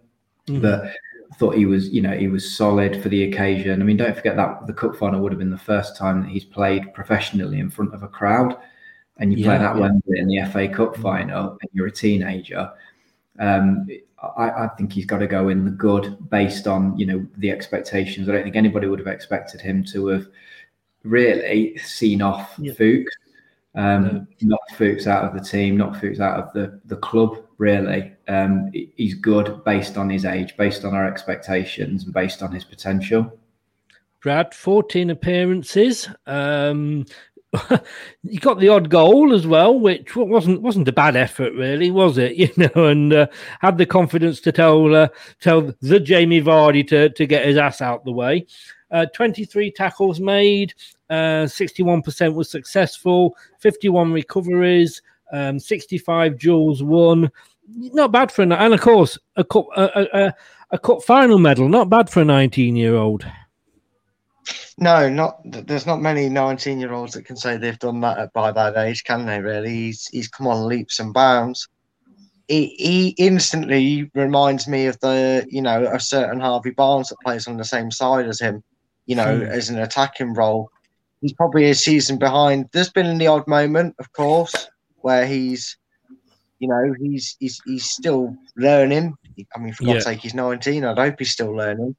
Mm-hmm. 0.46 0.60
But 0.60 0.84
I 0.84 1.36
thought 1.36 1.56
he 1.56 1.66
was, 1.66 1.88
you 1.88 2.02
know, 2.02 2.16
he 2.16 2.28
was 2.28 2.56
solid 2.56 3.02
for 3.02 3.08
the 3.08 3.24
occasion. 3.24 3.80
I 3.80 3.84
mean, 3.84 3.96
don't 3.96 4.16
forget 4.16 4.36
that 4.36 4.66
the 4.66 4.72
cup 4.72 4.96
final 4.96 5.20
would 5.20 5.32
have 5.32 5.38
been 5.38 5.50
the 5.50 5.58
first 5.58 5.96
time 5.96 6.22
that 6.22 6.30
he's 6.30 6.44
played 6.44 6.94
professionally 6.94 7.58
in 7.58 7.70
front 7.70 7.94
of 7.94 8.02
a 8.02 8.08
crowd. 8.08 8.56
And 9.18 9.32
you 9.32 9.38
yeah, 9.38 9.46
play 9.46 9.58
that 9.58 9.76
yeah. 9.76 9.80
Wembley 9.80 10.18
in 10.18 10.28
the 10.28 10.42
FA 10.50 10.68
Cup 10.68 10.94
mm-hmm. 10.94 11.02
final, 11.02 11.50
and 11.50 11.70
you're 11.72 11.86
a 11.86 11.92
teenager. 11.92 12.70
Um, 13.38 13.86
I, 14.36 14.50
I, 14.50 14.68
think 14.76 14.92
he's 14.92 15.06
got 15.06 15.18
to 15.18 15.26
go 15.26 15.48
in 15.48 15.64
the 15.64 15.70
good 15.70 16.30
based 16.30 16.66
on 16.66 16.96
you 16.96 17.06
know 17.06 17.26
the 17.36 17.50
expectations. 17.50 18.28
I 18.28 18.32
don't 18.32 18.42
think 18.42 18.56
anybody 18.56 18.86
would 18.86 18.98
have 18.98 19.08
expected 19.08 19.60
him 19.60 19.84
to 19.86 20.06
have 20.08 20.26
really 21.02 21.76
seen 21.78 22.22
off 22.22 22.54
yeah. 22.58 22.72
Fuchs, 22.72 23.14
um, 23.74 24.26
knocked 24.40 24.74
Fuchs 24.74 25.06
out 25.06 25.24
of 25.24 25.34
the 25.34 25.48
team, 25.48 25.76
knocked 25.76 26.00
Fuchs 26.00 26.20
out 26.20 26.38
of 26.40 26.52
the 26.52 26.80
the 26.86 26.96
club. 26.96 27.43
Really, 27.58 28.12
um, 28.26 28.70
he's 28.72 29.14
good 29.14 29.62
based 29.64 29.96
on 29.96 30.10
his 30.10 30.24
age, 30.24 30.56
based 30.56 30.84
on 30.84 30.94
our 30.94 31.06
expectations, 31.06 32.04
and 32.04 32.12
based 32.12 32.42
on 32.42 32.52
his 32.52 32.64
potential. 32.64 33.38
Brad, 34.20 34.54
14 34.54 35.10
appearances. 35.10 36.08
Um, 36.26 37.04
he 38.28 38.38
got 38.38 38.58
the 38.58 38.68
odd 38.68 38.90
goal 38.90 39.32
as 39.32 39.46
well, 39.46 39.78
which 39.78 40.16
wasn't 40.16 40.62
wasn't 40.62 40.88
a 40.88 40.92
bad 40.92 41.16
effort, 41.16 41.52
really, 41.54 41.90
was 41.90 42.18
it? 42.18 42.34
You 42.36 42.50
know, 42.56 42.86
and 42.86 43.12
uh, 43.12 43.26
had 43.60 43.78
the 43.78 43.86
confidence 43.86 44.40
to 44.40 44.52
tell 44.52 44.94
uh, 44.94 45.08
tell 45.40 45.72
the 45.80 46.00
Jamie 46.00 46.42
Vardy 46.42 46.86
to 46.88 47.10
to 47.10 47.26
get 47.26 47.46
his 47.46 47.56
ass 47.56 47.80
out 47.80 48.04
the 48.04 48.12
way. 48.12 48.46
Uh, 48.90 49.06
23 49.14 49.72
tackles 49.72 50.20
made, 50.20 50.72
61% 51.10 52.28
uh, 52.28 52.32
was 52.32 52.48
successful, 52.48 53.36
51 53.58 54.12
recoveries, 54.12 55.02
um, 55.34 55.58
65 55.58 56.38
duels 56.38 56.82
won. 56.82 57.30
Not 57.68 58.12
bad 58.12 58.30
for 58.30 58.42
a 58.42 58.54
and 58.54 58.74
of 58.74 58.80
course 58.80 59.18
a 59.36 59.44
cup 59.44 59.66
a, 59.76 60.06
a, 60.12 60.34
a 60.70 60.78
cup 60.78 61.02
final 61.02 61.38
medal. 61.38 61.68
Not 61.68 61.90
bad 61.90 62.08
for 62.08 62.20
a 62.20 62.24
19 62.24 62.76
year 62.76 62.94
old. 62.94 63.26
No, 64.78 65.08
not 65.08 65.38
there's 65.44 65.86
not 65.86 66.02
many 66.02 66.28
19 66.28 66.78
year 66.78 66.92
olds 66.92 67.14
that 67.14 67.24
can 67.24 67.36
say 67.36 67.56
they've 67.56 67.78
done 67.78 68.00
that 68.02 68.32
by 68.32 68.52
that 68.52 68.76
age, 68.76 69.04
can 69.04 69.26
they? 69.26 69.40
Really, 69.40 69.70
he's 69.70 70.08
he's 70.08 70.28
come 70.28 70.46
on 70.46 70.66
leaps 70.66 70.98
and 70.98 71.12
bounds. 71.12 71.68
He, 72.48 72.74
he 72.76 73.08
instantly 73.16 74.10
reminds 74.14 74.68
me 74.68 74.86
of 74.86 75.00
the 75.00 75.46
you 75.48 75.62
know 75.62 75.86
a 75.86 75.98
certain 75.98 76.40
Harvey 76.40 76.70
Barnes 76.70 77.08
that 77.08 77.20
plays 77.24 77.48
on 77.48 77.56
the 77.56 77.64
same 77.64 77.90
side 77.90 78.26
as 78.26 78.40
him, 78.40 78.62
you 79.06 79.16
know, 79.16 79.38
hmm. 79.38 79.44
as 79.44 79.70
an 79.70 79.78
attacking 79.78 80.34
role. 80.34 80.70
He's 81.22 81.32
probably 81.32 81.70
a 81.70 81.74
season 81.74 82.18
behind. 82.18 82.68
There's 82.72 82.90
been 82.90 83.16
the 83.16 83.28
odd 83.28 83.48
moment, 83.48 83.94
of 83.98 84.12
course, 84.12 84.68
where 85.04 85.26
he's, 85.26 85.76
you 86.58 86.68
know, 86.68 86.94
he's 86.98 87.36
he's 87.38 87.60
he's 87.64 87.84
still 87.84 88.36
learning. 88.56 89.14
I 89.54 89.58
mean, 89.58 89.72
for 89.72 89.84
God's 89.84 90.04
sake, 90.04 90.20
he's 90.20 90.34
19. 90.34 90.84
I'd 90.84 90.98
hope 90.98 91.16
he's 91.18 91.30
still 91.30 91.54
learning 91.54 91.96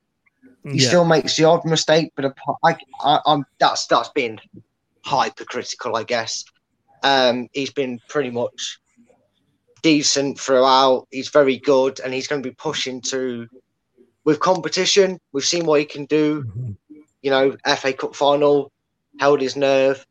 he 0.72 0.80
yeah. 0.80 0.88
still 0.88 1.06
makes 1.06 1.38
the 1.38 1.44
odd 1.44 1.64
mistake, 1.66 2.12
but 2.16 2.34
I, 2.64 2.76
I, 3.02 3.20
I'm 3.26 3.46
that's 3.60 3.86
that's 3.86 4.10
been 4.10 4.40
hypercritical, 5.04 5.96
I 5.96 6.04
guess. 6.04 6.44
Um, 7.04 7.50
he's 7.54 7.72
been 7.72 8.00
pretty 8.10 8.32
much 8.32 8.80
decent 9.84 10.40
throughout. 10.40 11.08
He's 11.12 11.30
very 11.30 11.60
good, 11.60 12.00
and 12.00 12.14
he's 12.14 12.28
going 12.28 12.42
to 12.42 12.50
be 12.50 12.56
pushing 12.56 13.02
to 13.02 13.48
with 14.24 14.40
competition. 14.40 15.20
We've 15.32 15.46
seen 15.46 15.66
what 15.66 15.82
he 15.82 15.86
can 15.86 16.06
do. 16.06 16.44
You 17.22 17.30
know, 17.30 17.58
FA 17.78 17.94
Cup 17.94 18.16
final, 18.16 18.72
held 19.20 19.42
his 19.42 19.56
nerve, 19.56 20.04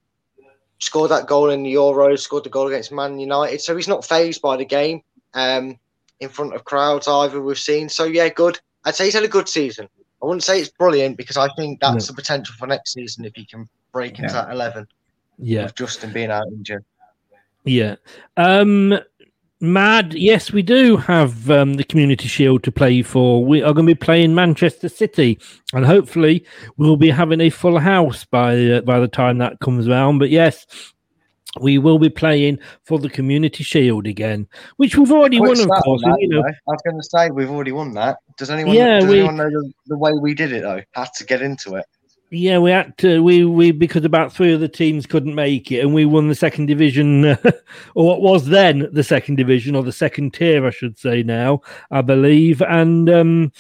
scored 0.85 1.11
that 1.11 1.27
goal 1.27 1.51
in 1.51 1.63
the 1.63 1.75
Euros, 1.75 2.21
scored 2.21 2.45
the 2.45 2.51
goal 2.51 2.69
against 2.69 2.93
Man 2.93 3.19
United. 3.19 3.61
So 3.61 3.75
he's 3.77 3.89
not 3.89 4.05
phased 4.05 4.43
by 4.43 4.57
the 4.57 4.65
game 4.65 5.03
um, 5.35 5.79
in 6.21 6.29
front 6.29 6.55
of 6.55 6.65
crowds 6.65 7.09
either. 7.09 7.41
We've 7.41 7.59
seen. 7.59 7.89
So 7.89 8.05
yeah, 8.05 8.29
good. 8.29 8.59
I'd 8.85 8.95
say 8.95 9.07
he's 9.07 9.15
had 9.15 9.25
a 9.25 9.29
good 9.29 9.49
season. 9.49 9.89
I 10.23 10.27
wouldn't 10.27 10.45
say 10.45 10.61
it's 10.61 10.71
brilliant 10.71 11.17
because 11.17 11.37
I 11.37 11.49
think 11.57 11.81
that's 11.81 12.07
No. 12.07 12.13
the 12.13 12.15
potential 12.15 12.55
for 12.59 12.67
next 12.67 12.93
season 12.95 13.25
if 13.25 13.35
he 13.35 13.45
can 13.45 13.69
break 13.93 14.19
into 14.19 14.33
Yeah. 14.35 14.43
that 14.45 14.51
eleven. 14.53 14.87
Yeah. 15.39 15.65
With 15.65 15.75
Justin 15.75 16.13
being 16.13 16.31
out 16.31 16.47
injured. 16.49 16.85
Yeah. 17.65 17.97
Um 18.37 18.99
Mad, 19.73 20.15
yes, 20.15 20.53
we 20.53 20.63
do 20.63 20.97
have 20.97 21.51
um, 21.51 21.75
the 21.75 21.85
Community 21.85 22.29
Shield 22.29 22.63
to 22.65 22.73
play 22.73 23.03
for. 23.03 23.45
We 23.45 23.63
are 23.63 23.73
going 23.73 23.87
to 23.87 23.95
be 23.95 23.99
playing 23.99 24.35
Manchester 24.35 24.89
City, 24.89 25.39
and 25.73 25.85
hopefully 25.87 26.45
we'll 26.77 26.97
be 26.97 27.11
having 27.11 27.41
a 27.41 27.51
full 27.51 27.79
house 27.79 28.25
by 28.25 28.57
uh, 28.67 28.81
by 28.83 28.99
the 29.01 29.09
time 29.09 29.39
that 29.39 29.61
comes 29.61 29.89
around. 29.89 30.19
But 30.19 30.31
yes, 30.31 30.67
we 31.61 31.79
will 31.79 31.99
be 31.99 32.11
playing 32.11 32.59
for 32.83 32.99
the 32.99 33.09
Community 33.09 33.65
Shield 33.65 34.07
again, 34.07 34.47
which 34.77 34.97
we've 34.97 35.13
already 35.13 35.39
Quick 35.39 35.57
won, 35.57 35.61
of 35.61 35.83
course. 35.83 36.03
that, 36.03 36.17
you 36.21 36.29
know. 36.29 36.43
I 36.43 36.53
was 36.67 36.83
going 36.85 36.97
to 36.97 37.09
say 37.09 37.31
we've 37.31 37.51
already 37.51 37.73
won 37.73 37.95
that. 37.95 38.19
Does 38.37 38.51
anyone? 38.51 38.75
Yeah, 38.75 39.01
does 39.01 39.09
we- 39.09 39.19
anyone 39.21 39.37
know 39.37 39.51
the, 39.51 39.73
the 39.87 39.99
way 39.99 40.13
we 40.21 40.35
did 40.35 40.53
it 40.53 40.63
though? 40.63 40.83
Had 40.93 41.09
to 41.17 41.25
get 41.25 41.43
into 41.43 41.77
it. 41.77 41.87
Yeah, 42.35 42.59
we 42.59 42.73
had 42.73 42.99
to. 42.99 43.23
We 43.23 43.45
we 43.45 43.71
because 43.71 44.05
about 44.05 44.33
three 44.33 44.53
of 44.53 44.59
the 44.59 44.69
teams 44.69 45.07
couldn't 45.07 45.37
make 45.37 45.71
it, 45.71 45.81
and 45.81 45.95
we 45.95 46.05
won 46.05 46.27
the 46.27 46.35
second 46.35 46.67
division, 46.67 47.25
or 47.95 48.07
what 48.07 48.23
was 48.23 48.47
then 48.47 48.89
the 48.93 49.05
second 49.05 49.37
division, 49.37 49.77
or 49.77 49.85
the 49.85 49.93
second 49.93 50.35
tier, 50.35 50.67
I 50.67 50.71
should 50.71 50.99
say 50.99 51.23
now, 51.23 51.61
I 51.93 52.03
believe. 52.03 52.61
And 52.61 53.09
um, 53.09 53.53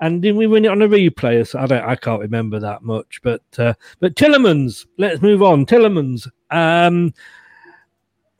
and 0.00 0.22
did 0.22 0.34
we 0.34 0.46
win 0.46 0.64
it 0.64 0.70
on 0.70 0.80
a 0.80 0.88
replay? 0.88 1.46
So 1.46 1.58
I 1.58 1.66
don't, 1.66 1.84
I 1.84 1.94
can't 1.94 2.22
remember 2.22 2.58
that 2.58 2.82
much. 2.82 3.20
But 3.22 3.42
uh, 3.58 3.74
but 4.00 4.14
Tielemans. 4.14 4.86
Let's 4.96 5.20
move 5.20 5.42
on. 5.42 5.66
Tielemans. 5.66 6.26
Um, 6.50 7.12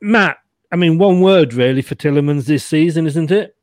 Matt. 0.01 0.39
I 0.71 0.75
mean, 0.75 0.97
one 0.97 1.21
word 1.21 1.53
really 1.53 1.83
for 1.83 1.93
Tielemans 1.93 2.45
this 2.45 2.65
season, 2.65 3.05
isn't 3.05 3.29
it? 3.29 3.55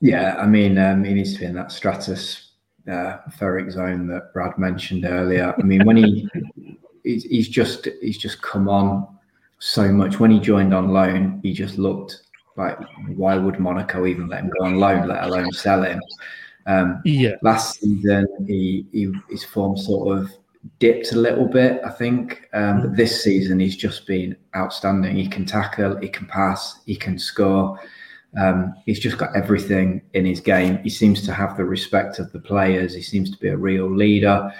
Yeah, 0.00 0.34
I 0.38 0.46
mean, 0.46 0.76
um, 0.76 1.04
he 1.04 1.14
needs 1.14 1.34
to 1.34 1.38
be 1.38 1.46
in 1.46 1.54
that 1.54 1.70
stratus 1.70 2.49
uh, 2.88 3.18
ferric 3.38 3.70
zone 3.72 4.06
that 4.08 4.32
Brad 4.32 4.58
mentioned 4.58 5.04
earlier. 5.04 5.54
I 5.58 5.62
mean, 5.62 5.84
when 5.84 5.96
he 5.96 6.28
he's, 7.04 7.24
he's 7.24 7.48
just 7.48 7.88
he's 8.00 8.18
just 8.18 8.42
come 8.42 8.68
on 8.68 9.06
so 9.58 9.90
much. 9.92 10.20
When 10.20 10.30
he 10.30 10.40
joined 10.40 10.74
on 10.74 10.88
loan, 10.88 11.40
he 11.42 11.52
just 11.52 11.78
looked 11.78 12.22
like 12.56 12.78
why 13.14 13.36
would 13.36 13.58
Monaco 13.58 14.06
even 14.06 14.28
let 14.28 14.40
him 14.40 14.50
go 14.58 14.66
on 14.66 14.76
loan, 14.76 15.08
let 15.08 15.24
alone 15.24 15.52
sell 15.52 15.82
him? 15.82 16.00
Um, 16.66 17.00
Yeah. 17.04 17.34
Last 17.42 17.80
season, 17.80 18.26
he, 18.46 18.86
he 18.92 19.12
his 19.28 19.44
form 19.44 19.76
sort 19.76 20.18
of 20.18 20.30
dipped 20.78 21.12
a 21.12 21.18
little 21.18 21.46
bit, 21.46 21.80
I 21.84 21.90
think. 21.90 22.48
Um, 22.52 22.82
but 22.82 22.96
this 22.96 23.22
season, 23.22 23.60
he's 23.60 23.76
just 23.76 24.06
been 24.06 24.36
outstanding. 24.54 25.16
He 25.16 25.28
can 25.28 25.44
tackle, 25.44 25.96
he 25.98 26.08
can 26.08 26.26
pass, 26.26 26.80
he 26.86 26.96
can 26.96 27.18
score. 27.18 27.78
Um, 28.38 28.74
he's 28.86 29.00
just 29.00 29.18
got 29.18 29.34
everything 29.34 30.02
in 30.14 30.24
his 30.24 30.40
game. 30.40 30.78
He 30.78 30.90
seems 30.90 31.24
to 31.26 31.32
have 31.32 31.56
the 31.56 31.64
respect 31.64 32.18
of 32.18 32.30
the 32.32 32.38
players. 32.38 32.94
He 32.94 33.02
seems 33.02 33.30
to 33.30 33.38
be 33.38 33.48
a 33.48 33.56
real 33.56 33.90
leader. 33.92 34.52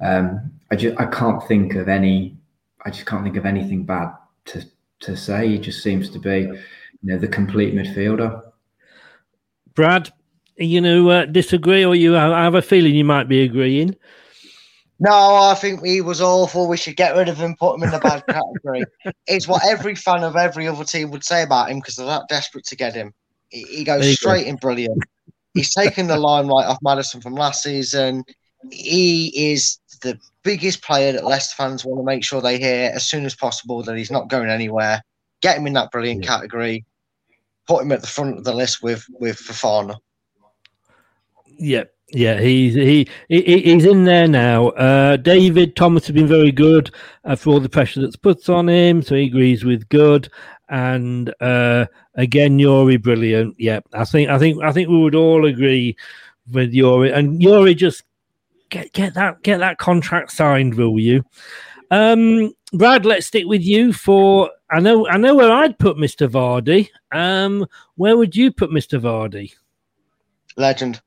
Um, 0.00 0.50
I 0.70 0.76
just 0.76 0.98
I 0.98 1.06
can't 1.06 1.46
think 1.46 1.74
of 1.74 1.88
any. 1.88 2.36
I 2.84 2.90
just 2.90 3.06
can't 3.06 3.24
think 3.24 3.36
of 3.36 3.46
anything 3.46 3.84
bad 3.84 4.12
to 4.46 4.64
to 5.00 5.16
say. 5.16 5.48
He 5.48 5.58
just 5.58 5.82
seems 5.82 6.08
to 6.10 6.18
be, 6.18 6.40
you 6.40 6.58
know, 7.02 7.18
the 7.18 7.28
complete 7.28 7.74
midfielder. 7.74 8.42
Brad, 9.74 10.10
you 10.56 10.80
know, 10.80 11.08
uh, 11.08 11.26
disagree, 11.26 11.84
or 11.84 11.94
you? 11.94 12.16
I 12.16 12.42
have 12.42 12.54
a 12.54 12.62
feeling 12.62 12.94
you 12.94 13.04
might 13.04 13.28
be 13.28 13.42
agreeing. 13.42 13.94
No, 15.00 15.12
I 15.12 15.54
think 15.54 15.84
he 15.84 16.00
was 16.00 16.20
awful. 16.20 16.68
We 16.68 16.76
should 16.76 16.96
get 16.96 17.16
rid 17.16 17.28
of 17.28 17.36
him, 17.36 17.54
put 17.56 17.76
him 17.76 17.84
in 17.84 17.90
the 17.90 18.00
bad 18.00 18.26
category. 18.28 18.84
it's 19.26 19.46
what 19.46 19.64
every 19.64 19.94
fan 19.94 20.24
of 20.24 20.34
every 20.34 20.66
other 20.66 20.84
team 20.84 21.10
would 21.12 21.24
say 21.24 21.42
about 21.42 21.70
him 21.70 21.78
because 21.78 21.96
they're 21.96 22.06
that 22.06 22.28
desperate 22.28 22.64
to 22.66 22.76
get 22.76 22.94
him. 22.94 23.14
He, 23.50 23.62
he 23.64 23.84
goes 23.84 24.06
you 24.06 24.14
straight 24.14 24.44
go. 24.44 24.50
in 24.50 24.56
brilliant. 24.56 25.02
He's 25.54 25.72
taken 25.72 26.08
the 26.08 26.16
limelight 26.16 26.66
off 26.66 26.78
Maddison 26.82 27.20
from 27.20 27.34
last 27.34 27.62
season. 27.62 28.24
He 28.70 29.52
is 29.52 29.78
the 30.02 30.18
biggest 30.42 30.82
player 30.82 31.12
that 31.12 31.24
Leicester 31.24 31.54
fans 31.56 31.84
want 31.84 32.00
to 32.00 32.04
make 32.04 32.24
sure 32.24 32.40
they 32.40 32.58
hear 32.58 32.90
as 32.92 33.06
soon 33.06 33.24
as 33.24 33.34
possible 33.34 33.82
that 33.84 33.96
he's 33.96 34.10
not 34.10 34.28
going 34.28 34.50
anywhere. 34.50 35.02
Get 35.40 35.58
him 35.58 35.66
in 35.66 35.74
that 35.74 35.92
brilliant 35.92 36.24
category. 36.24 36.84
Put 37.68 37.82
him 37.82 37.92
at 37.92 38.00
the 38.00 38.08
front 38.08 38.38
of 38.38 38.44
the 38.44 38.54
list 38.54 38.82
with 38.82 39.06
with 39.10 39.36
Fofana. 39.38 39.96
Yeah, 41.46 41.84
yeah, 42.10 42.40
he's 42.40 42.74
he, 42.74 43.08
he 43.28 43.60
he's 43.62 43.84
in 43.84 44.04
there 44.04 44.26
now. 44.28 44.68
Uh, 44.70 45.16
David 45.16 45.76
Thomas 45.76 46.06
has 46.06 46.14
been 46.14 46.26
very 46.26 46.52
good 46.52 46.90
uh, 47.24 47.36
for 47.36 47.50
all 47.50 47.60
the 47.60 47.68
pressure 47.68 48.00
that's 48.00 48.16
put 48.16 48.48
on 48.48 48.68
him, 48.68 49.02
so 49.02 49.14
he 49.14 49.26
agrees 49.26 49.64
with 49.64 49.88
good. 49.88 50.30
And 50.70 51.34
uh, 51.40 51.86
again, 52.14 52.58
Youri, 52.58 53.02
brilliant. 53.02 53.56
Yeah, 53.58 53.80
I 53.92 54.04
think 54.04 54.30
I 54.30 54.38
think 54.38 54.62
I 54.62 54.72
think 54.72 54.88
we 54.88 54.98
would 54.98 55.14
all 55.14 55.46
agree 55.46 55.96
with 56.52 56.72
Youri. 56.72 57.14
And 57.14 57.40
Youri, 57.40 57.76
just 57.76 58.04
get 58.70 58.92
get 58.92 59.14
that 59.14 59.42
get 59.42 59.58
that 59.58 59.78
contract 59.78 60.32
signed, 60.32 60.74
will 60.74 60.98
you? 60.98 61.24
Um, 61.90 62.52
Brad, 62.72 63.06
let's 63.06 63.26
stick 63.26 63.46
with 63.46 63.62
you 63.62 63.92
for. 63.92 64.50
I 64.70 64.80
know 64.80 65.08
I 65.08 65.16
know 65.16 65.34
where 65.34 65.50
I'd 65.50 65.78
put 65.78 65.98
Mister 65.98 66.28
Vardy. 66.28 66.90
Um, 67.12 67.66
where 67.96 68.16
would 68.16 68.36
you 68.36 68.52
put 68.52 68.70
Mister 68.70 69.00
Vardy? 69.00 69.54
Legend. 70.56 71.00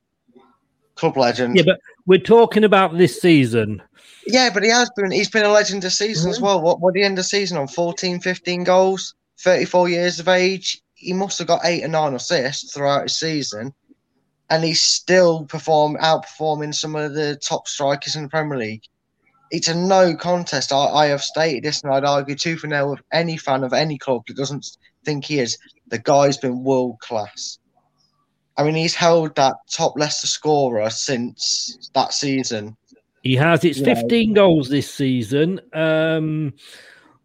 Club 1.02 1.18
legend. 1.18 1.58
Yeah, 1.58 1.64
but 1.66 1.80
we're 2.06 2.20
talking 2.20 2.64
about 2.64 2.96
this 2.96 3.20
season. 3.20 3.82
Yeah, 4.28 4.52
but 4.54 4.62
he 4.62 4.70
has 4.70 4.88
been. 4.96 5.10
He's 5.10 5.32
been 5.32 5.44
a 5.44 5.50
legend 5.50 5.82
this 5.82 5.98
season 5.98 6.30
as 6.30 6.38
mhm. 6.38 6.44
well. 6.44 6.62
What? 6.62 6.80
What 6.80 6.94
did 6.94 7.00
he 7.00 7.06
end 7.08 7.18
the 7.18 7.24
season 7.24 7.58
on? 7.58 7.68
14, 7.68 8.20
15 8.20 8.64
goals, 8.64 9.16
thirty-four 9.40 9.90
years 9.90 10.20
of 10.20 10.28
age. 10.28 10.80
He 10.94 11.14
must 11.14 11.40
have 11.40 11.48
got 11.48 11.62
eight 11.64 11.84
or 11.84 11.88
nine 11.88 12.14
assists 12.14 12.72
throughout 12.72 13.02
his 13.02 13.18
season, 13.18 13.74
and 14.52 14.64
he's 14.64 14.84
still 14.84 15.46
perform 15.46 15.98
outperforming 15.98 16.76
some 16.76 16.96
of 16.96 17.16
the 17.16 17.36
top 17.38 17.68
strikers 17.68 18.16
in 18.16 18.22
the 18.22 18.30
Premier 18.30 18.60
League. 18.60 18.84
It's 19.50 19.70
a 19.70 19.74
no 19.74 20.16
contest. 20.16 20.72
I, 20.72 20.86
I 20.86 21.06
have 21.08 21.24
stated 21.24 21.64
this, 21.64 21.82
and 21.82 21.92
I'd 21.92 22.06
argue 22.06 22.36
tooth 22.36 22.64
and 22.64 22.74
nail 22.74 22.92
with 22.92 23.02
any 23.12 23.38
fan 23.38 23.64
of 23.64 23.74
any 23.74 23.98
club 23.98 24.22
that 24.28 24.38
doesn't 24.38 24.78
think 25.04 25.26
he 25.26 25.40
is. 25.40 25.58
The 25.88 25.98
guy's 25.98 26.38
been 26.38 26.64
world 26.64 27.00
class. 27.00 27.58
I 28.58 28.64
mean, 28.64 28.76
he's 28.76 28.96
held 28.96 29.36
that 29.36 29.56
top 29.70 29.98
Leicester 29.98 30.28
scorer 30.28 30.90
since 30.90 31.90
that 31.94 32.14
season. 32.14 32.76
He 33.24 33.36
has. 33.36 33.64
It's 33.64 33.80
Yeah. 33.80 33.96
15 33.96 34.34
goals 34.34 34.70
this 34.70 34.92
season. 34.92 35.62
Um, 35.74 36.54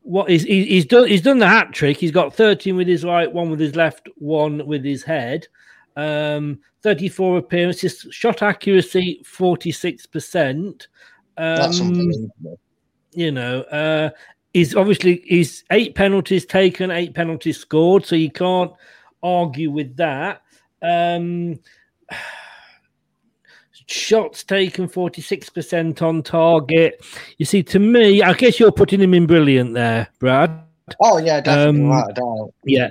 what 0.02 0.30
is 0.30 0.44
he, 0.44 0.64
he's 0.64 0.86
done? 0.86 1.08
He's 1.08 1.22
done 1.22 1.38
the 1.38 1.48
hat 1.48 1.72
trick. 1.72 1.96
He's 1.96 2.12
got 2.12 2.34
13 2.34 2.76
with 2.76 2.86
his 2.86 3.04
right, 3.04 3.32
one 3.32 3.50
with 3.50 3.58
his 3.58 3.74
left, 3.74 4.08
one 4.16 4.64
with 4.66 4.84
his 4.84 5.02
head. 5.02 5.48
Um, 5.96 6.60
34 6.82 7.38
appearances, 7.38 8.06
shot 8.10 8.42
accuracy 8.42 9.22
46 9.24 10.06
percent. 10.06 10.88
Um, 11.38 12.30
you 13.12 13.32
know, 13.32 13.62
uh, 13.62 14.10
he's 14.52 14.74
obviously 14.76 15.22
he's 15.26 15.64
eight 15.72 15.94
penalties 15.94 16.46
taken, 16.46 16.90
eight 16.90 17.14
penalties 17.14 17.58
scored, 17.58 18.06
so 18.06 18.14
you 18.14 18.30
can't 18.30 18.72
argue 19.22 19.70
with 19.70 19.96
that. 19.96 20.42
Um, 20.86 21.58
shots 23.86 24.44
taken 24.44 24.88
46% 24.88 26.02
on 26.02 26.22
target. 26.22 27.04
You 27.38 27.46
see, 27.46 27.62
to 27.64 27.78
me, 27.78 28.22
I 28.22 28.34
guess 28.34 28.58
you're 28.58 28.72
putting 28.72 29.00
him 29.00 29.14
in 29.14 29.26
brilliant 29.26 29.74
there, 29.74 30.08
Brad. 30.18 30.62
Oh 31.00 31.18
yeah, 31.18 31.40
definitely, 31.40 31.90
Um, 31.90 32.14
doubt. 32.14 32.54
Yeah, 32.64 32.90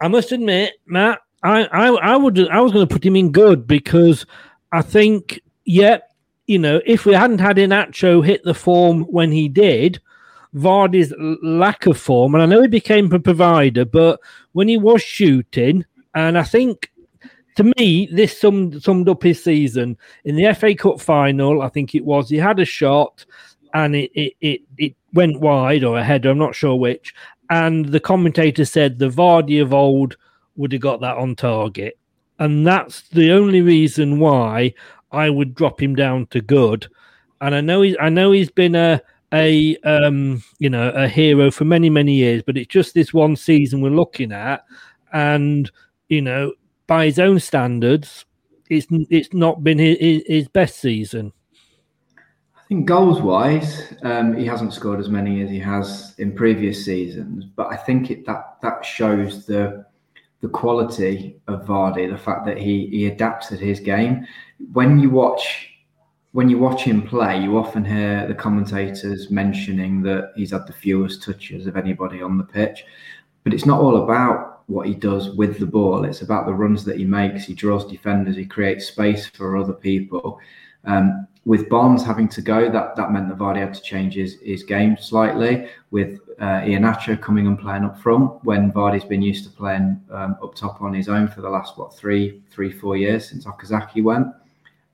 I 0.00 0.08
must 0.08 0.32
admit, 0.32 0.74
Matt, 0.86 1.20
I, 1.42 1.64
I, 1.64 1.88
I 1.88 2.16
would, 2.16 2.48
I 2.48 2.60
was 2.60 2.72
going 2.72 2.86
to 2.86 2.92
put 2.92 3.04
him 3.04 3.16
in 3.16 3.32
good 3.32 3.66
because 3.66 4.26
I 4.72 4.82
think, 4.82 5.40
yeah, 5.64 5.98
you 6.46 6.58
know, 6.58 6.80
if 6.84 7.06
we 7.06 7.14
hadn't 7.14 7.38
had 7.38 7.56
Iheanacho 7.56 8.24
hit 8.24 8.42
the 8.42 8.54
form 8.54 9.02
when 9.04 9.30
he 9.30 9.48
did, 9.48 10.00
Vardy's 10.54 11.14
lack 11.42 11.86
of 11.86 11.96
form, 11.96 12.34
and 12.34 12.42
I 12.42 12.46
know 12.46 12.60
he 12.60 12.68
became 12.68 13.12
a 13.12 13.20
provider, 13.20 13.84
but 13.84 14.18
when 14.52 14.66
he 14.66 14.76
was 14.76 15.02
shooting, 15.02 15.84
and 16.14 16.36
I 16.36 16.42
think 16.42 16.89
to 17.60 17.74
me, 17.76 18.08
this 18.10 18.40
summed 18.40 18.82
summed 18.82 19.06
up 19.10 19.22
his 19.22 19.44
season 19.44 19.98
in 20.24 20.34
the 20.34 20.54
FA 20.54 20.74
Cup 20.74 20.98
final. 20.98 21.60
I 21.60 21.68
think 21.68 21.94
it 21.94 22.02
was 22.06 22.30
he 22.30 22.38
had 22.38 22.58
a 22.58 22.64
shot, 22.64 23.26
and 23.74 23.94
it 23.94 24.10
it 24.14 24.32
it, 24.40 24.60
it 24.78 24.96
went 25.12 25.40
wide 25.40 25.84
or 25.84 25.98
a 25.98 26.04
header. 26.04 26.30
I'm 26.30 26.38
not 26.38 26.54
sure 26.54 26.74
which. 26.76 27.14
And 27.50 27.84
the 27.84 28.00
commentator 28.00 28.64
said 28.64 28.98
the 28.98 29.10
Vardy 29.10 29.60
of 29.60 29.74
old 29.74 30.16
would 30.56 30.72
have 30.72 30.80
got 30.80 31.02
that 31.02 31.18
on 31.18 31.34
target, 31.34 31.98
and 32.38 32.66
that's 32.66 33.02
the 33.10 33.30
only 33.30 33.60
reason 33.60 34.18
why 34.18 34.72
I 35.12 35.28
would 35.28 35.54
drop 35.54 35.82
him 35.82 35.94
down 35.94 36.28
to 36.28 36.40
good. 36.40 36.86
And 37.42 37.54
I 37.54 37.60
know 37.60 37.82
he's 37.82 37.96
I 38.00 38.08
know 38.08 38.32
he's 38.32 38.50
been 38.50 38.74
a 38.74 39.02
a 39.34 39.76
um 39.84 40.42
you 40.58 40.70
know 40.70 40.88
a 40.92 41.06
hero 41.06 41.50
for 41.50 41.66
many 41.66 41.90
many 41.90 42.14
years, 42.14 42.42
but 42.42 42.56
it's 42.56 42.72
just 42.72 42.94
this 42.94 43.12
one 43.12 43.36
season 43.36 43.82
we're 43.82 43.90
looking 43.90 44.32
at. 44.32 44.64
and 45.12 45.70
you 46.10 46.20
know, 46.20 46.52
by 46.90 47.04
his 47.04 47.20
own 47.20 47.38
standards, 47.38 48.26
it's 48.68 48.88
it's 48.90 49.32
not 49.32 49.62
been 49.62 49.78
his, 49.78 50.24
his 50.26 50.48
best 50.48 50.80
season. 50.80 51.32
I 52.56 52.62
think 52.68 52.86
goals 52.86 53.22
wise, 53.22 53.94
um, 54.02 54.36
he 54.36 54.44
hasn't 54.44 54.74
scored 54.74 54.98
as 54.98 55.08
many 55.08 55.40
as 55.40 55.50
he 55.50 55.60
has 55.60 56.16
in 56.18 56.34
previous 56.34 56.84
seasons, 56.84 57.44
but 57.44 57.68
I 57.68 57.76
think 57.76 58.10
it, 58.10 58.26
that 58.26 58.56
that 58.62 58.84
shows 58.84 59.46
the 59.46 59.86
the 60.40 60.48
quality 60.48 61.40
of 61.46 61.64
Vardy, 61.64 62.10
the 62.10 62.18
fact 62.18 62.44
that 62.46 62.58
he 62.58 62.88
he 62.88 63.06
adapted 63.06 63.60
his 63.60 63.78
game. 63.78 64.26
When 64.72 64.98
you 64.98 65.10
watch 65.10 65.68
when 66.32 66.48
you 66.48 66.58
watch 66.58 66.82
him 66.82 67.02
play, 67.02 67.40
you 67.40 67.56
often 67.56 67.84
hear 67.84 68.26
the 68.26 68.34
commentators 68.34 69.30
mentioning 69.30 70.02
that 70.02 70.32
he's 70.34 70.50
had 70.50 70.66
the 70.66 70.72
fewest 70.72 71.22
touches 71.22 71.68
of 71.68 71.76
anybody 71.76 72.20
on 72.20 72.36
the 72.36 72.44
pitch. 72.44 72.84
But 73.44 73.54
it's 73.54 73.64
not 73.64 73.80
all 73.80 74.02
about 74.02 74.49
what 74.70 74.86
he 74.86 74.94
does 74.94 75.30
with 75.30 75.58
the 75.58 75.66
ball. 75.66 76.04
It's 76.04 76.22
about 76.22 76.46
the 76.46 76.54
runs 76.54 76.84
that 76.84 76.96
he 76.96 77.04
makes. 77.04 77.44
He 77.44 77.54
draws 77.54 77.84
defenders. 77.84 78.36
He 78.36 78.46
creates 78.46 78.86
space 78.86 79.26
for 79.26 79.56
other 79.56 79.72
people. 79.72 80.38
Um, 80.84 81.26
with 81.44 81.68
Bonds 81.68 82.04
having 82.04 82.28
to 82.28 82.42
go, 82.42 82.70
that, 82.70 82.96
that 82.96 83.10
meant 83.10 83.28
that 83.28 83.38
Vardy 83.38 83.58
had 83.58 83.74
to 83.74 83.82
change 83.82 84.14
his, 84.14 84.38
his 84.40 84.62
game 84.62 84.96
slightly. 84.98 85.68
With 85.90 86.20
uh, 86.38 86.60
Iheanacho 86.60 87.20
coming 87.20 87.46
and 87.46 87.58
playing 87.58 87.84
up 87.84 87.98
front, 87.98 88.44
when 88.44 88.70
Vardy's 88.72 89.04
been 89.04 89.22
used 89.22 89.44
to 89.44 89.50
playing 89.50 90.00
um, 90.10 90.36
up 90.42 90.54
top 90.54 90.80
on 90.80 90.94
his 90.94 91.08
own 91.08 91.26
for 91.28 91.40
the 91.40 91.50
last 91.50 91.76
what 91.76 91.96
three, 91.96 92.42
three, 92.50 92.70
four 92.70 92.96
years 92.96 93.28
since 93.28 93.46
Okazaki 93.46 94.02
went. 94.02 94.28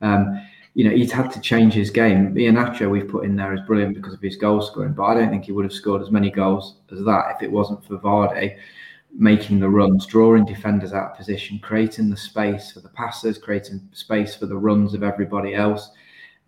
Um, 0.01 0.41
you 0.73 0.83
know, 0.83 0.95
he's 0.95 1.11
had 1.11 1.31
to 1.31 1.41
change 1.41 1.73
his 1.73 1.89
game. 1.89 2.33
Iheanacho 2.35 2.89
we've 2.89 3.07
put 3.07 3.25
in 3.25 3.35
there 3.35 3.53
is 3.53 3.61
brilliant 3.61 3.95
because 3.95 4.13
of 4.13 4.21
his 4.21 4.35
goal 4.35 4.61
scoring, 4.61 4.93
but 4.93 5.03
I 5.03 5.13
don't 5.15 5.29
think 5.29 5.45
he 5.45 5.51
would 5.51 5.65
have 5.65 5.73
scored 5.73 6.01
as 6.01 6.11
many 6.11 6.29
goals 6.29 6.75
as 6.91 7.03
that 7.05 7.35
if 7.35 7.41
it 7.41 7.51
wasn't 7.51 7.83
for 7.85 7.97
Vardy 7.97 8.57
making 9.17 9.59
the 9.59 9.69
runs, 9.69 10.05
drawing 10.05 10.45
defenders 10.45 10.93
out 10.93 11.11
of 11.11 11.17
position, 11.17 11.59
creating 11.59 12.09
the 12.09 12.17
space 12.17 12.71
for 12.71 12.81
the 12.81 12.89
passes, 12.89 13.37
creating 13.37 13.81
space 13.91 14.35
for 14.35 14.45
the 14.45 14.55
runs 14.55 14.93
of 14.93 15.03
everybody 15.03 15.55
else. 15.55 15.89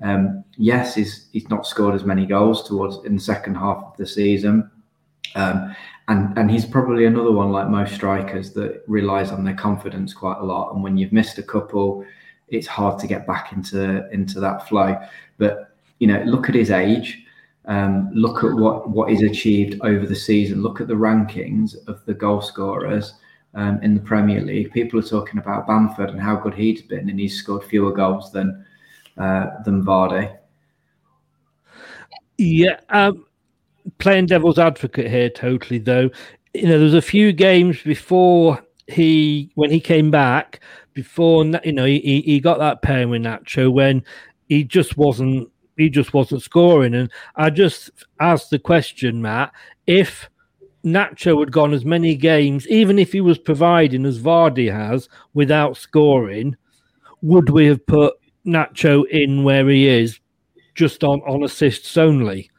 Um, 0.02 0.46
yes, 0.56 0.96
he's 0.96 1.28
he's 1.34 1.50
not 1.50 1.66
scored 1.66 1.96
as 1.96 2.06
many 2.06 2.26
goals 2.26 2.68
towards 2.68 3.04
in 3.06 3.16
the 3.16 3.22
second 3.22 3.56
half 3.56 3.84
of 3.84 3.98
the 3.98 4.06
season. 4.06 4.70
Um, 5.36 5.76
and 6.08 6.38
and 6.38 6.50
he's 6.50 6.66
probably 6.66 7.06
another 7.06 7.32
one 7.32 7.52
like 7.52 7.70
most 7.70 7.96
strikers 7.96 8.54
that 8.54 8.84
relies 8.88 9.32
on 9.32 9.44
their 9.44 9.56
confidence 9.56 10.14
quite 10.14 10.38
a 10.38 10.46
lot. 10.46 10.74
And 10.74 10.84
when 10.84 10.98
you've 10.98 11.12
missed 11.12 11.38
a 11.38 11.44
couple, 11.44 12.06
it's 12.48 12.68
hard 12.68 13.00
to 13.00 13.08
get 13.08 13.28
back 13.28 13.52
into 13.52 14.10
into 14.12 14.40
that 14.40 14.68
flow. 14.70 15.00
But 15.38 15.76
you 15.98 16.08
know, 16.08 16.22
look 16.24 16.50
at 16.50 16.56
his 16.56 16.72
age. 16.72 17.26
Um, 17.66 18.10
look 18.14 18.44
at 18.44 18.54
what 18.54 18.90
what 18.90 19.10
he's 19.10 19.22
achieved 19.22 19.80
over 19.84 20.06
the 20.06 20.16
season. 20.16 20.62
Look 20.62 20.82
at 20.82 20.88
the 20.88 20.94
rankings 20.94 21.76
of 21.88 22.04
the 22.06 22.14
goal 22.14 22.42
scorers 22.42 23.14
um, 23.54 23.80
in 23.84 23.94
the 23.94 24.02
Premier 24.02 24.42
League. 24.42 24.72
People 24.72 25.00
are 25.00 25.04
talking 25.04 25.40
about 25.40 25.68
Bamford 25.68 26.10
and 26.10 26.22
how 26.22 26.36
good 26.36 26.54
he's 26.54 26.82
been, 26.82 27.10
and 27.10 27.20
he's 27.20 27.38
scored 27.38 27.64
fewer 27.64 27.92
goals 27.92 28.32
than 28.32 28.66
uh, 29.18 29.62
than 29.66 29.84
Vardy. 29.84 30.36
Yeah, 32.38 32.80
um, 32.90 33.26
playing 33.98 34.28
devil's 34.28 34.60
advocate 34.60 35.10
here, 35.10 35.30
totally 35.30 35.80
though. 35.80 36.10
You 36.54 36.64
know, 36.64 36.78
there 36.78 36.80
was 36.80 36.94
a 36.94 37.02
few 37.02 37.34
games 37.34 37.82
before 37.84 38.64
he 38.88 39.52
when 39.56 39.70
he 39.70 39.80
came 39.80 40.10
back 40.10 40.62
before 40.94 41.46
you 41.64 41.72
know 41.72 41.86
he, 41.86 42.22
he 42.26 42.40
got 42.40 42.58
that 42.60 42.82
pain 42.82 43.10
with 43.10 43.22
Nacho 43.22 43.72
when 43.72 44.04
he 44.48 44.64
just 44.64 44.98
wasn't 44.98 45.50
he 45.80 45.90
just 45.90 46.14
wasn't 46.14 46.42
scoring 46.42 46.94
and 46.94 47.12
I 47.36 47.50
just 47.50 47.92
asked 48.20 48.50
the 48.50 48.60
question 48.60 49.22
Matt 49.22 49.52
if 49.88 50.30
Nacho 50.86 51.40
had 51.40 51.52
gone 51.52 51.74
as 51.74 51.86
many 51.86 52.16
games 52.16 52.68
even 52.68 53.00
if 53.00 53.12
he 53.12 53.22
was 53.22 53.38
providing 53.38 54.06
as 54.06 54.20
Vardy 54.20 54.72
has 54.72 55.10
without 55.34 55.78
scoring 55.78 56.56
would 57.22 57.50
we 57.50 57.66
have 57.68 57.86
put 57.86 58.16
Nacho 58.46 59.06
in 59.08 59.44
where 59.44 59.68
he 59.68 59.88
is 59.88 60.20
just 60.76 61.04
on 61.04 61.20
on 61.22 61.44
assists 61.44 61.98
only 61.98 62.50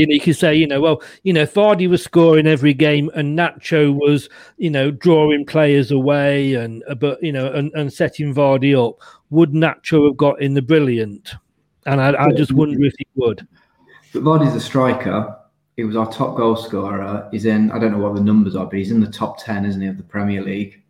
you 0.00 0.06
know, 0.06 0.14
you 0.14 0.20
could 0.20 0.36
say, 0.36 0.54
you 0.54 0.66
know, 0.66 0.80
well, 0.80 1.02
you 1.24 1.32
know, 1.34 1.44
Vardy 1.44 1.88
was 1.88 2.02
scoring 2.02 2.46
every 2.46 2.72
game 2.72 3.10
and 3.14 3.38
Nacho 3.38 3.92
was, 3.92 4.30
you 4.56 4.70
know, 4.70 4.90
drawing 4.90 5.44
players 5.44 5.90
away 5.90 6.54
and, 6.54 6.82
but, 6.98 7.22
you 7.22 7.32
know, 7.32 7.52
and, 7.52 7.70
and 7.74 7.92
setting 7.92 8.34
Vardy 8.34 8.74
up. 8.74 8.96
Would 9.28 9.52
Nacho 9.52 10.06
have 10.06 10.16
got 10.16 10.40
in 10.40 10.54
the 10.54 10.62
brilliant? 10.62 11.34
And 11.90 12.00
I, 12.00 12.26
I 12.26 12.30
just 12.32 12.52
wonder 12.52 12.82
if 12.84 12.94
he 12.96 13.06
would. 13.16 13.46
But 14.12 14.22
Vardy's 14.22 14.54
a 14.54 14.60
striker. 14.60 15.36
He 15.76 15.82
was 15.82 15.96
our 15.96 16.10
top 16.10 16.36
goal 16.36 16.54
scorer. 16.54 17.28
He's 17.32 17.46
in, 17.46 17.72
I 17.72 17.80
don't 17.80 17.90
know 17.90 17.98
what 17.98 18.14
the 18.14 18.22
numbers 18.22 18.54
are, 18.54 18.64
but 18.64 18.78
he's 18.78 18.92
in 18.92 19.00
the 19.00 19.10
top 19.10 19.42
10, 19.42 19.64
isn't 19.64 19.82
he, 19.82 19.88
of 19.88 19.96
the 19.96 20.04
Premier 20.04 20.40
League? 20.40 20.82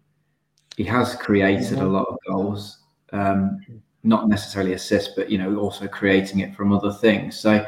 He 0.77 0.85
has 0.85 1.15
created 1.15 1.79
a 1.79 1.87
lot 1.87 2.07
of 2.07 2.19
goals, 2.29 2.81
um, 3.13 3.65
not 4.03 4.29
necessarily 4.29 4.75
assists, 4.75 5.15
but, 5.17 5.31
you 5.31 5.39
know, 5.39 5.57
also 5.57 5.89
creating 5.89 6.41
it 6.41 6.55
from 6.55 6.71
other 6.71 6.93
things. 6.93 7.41
So, 7.41 7.67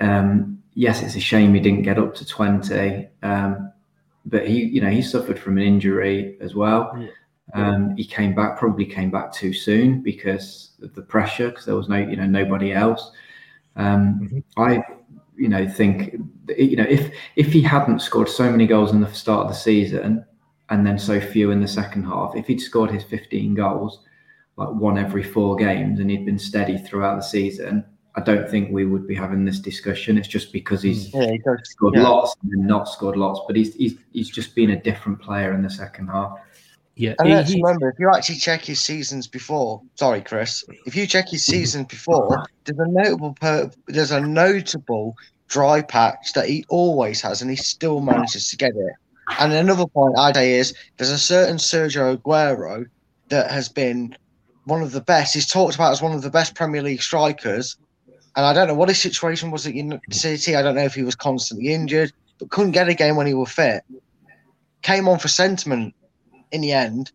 um, 0.00 0.60
yes, 0.74 1.02
it's 1.02 1.14
a 1.14 1.20
shame 1.20 1.54
he 1.54 1.60
didn't 1.60 1.82
get 1.82 2.00
up 2.00 2.16
to 2.16 2.26
20, 2.26 3.08
um, 3.22 3.72
but 4.26 4.48
he, 4.48 4.64
you 4.64 4.80
know, 4.80 4.90
he 4.90 5.02
suffered 5.02 5.38
from 5.38 5.56
an 5.58 5.62
injury 5.62 6.36
as 6.40 6.56
well. 6.56 6.96
Yeah. 6.98 7.08
Um, 7.54 7.96
he 7.96 8.04
came 8.04 8.34
back, 8.34 8.58
probably 8.58 8.84
came 8.84 9.10
back 9.10 9.32
too 9.32 9.52
soon 9.52 10.02
because 10.02 10.72
of 10.82 10.92
the 10.94 11.02
pressure, 11.02 11.50
because 11.50 11.64
there 11.64 11.76
was 11.76 11.88
no, 11.88 11.96
you 11.96 12.16
know, 12.16 12.26
nobody 12.26 12.72
else. 12.72 13.12
Um, 13.76 14.20
mm-hmm. 14.20 14.60
I, 14.60 14.82
you 15.36 15.48
know, 15.48 15.68
think, 15.68 16.16
you 16.56 16.76
know, 16.76 16.86
if 16.88 17.12
if 17.36 17.52
he 17.52 17.62
hadn't 17.62 18.00
scored 18.00 18.28
so 18.28 18.50
many 18.50 18.66
goals 18.66 18.92
in 18.92 19.00
the 19.00 19.12
start 19.12 19.46
of 19.46 19.48
the 19.48 19.58
season 19.58 20.24
and 20.70 20.86
then 20.86 20.98
so 20.98 21.20
few 21.20 21.52
in 21.52 21.60
the 21.60 21.68
second 21.68 22.04
half, 22.04 22.34
if 22.34 22.46
he'd 22.48 22.60
scored 22.60 22.90
his 22.90 23.04
15 23.04 23.54
goals, 23.54 24.00
like 24.56 24.70
one 24.70 24.98
every 24.98 25.22
four 25.22 25.54
games, 25.54 26.00
and 26.00 26.10
he'd 26.10 26.26
been 26.26 26.38
steady 26.38 26.78
throughout 26.78 27.16
the 27.16 27.22
season, 27.22 27.84
I 28.16 28.20
don't 28.20 28.48
think 28.48 28.70
we 28.70 28.84
would 28.84 29.06
be 29.06 29.14
having 29.14 29.44
this 29.44 29.58
discussion. 29.58 30.18
It's 30.18 30.28
just 30.28 30.52
because 30.52 30.82
he's 30.82 31.12
yeah, 31.12 31.32
he 31.32 31.40
scored 31.64 31.94
yeah. 31.94 32.02
lots 32.02 32.36
and 32.42 32.66
not 32.66 32.88
scored 32.88 33.16
lots, 33.16 33.40
but 33.46 33.56
he's, 33.56 33.74
he's 33.74 33.96
he's 34.12 34.30
just 34.30 34.54
been 34.54 34.70
a 34.70 34.80
different 34.80 35.20
player 35.20 35.52
in 35.52 35.62
the 35.62 35.70
second 35.70 36.08
half. 36.08 36.38
Yeah, 36.96 37.14
and 37.18 37.30
let's 37.30 37.52
remember 37.52 37.88
if 37.88 37.98
you 37.98 38.08
actually 38.14 38.36
check 38.36 38.64
his 38.64 38.80
seasons 38.80 39.26
before. 39.26 39.82
Sorry, 39.96 40.20
Chris. 40.20 40.64
If 40.86 40.94
you 40.94 41.06
check 41.06 41.28
his 41.28 41.42
mm-hmm. 41.42 41.52
seasons 41.52 41.86
before, 41.86 42.46
there's 42.64 42.78
a 42.78 42.86
notable 42.88 43.34
per, 43.40 43.70
there's 43.88 44.12
a 44.12 44.20
notable 44.20 45.16
dry 45.48 45.82
patch 45.82 46.32
that 46.34 46.48
he 46.48 46.64
always 46.68 47.20
has, 47.22 47.42
and 47.42 47.50
he 47.50 47.56
still 47.56 48.00
manages 48.00 48.48
to 48.50 48.56
get 48.56 48.76
it. 48.76 48.92
And 49.40 49.52
another 49.52 49.86
point 49.86 50.18
I'd 50.18 50.36
say 50.36 50.52
is 50.54 50.74
there's 50.96 51.10
a 51.10 51.18
certain 51.18 51.56
Sergio 51.56 52.16
Aguero 52.16 52.86
that 53.28 53.50
has 53.50 53.68
been 53.68 54.16
one 54.64 54.82
of 54.82 54.92
the 54.92 55.00
best. 55.00 55.34
He's 55.34 55.48
talked 55.48 55.74
about 55.74 55.92
as 55.92 56.02
one 56.02 56.12
of 56.12 56.22
the 56.22 56.30
best 56.30 56.54
Premier 56.54 56.82
League 56.82 57.02
strikers, 57.02 57.76
and 58.36 58.46
I 58.46 58.52
don't 58.52 58.68
know 58.68 58.74
what 58.74 58.88
his 58.88 59.00
situation 59.00 59.50
was 59.50 59.66
at 59.66 59.74
City. 60.10 60.54
I 60.54 60.62
don't 60.62 60.76
know 60.76 60.84
if 60.84 60.94
he 60.94 61.02
was 61.02 61.16
constantly 61.16 61.74
injured, 61.74 62.12
but 62.38 62.50
couldn't 62.50 62.72
get 62.72 62.88
a 62.88 62.94
game 62.94 63.16
when 63.16 63.26
he 63.26 63.34
was 63.34 63.50
fit. 63.50 63.82
Came 64.82 65.08
on 65.08 65.18
for 65.18 65.28
sentiment 65.28 65.94
in 66.52 66.60
the 66.60 66.72
end. 66.72 67.12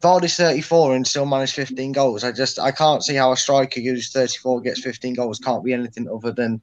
Vardy's 0.00 0.36
34 0.36 0.94
and 0.94 1.06
still 1.06 1.26
managed 1.26 1.54
15 1.54 1.92
goals. 1.92 2.22
I 2.22 2.30
just 2.30 2.58
I 2.58 2.70
can't 2.70 3.02
see 3.02 3.14
how 3.14 3.32
a 3.32 3.36
striker 3.36 3.80
who's 3.80 4.12
34 4.12 4.60
gets 4.60 4.80
15 4.80 5.14
goals 5.14 5.38
can't 5.38 5.64
be 5.64 5.72
anything 5.72 6.08
other 6.08 6.30
than 6.30 6.60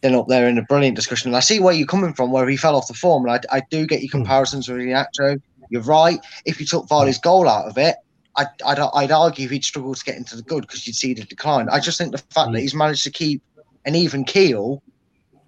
than 0.00 0.14
up 0.14 0.28
there 0.28 0.48
in 0.48 0.58
a 0.58 0.62
brilliant 0.62 0.96
discussion. 0.96 1.30
And 1.30 1.36
I 1.36 1.40
see 1.40 1.60
where 1.60 1.74
you're 1.74 1.86
coming 1.86 2.12
from, 2.12 2.30
where 2.30 2.48
he 2.48 2.56
fell 2.56 2.76
off 2.76 2.88
the 2.88 2.94
form, 2.94 3.24
and 3.26 3.32
I, 3.50 3.56
I 3.56 3.62
do 3.70 3.86
get 3.86 4.00
your 4.00 4.10
hmm. 4.10 4.18
comparisons 4.18 4.68
with 4.68 4.78
Iheanacho. 4.78 5.40
You're 5.70 5.82
right. 5.82 6.20
If 6.44 6.60
you 6.60 6.66
took 6.66 6.86
Vardy's 6.86 7.18
goal 7.18 7.48
out 7.48 7.66
of 7.66 7.76
it, 7.78 7.96
I'd, 8.36 8.46
I'd, 8.64 8.78
I'd 8.78 9.10
argue 9.10 9.48
he'd 9.48 9.64
struggle 9.64 9.94
to 9.94 10.04
get 10.04 10.16
into 10.16 10.36
the 10.36 10.42
good 10.42 10.62
because 10.62 10.86
you'd 10.86 10.96
see 10.96 11.14
the 11.14 11.24
decline. 11.24 11.68
I 11.68 11.80
just 11.80 11.98
think 11.98 12.12
the 12.12 12.18
fact 12.18 12.52
that 12.52 12.58
mm. 12.58 12.60
he's 12.60 12.74
managed 12.74 13.04
to 13.04 13.10
keep 13.10 13.42
an 13.84 13.94
even 13.94 14.24
keel 14.24 14.82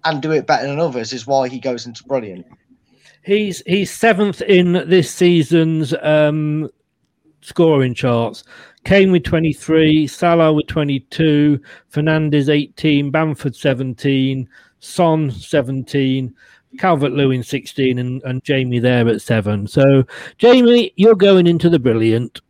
and 0.03 0.21
do 0.21 0.31
it 0.31 0.47
better 0.47 0.67
than 0.67 0.79
others 0.79 1.13
is 1.13 1.25
why 1.25 1.47
he 1.47 1.59
goes 1.59 1.85
into 1.85 2.03
brilliant. 2.03 2.45
He's 3.23 3.61
he's 3.65 3.91
seventh 3.91 4.41
in 4.41 4.73
this 4.87 5.11
season's 5.11 5.93
um, 6.01 6.69
scoring 7.41 7.93
charts. 7.93 8.43
Kane 8.83 9.11
with 9.11 9.23
23, 9.23 10.07
Salah 10.07 10.53
with 10.53 10.65
22, 10.67 11.59
Fernandes 11.93 12.49
18, 12.49 13.11
Bamford 13.11 13.55
17, 13.55 14.49
Son 14.79 15.29
17, 15.29 16.33
Calvert 16.79 17.11
Lewin 17.11 17.43
16, 17.43 17.99
and, 17.99 18.23
and 18.23 18.43
Jamie 18.43 18.79
there 18.79 19.07
at 19.07 19.21
7. 19.21 19.67
So, 19.67 20.03
Jamie, 20.39 20.93
you're 20.95 21.13
going 21.13 21.45
into 21.45 21.69
the 21.69 21.77
brilliant 21.77 22.41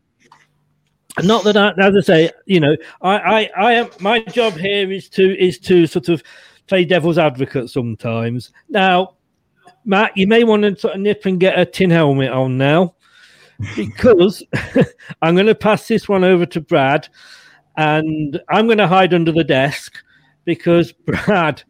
not 1.22 1.43
that 1.43 1.57
I, 1.57 1.72
as 1.72 1.95
I 1.95 1.99
say, 1.99 2.31
you 2.45 2.60
know, 2.60 2.76
I, 3.02 3.18
I, 3.18 3.49
I 3.57 3.73
am. 3.73 3.89
My 3.99 4.19
job 4.19 4.53
here 4.53 4.91
is 4.91 5.10
to 5.10 5.38
is 5.38 5.60
to 5.60 5.85
sort 5.85 6.10
of 6.10 6.23
play 6.68 6.85
devil's 6.85 7.18
advocate 7.18 7.69
sometimes. 7.69 8.52
Now, 8.69 9.15
Matt, 9.85 10.15
you 10.15 10.27
may 10.27 10.43
want 10.43 10.63
to 10.63 10.77
sort 10.77 10.95
of 10.95 11.01
nip 11.01 11.25
and 11.25 11.39
get 11.39 11.57
a 11.59 11.65
tin 11.65 11.89
helmet 11.89 12.31
on 12.31 12.57
now, 12.57 12.95
because 13.75 14.43
I'm 15.21 15.35
going 15.35 15.47
to 15.47 15.55
pass 15.55 15.87
this 15.87 16.07
one 16.07 16.23
over 16.23 16.45
to 16.47 16.61
Brad, 16.61 17.07
and 17.77 18.39
I'm 18.49 18.67
going 18.67 18.77
to 18.77 18.87
hide 18.87 19.13
under 19.13 19.31
the 19.31 19.43
desk 19.43 19.95
because 20.45 20.91
Brad, 21.05 21.63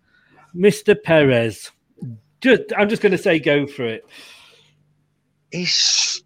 Mister 0.54 0.96
Perez, 0.96 1.72
just 2.42 2.62
I'm 2.78 2.90
just 2.90 3.02
going 3.02 3.12
to 3.12 3.18
say 3.18 3.40
go 3.40 3.68
for 3.68 3.86
it. 3.86 4.06
he's 5.52 6.24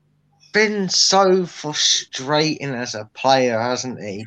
been 0.54 0.88
so 0.88 1.46
frustrating 1.46 2.70
as 2.70 2.96
a 2.96 3.10
player, 3.14 3.60
hasn't 3.60 4.02
he? 4.02 4.26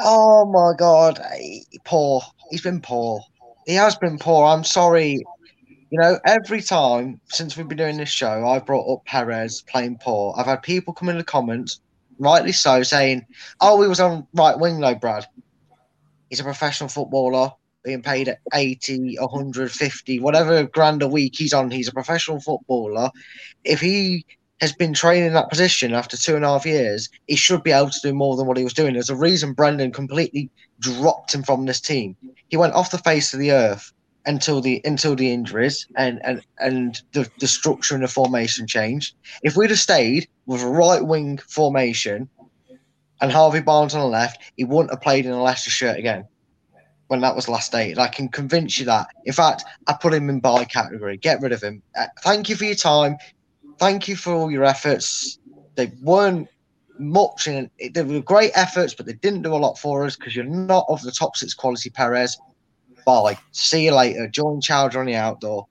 Oh 0.00 0.46
my 0.46 0.72
god, 0.76 1.20
he- 1.36 1.66
poor. 1.84 2.22
He's 2.50 2.62
been 2.62 2.80
poor. 2.80 3.20
He 3.66 3.74
has 3.74 3.94
been 3.96 4.18
poor. 4.18 4.46
I'm 4.46 4.64
sorry. 4.64 5.22
You 5.90 5.98
know, 5.98 6.20
every 6.24 6.62
time 6.62 7.20
since 7.30 7.56
we've 7.56 7.66
been 7.66 7.76
doing 7.76 7.96
this 7.96 8.08
show, 8.08 8.46
I've 8.46 8.64
brought 8.64 8.92
up 8.92 9.04
Perez 9.06 9.62
playing 9.62 9.98
poor. 10.00 10.32
I've 10.36 10.46
had 10.46 10.62
people 10.62 10.94
come 10.94 11.08
in 11.08 11.18
the 11.18 11.24
comments, 11.24 11.80
rightly 12.20 12.52
so, 12.52 12.84
saying, 12.84 13.26
"Oh, 13.60 13.82
he 13.82 13.88
was 13.88 13.98
on 13.98 14.24
right 14.32 14.56
wing 14.56 14.78
though, 14.78 14.94
Brad. 14.94 15.26
He's 16.28 16.38
a 16.38 16.44
professional 16.44 16.88
footballer." 16.88 17.50
Being 17.82 18.02
paid 18.02 18.28
at 18.28 18.38
80, 18.54 19.16
150, 19.18 20.20
whatever 20.20 20.62
grand 20.64 21.02
a 21.02 21.08
week 21.08 21.34
he's 21.34 21.52
on, 21.52 21.72
he's 21.72 21.88
a 21.88 21.92
professional 21.92 22.38
footballer. 22.38 23.10
If 23.64 23.80
he 23.80 24.26
has 24.60 24.72
been 24.72 24.94
training 24.94 25.32
that 25.32 25.48
position 25.48 25.92
after 25.94 26.16
two 26.16 26.36
and 26.36 26.44
a 26.44 26.48
half 26.48 26.66
years, 26.66 27.08
he 27.26 27.34
should 27.34 27.64
be 27.64 27.72
able 27.72 27.90
to 27.90 28.00
do 28.00 28.14
more 28.14 28.36
than 28.36 28.46
what 28.46 28.58
he 28.58 28.64
was 28.64 28.74
doing. 28.74 28.92
There's 28.92 29.10
a 29.10 29.16
reason 29.16 29.54
Brendan 29.54 29.90
completely 29.92 30.50
dropped 30.78 31.34
him 31.34 31.42
from 31.42 31.64
this 31.64 31.80
team. 31.80 32.16
He 32.48 32.56
went 32.56 32.74
off 32.74 32.92
the 32.92 32.98
face 32.98 33.32
of 33.32 33.40
the 33.40 33.52
earth 33.52 33.92
until 34.26 34.60
the 34.60 34.80
until 34.84 35.16
the 35.16 35.32
injuries 35.32 35.86
and 35.96 36.20
and 36.24 36.44
and 36.58 37.00
the, 37.12 37.28
the 37.40 37.46
structure 37.46 37.94
and 37.94 38.04
the 38.04 38.08
formation 38.08 38.66
changed. 38.66 39.14
If 39.42 39.56
we'd 39.56 39.70
have 39.70 39.78
stayed 39.78 40.28
with 40.46 40.62
a 40.62 40.68
right 40.68 41.04
wing 41.04 41.38
formation 41.38 42.28
and 43.20 43.32
Harvey 43.32 43.60
Barnes 43.60 43.94
on 43.94 44.00
the 44.00 44.06
left, 44.06 44.40
he 44.56 44.64
wouldn't 44.64 44.90
have 44.90 45.02
played 45.02 45.26
in 45.26 45.32
a 45.32 45.42
Leicester 45.42 45.70
shirt 45.70 45.98
again 45.98 46.26
when 47.08 47.20
that 47.20 47.34
was 47.34 47.48
last 47.48 47.72
dated. 47.72 47.98
I 47.98 48.06
can 48.06 48.28
convince 48.28 48.78
you 48.78 48.86
that. 48.86 49.08
In 49.24 49.32
fact, 49.32 49.64
I 49.88 49.94
put 49.94 50.14
him 50.14 50.30
in 50.30 50.38
buy 50.38 50.64
category. 50.64 51.16
Get 51.16 51.40
rid 51.40 51.52
of 51.52 51.62
him. 51.62 51.82
Uh, 51.98 52.06
thank 52.22 52.48
you 52.48 52.54
for 52.56 52.64
your 52.64 52.76
time. 52.76 53.16
Thank 53.78 54.06
you 54.06 54.14
for 54.14 54.32
all 54.32 54.50
your 54.50 54.64
efforts. 54.64 55.38
They 55.74 55.92
weren't 56.02 56.48
much 57.00 57.48
in 57.48 57.70
they 57.94 58.02
were 58.02 58.20
great 58.20 58.52
efforts, 58.54 58.94
but 58.94 59.06
they 59.06 59.14
didn't 59.14 59.42
do 59.42 59.54
a 59.54 59.56
lot 59.56 59.78
for 59.78 60.04
us 60.04 60.16
because 60.16 60.36
you're 60.36 60.44
not 60.44 60.84
of 60.88 61.02
the 61.02 61.10
top 61.10 61.36
six 61.36 61.54
quality 61.54 61.90
Perez. 61.90 62.38
Bye. 63.04 63.38
See 63.52 63.84
you 63.86 63.94
later. 63.94 64.28
Join 64.28 64.60
Chowder 64.60 65.00
on 65.00 65.06
the 65.06 65.16
outdoor. 65.16 65.66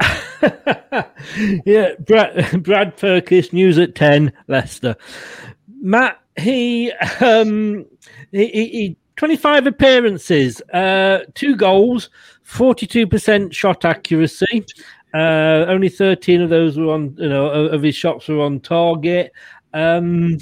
yeah, 1.64 1.92
Brad, 2.00 2.62
Brad 2.62 2.96
Perkis, 2.96 3.52
news 3.52 3.78
at 3.78 3.94
10, 3.94 4.32
Leicester. 4.48 4.96
Matt, 5.80 6.20
he, 6.36 6.92
um, 7.20 7.86
he, 8.30 8.46
he, 8.48 8.68
he 8.68 8.96
25 9.16 9.66
appearances, 9.66 10.60
uh, 10.72 11.20
two 11.34 11.56
goals, 11.56 12.10
42% 12.46 13.52
shot 13.52 13.84
accuracy. 13.84 14.64
Uh, 15.14 15.66
only 15.68 15.88
13 15.88 16.40
of 16.40 16.50
those 16.50 16.78
were 16.78 16.92
on, 16.92 17.14
you 17.18 17.28
know, 17.28 17.46
of 17.46 17.82
his 17.82 17.94
shots 17.94 18.28
were 18.28 18.40
on 18.40 18.60
target. 18.60 19.32
Um, 19.74 20.38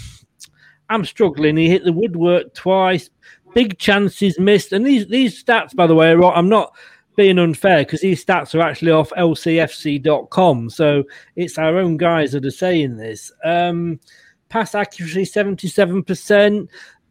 I'm 0.88 1.04
struggling. 1.04 1.56
He 1.56 1.68
hit 1.68 1.84
the 1.84 1.92
woodwork 1.92 2.54
twice, 2.54 3.10
big 3.54 3.78
chances 3.78 4.38
missed. 4.38 4.72
And 4.72 4.86
these, 4.86 5.06
these 5.08 5.42
stats, 5.42 5.74
by 5.74 5.86
the 5.86 5.94
way, 5.94 6.10
are, 6.10 6.22
I'm 6.22 6.48
not 6.48 6.72
being 7.16 7.38
unfair 7.38 7.78
because 7.78 8.00
these 8.00 8.24
stats 8.24 8.54
are 8.54 8.62
actually 8.62 8.92
off 8.92 9.10
lcfc.com. 9.10 10.70
So 10.70 11.04
it's 11.36 11.58
our 11.58 11.76
own 11.76 11.96
guys 11.96 12.32
that 12.32 12.44
are 12.44 12.50
saying 12.50 12.96
this. 12.96 13.32
Um, 13.44 14.00
pass 14.48 14.74
accuracy 14.74 15.22
77%. 15.22 16.68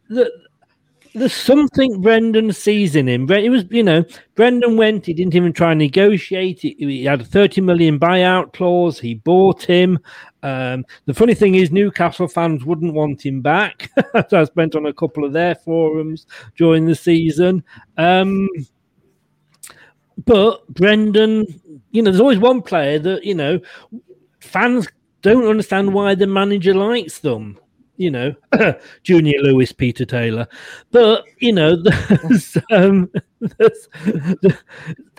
The, 0.08 0.30
there's 1.14 1.34
something 1.34 2.00
Brendan 2.00 2.52
sees 2.52 2.94
in 2.94 3.08
him. 3.08 3.30
It 3.30 3.50
was, 3.50 3.64
you 3.70 3.82
know, 3.82 4.04
Brendan 4.36 4.76
went. 4.76 5.06
He 5.06 5.14
didn't 5.14 5.34
even 5.34 5.52
try 5.52 5.72
and 5.72 5.78
negotiate. 5.78 6.60
He, 6.60 6.76
he 6.78 7.04
had 7.04 7.20
a 7.20 7.24
30 7.24 7.62
million 7.62 7.98
buyout 7.98 8.52
clause. 8.52 9.00
He 9.00 9.14
bought 9.14 9.62
him. 9.62 9.98
Um, 10.42 10.84
the 11.06 11.14
funny 11.14 11.34
thing 11.34 11.54
is, 11.54 11.70
Newcastle 11.70 12.28
fans 12.28 12.64
wouldn't 12.64 12.94
want 12.94 13.24
him 13.24 13.40
back. 13.40 13.90
I 14.32 14.44
spent 14.44 14.74
on 14.74 14.86
a 14.86 14.92
couple 14.92 15.24
of 15.24 15.32
their 15.32 15.54
forums 15.54 16.26
during 16.56 16.86
the 16.86 16.94
season. 16.94 17.62
Um, 17.96 18.48
but 20.24 20.66
Brendan, 20.68 21.46
you 21.90 22.02
know, 22.02 22.10
there's 22.10 22.20
always 22.20 22.38
one 22.38 22.62
player 22.62 22.98
that 22.98 23.24
you 23.24 23.34
know 23.34 23.60
fans 24.40 24.88
don't 25.22 25.46
understand 25.46 25.92
why 25.92 26.14
the 26.14 26.26
manager 26.26 26.74
likes 26.74 27.18
them 27.18 27.58
you 28.00 28.10
know, 28.10 28.34
Junior 29.02 29.38
Lewis, 29.42 29.72
Peter 29.72 30.06
Taylor. 30.06 30.48
But 30.90 31.24
you 31.38 31.52
know, 31.52 31.76
there's, 31.82 32.56
um, 32.70 33.10
there's, 33.40 33.88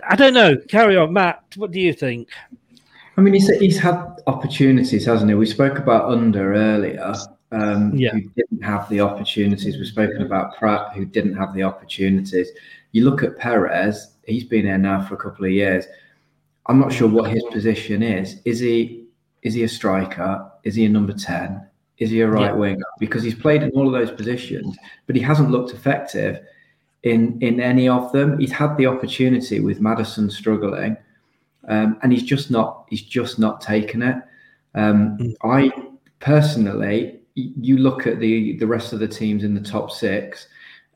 I 0.09 0.15
don't 0.15 0.33
know. 0.33 0.57
Carry 0.67 0.97
on, 0.97 1.13
Matt. 1.13 1.43
What 1.57 1.69
do 1.69 1.79
you 1.79 1.93
think? 1.93 2.29
I 3.21 3.23
mean, 3.23 3.35
he's 3.35 3.49
he's 3.59 3.77
had 3.77 4.03
opportunities, 4.25 5.05
hasn't 5.05 5.29
he? 5.29 5.35
We 5.35 5.45
spoke 5.45 5.77
about 5.77 6.05
Under 6.11 6.55
earlier. 6.55 7.13
Um, 7.51 7.93
Yeah. 7.95 8.13
who 8.13 8.21
didn't 8.35 8.63
have 8.63 8.89
the 8.89 9.01
opportunities. 9.01 9.77
We've 9.77 9.85
spoken 9.85 10.21
about 10.23 10.55
Praet, 10.55 10.93
who 10.95 11.05
didn't 11.05 11.35
have 11.35 11.53
the 11.53 11.61
opportunities. 11.63 12.49
You 12.93 13.05
look 13.05 13.21
at 13.21 13.37
Perez; 13.37 14.15
he's 14.25 14.43
been 14.45 14.65
here 14.65 14.79
now 14.79 15.01
for 15.03 15.13
a 15.13 15.17
couple 15.17 15.45
of 15.45 15.51
years. 15.51 15.85
I'm 16.65 16.79
not 16.79 16.91
sure 16.91 17.07
what 17.07 17.29
his 17.29 17.43
position 17.51 18.01
is. 18.01 18.41
Is 18.43 18.59
he 18.59 19.03
is 19.43 19.53
he 19.53 19.63
a 19.65 19.67
striker? 19.67 20.49
Is 20.63 20.73
he 20.73 20.85
a 20.85 20.89
number 20.89 21.13
ten? 21.13 21.61
Is 21.99 22.09
he 22.09 22.21
a 22.21 22.27
right 22.27 22.53
Yeah. 22.53 22.53
winger? 22.53 22.85
Because 22.99 23.21
he's 23.21 23.35
played 23.35 23.61
in 23.61 23.69
all 23.71 23.85
of 23.85 23.93
those 23.93 24.09
positions, 24.09 24.75
but 25.05 25.15
he 25.15 25.21
hasn't 25.21 25.51
looked 25.51 25.73
effective 25.75 26.39
in 27.03 27.37
in 27.41 27.59
any 27.59 27.87
of 27.87 28.11
them. 28.13 28.39
He's 28.39 28.51
had 28.51 28.75
the 28.77 28.87
opportunity 28.87 29.59
with 29.59 29.79
Maddison 29.79 30.31
struggling, 30.31 30.97
um, 31.67 31.97
and 32.03 32.11
he's 32.11 32.23
just 32.23 32.51
not 32.51 32.85
he's 32.89 33.01
just 33.03 33.39
not 33.39 33.61
taken 33.61 34.01
it. 34.01 34.17
Um, 34.75 35.35
I 35.43 35.71
personally, 36.19 37.19
you 37.35 37.77
look 37.77 38.07
at 38.07 38.19
the 38.19 38.57
the 38.57 38.67
rest 38.67 38.93
of 38.93 38.99
the 38.99 39.07
teams 39.07 39.43
in 39.43 39.53
the 39.53 39.61
top 39.61 39.91
six, 39.91 40.47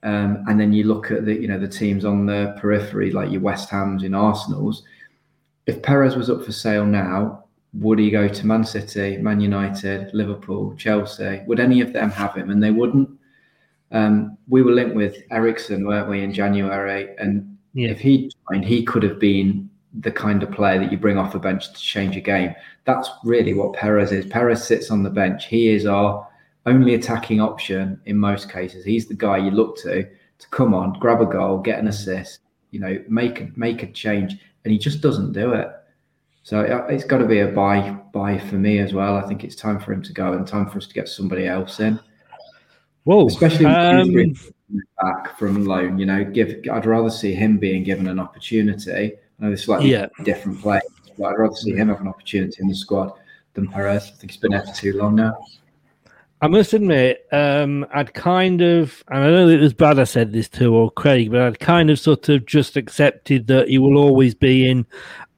um, 0.04 0.44
and 0.48 0.60
then 0.60 0.74
you 0.74 0.86
look 0.86 1.12
at 1.12 1.26
the 1.26 1.34
you 1.34 1.48
know 1.48 1.60
the 1.60 1.68
teams 1.68 2.06
on 2.06 2.26
the 2.26 2.56
periphery 2.60 3.12
like 3.12 3.32
your 3.32 3.42
West 3.42 3.70
Ham's 3.70 4.04
and 4.04 4.16
Arsenal's. 4.16 4.84
If 5.68 5.82
Perez 5.82 6.16
was 6.16 6.30
up 6.30 6.44
for 6.44 6.52
sale 6.52 6.86
now, 6.86 7.46
would 7.74 7.98
he 8.00 8.12
go 8.12 8.28
to 8.28 8.46
Man 8.46 8.64
City, 8.64 9.18
Man 9.18 9.40
United, 9.40 10.14
Liverpool, 10.14 10.76
Chelsea? 10.78 11.42
Would 11.48 11.60
any 11.60 11.82
of 11.82 11.92
them 11.92 12.12
have 12.12 12.36
him? 12.36 12.50
And 12.52 12.62
they 12.62 12.72
wouldn't. 12.72 13.10
Um, 13.92 14.38
we 14.48 14.62
were 14.62 14.72
linked 14.72 14.96
with 14.96 15.18
Eriksen, 15.32 15.86
weren't 15.88 16.10
we, 16.10 16.24
in 16.24 16.34
January? 16.34 17.16
And 17.18 17.58
Yeah. 17.74 17.90
if 17.90 18.00
he 18.00 18.32
joined, 18.50 18.66
he 18.66 18.84
could 18.84 19.04
have 19.04 19.20
been 19.20 19.70
the 19.99 20.11
kind 20.11 20.43
of 20.43 20.51
player 20.51 20.80
that 20.80 20.91
you 20.91 20.97
bring 20.97 21.17
off 21.17 21.34
the 21.34 21.39
bench 21.39 21.72
to 21.73 21.80
change 21.80 22.15
a 22.17 22.22
game. 22.22 22.53
That's 22.85 23.09
really 23.23 23.53
what 23.53 23.73
Perez 23.73 24.11
is. 24.11 24.26
Perez 24.26 24.63
sits 24.63 24.91
on 24.91 25.03
the 25.03 25.09
bench. 25.09 25.45
He 25.45 25.69
is 25.69 25.85
our 25.85 26.27
only 26.65 26.95
attacking 26.95 27.41
option 27.41 27.99
in 28.05 28.17
most 28.17 28.51
cases. 28.51 28.84
He's 28.84 29.07
the 29.07 29.13
guy 29.13 29.38
you 29.38 29.51
look 29.51 29.77
to 29.77 30.03
to 30.38 30.49
come 30.49 30.73
on, 30.73 30.93
grab 30.99 31.22
a 31.22 31.26
goal, 31.26 31.59
get 31.59 31.80
an 31.80 31.88
assist, 31.88 32.39
you 32.72 32.80
know, 32.80 33.01
make 33.07 33.39
a, 33.39 33.49
make 33.55 33.84
a 33.84 33.91
change, 33.91 34.35
and 34.63 34.72
he 34.72 34.77
just 34.77 35.01
doesn't 35.01 35.31
do 35.31 35.53
it. 35.53 35.69
So 36.43 36.59
uh, 36.61 36.85
it's 36.88 37.05
got 37.05 37.19
to 37.19 37.26
be 37.26 37.39
a 37.39 37.47
buy 37.47 37.91
buy 38.13 38.38
for 38.38 38.55
me 38.55 38.80
as 38.80 38.93
well. 38.93 39.15
I 39.15 39.27
think 39.27 39.43
it's 39.43 39.55
time 39.55 39.80
for 39.80 39.93
him 39.93 40.03
to 40.03 40.13
go 40.13 40.34
and 40.34 40.47
time 40.47 40.69
for 40.69 40.77
us 40.77 40.88
to 40.88 40.93
get 40.93 41.07
somebody 41.07 41.47
else 41.47 41.80
in. 41.80 41.99
Whoa, 43.03 43.27
especially 43.27 43.65
um, 43.65 44.34
back 45.01 45.38
from 45.38 45.65
loan. 45.65 45.97
You 45.97 46.05
know, 46.05 46.23
give 46.23 46.55
I'd 46.72 46.85
rather 46.85 47.09
see 47.09 47.34
him 47.34 47.57
being 47.57 47.84
given 47.84 48.07
an 48.07 48.19
opportunity. 48.19 49.13
I 49.40 49.45
know 49.45 49.52
it's 49.52 49.64
slightly 49.64 49.91
Yeah. 49.91 50.07
different 50.24 50.62
play, 50.62 50.82
but 51.18 51.26
I'd 51.26 51.38
rather 51.38 51.56
see 51.56 51.74
him 51.74 51.90
have 51.90 52.02
an 52.02 52.07
opportunity 52.07 52.57
in 52.62 52.68
the 52.68 52.76
squad 52.76 53.12
than 53.53 53.68
Perez. 53.68 54.07
I 54.07 54.12
think 54.20 54.32
he's 54.32 54.40
been 54.40 54.52
there 54.52 54.62
for 54.62 54.74
too 54.74 54.94
long 54.94 55.16
now. 55.16 55.38
I 56.41 56.48
must 56.48 56.74
admit, 56.74 57.26
um, 57.32 57.86
I'd 57.94 58.14
kind 58.14 58.62
of, 58.62 59.03
and 59.10 59.24
I 59.24 59.30
know 59.32 59.48
it 59.48 59.60
was 59.60 59.74
Brad 59.74 59.99
I 59.99 60.03
said 60.03 60.32
this 60.32 60.49
to, 60.49 60.76
or 60.76 60.91
Craig, 60.91 61.32
but 61.32 61.41
I'd 61.41 61.60
kind 61.60 61.90
of 61.90 61.98
sort 61.98 62.30
of 62.30 62.45
just 62.45 62.76
accepted 62.78 63.48
that 63.48 63.70
he 63.70 63.78
will 63.78 63.98
always 63.98 64.36
be 64.36 64.70
in 64.70 64.86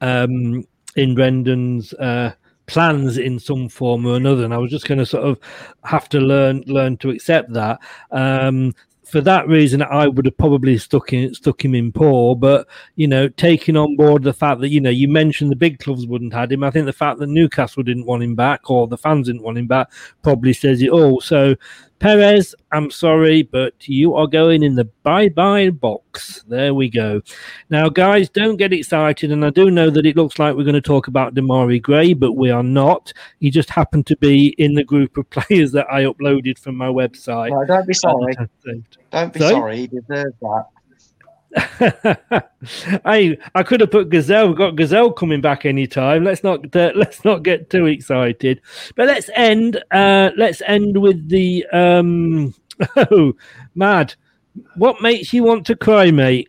um, 0.00 0.66
in 0.96 1.14
Brendan's 1.14 1.92
uh, 1.94 2.32
plans 2.66 3.16
in 3.16 3.38
some 3.38 3.68
form 3.68 4.06
or 4.06 4.16
another, 4.16 4.44
and 4.44 4.52
I 4.52 4.58
was 4.58 4.70
just 4.70 4.88
going 4.88 4.98
to 4.98 5.06
sort 5.06 5.24
of 5.24 5.38
have 5.84 6.08
to 6.10 6.20
learn 6.20 6.62
learn 6.66 6.96
to 6.98 7.10
accept 7.10 7.52
that. 7.52 7.78
Um, 8.10 8.74
for 9.08 9.20
that 9.22 9.48
reason, 9.48 9.82
I 9.82 10.06
would 10.06 10.26
have 10.26 10.36
probably 10.36 10.76
stuck 10.78 11.12
in 11.12 11.34
stuck 11.34 11.64
him 11.64 11.74
in 11.74 11.92
poor. 11.92 12.36
But 12.36 12.68
you 12.96 13.08
know, 13.08 13.28
taking 13.28 13.76
on 13.76 13.96
board 13.96 14.22
the 14.22 14.32
fact 14.32 14.60
that 14.60 14.68
you 14.68 14.80
know 14.80 14.90
you 14.90 15.08
mentioned 15.08 15.50
the 15.50 15.56
big 15.56 15.78
clubs 15.78 16.06
wouldn't 16.06 16.34
had 16.34 16.52
him. 16.52 16.62
I 16.62 16.70
think 16.70 16.86
the 16.86 16.92
fact 16.92 17.18
that 17.18 17.28
Newcastle 17.28 17.82
didn't 17.82 18.06
want 18.06 18.22
him 18.22 18.34
back 18.34 18.70
or 18.70 18.86
the 18.86 18.98
fans 18.98 19.26
didn't 19.26 19.42
want 19.42 19.58
him 19.58 19.66
back 19.66 19.90
probably 20.22 20.52
says 20.52 20.82
it 20.82 20.90
all. 20.90 21.20
So 21.20 21.56
Perez, 21.98 22.54
I'm 22.70 22.90
sorry, 22.90 23.42
but 23.42 23.88
you 23.88 24.14
are 24.14 24.28
going 24.28 24.62
in 24.62 24.76
the 24.76 24.84
bye 25.02 25.28
bye 25.28 25.70
box. 25.70 26.44
There 26.46 26.72
we 26.72 26.88
go. 26.88 27.22
Now, 27.70 27.88
guys, 27.88 28.28
don't 28.28 28.56
get 28.56 28.72
excited. 28.72 29.32
And 29.32 29.44
I 29.44 29.50
do 29.50 29.70
know 29.70 29.90
that 29.90 30.06
it 30.06 30.16
looks 30.16 30.38
like 30.38 30.54
we're 30.54 30.62
going 30.62 30.74
to 30.74 30.80
talk 30.80 31.08
about 31.08 31.34
Demarai 31.34 31.82
Gray, 31.82 32.12
but 32.12 32.32
we 32.32 32.50
are 32.50 32.62
not. 32.62 33.12
He 33.40 33.50
just 33.50 33.70
happened 33.70 34.06
to 34.06 34.16
be 34.16 34.54
in 34.58 34.74
the 34.74 34.84
group 34.84 35.16
of 35.16 35.28
players 35.30 35.72
that 35.72 35.86
I 35.90 36.04
uploaded 36.04 36.58
from 36.58 36.76
my 36.76 36.88
website. 36.88 37.50
No, 37.50 37.64
don't 37.64 37.86
be 37.86 37.94
sorry. 37.94 38.34
Don't 39.10 39.32
be 39.32 39.40
sorry. 39.40 39.76
He 39.78 39.86
deserves 39.88 40.36
that. 40.40 40.66
I 41.56 43.38
I 43.54 43.62
could 43.62 43.80
have 43.80 43.90
put 43.90 44.10
Ghezzal. 44.10 44.48
We've 44.48 44.56
got 44.56 44.76
Ghezzal 44.76 45.16
coming 45.16 45.40
back 45.40 45.64
anytime. 45.64 46.24
Let's 46.24 46.44
not 46.44 46.74
uh, 46.76 46.92
let's 46.96 47.24
not 47.24 47.42
get 47.42 47.70
too 47.70 47.86
excited. 47.86 48.60
But 48.96 49.06
let's 49.06 49.30
end. 49.34 49.82
Uh, 49.90 50.30
let's 50.36 50.62
end 50.66 51.00
with 51.00 51.28
the 51.28 51.66
um. 51.72 52.54
Oh, 52.96 53.32
mad! 53.74 54.14
What 54.76 55.02
makes 55.02 55.32
you 55.32 55.42
want 55.42 55.66
to 55.66 55.74
cry, 55.74 56.12
mate? 56.12 56.48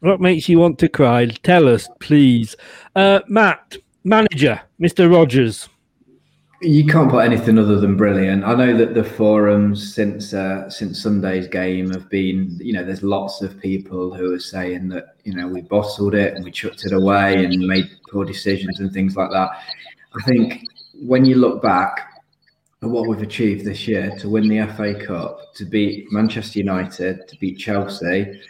What 0.00 0.20
makes 0.20 0.50
you 0.50 0.58
want 0.58 0.78
to 0.80 0.88
cry? 0.90 1.26
Tell 1.26 1.66
us, 1.66 1.88
please. 1.98 2.56
Uh, 2.94 3.20
Matt, 3.26 3.78
manager, 4.04 4.60
Mister 4.78 5.08
Rodgers. 5.08 5.70
You 6.62 6.84
can't 6.84 7.10
put 7.10 7.24
anything 7.24 7.58
other 7.58 7.80
than 7.80 7.96
brilliant. 7.96 8.44
I 8.44 8.54
know 8.54 8.76
that 8.76 8.92
the 8.92 9.02
forums 9.02 9.94
since 9.94 10.34
uh, 10.34 10.68
since 10.68 11.02
Sunday's 11.02 11.48
game 11.48 11.90
have 11.90 12.10
been, 12.10 12.58
you 12.60 12.74
know, 12.74 12.84
there's 12.84 13.02
lots 13.02 13.40
of 13.40 13.58
people 13.58 14.14
who 14.14 14.34
are 14.34 14.40
saying 14.40 14.88
that, 14.90 15.16
you 15.24 15.34
know, 15.34 15.48
we 15.48 15.62
bottled 15.62 16.14
it 16.14 16.34
and 16.34 16.44
we 16.44 16.50
chucked 16.50 16.84
it 16.84 16.92
away 16.92 17.44
and 17.46 17.66
made 17.66 17.88
poor 18.10 18.26
decisions 18.26 18.78
and 18.78 18.92
things 18.92 19.16
like 19.16 19.30
that. 19.30 19.50
I 20.14 20.22
think 20.24 20.66
when 21.00 21.24
you 21.24 21.36
look 21.36 21.62
back 21.62 22.10
at 22.82 22.90
what 22.90 23.08
we've 23.08 23.22
achieved 23.22 23.64
this 23.64 23.88
year 23.88 24.14
to 24.18 24.28
win 24.28 24.48
the 24.48 24.66
FA 24.74 24.94
Cup, 24.94 25.54
to 25.54 25.64
beat 25.64 26.12
Manchester 26.12 26.58
United, 26.58 27.26
to 27.28 27.38
beat 27.38 27.58
Chelsea, 27.58 28.40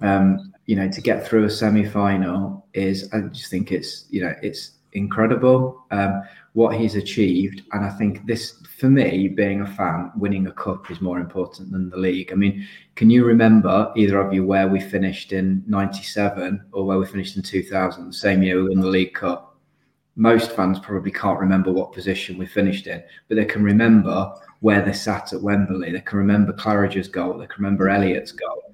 um, 0.00 0.52
you 0.66 0.74
know, 0.74 0.88
to 0.88 1.00
get 1.00 1.26
through 1.26 1.44
a 1.44 1.50
semi-final 1.50 2.66
is, 2.74 3.08
I 3.12 3.20
just 3.20 3.50
think 3.50 3.70
it's, 3.70 4.06
you 4.10 4.22
know, 4.22 4.34
it's 4.42 4.72
incredible. 4.92 5.84
Um, 5.90 6.22
what 6.56 6.74
he's 6.74 6.94
achieved. 6.94 7.62
And 7.72 7.84
I 7.84 7.90
think 7.90 8.24
this, 8.24 8.62
for 8.78 8.88
me, 8.88 9.28
being 9.28 9.60
a 9.60 9.66
fan, 9.66 10.10
winning 10.16 10.46
a 10.46 10.52
cup 10.52 10.90
is 10.90 11.02
more 11.02 11.20
important 11.20 11.70
than 11.70 11.90
the 11.90 11.98
league. 11.98 12.32
I 12.32 12.34
mean, 12.34 12.66
can 12.94 13.10
you 13.10 13.26
remember 13.26 13.92
either 13.94 14.18
of 14.18 14.32
you 14.32 14.42
where 14.42 14.66
we 14.66 14.80
finished 14.80 15.34
in 15.34 15.62
'97 15.66 16.64
or 16.72 16.86
where 16.86 16.98
we 16.98 17.04
finished 17.04 17.36
in 17.36 17.42
2000, 17.42 18.06
the 18.06 18.12
same 18.14 18.42
year 18.42 18.56
we 18.56 18.70
won 18.70 18.80
the 18.80 18.86
League 18.86 19.12
Cup? 19.12 19.58
Most 20.16 20.52
fans 20.52 20.78
probably 20.78 21.10
can't 21.10 21.38
remember 21.38 21.70
what 21.70 21.92
position 21.92 22.38
we 22.38 22.46
finished 22.46 22.86
in, 22.86 23.04
but 23.28 23.34
they 23.34 23.44
can 23.44 23.62
remember 23.62 24.32
where 24.60 24.80
they 24.80 24.94
sat 24.94 25.34
at 25.34 25.42
Wembley. 25.42 25.92
They 25.92 26.00
can 26.00 26.16
remember 26.16 26.54
Claridge's 26.54 27.08
goal. 27.08 27.36
They 27.36 27.46
can 27.48 27.62
remember 27.62 27.90
Elliott's 27.90 28.32
goal. 28.32 28.72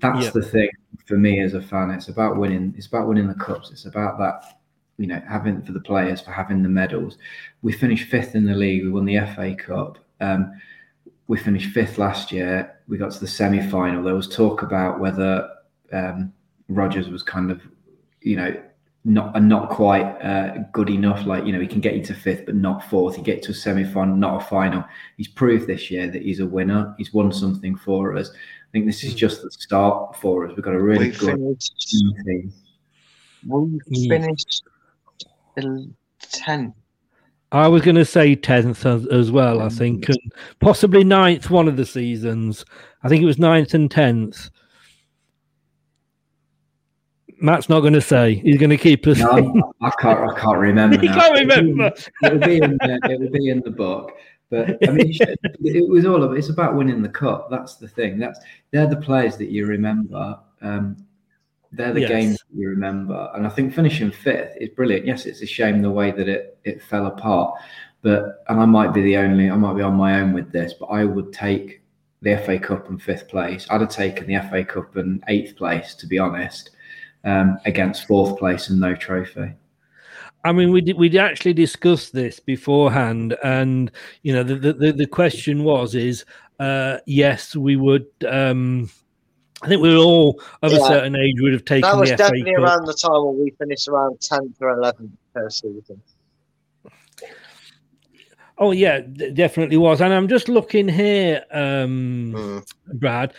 That's 0.00 0.30
the 0.30 0.42
thing 0.42 0.68
for 1.06 1.16
me 1.16 1.40
as 1.40 1.54
a 1.54 1.62
fan. 1.62 1.90
It's 1.90 2.08
about 2.08 2.36
winning. 2.36 2.74
It's 2.76 2.88
about 2.88 3.08
winning 3.08 3.28
the 3.28 3.34
cups. 3.34 3.70
It's 3.70 3.86
about 3.86 4.18
that 4.18 4.58
you 4.98 5.06
know, 5.06 5.20
having 5.28 5.62
for 5.62 5.72
the 5.72 5.80
players 5.80 6.20
for 6.20 6.30
having 6.30 6.62
the 6.62 6.68
medals. 6.68 7.18
We 7.62 7.72
finished 7.72 8.08
fifth 8.08 8.34
in 8.34 8.44
the 8.44 8.54
league. 8.54 8.84
We 8.84 8.90
won 8.90 9.04
the 9.04 9.18
FA 9.34 9.54
Cup. 9.54 9.98
Um, 10.20 10.52
we 11.26 11.38
finished 11.38 11.70
fifth 11.70 11.98
last 11.98 12.30
year. 12.30 12.78
We 12.86 12.98
got 12.98 13.12
to 13.12 13.20
the 13.20 13.26
semi 13.26 13.66
final. 13.68 14.02
There 14.02 14.14
was 14.14 14.28
talk 14.28 14.62
about 14.62 15.00
whether 15.00 15.48
um, 15.92 16.32
Rodgers 16.68 17.08
was 17.08 17.22
kind 17.22 17.50
of, 17.50 17.62
you 18.20 18.36
know, 18.36 18.54
not 19.04 19.42
not 19.42 19.68
quite 19.68 20.06
uh, 20.22 20.58
good 20.72 20.88
enough. 20.88 21.26
Like 21.26 21.44
you 21.44 21.52
know, 21.52 21.60
he 21.60 21.66
can 21.66 21.80
get 21.80 21.96
you 21.96 22.04
to 22.04 22.14
fifth, 22.14 22.46
but 22.46 22.54
not 22.54 22.88
fourth. 22.88 23.16
He 23.16 23.22
get 23.22 23.42
to 23.44 23.50
a 23.50 23.54
semi 23.54 23.84
final, 23.84 24.16
not 24.16 24.42
a 24.42 24.46
final. 24.46 24.84
He's 25.16 25.28
proved 25.28 25.66
this 25.66 25.90
year 25.90 26.10
that 26.10 26.22
he's 26.22 26.40
a 26.40 26.46
winner. 26.46 26.94
He's 26.96 27.12
won 27.12 27.32
something 27.32 27.76
for 27.76 28.16
us. 28.16 28.30
I 28.30 28.70
think 28.72 28.86
this 28.86 29.04
is 29.04 29.12
hmm. 29.12 29.18
just 29.18 29.42
the 29.42 29.50
start 29.50 30.16
for 30.16 30.46
us. 30.46 30.52
We've 30.54 30.64
got 30.64 30.74
a 30.74 30.82
really 30.82 31.10
we 31.10 31.16
good 31.16 31.36
finished, 31.38 31.90
team. 31.90 32.52
We 33.46 34.08
finished 34.08 34.62
tenth. 36.20 36.74
I 37.52 37.68
was 37.68 37.82
going 37.82 37.96
to 37.96 38.04
say 38.04 38.34
tenth 38.34 38.84
as, 38.84 39.06
as, 39.06 39.30
well. 39.30 39.60
I 39.60 39.68
think, 39.68 40.08
and 40.08 40.18
possibly 40.58 41.04
ninth 41.04 41.50
one 41.50 41.68
of 41.68 41.76
the 41.76 41.86
seasons. 41.86 42.64
I 43.04 43.08
think 43.08 43.22
it 43.22 43.26
was 43.26 43.38
ninth 43.38 43.74
and 43.74 43.88
tenth. 43.88 44.50
Matt's 47.40 47.68
not 47.68 47.80
going 47.80 47.92
to 47.92 48.00
say. 48.00 48.36
He's 48.36 48.58
going 48.58 48.70
to 48.70 48.76
keep 48.76 49.06
us. 49.06 49.18
No, 49.18 49.72
I 49.80 49.90
can't. 50.00 50.30
I 50.30 50.40
can't 50.40 50.58
remember. 50.58 50.96
you 51.04 51.10
can't 51.10 51.38
remember. 51.38 51.92
It 52.22 52.32
will 52.32 52.40
be 52.40 52.56
in. 52.56 52.78
The, 52.78 53.00
it 53.10 53.20
will 53.20 53.30
be 53.30 53.48
in 53.50 53.60
the 53.60 53.70
book. 53.70 54.12
But 54.50 54.88
I 54.88 54.92
mean, 54.92 55.12
it 55.62 55.88
was 55.88 56.06
all 56.06 56.22
of 56.22 56.32
it. 56.32 56.38
It's 56.38 56.48
about 56.48 56.74
winning 56.74 57.02
the 57.02 57.08
cup. 57.08 57.50
That's 57.50 57.76
the 57.76 57.88
thing. 57.88 58.18
That's 58.18 58.40
they're 58.72 58.86
the 58.86 58.96
players 58.96 59.36
that 59.36 59.50
you 59.50 59.66
remember. 59.66 60.38
Um, 60.60 60.96
they're 61.76 61.92
the 61.92 62.00
yes. 62.00 62.10
games 62.10 62.44
you 62.54 62.68
remember. 62.68 63.30
And 63.34 63.46
I 63.46 63.50
think 63.50 63.74
finishing 63.74 64.10
fifth 64.10 64.56
is 64.60 64.70
brilliant. 64.70 65.06
Yes, 65.06 65.26
it's 65.26 65.42
a 65.42 65.46
shame 65.46 65.82
the 65.82 65.90
way 65.90 66.10
that 66.10 66.28
it, 66.28 66.58
it 66.64 66.82
fell 66.82 67.06
apart. 67.06 67.58
But, 68.02 68.44
and 68.48 68.60
I 68.60 68.66
might 68.66 68.92
be 68.92 69.02
the 69.02 69.16
only, 69.16 69.50
I 69.50 69.56
might 69.56 69.74
be 69.74 69.82
on 69.82 69.94
my 69.94 70.20
own 70.20 70.32
with 70.32 70.52
this, 70.52 70.74
but 70.74 70.86
I 70.86 71.04
would 71.04 71.32
take 71.32 71.82
the 72.22 72.36
FA 72.36 72.58
Cup 72.58 72.88
and 72.88 73.02
fifth 73.02 73.28
place. 73.28 73.66
I'd 73.70 73.80
have 73.80 73.90
taken 73.90 74.26
the 74.26 74.40
FA 74.50 74.64
Cup 74.64 74.96
and 74.96 75.22
eighth 75.28 75.56
place, 75.56 75.94
to 75.96 76.06
be 76.06 76.18
honest, 76.18 76.70
um, 77.24 77.58
against 77.64 78.06
fourth 78.06 78.38
place 78.38 78.68
and 78.68 78.80
no 78.80 78.94
trophy. 78.94 79.54
I 80.44 80.52
mean, 80.52 80.72
we 80.72 80.82
did, 80.82 80.98
we'd 80.98 81.16
actually 81.16 81.54
discussed 81.54 82.12
this 82.12 82.38
beforehand, 82.38 83.34
and 83.42 83.90
you 84.22 84.34
know, 84.34 84.42
the 84.42 84.74
the, 84.74 84.92
the 84.92 85.06
question 85.06 85.64
was 85.64 85.94
is 85.94 86.26
uh, 86.60 86.98
yes, 87.06 87.56
we 87.56 87.76
would 87.76 88.06
um, 88.28 88.90
I 89.64 89.66
think 89.66 89.80
we 89.80 89.94
were 89.94 90.02
all 90.02 90.40
of 90.60 90.72
yeah. 90.72 90.78
a 90.78 90.86
certain 90.86 91.16
age 91.16 91.40
would 91.40 91.54
have 91.54 91.64
taken. 91.64 91.90
That 91.90 91.96
was 91.96 92.10
definitely 92.10 92.54
around 92.54 92.86
the 92.86 92.92
time 92.92 93.24
when 93.24 93.42
we 93.42 93.50
finished 93.52 93.88
around 93.88 94.20
tenth 94.20 94.60
or 94.60 94.70
eleventh 94.70 95.12
per 95.32 95.48
season. 95.48 96.02
Oh 98.58 98.72
yeah, 98.72 99.00
definitely 99.00 99.78
was. 99.78 100.02
And 100.02 100.12
I'm 100.12 100.28
just 100.28 100.50
looking 100.50 100.86
here, 100.86 101.44
um, 101.50 102.34
mm. 102.36 102.66
Brad. 102.92 103.32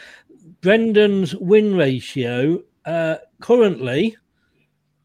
Brendan's 0.62 1.36
win 1.36 1.76
ratio 1.76 2.60
uh, 2.86 3.18
currently, 3.40 4.18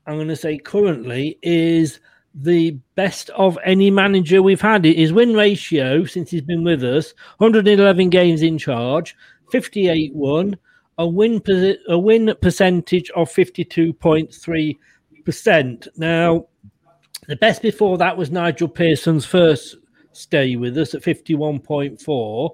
I'm 0.06 0.16
going 0.16 0.28
to 0.28 0.36
say 0.36 0.56
currently, 0.56 1.38
is 1.42 2.00
the 2.34 2.78
best 2.94 3.28
of 3.30 3.58
any 3.62 3.90
manager 3.90 4.42
we've 4.42 4.60
had. 4.60 4.86
His 4.86 5.12
win 5.12 5.34
ratio 5.34 6.06
since 6.06 6.30
he's 6.30 6.40
been 6.40 6.64
with 6.64 6.82
us: 6.82 7.12
111 7.36 8.08
games 8.08 8.40
in 8.40 8.56
charge, 8.56 9.14
58 9.50 10.14
won 10.14 10.56
a 11.00 11.06
win 11.06 11.42
a 11.88 11.98
win 11.98 12.32
percentage 12.42 13.10
of 13.16 13.32
52.3%. 13.32 15.88
Now, 15.96 16.46
the 17.26 17.36
best 17.36 17.62
before 17.62 17.96
that 17.98 18.16
was 18.16 18.30
Nigel 18.30 18.68
Pearson's 18.68 19.24
first 19.24 19.76
stay 20.12 20.54
with 20.56 20.76
us 20.76 20.94
at 20.94 21.02
51.4. 21.02 22.50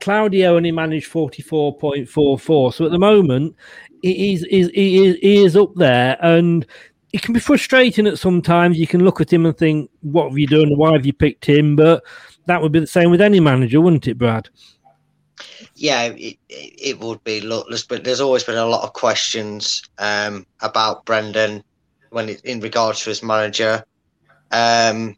Claudio 0.00 0.56
only 0.56 0.72
managed 0.72 1.12
44.44. 1.12 2.72
So 2.72 2.86
at 2.86 2.92
the 2.92 2.98
moment, 2.98 3.54
he 4.00 4.32
is, 4.32 4.46
he 4.50 5.06
is, 5.06 5.18
he 5.20 5.44
is 5.44 5.54
up 5.54 5.74
there 5.76 6.16
and 6.20 6.66
it 7.12 7.20
can 7.20 7.34
be 7.34 7.40
frustrating 7.40 8.06
at 8.06 8.18
sometimes. 8.18 8.78
You 8.78 8.86
can 8.86 9.04
look 9.04 9.20
at 9.20 9.30
him 9.32 9.44
and 9.44 9.56
think, 9.56 9.90
what 10.00 10.30
have 10.30 10.38
you 10.38 10.46
done? 10.46 10.78
Why 10.78 10.94
have 10.94 11.04
you 11.04 11.12
picked 11.12 11.44
him? 11.44 11.76
But 11.76 12.02
that 12.46 12.62
would 12.62 12.72
be 12.72 12.80
the 12.80 12.86
same 12.86 13.10
with 13.10 13.20
any 13.20 13.38
manager, 13.38 13.82
wouldn't 13.82 14.08
it, 14.08 14.16
Brad? 14.16 14.48
Yeah, 15.82 16.04
it, 16.04 16.38
it 16.48 17.00
would 17.00 17.24
be 17.24 17.40
luckless, 17.40 17.82
but 17.82 18.04
there's 18.04 18.20
always 18.20 18.44
been 18.44 18.56
a 18.56 18.64
lot 18.64 18.84
of 18.84 18.92
questions 18.92 19.82
um, 19.98 20.46
about 20.60 21.04
Brendan 21.04 21.64
when 22.10 22.28
it, 22.28 22.40
in 22.44 22.60
regards 22.60 23.00
to 23.00 23.10
his 23.10 23.20
manager. 23.20 23.84
Um, 24.52 25.16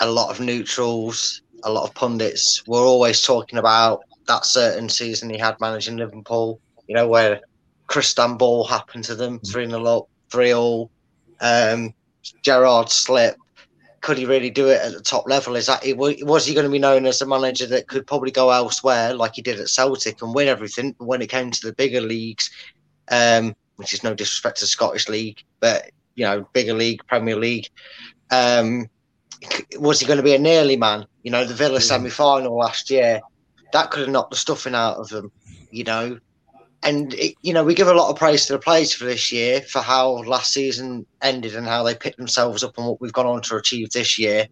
a 0.00 0.10
lot 0.10 0.30
of 0.30 0.40
neutrals, 0.40 1.42
a 1.62 1.70
lot 1.70 1.84
of 1.84 1.94
pundits 1.94 2.66
were 2.66 2.80
always 2.80 3.22
talking 3.22 3.56
about 3.56 4.00
that 4.26 4.44
certain 4.44 4.88
season 4.88 5.30
he 5.30 5.38
had 5.38 5.60
managing 5.60 5.96
Liverpool. 5.96 6.60
You 6.88 6.96
know 6.96 7.06
where 7.06 7.42
Crystal 7.86 8.34
Ball 8.34 8.64
happened 8.64 9.04
to 9.04 9.14
them, 9.14 9.38
three 9.38 9.68
0 9.68 9.84
up, 9.84 10.08
three 10.28 10.52
all. 10.52 10.90
Um, 11.40 11.94
Gerrard 12.42 12.90
slip 12.90 13.36
could 14.00 14.16
he 14.16 14.24
really 14.24 14.50
do 14.50 14.68
it 14.68 14.80
at 14.80 14.92
the 14.92 15.00
top 15.00 15.28
level? 15.28 15.56
Is 15.56 15.66
that 15.66 15.82
was 15.96 16.46
he 16.46 16.54
going 16.54 16.64
to 16.64 16.70
be 16.70 16.78
known 16.78 17.06
as 17.06 17.20
a 17.20 17.26
manager 17.26 17.66
that 17.66 17.88
could 17.88 18.06
probably 18.06 18.30
go 18.30 18.50
elsewhere 18.50 19.14
like 19.14 19.34
he 19.34 19.42
did 19.42 19.60
at 19.60 19.68
Celtic 19.68 20.22
and 20.22 20.34
win 20.34 20.48
everything? 20.48 20.94
But 20.98 21.06
when 21.06 21.22
it 21.22 21.28
came 21.28 21.50
to 21.50 21.66
the 21.66 21.74
bigger 21.74 22.00
leagues, 22.00 22.50
um, 23.10 23.54
which 23.76 23.92
is 23.92 24.02
no 24.02 24.14
disrespect 24.14 24.58
to 24.58 24.64
the 24.64 24.68
Scottish 24.68 25.08
League, 25.08 25.44
but 25.60 25.90
you 26.14 26.24
know, 26.24 26.46
bigger 26.52 26.74
league, 26.74 27.06
Premier 27.06 27.36
League, 27.36 27.68
um, 28.30 28.88
was 29.78 30.00
he 30.00 30.06
going 30.06 30.18
to 30.18 30.22
be 30.22 30.34
a 30.34 30.38
nearly 30.38 30.76
man? 30.76 31.06
You 31.22 31.30
know, 31.30 31.44
the 31.44 31.54
Villa 31.54 31.78
mm. 31.78 31.82
semi 31.82 32.10
final 32.10 32.56
last 32.56 32.90
year, 32.90 33.20
that 33.72 33.90
could 33.90 34.00
have 34.00 34.10
knocked 34.10 34.30
the 34.30 34.36
stuffing 34.36 34.74
out 34.74 34.96
of 34.96 35.08
them. 35.08 35.30
You 35.70 35.84
know, 35.84 36.18
and 36.82 37.14
it, 37.14 37.34
you 37.42 37.52
know 37.52 37.64
we 37.64 37.74
give 37.74 37.88
a 37.88 37.94
lot 37.94 38.10
of 38.10 38.16
praise 38.16 38.46
to 38.46 38.52
the 38.52 38.58
players 38.58 38.92
for 38.92 39.04
this 39.04 39.30
year 39.30 39.60
for 39.62 39.80
how 39.80 40.22
last 40.24 40.52
season 40.52 41.04
ended 41.22 41.54
and 41.54 41.66
how 41.66 41.82
they 41.82 41.94
picked 41.94 42.16
themselves 42.16 42.64
up 42.64 42.76
and 42.78 42.86
what 42.86 43.00
we've 43.00 43.12
gone 43.12 43.26
on 43.26 43.42
to 43.42 43.56
achieve 43.56 43.90
this 43.90 44.18
year. 44.18 44.46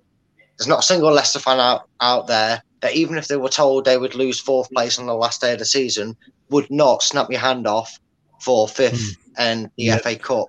There's 0.58 0.68
not 0.68 0.80
a 0.80 0.82
single 0.82 1.12
Leicester 1.12 1.38
fan 1.38 1.60
out, 1.60 1.88
out 2.00 2.26
there 2.26 2.62
that 2.80 2.94
even 2.94 3.16
if 3.16 3.28
they 3.28 3.36
were 3.36 3.48
told 3.48 3.84
they 3.84 3.96
would 3.96 4.14
lose 4.14 4.40
fourth 4.40 4.70
place 4.70 4.98
on 4.98 5.06
the 5.06 5.14
last 5.14 5.40
day 5.40 5.52
of 5.52 5.58
the 5.58 5.64
season, 5.64 6.16
would 6.50 6.70
not 6.70 7.02
snap 7.02 7.30
your 7.30 7.40
hand 7.40 7.66
off 7.66 7.98
for 8.40 8.68
fifth 8.68 8.94
mm. 8.94 9.16
and 9.36 9.70
the. 9.76 9.90
FA 9.98 10.16
Cup. 10.16 10.46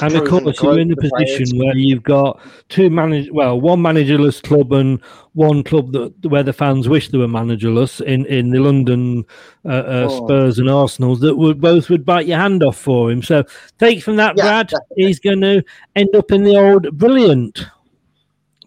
And 0.00 0.14
of 0.14 0.24
course, 0.28 0.62
you're 0.62 0.78
in 0.78 0.88
the 0.88 0.94
of 0.94 1.00
the 1.02 1.08
players. 1.10 1.38
position 1.38 1.58
where 1.58 1.76
you've 1.76 2.02
got 2.02 2.40
two 2.68 2.90
manage 2.90 3.30
well, 3.30 3.60
one 3.60 3.80
managerless 3.80 4.42
club 4.42 4.72
and 4.72 5.00
one 5.32 5.62
club 5.62 5.92
that 5.92 6.12
where 6.28 6.42
the 6.42 6.52
fans 6.52 6.88
wish 6.88 7.08
they 7.08 7.18
were 7.18 7.26
managerless 7.26 8.00
in 8.00 8.26
in 8.26 8.50
the 8.50 8.58
London 8.60 9.24
uh, 9.64 9.68
uh, 9.68 10.08
Oh. 10.10 10.26
Spurs 10.26 10.58
and 10.58 10.70
Arsenal's 10.70 11.20
that 11.20 11.36
would 11.36 11.60
both 11.60 11.88
would 11.90 12.04
bite 12.04 12.26
your 12.26 12.38
hand 12.38 12.62
off 12.62 12.76
for 12.76 13.10
him. 13.10 13.22
So 13.22 13.44
take 13.78 14.02
from 14.02 14.16
that, 14.16 14.34
Yeah, 14.36 14.44
Brad, 14.44 14.68
definitely. 14.68 15.06
he's 15.06 15.20
going 15.20 15.40
to 15.40 15.62
end 15.96 16.14
up 16.14 16.30
in 16.32 16.44
the 16.44 16.56
old 16.56 16.96
brilliant. 16.96 17.66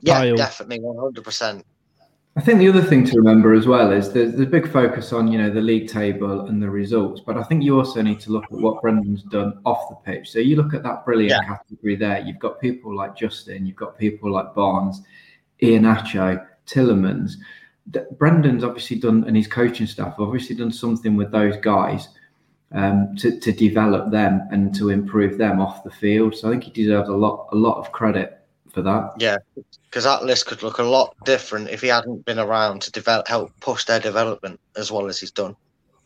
Yeah, 0.02 0.20
pile. 0.20 0.36
definitely, 0.36 0.80
one 0.82 0.98
hundred 0.98 1.24
percent. 1.24 1.66
I 2.36 2.42
think 2.42 2.58
the 2.58 2.68
other 2.68 2.82
thing 2.82 3.06
to 3.06 3.18
remember 3.18 3.54
as 3.54 3.68
well 3.68 3.92
is 3.92 4.12
there's 4.12 4.34
the 4.34 4.46
big 4.46 4.68
focus 4.72 5.14
on 5.14 5.32
you 5.32 5.38
know 5.38 5.52
the 5.52 5.62
league 5.62 5.88
table 5.88 6.48
and 6.48 6.62
the 6.62 6.70
results, 6.70 7.22
but 7.24 7.38
I 7.38 7.44
think 7.44 7.64
you 7.64 7.78
also 7.78 8.02
need 8.02 8.20
to 8.22 8.32
look 8.32 8.46
at 8.46 8.52
what 8.52 8.82
Brendan's 8.82 9.22
done 9.22 9.60
off 9.66 9.88
the 9.88 9.96
pitch. 9.96 10.32
So 10.32 10.40
you 10.40 10.56
look 10.56 10.74
at 10.74 10.82
that 10.82 11.06
brilliant 11.06 11.46
category 11.46 11.96
there. 11.96 12.22
You've 12.22 12.40
got 12.40 12.60
people 12.60 12.96
like 12.96 13.16
Justin, 13.16 13.68
you've 13.68 13.76
got 13.76 14.00
people 14.00 14.32
like 14.32 14.56
Barnes, 14.56 15.04
Ian 15.62 15.84
Acho, 15.84 16.44
Tielemans. 16.66 17.34
Brendan's 18.18 18.64
obviously 18.64 18.98
done, 18.98 19.26
and 19.26 19.38
his 19.38 19.48
coaching 19.48 19.86
staff 19.86 20.18
have 20.18 20.22
obviously 20.22 20.56
done 20.56 20.72
something 20.72 21.16
with 21.16 21.32
those 21.32 21.58
guys 21.58 22.08
um, 22.72 23.16
to 23.18 23.40
to 23.40 23.52
develop 23.52 24.12
them 24.12 24.42
and 24.52 24.74
to 24.74 24.90
improve 24.90 25.38
them 25.38 25.62
off 25.62 25.84
the 25.84 25.92
field. 25.92 26.36
So 26.36 26.48
I 26.48 26.52
think 26.52 26.64
he 26.64 26.72
deserves 26.72 27.10
a 27.10 27.14
lot 27.14 27.50
a 27.52 27.56
lot 27.56 27.78
of 27.78 27.92
credit 27.92 28.43
for 28.74 28.82
that. 28.82 29.14
Yeah, 29.20 29.38
because 29.90 30.04
that 30.04 30.24
list 30.24 30.48
could 30.48 30.64
look 30.64 30.80
a 30.80 30.84
lot 30.84 31.16
different 31.24 31.70
if 31.70 31.82
he 31.82 31.88
hadn't 31.88 32.26
been 32.26 32.40
around 32.40 32.82
to 32.82 32.92
develop, 32.92 33.28
help 33.28 33.52
push 33.60 33.86
their 33.86 34.00
development 34.00 34.60
as 34.76 34.92
well 34.92 35.08
as 35.08 35.20
he's 35.20 35.32
done. 35.32 35.56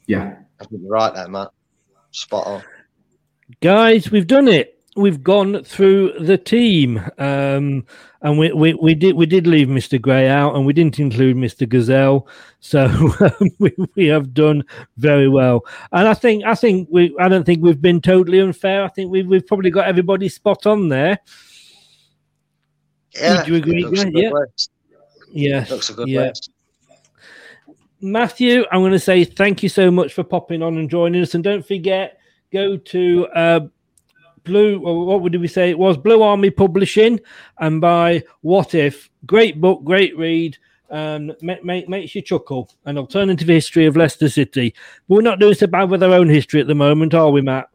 Yeah. 0.06 0.36
I 0.60 0.66
think 0.66 0.82
you're 0.82 0.92
right 0.92 1.14
there, 1.14 1.28
Matt. 1.28 1.50
Spot 2.12 2.46
on. 2.46 2.64
Guys, 3.62 4.12
we've 4.12 4.28
done 4.28 4.48
it. 4.48 4.74
We've 4.96 5.24
gone 5.24 5.64
through 5.64 6.14
the 6.20 6.40
team, 6.40 6.98
um, 7.20 7.86
and 8.22 8.40
we, 8.40 8.52
we, 8.52 8.74
we 8.74 8.96
did 8.96 9.16
we 9.16 9.28
did 9.28 9.46
leave 9.46 9.68
Mr. 9.68 10.02
Gray 10.02 10.28
out, 10.28 10.56
and 10.56 10.66
we 10.66 10.74
didn't 10.74 11.00
include 11.00 11.38
Mr. 11.38 11.68
Ghezzal. 11.68 12.26
So 12.62 12.86
um, 13.20 13.50
we, 13.60 13.72
we 13.96 14.08
have 14.08 14.34
done 14.34 14.64
very 14.98 15.30
well, 15.30 15.64
and 15.92 16.08
I 16.08 16.16
think 16.16 16.46
I 16.46 16.56
think 16.56 16.90
we 16.92 17.16
I 17.20 17.30
don't 17.30 17.44
think 17.44 17.62
we've 17.62 17.80
been 17.80 18.02
totally 18.02 18.40
unfair. 18.40 18.84
I 18.84 18.88
think 18.88 19.12
we've 19.12 19.28
we've 19.28 19.46
probably 19.46 19.70
got 19.70 19.88
everybody 19.88 20.30
spot 20.30 20.66
on 20.66 20.90
there. 20.90 21.20
Yeah, 23.20 23.38
Would 23.40 23.48
you 23.48 23.56
agree, 23.56 23.84
it 23.84 23.86
looks 23.86 24.02
a 24.02 24.12
Gray? 24.12 24.22
good 24.30 24.48
Yeah. 25.32 25.60
Yeah, 25.60 25.66
Looks 25.70 25.90
a 25.90 25.94
good 25.94 26.08
yeah. 26.08 26.22
list. 26.22 26.52
Matthew, 28.02 28.64
I'm 28.72 28.82
going 28.82 28.92
to 28.92 29.00
say 29.00 29.24
thank 29.24 29.64
you 29.64 29.70
so 29.70 29.90
much 29.90 30.14
for 30.14 30.24
popping 30.24 30.62
on 30.62 30.78
and 30.78 30.90
joining 30.90 31.22
us. 31.22 31.34
And 31.36 31.44
don't 31.44 31.66
forget, 31.66 32.20
go 32.54 32.78
to 32.78 33.28
uh, 33.28 33.60
Blue, 34.44 34.80
or 34.82 35.06
what 35.06 35.22
would 35.22 35.36
we 35.40 35.48
say? 35.48 35.70
It 35.72 35.80
was 35.80 35.98
Blue 35.98 36.22
Army 36.22 36.50
Publishing 36.52 37.20
and 37.60 37.82
buy 37.82 38.24
What 38.42 38.76
If. 38.76 39.10
Great 39.26 39.60
book, 39.60 39.84
great 39.84 40.16
read, 40.18 40.58
and 40.90 41.36
ma- 41.42 41.56
ma- 41.64 41.82
makes 41.88 42.14
you 42.14 42.22
chuckle. 42.22 42.70
An 42.86 42.98
alternative 42.98 43.48
history 43.48 43.88
of 43.88 43.98
Leicester 43.98 44.30
City. 44.30 44.74
But 45.08 45.16
we're 45.16 45.22
not 45.22 45.40
doing 45.40 45.56
so 45.56 45.68
bad 45.68 45.90
with 45.90 46.04
our 46.04 46.14
own 46.14 46.30
history 46.30 46.62
at 46.62 46.68
the 46.68 46.76
moment, 46.76 47.14
are 47.16 47.32
we, 47.32 47.42
Matt? 47.42 47.68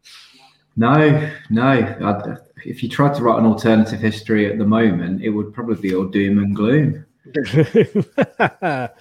No, 0.77 1.31
no. 1.51 1.63
I'd, 1.63 2.39
if 2.65 2.83
you 2.83 2.89
tried 2.89 3.15
to 3.15 3.23
write 3.23 3.39
an 3.39 3.47
alternative 3.47 4.01
history 4.01 4.51
at 4.51 4.59
the 4.59 4.65
moment, 4.65 5.23
it 5.23 5.31
would 5.31 5.53
probably 5.53 5.77
be 5.77 5.95
all 5.95 6.05
doom 6.05 6.39
and 6.39 6.55
gloom. 6.55 7.05
but 7.35 8.95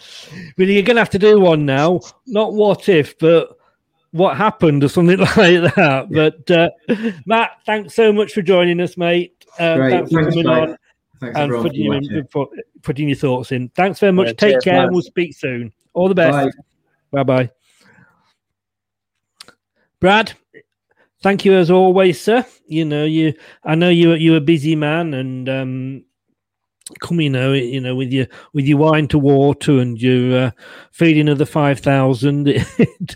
you're 0.58 0.84
going 0.84 0.96
to 0.96 1.02
have 1.02 1.10
to 1.10 1.20
do 1.20 1.40
one 1.40 1.66
now. 1.66 2.00
Not 2.28 2.54
what 2.54 2.88
if, 2.90 3.18
but 3.18 3.58
what 4.12 4.38
happened 4.38 4.84
or 4.84 4.90
something 4.90 5.18
like 5.38 5.38
that. 5.38 6.08
But 6.10 6.52
uh, 6.52 6.70
Matt, 7.26 7.52
thanks 7.66 7.96
so 7.96 8.14
much 8.14 8.34
for 8.34 8.42
joining 8.42 8.80
us, 8.80 8.98
mate. 8.98 9.46
Um, 9.60 9.78
Great. 9.78 9.92
thanks 9.92 10.12
for 10.12 10.24
coming 10.24 10.46
mate. 10.46 10.70
on 10.70 10.78
Thanks, 11.20 11.38
and 11.40 11.52
putting, 11.52 11.82
you 11.82 11.94
in, 11.94 12.28
watching. 12.34 12.64
putting 12.82 13.10
your 13.10 13.18
thoughts 13.18 13.52
in. 13.52 13.70
Thanks 13.70 14.00
very 14.00 14.12
much. 14.12 14.28
Yeah, 14.28 14.34
Take 14.34 14.52
cheers, 14.54 14.64
care, 14.64 14.74
mate. 14.74 14.84
and 14.86 14.92
we'll 14.92 15.02
speak 15.04 15.36
soon. 15.36 15.72
All 15.94 16.08
the 16.08 16.16
best. 16.16 16.58
Bye 17.12 17.24
bye. 17.24 17.52
Brad, 20.00 20.34
thank 21.22 21.45
you 21.45 21.53
as 21.53 21.72
always, 21.72 22.19
sir. 22.19 22.45
You 22.65 22.85
know 22.85 23.06
you. 23.06 23.34
I 23.64 23.76
know 23.76 23.89
you. 23.89 24.14
You're 24.14 24.38
a 24.38 24.41
busy 24.41 24.76
man, 24.76 25.14
and 25.14 25.49
um, 25.49 26.03
come, 26.99 27.22
you 27.22 27.30
know, 27.30 27.53
you 27.53 27.81
know, 27.81 27.95
with 27.95 28.11
your 28.11 28.27
with 28.53 28.65
your 28.65 28.77
wine 28.77 29.07
to 29.10 29.19
water 29.19 29.80
and 29.80 30.02
your 30.02 30.45
uh, 30.45 30.52
feeding 30.91 31.30
of 31.30 31.38
the 31.38 31.45
five 31.45 31.80
thousand, 31.80 32.48
it, 32.48 33.15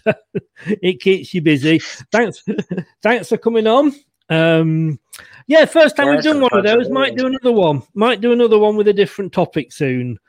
it 0.65 1.01
keeps 1.01 1.33
you 1.33 1.41
busy. 1.41 1.79
Thanks, 2.11 2.43
thanks 3.01 3.29
for 3.29 3.37
coming 3.37 3.67
on. 3.67 3.93
Um, 4.29 4.99
yeah, 5.47 5.65
first 5.65 5.95
time 5.95 6.07
Yeah, 6.07 6.15
we've 6.15 6.23
done 6.23 6.41
one 6.41 6.57
of 6.57 6.63
those. 6.63 6.89
Might 6.89 7.15
do 7.15 7.27
another 7.27 7.51
one. 7.51 7.83
Might 7.93 8.21
do 8.21 8.31
another 8.31 8.57
one 8.57 8.75
with 8.75 8.87
a 8.87 8.93
different 8.93 9.33
topic 9.33 9.71
soon. 9.71 10.19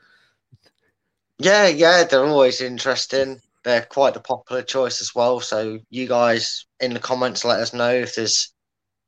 Yeah, 1.39 1.67
yeah, 1.67 2.03
they're 2.03 2.25
always 2.25 2.61
interesting. 2.61 3.41
They're 3.67 3.81
quite 3.81 4.15
a 4.15 4.21
popular 4.21 4.61
choice 4.61 5.01
as 5.01 5.13
well. 5.13 5.41
So 5.41 5.77
you 5.89 6.07
guys 6.07 6.65
in 6.79 6.93
the 6.93 7.01
comments 7.01 7.43
let 7.43 7.59
us 7.59 7.73
know 7.73 7.89
if 7.91 8.15
there's 8.15 8.53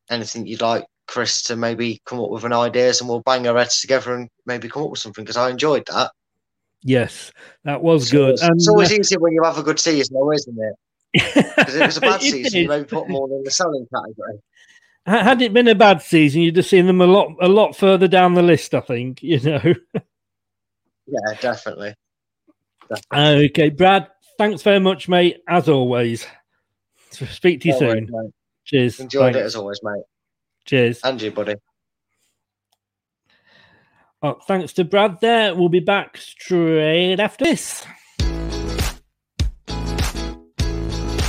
anything 0.10 0.46
you'd 0.48 0.60
like 0.60 0.84
Chris 1.08 1.44
to 1.44 1.56
maybe 1.56 2.02
come 2.06 2.20
up 2.20 2.30
with 2.30 2.44
an 2.44 2.52
ideas, 2.52 3.00
and 3.00 3.10
we'll 3.10 3.22
bang 3.22 3.48
our 3.48 3.58
heads 3.58 3.80
together 3.80 4.14
and 4.14 4.28
maybe 4.46 4.68
come 4.68 4.84
up 4.84 4.90
with 4.90 5.00
something 5.00 5.24
because 5.24 5.38
I 5.38 5.50
enjoyed 5.50 5.88
that. 5.88 6.12
Yes, 6.84 7.32
that 7.64 7.82
was 7.82 8.04
It's 8.04 8.12
good. 8.12 8.22
always- 8.26 8.42
And, 8.42 8.56
it's 8.58 8.68
always 8.68 8.92
uh, 8.92 8.96
easier 8.96 9.20
when 9.20 9.32
you 9.32 9.44
have 9.46 9.58
a 9.58 9.64
good 9.64 9.80
season, 9.80 10.14
though, 10.16 10.34
isn't 10.34 10.58
it? 10.60 10.76
Because 11.56 11.76
if 11.76 11.82
it 11.82 11.86
was 11.86 11.98
a 11.98 12.02
bad 12.02 12.22
season, 12.22 12.60
you 12.60 12.68
maybe 12.68 12.84
put 12.86 13.08
more 13.10 13.30
in 13.30 13.44
the 13.46 13.52
selling 13.52 13.88
category. 13.96 14.40
Had 15.06 15.42
it 15.42 15.54
been 15.54 15.70
a 15.70 15.74
bad 15.76 16.02
season, 16.02 16.42
you'd 16.42 16.58
have 16.58 16.66
seen 16.66 16.86
them 16.86 17.00
a 17.00 17.08
lot, 17.08 17.30
a 17.42 17.48
lot 17.48 17.78
further 17.78 18.10
down 18.10 18.34
the 18.34 18.42
list. 18.44 18.76
I 18.76 18.82
think 18.82 19.24
you 19.24 19.40
know. 19.40 19.74
Yeah, 21.08 21.34
definitely. 21.40 21.96
okay, 23.14 23.70
Brad. 23.70 24.08
Thanks 24.40 24.62
very 24.62 24.80
much, 24.80 25.10
mate. 25.10 25.42
As 25.50 25.68
always. 25.68 26.26
Speak 27.12 27.60
to 27.60 27.68
you 27.68 27.74
No 27.74 27.80
soon. 27.80 27.88
worries, 27.90 28.10
mate. 28.10 28.32
Cheers. 28.64 29.00
Enjoyed 29.02 29.36
it 29.36 29.44
as 29.44 29.58
always, 29.58 29.82
mate. 29.84 30.04
Cheers. 30.64 31.02
And 31.04 31.22
you, 31.22 31.30
buddy. 31.32 31.56
Oh, 34.22 34.38
thanks 34.48 34.72
to 34.74 34.86
Brad. 34.86 35.20
There, 35.20 35.54
we'll 35.54 35.68
be 35.68 35.82
back 35.82 36.16
straight 36.16 37.20
after 37.20 37.44
this. 37.44 37.86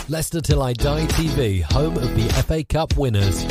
Leicester 0.09 0.41
Till 0.41 0.63
I 0.63 0.73
Die 0.75 1.07
TV, 1.07 1.63
home 1.63 1.97
of 1.97 2.15
the 2.15 2.29
FA 2.45 2.63
Cup 2.63 2.97
winners. 2.97 3.45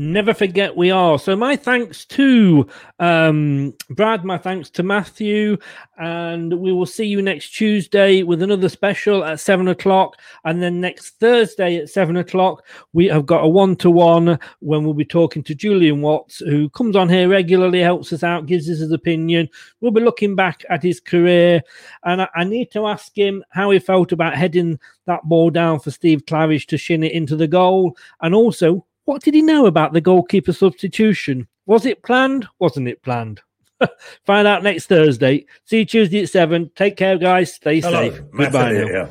Never 0.00 0.32
forget 0.32 0.76
we 0.76 0.92
are. 0.92 1.18
So 1.18 1.34
my 1.34 1.56
thanks 1.56 2.04
to 2.04 2.68
um, 3.00 3.74
Brad, 3.90 4.24
my 4.24 4.38
thanks 4.38 4.70
to 4.70 4.84
Matthew, 4.84 5.58
and 5.98 6.56
we 6.60 6.72
will 6.72 6.86
see 6.86 7.04
you 7.04 7.20
next 7.20 7.48
Tuesday 7.48 8.22
with 8.22 8.40
another 8.40 8.68
special 8.68 9.24
at 9.24 9.40
seven 9.40 9.66
o'clock, 9.66 10.16
and 10.44 10.62
then 10.62 10.80
next 10.80 11.18
Thursday 11.18 11.78
at 11.78 11.90
seven 11.90 12.16
o'clock 12.16 12.64
we 12.92 13.06
have 13.06 13.26
got 13.26 13.42
a 13.42 13.48
one-to-one 13.48 14.38
when 14.60 14.84
we'll 14.84 14.94
be 14.94 15.04
talking 15.04 15.42
to 15.42 15.52
Julian 15.52 16.00
Watts, 16.00 16.38
who 16.38 16.70
comes 16.70 16.94
on 16.94 17.08
here 17.08 17.28
regularly, 17.28 17.80
helps 17.80 18.12
us 18.12 18.22
out, 18.22 18.46
gives 18.46 18.70
us 18.70 18.78
his 18.78 18.92
opinion. 18.92 19.48
We'll 19.80 19.90
be 19.90 20.00
looking 20.00 20.36
back 20.36 20.64
at 20.70 20.80
his 20.80 21.00
career, 21.00 21.60
and 22.04 22.22
I, 22.22 22.28
I 22.36 22.44
need 22.44 22.70
to 22.70 22.86
ask 22.86 23.18
him 23.18 23.42
how 23.50 23.72
he 23.72 23.80
felt 23.80 24.12
about 24.12 24.36
heading 24.36 24.78
that 25.06 25.24
ball 25.24 25.50
down 25.50 25.80
for 25.80 25.90
Steve 25.90 26.24
Claridge 26.24 26.66
to 26.66 26.78
shin 26.78 27.02
it 27.02 27.10
into 27.10 27.34
the 27.34 27.48
goal, 27.48 27.96
and 28.20 28.32
also 28.32 28.84
what 29.08 29.22
did 29.22 29.32
he 29.32 29.40
know 29.40 29.64
about 29.64 29.94
the 29.94 30.02
goalkeeper 30.02 30.52
substitution? 30.52 31.48
Was 31.64 31.86
it 31.86 32.02
planned? 32.02 32.46
Wasn't 32.58 32.86
it 32.86 33.02
planned? 33.02 33.40
Find 34.26 34.46
out 34.46 34.62
next 34.62 34.84
Thursday. 34.84 35.46
See 35.64 35.78
you 35.78 35.84
Tuesday 35.86 36.22
at 36.24 36.28
7. 36.28 36.70
Take 36.76 36.98
care, 36.98 37.16
guys. 37.16 37.54
Stay 37.54 37.80
Hello, 37.80 38.10
safe. 38.10 38.20
Matt 38.34 38.52
Goodbye 38.52 38.72
now. 38.72 38.84
here. 38.84 39.10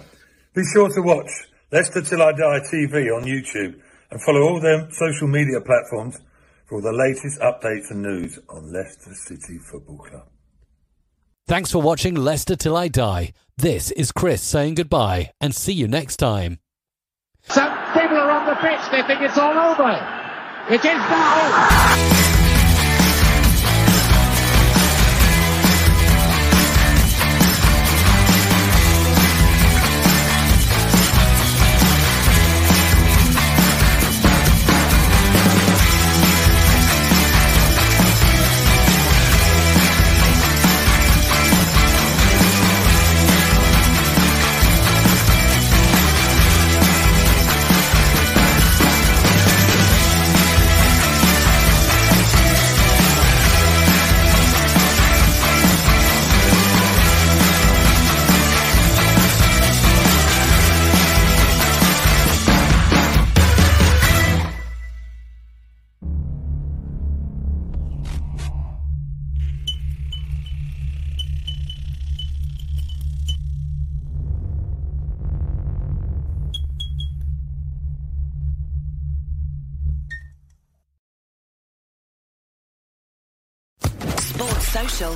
Be 0.54 0.62
sure 0.72 0.90
to 0.90 1.02
watch 1.02 1.32
Leicester 1.72 2.04
Till 2.04 2.22
I 2.22 2.32
Die 2.32 2.60
TV 2.72 3.08
on 3.12 3.24
YouTube 3.24 3.82
and 4.12 4.22
follow 4.22 4.42
all 4.44 4.62
their 4.62 4.88
social 4.92 5.28
media 5.28 5.60
platforms 5.62 6.20
for 6.68 6.76
all 6.76 6.82
the 6.84 6.94
latest 6.94 7.40
updates 7.42 7.90
and 7.90 8.04
news 8.04 8.38
on 8.50 8.72
Leicester 8.72 9.16
City 9.16 9.58
Football 9.58 9.98
Club. 9.98 10.28
Thanks 11.48 11.72
for 11.72 11.82
watching 11.82 12.14
Leicester 12.14 12.56
Till 12.56 12.78
I 12.78 12.88
Die. 12.88 13.34
This 13.58 13.90
is 13.90 14.12
Chris 14.12 14.44
saying 14.44 14.76
goodbye 14.76 15.32
and 15.42 15.56
see 15.56 15.74
you 15.74 15.88
next 15.88 16.18
time. 16.18 16.60
Some 17.50 17.72
people 17.94 18.18
are 18.18 18.30
on 18.30 18.46
the 18.46 18.56
pitch, 18.56 18.80
they 18.92 19.04
think 19.04 19.22
it's 19.22 19.38
all 19.38 19.58
over. 19.58 19.92
It 20.70 20.84
is 20.84 20.84
now. 20.84 22.37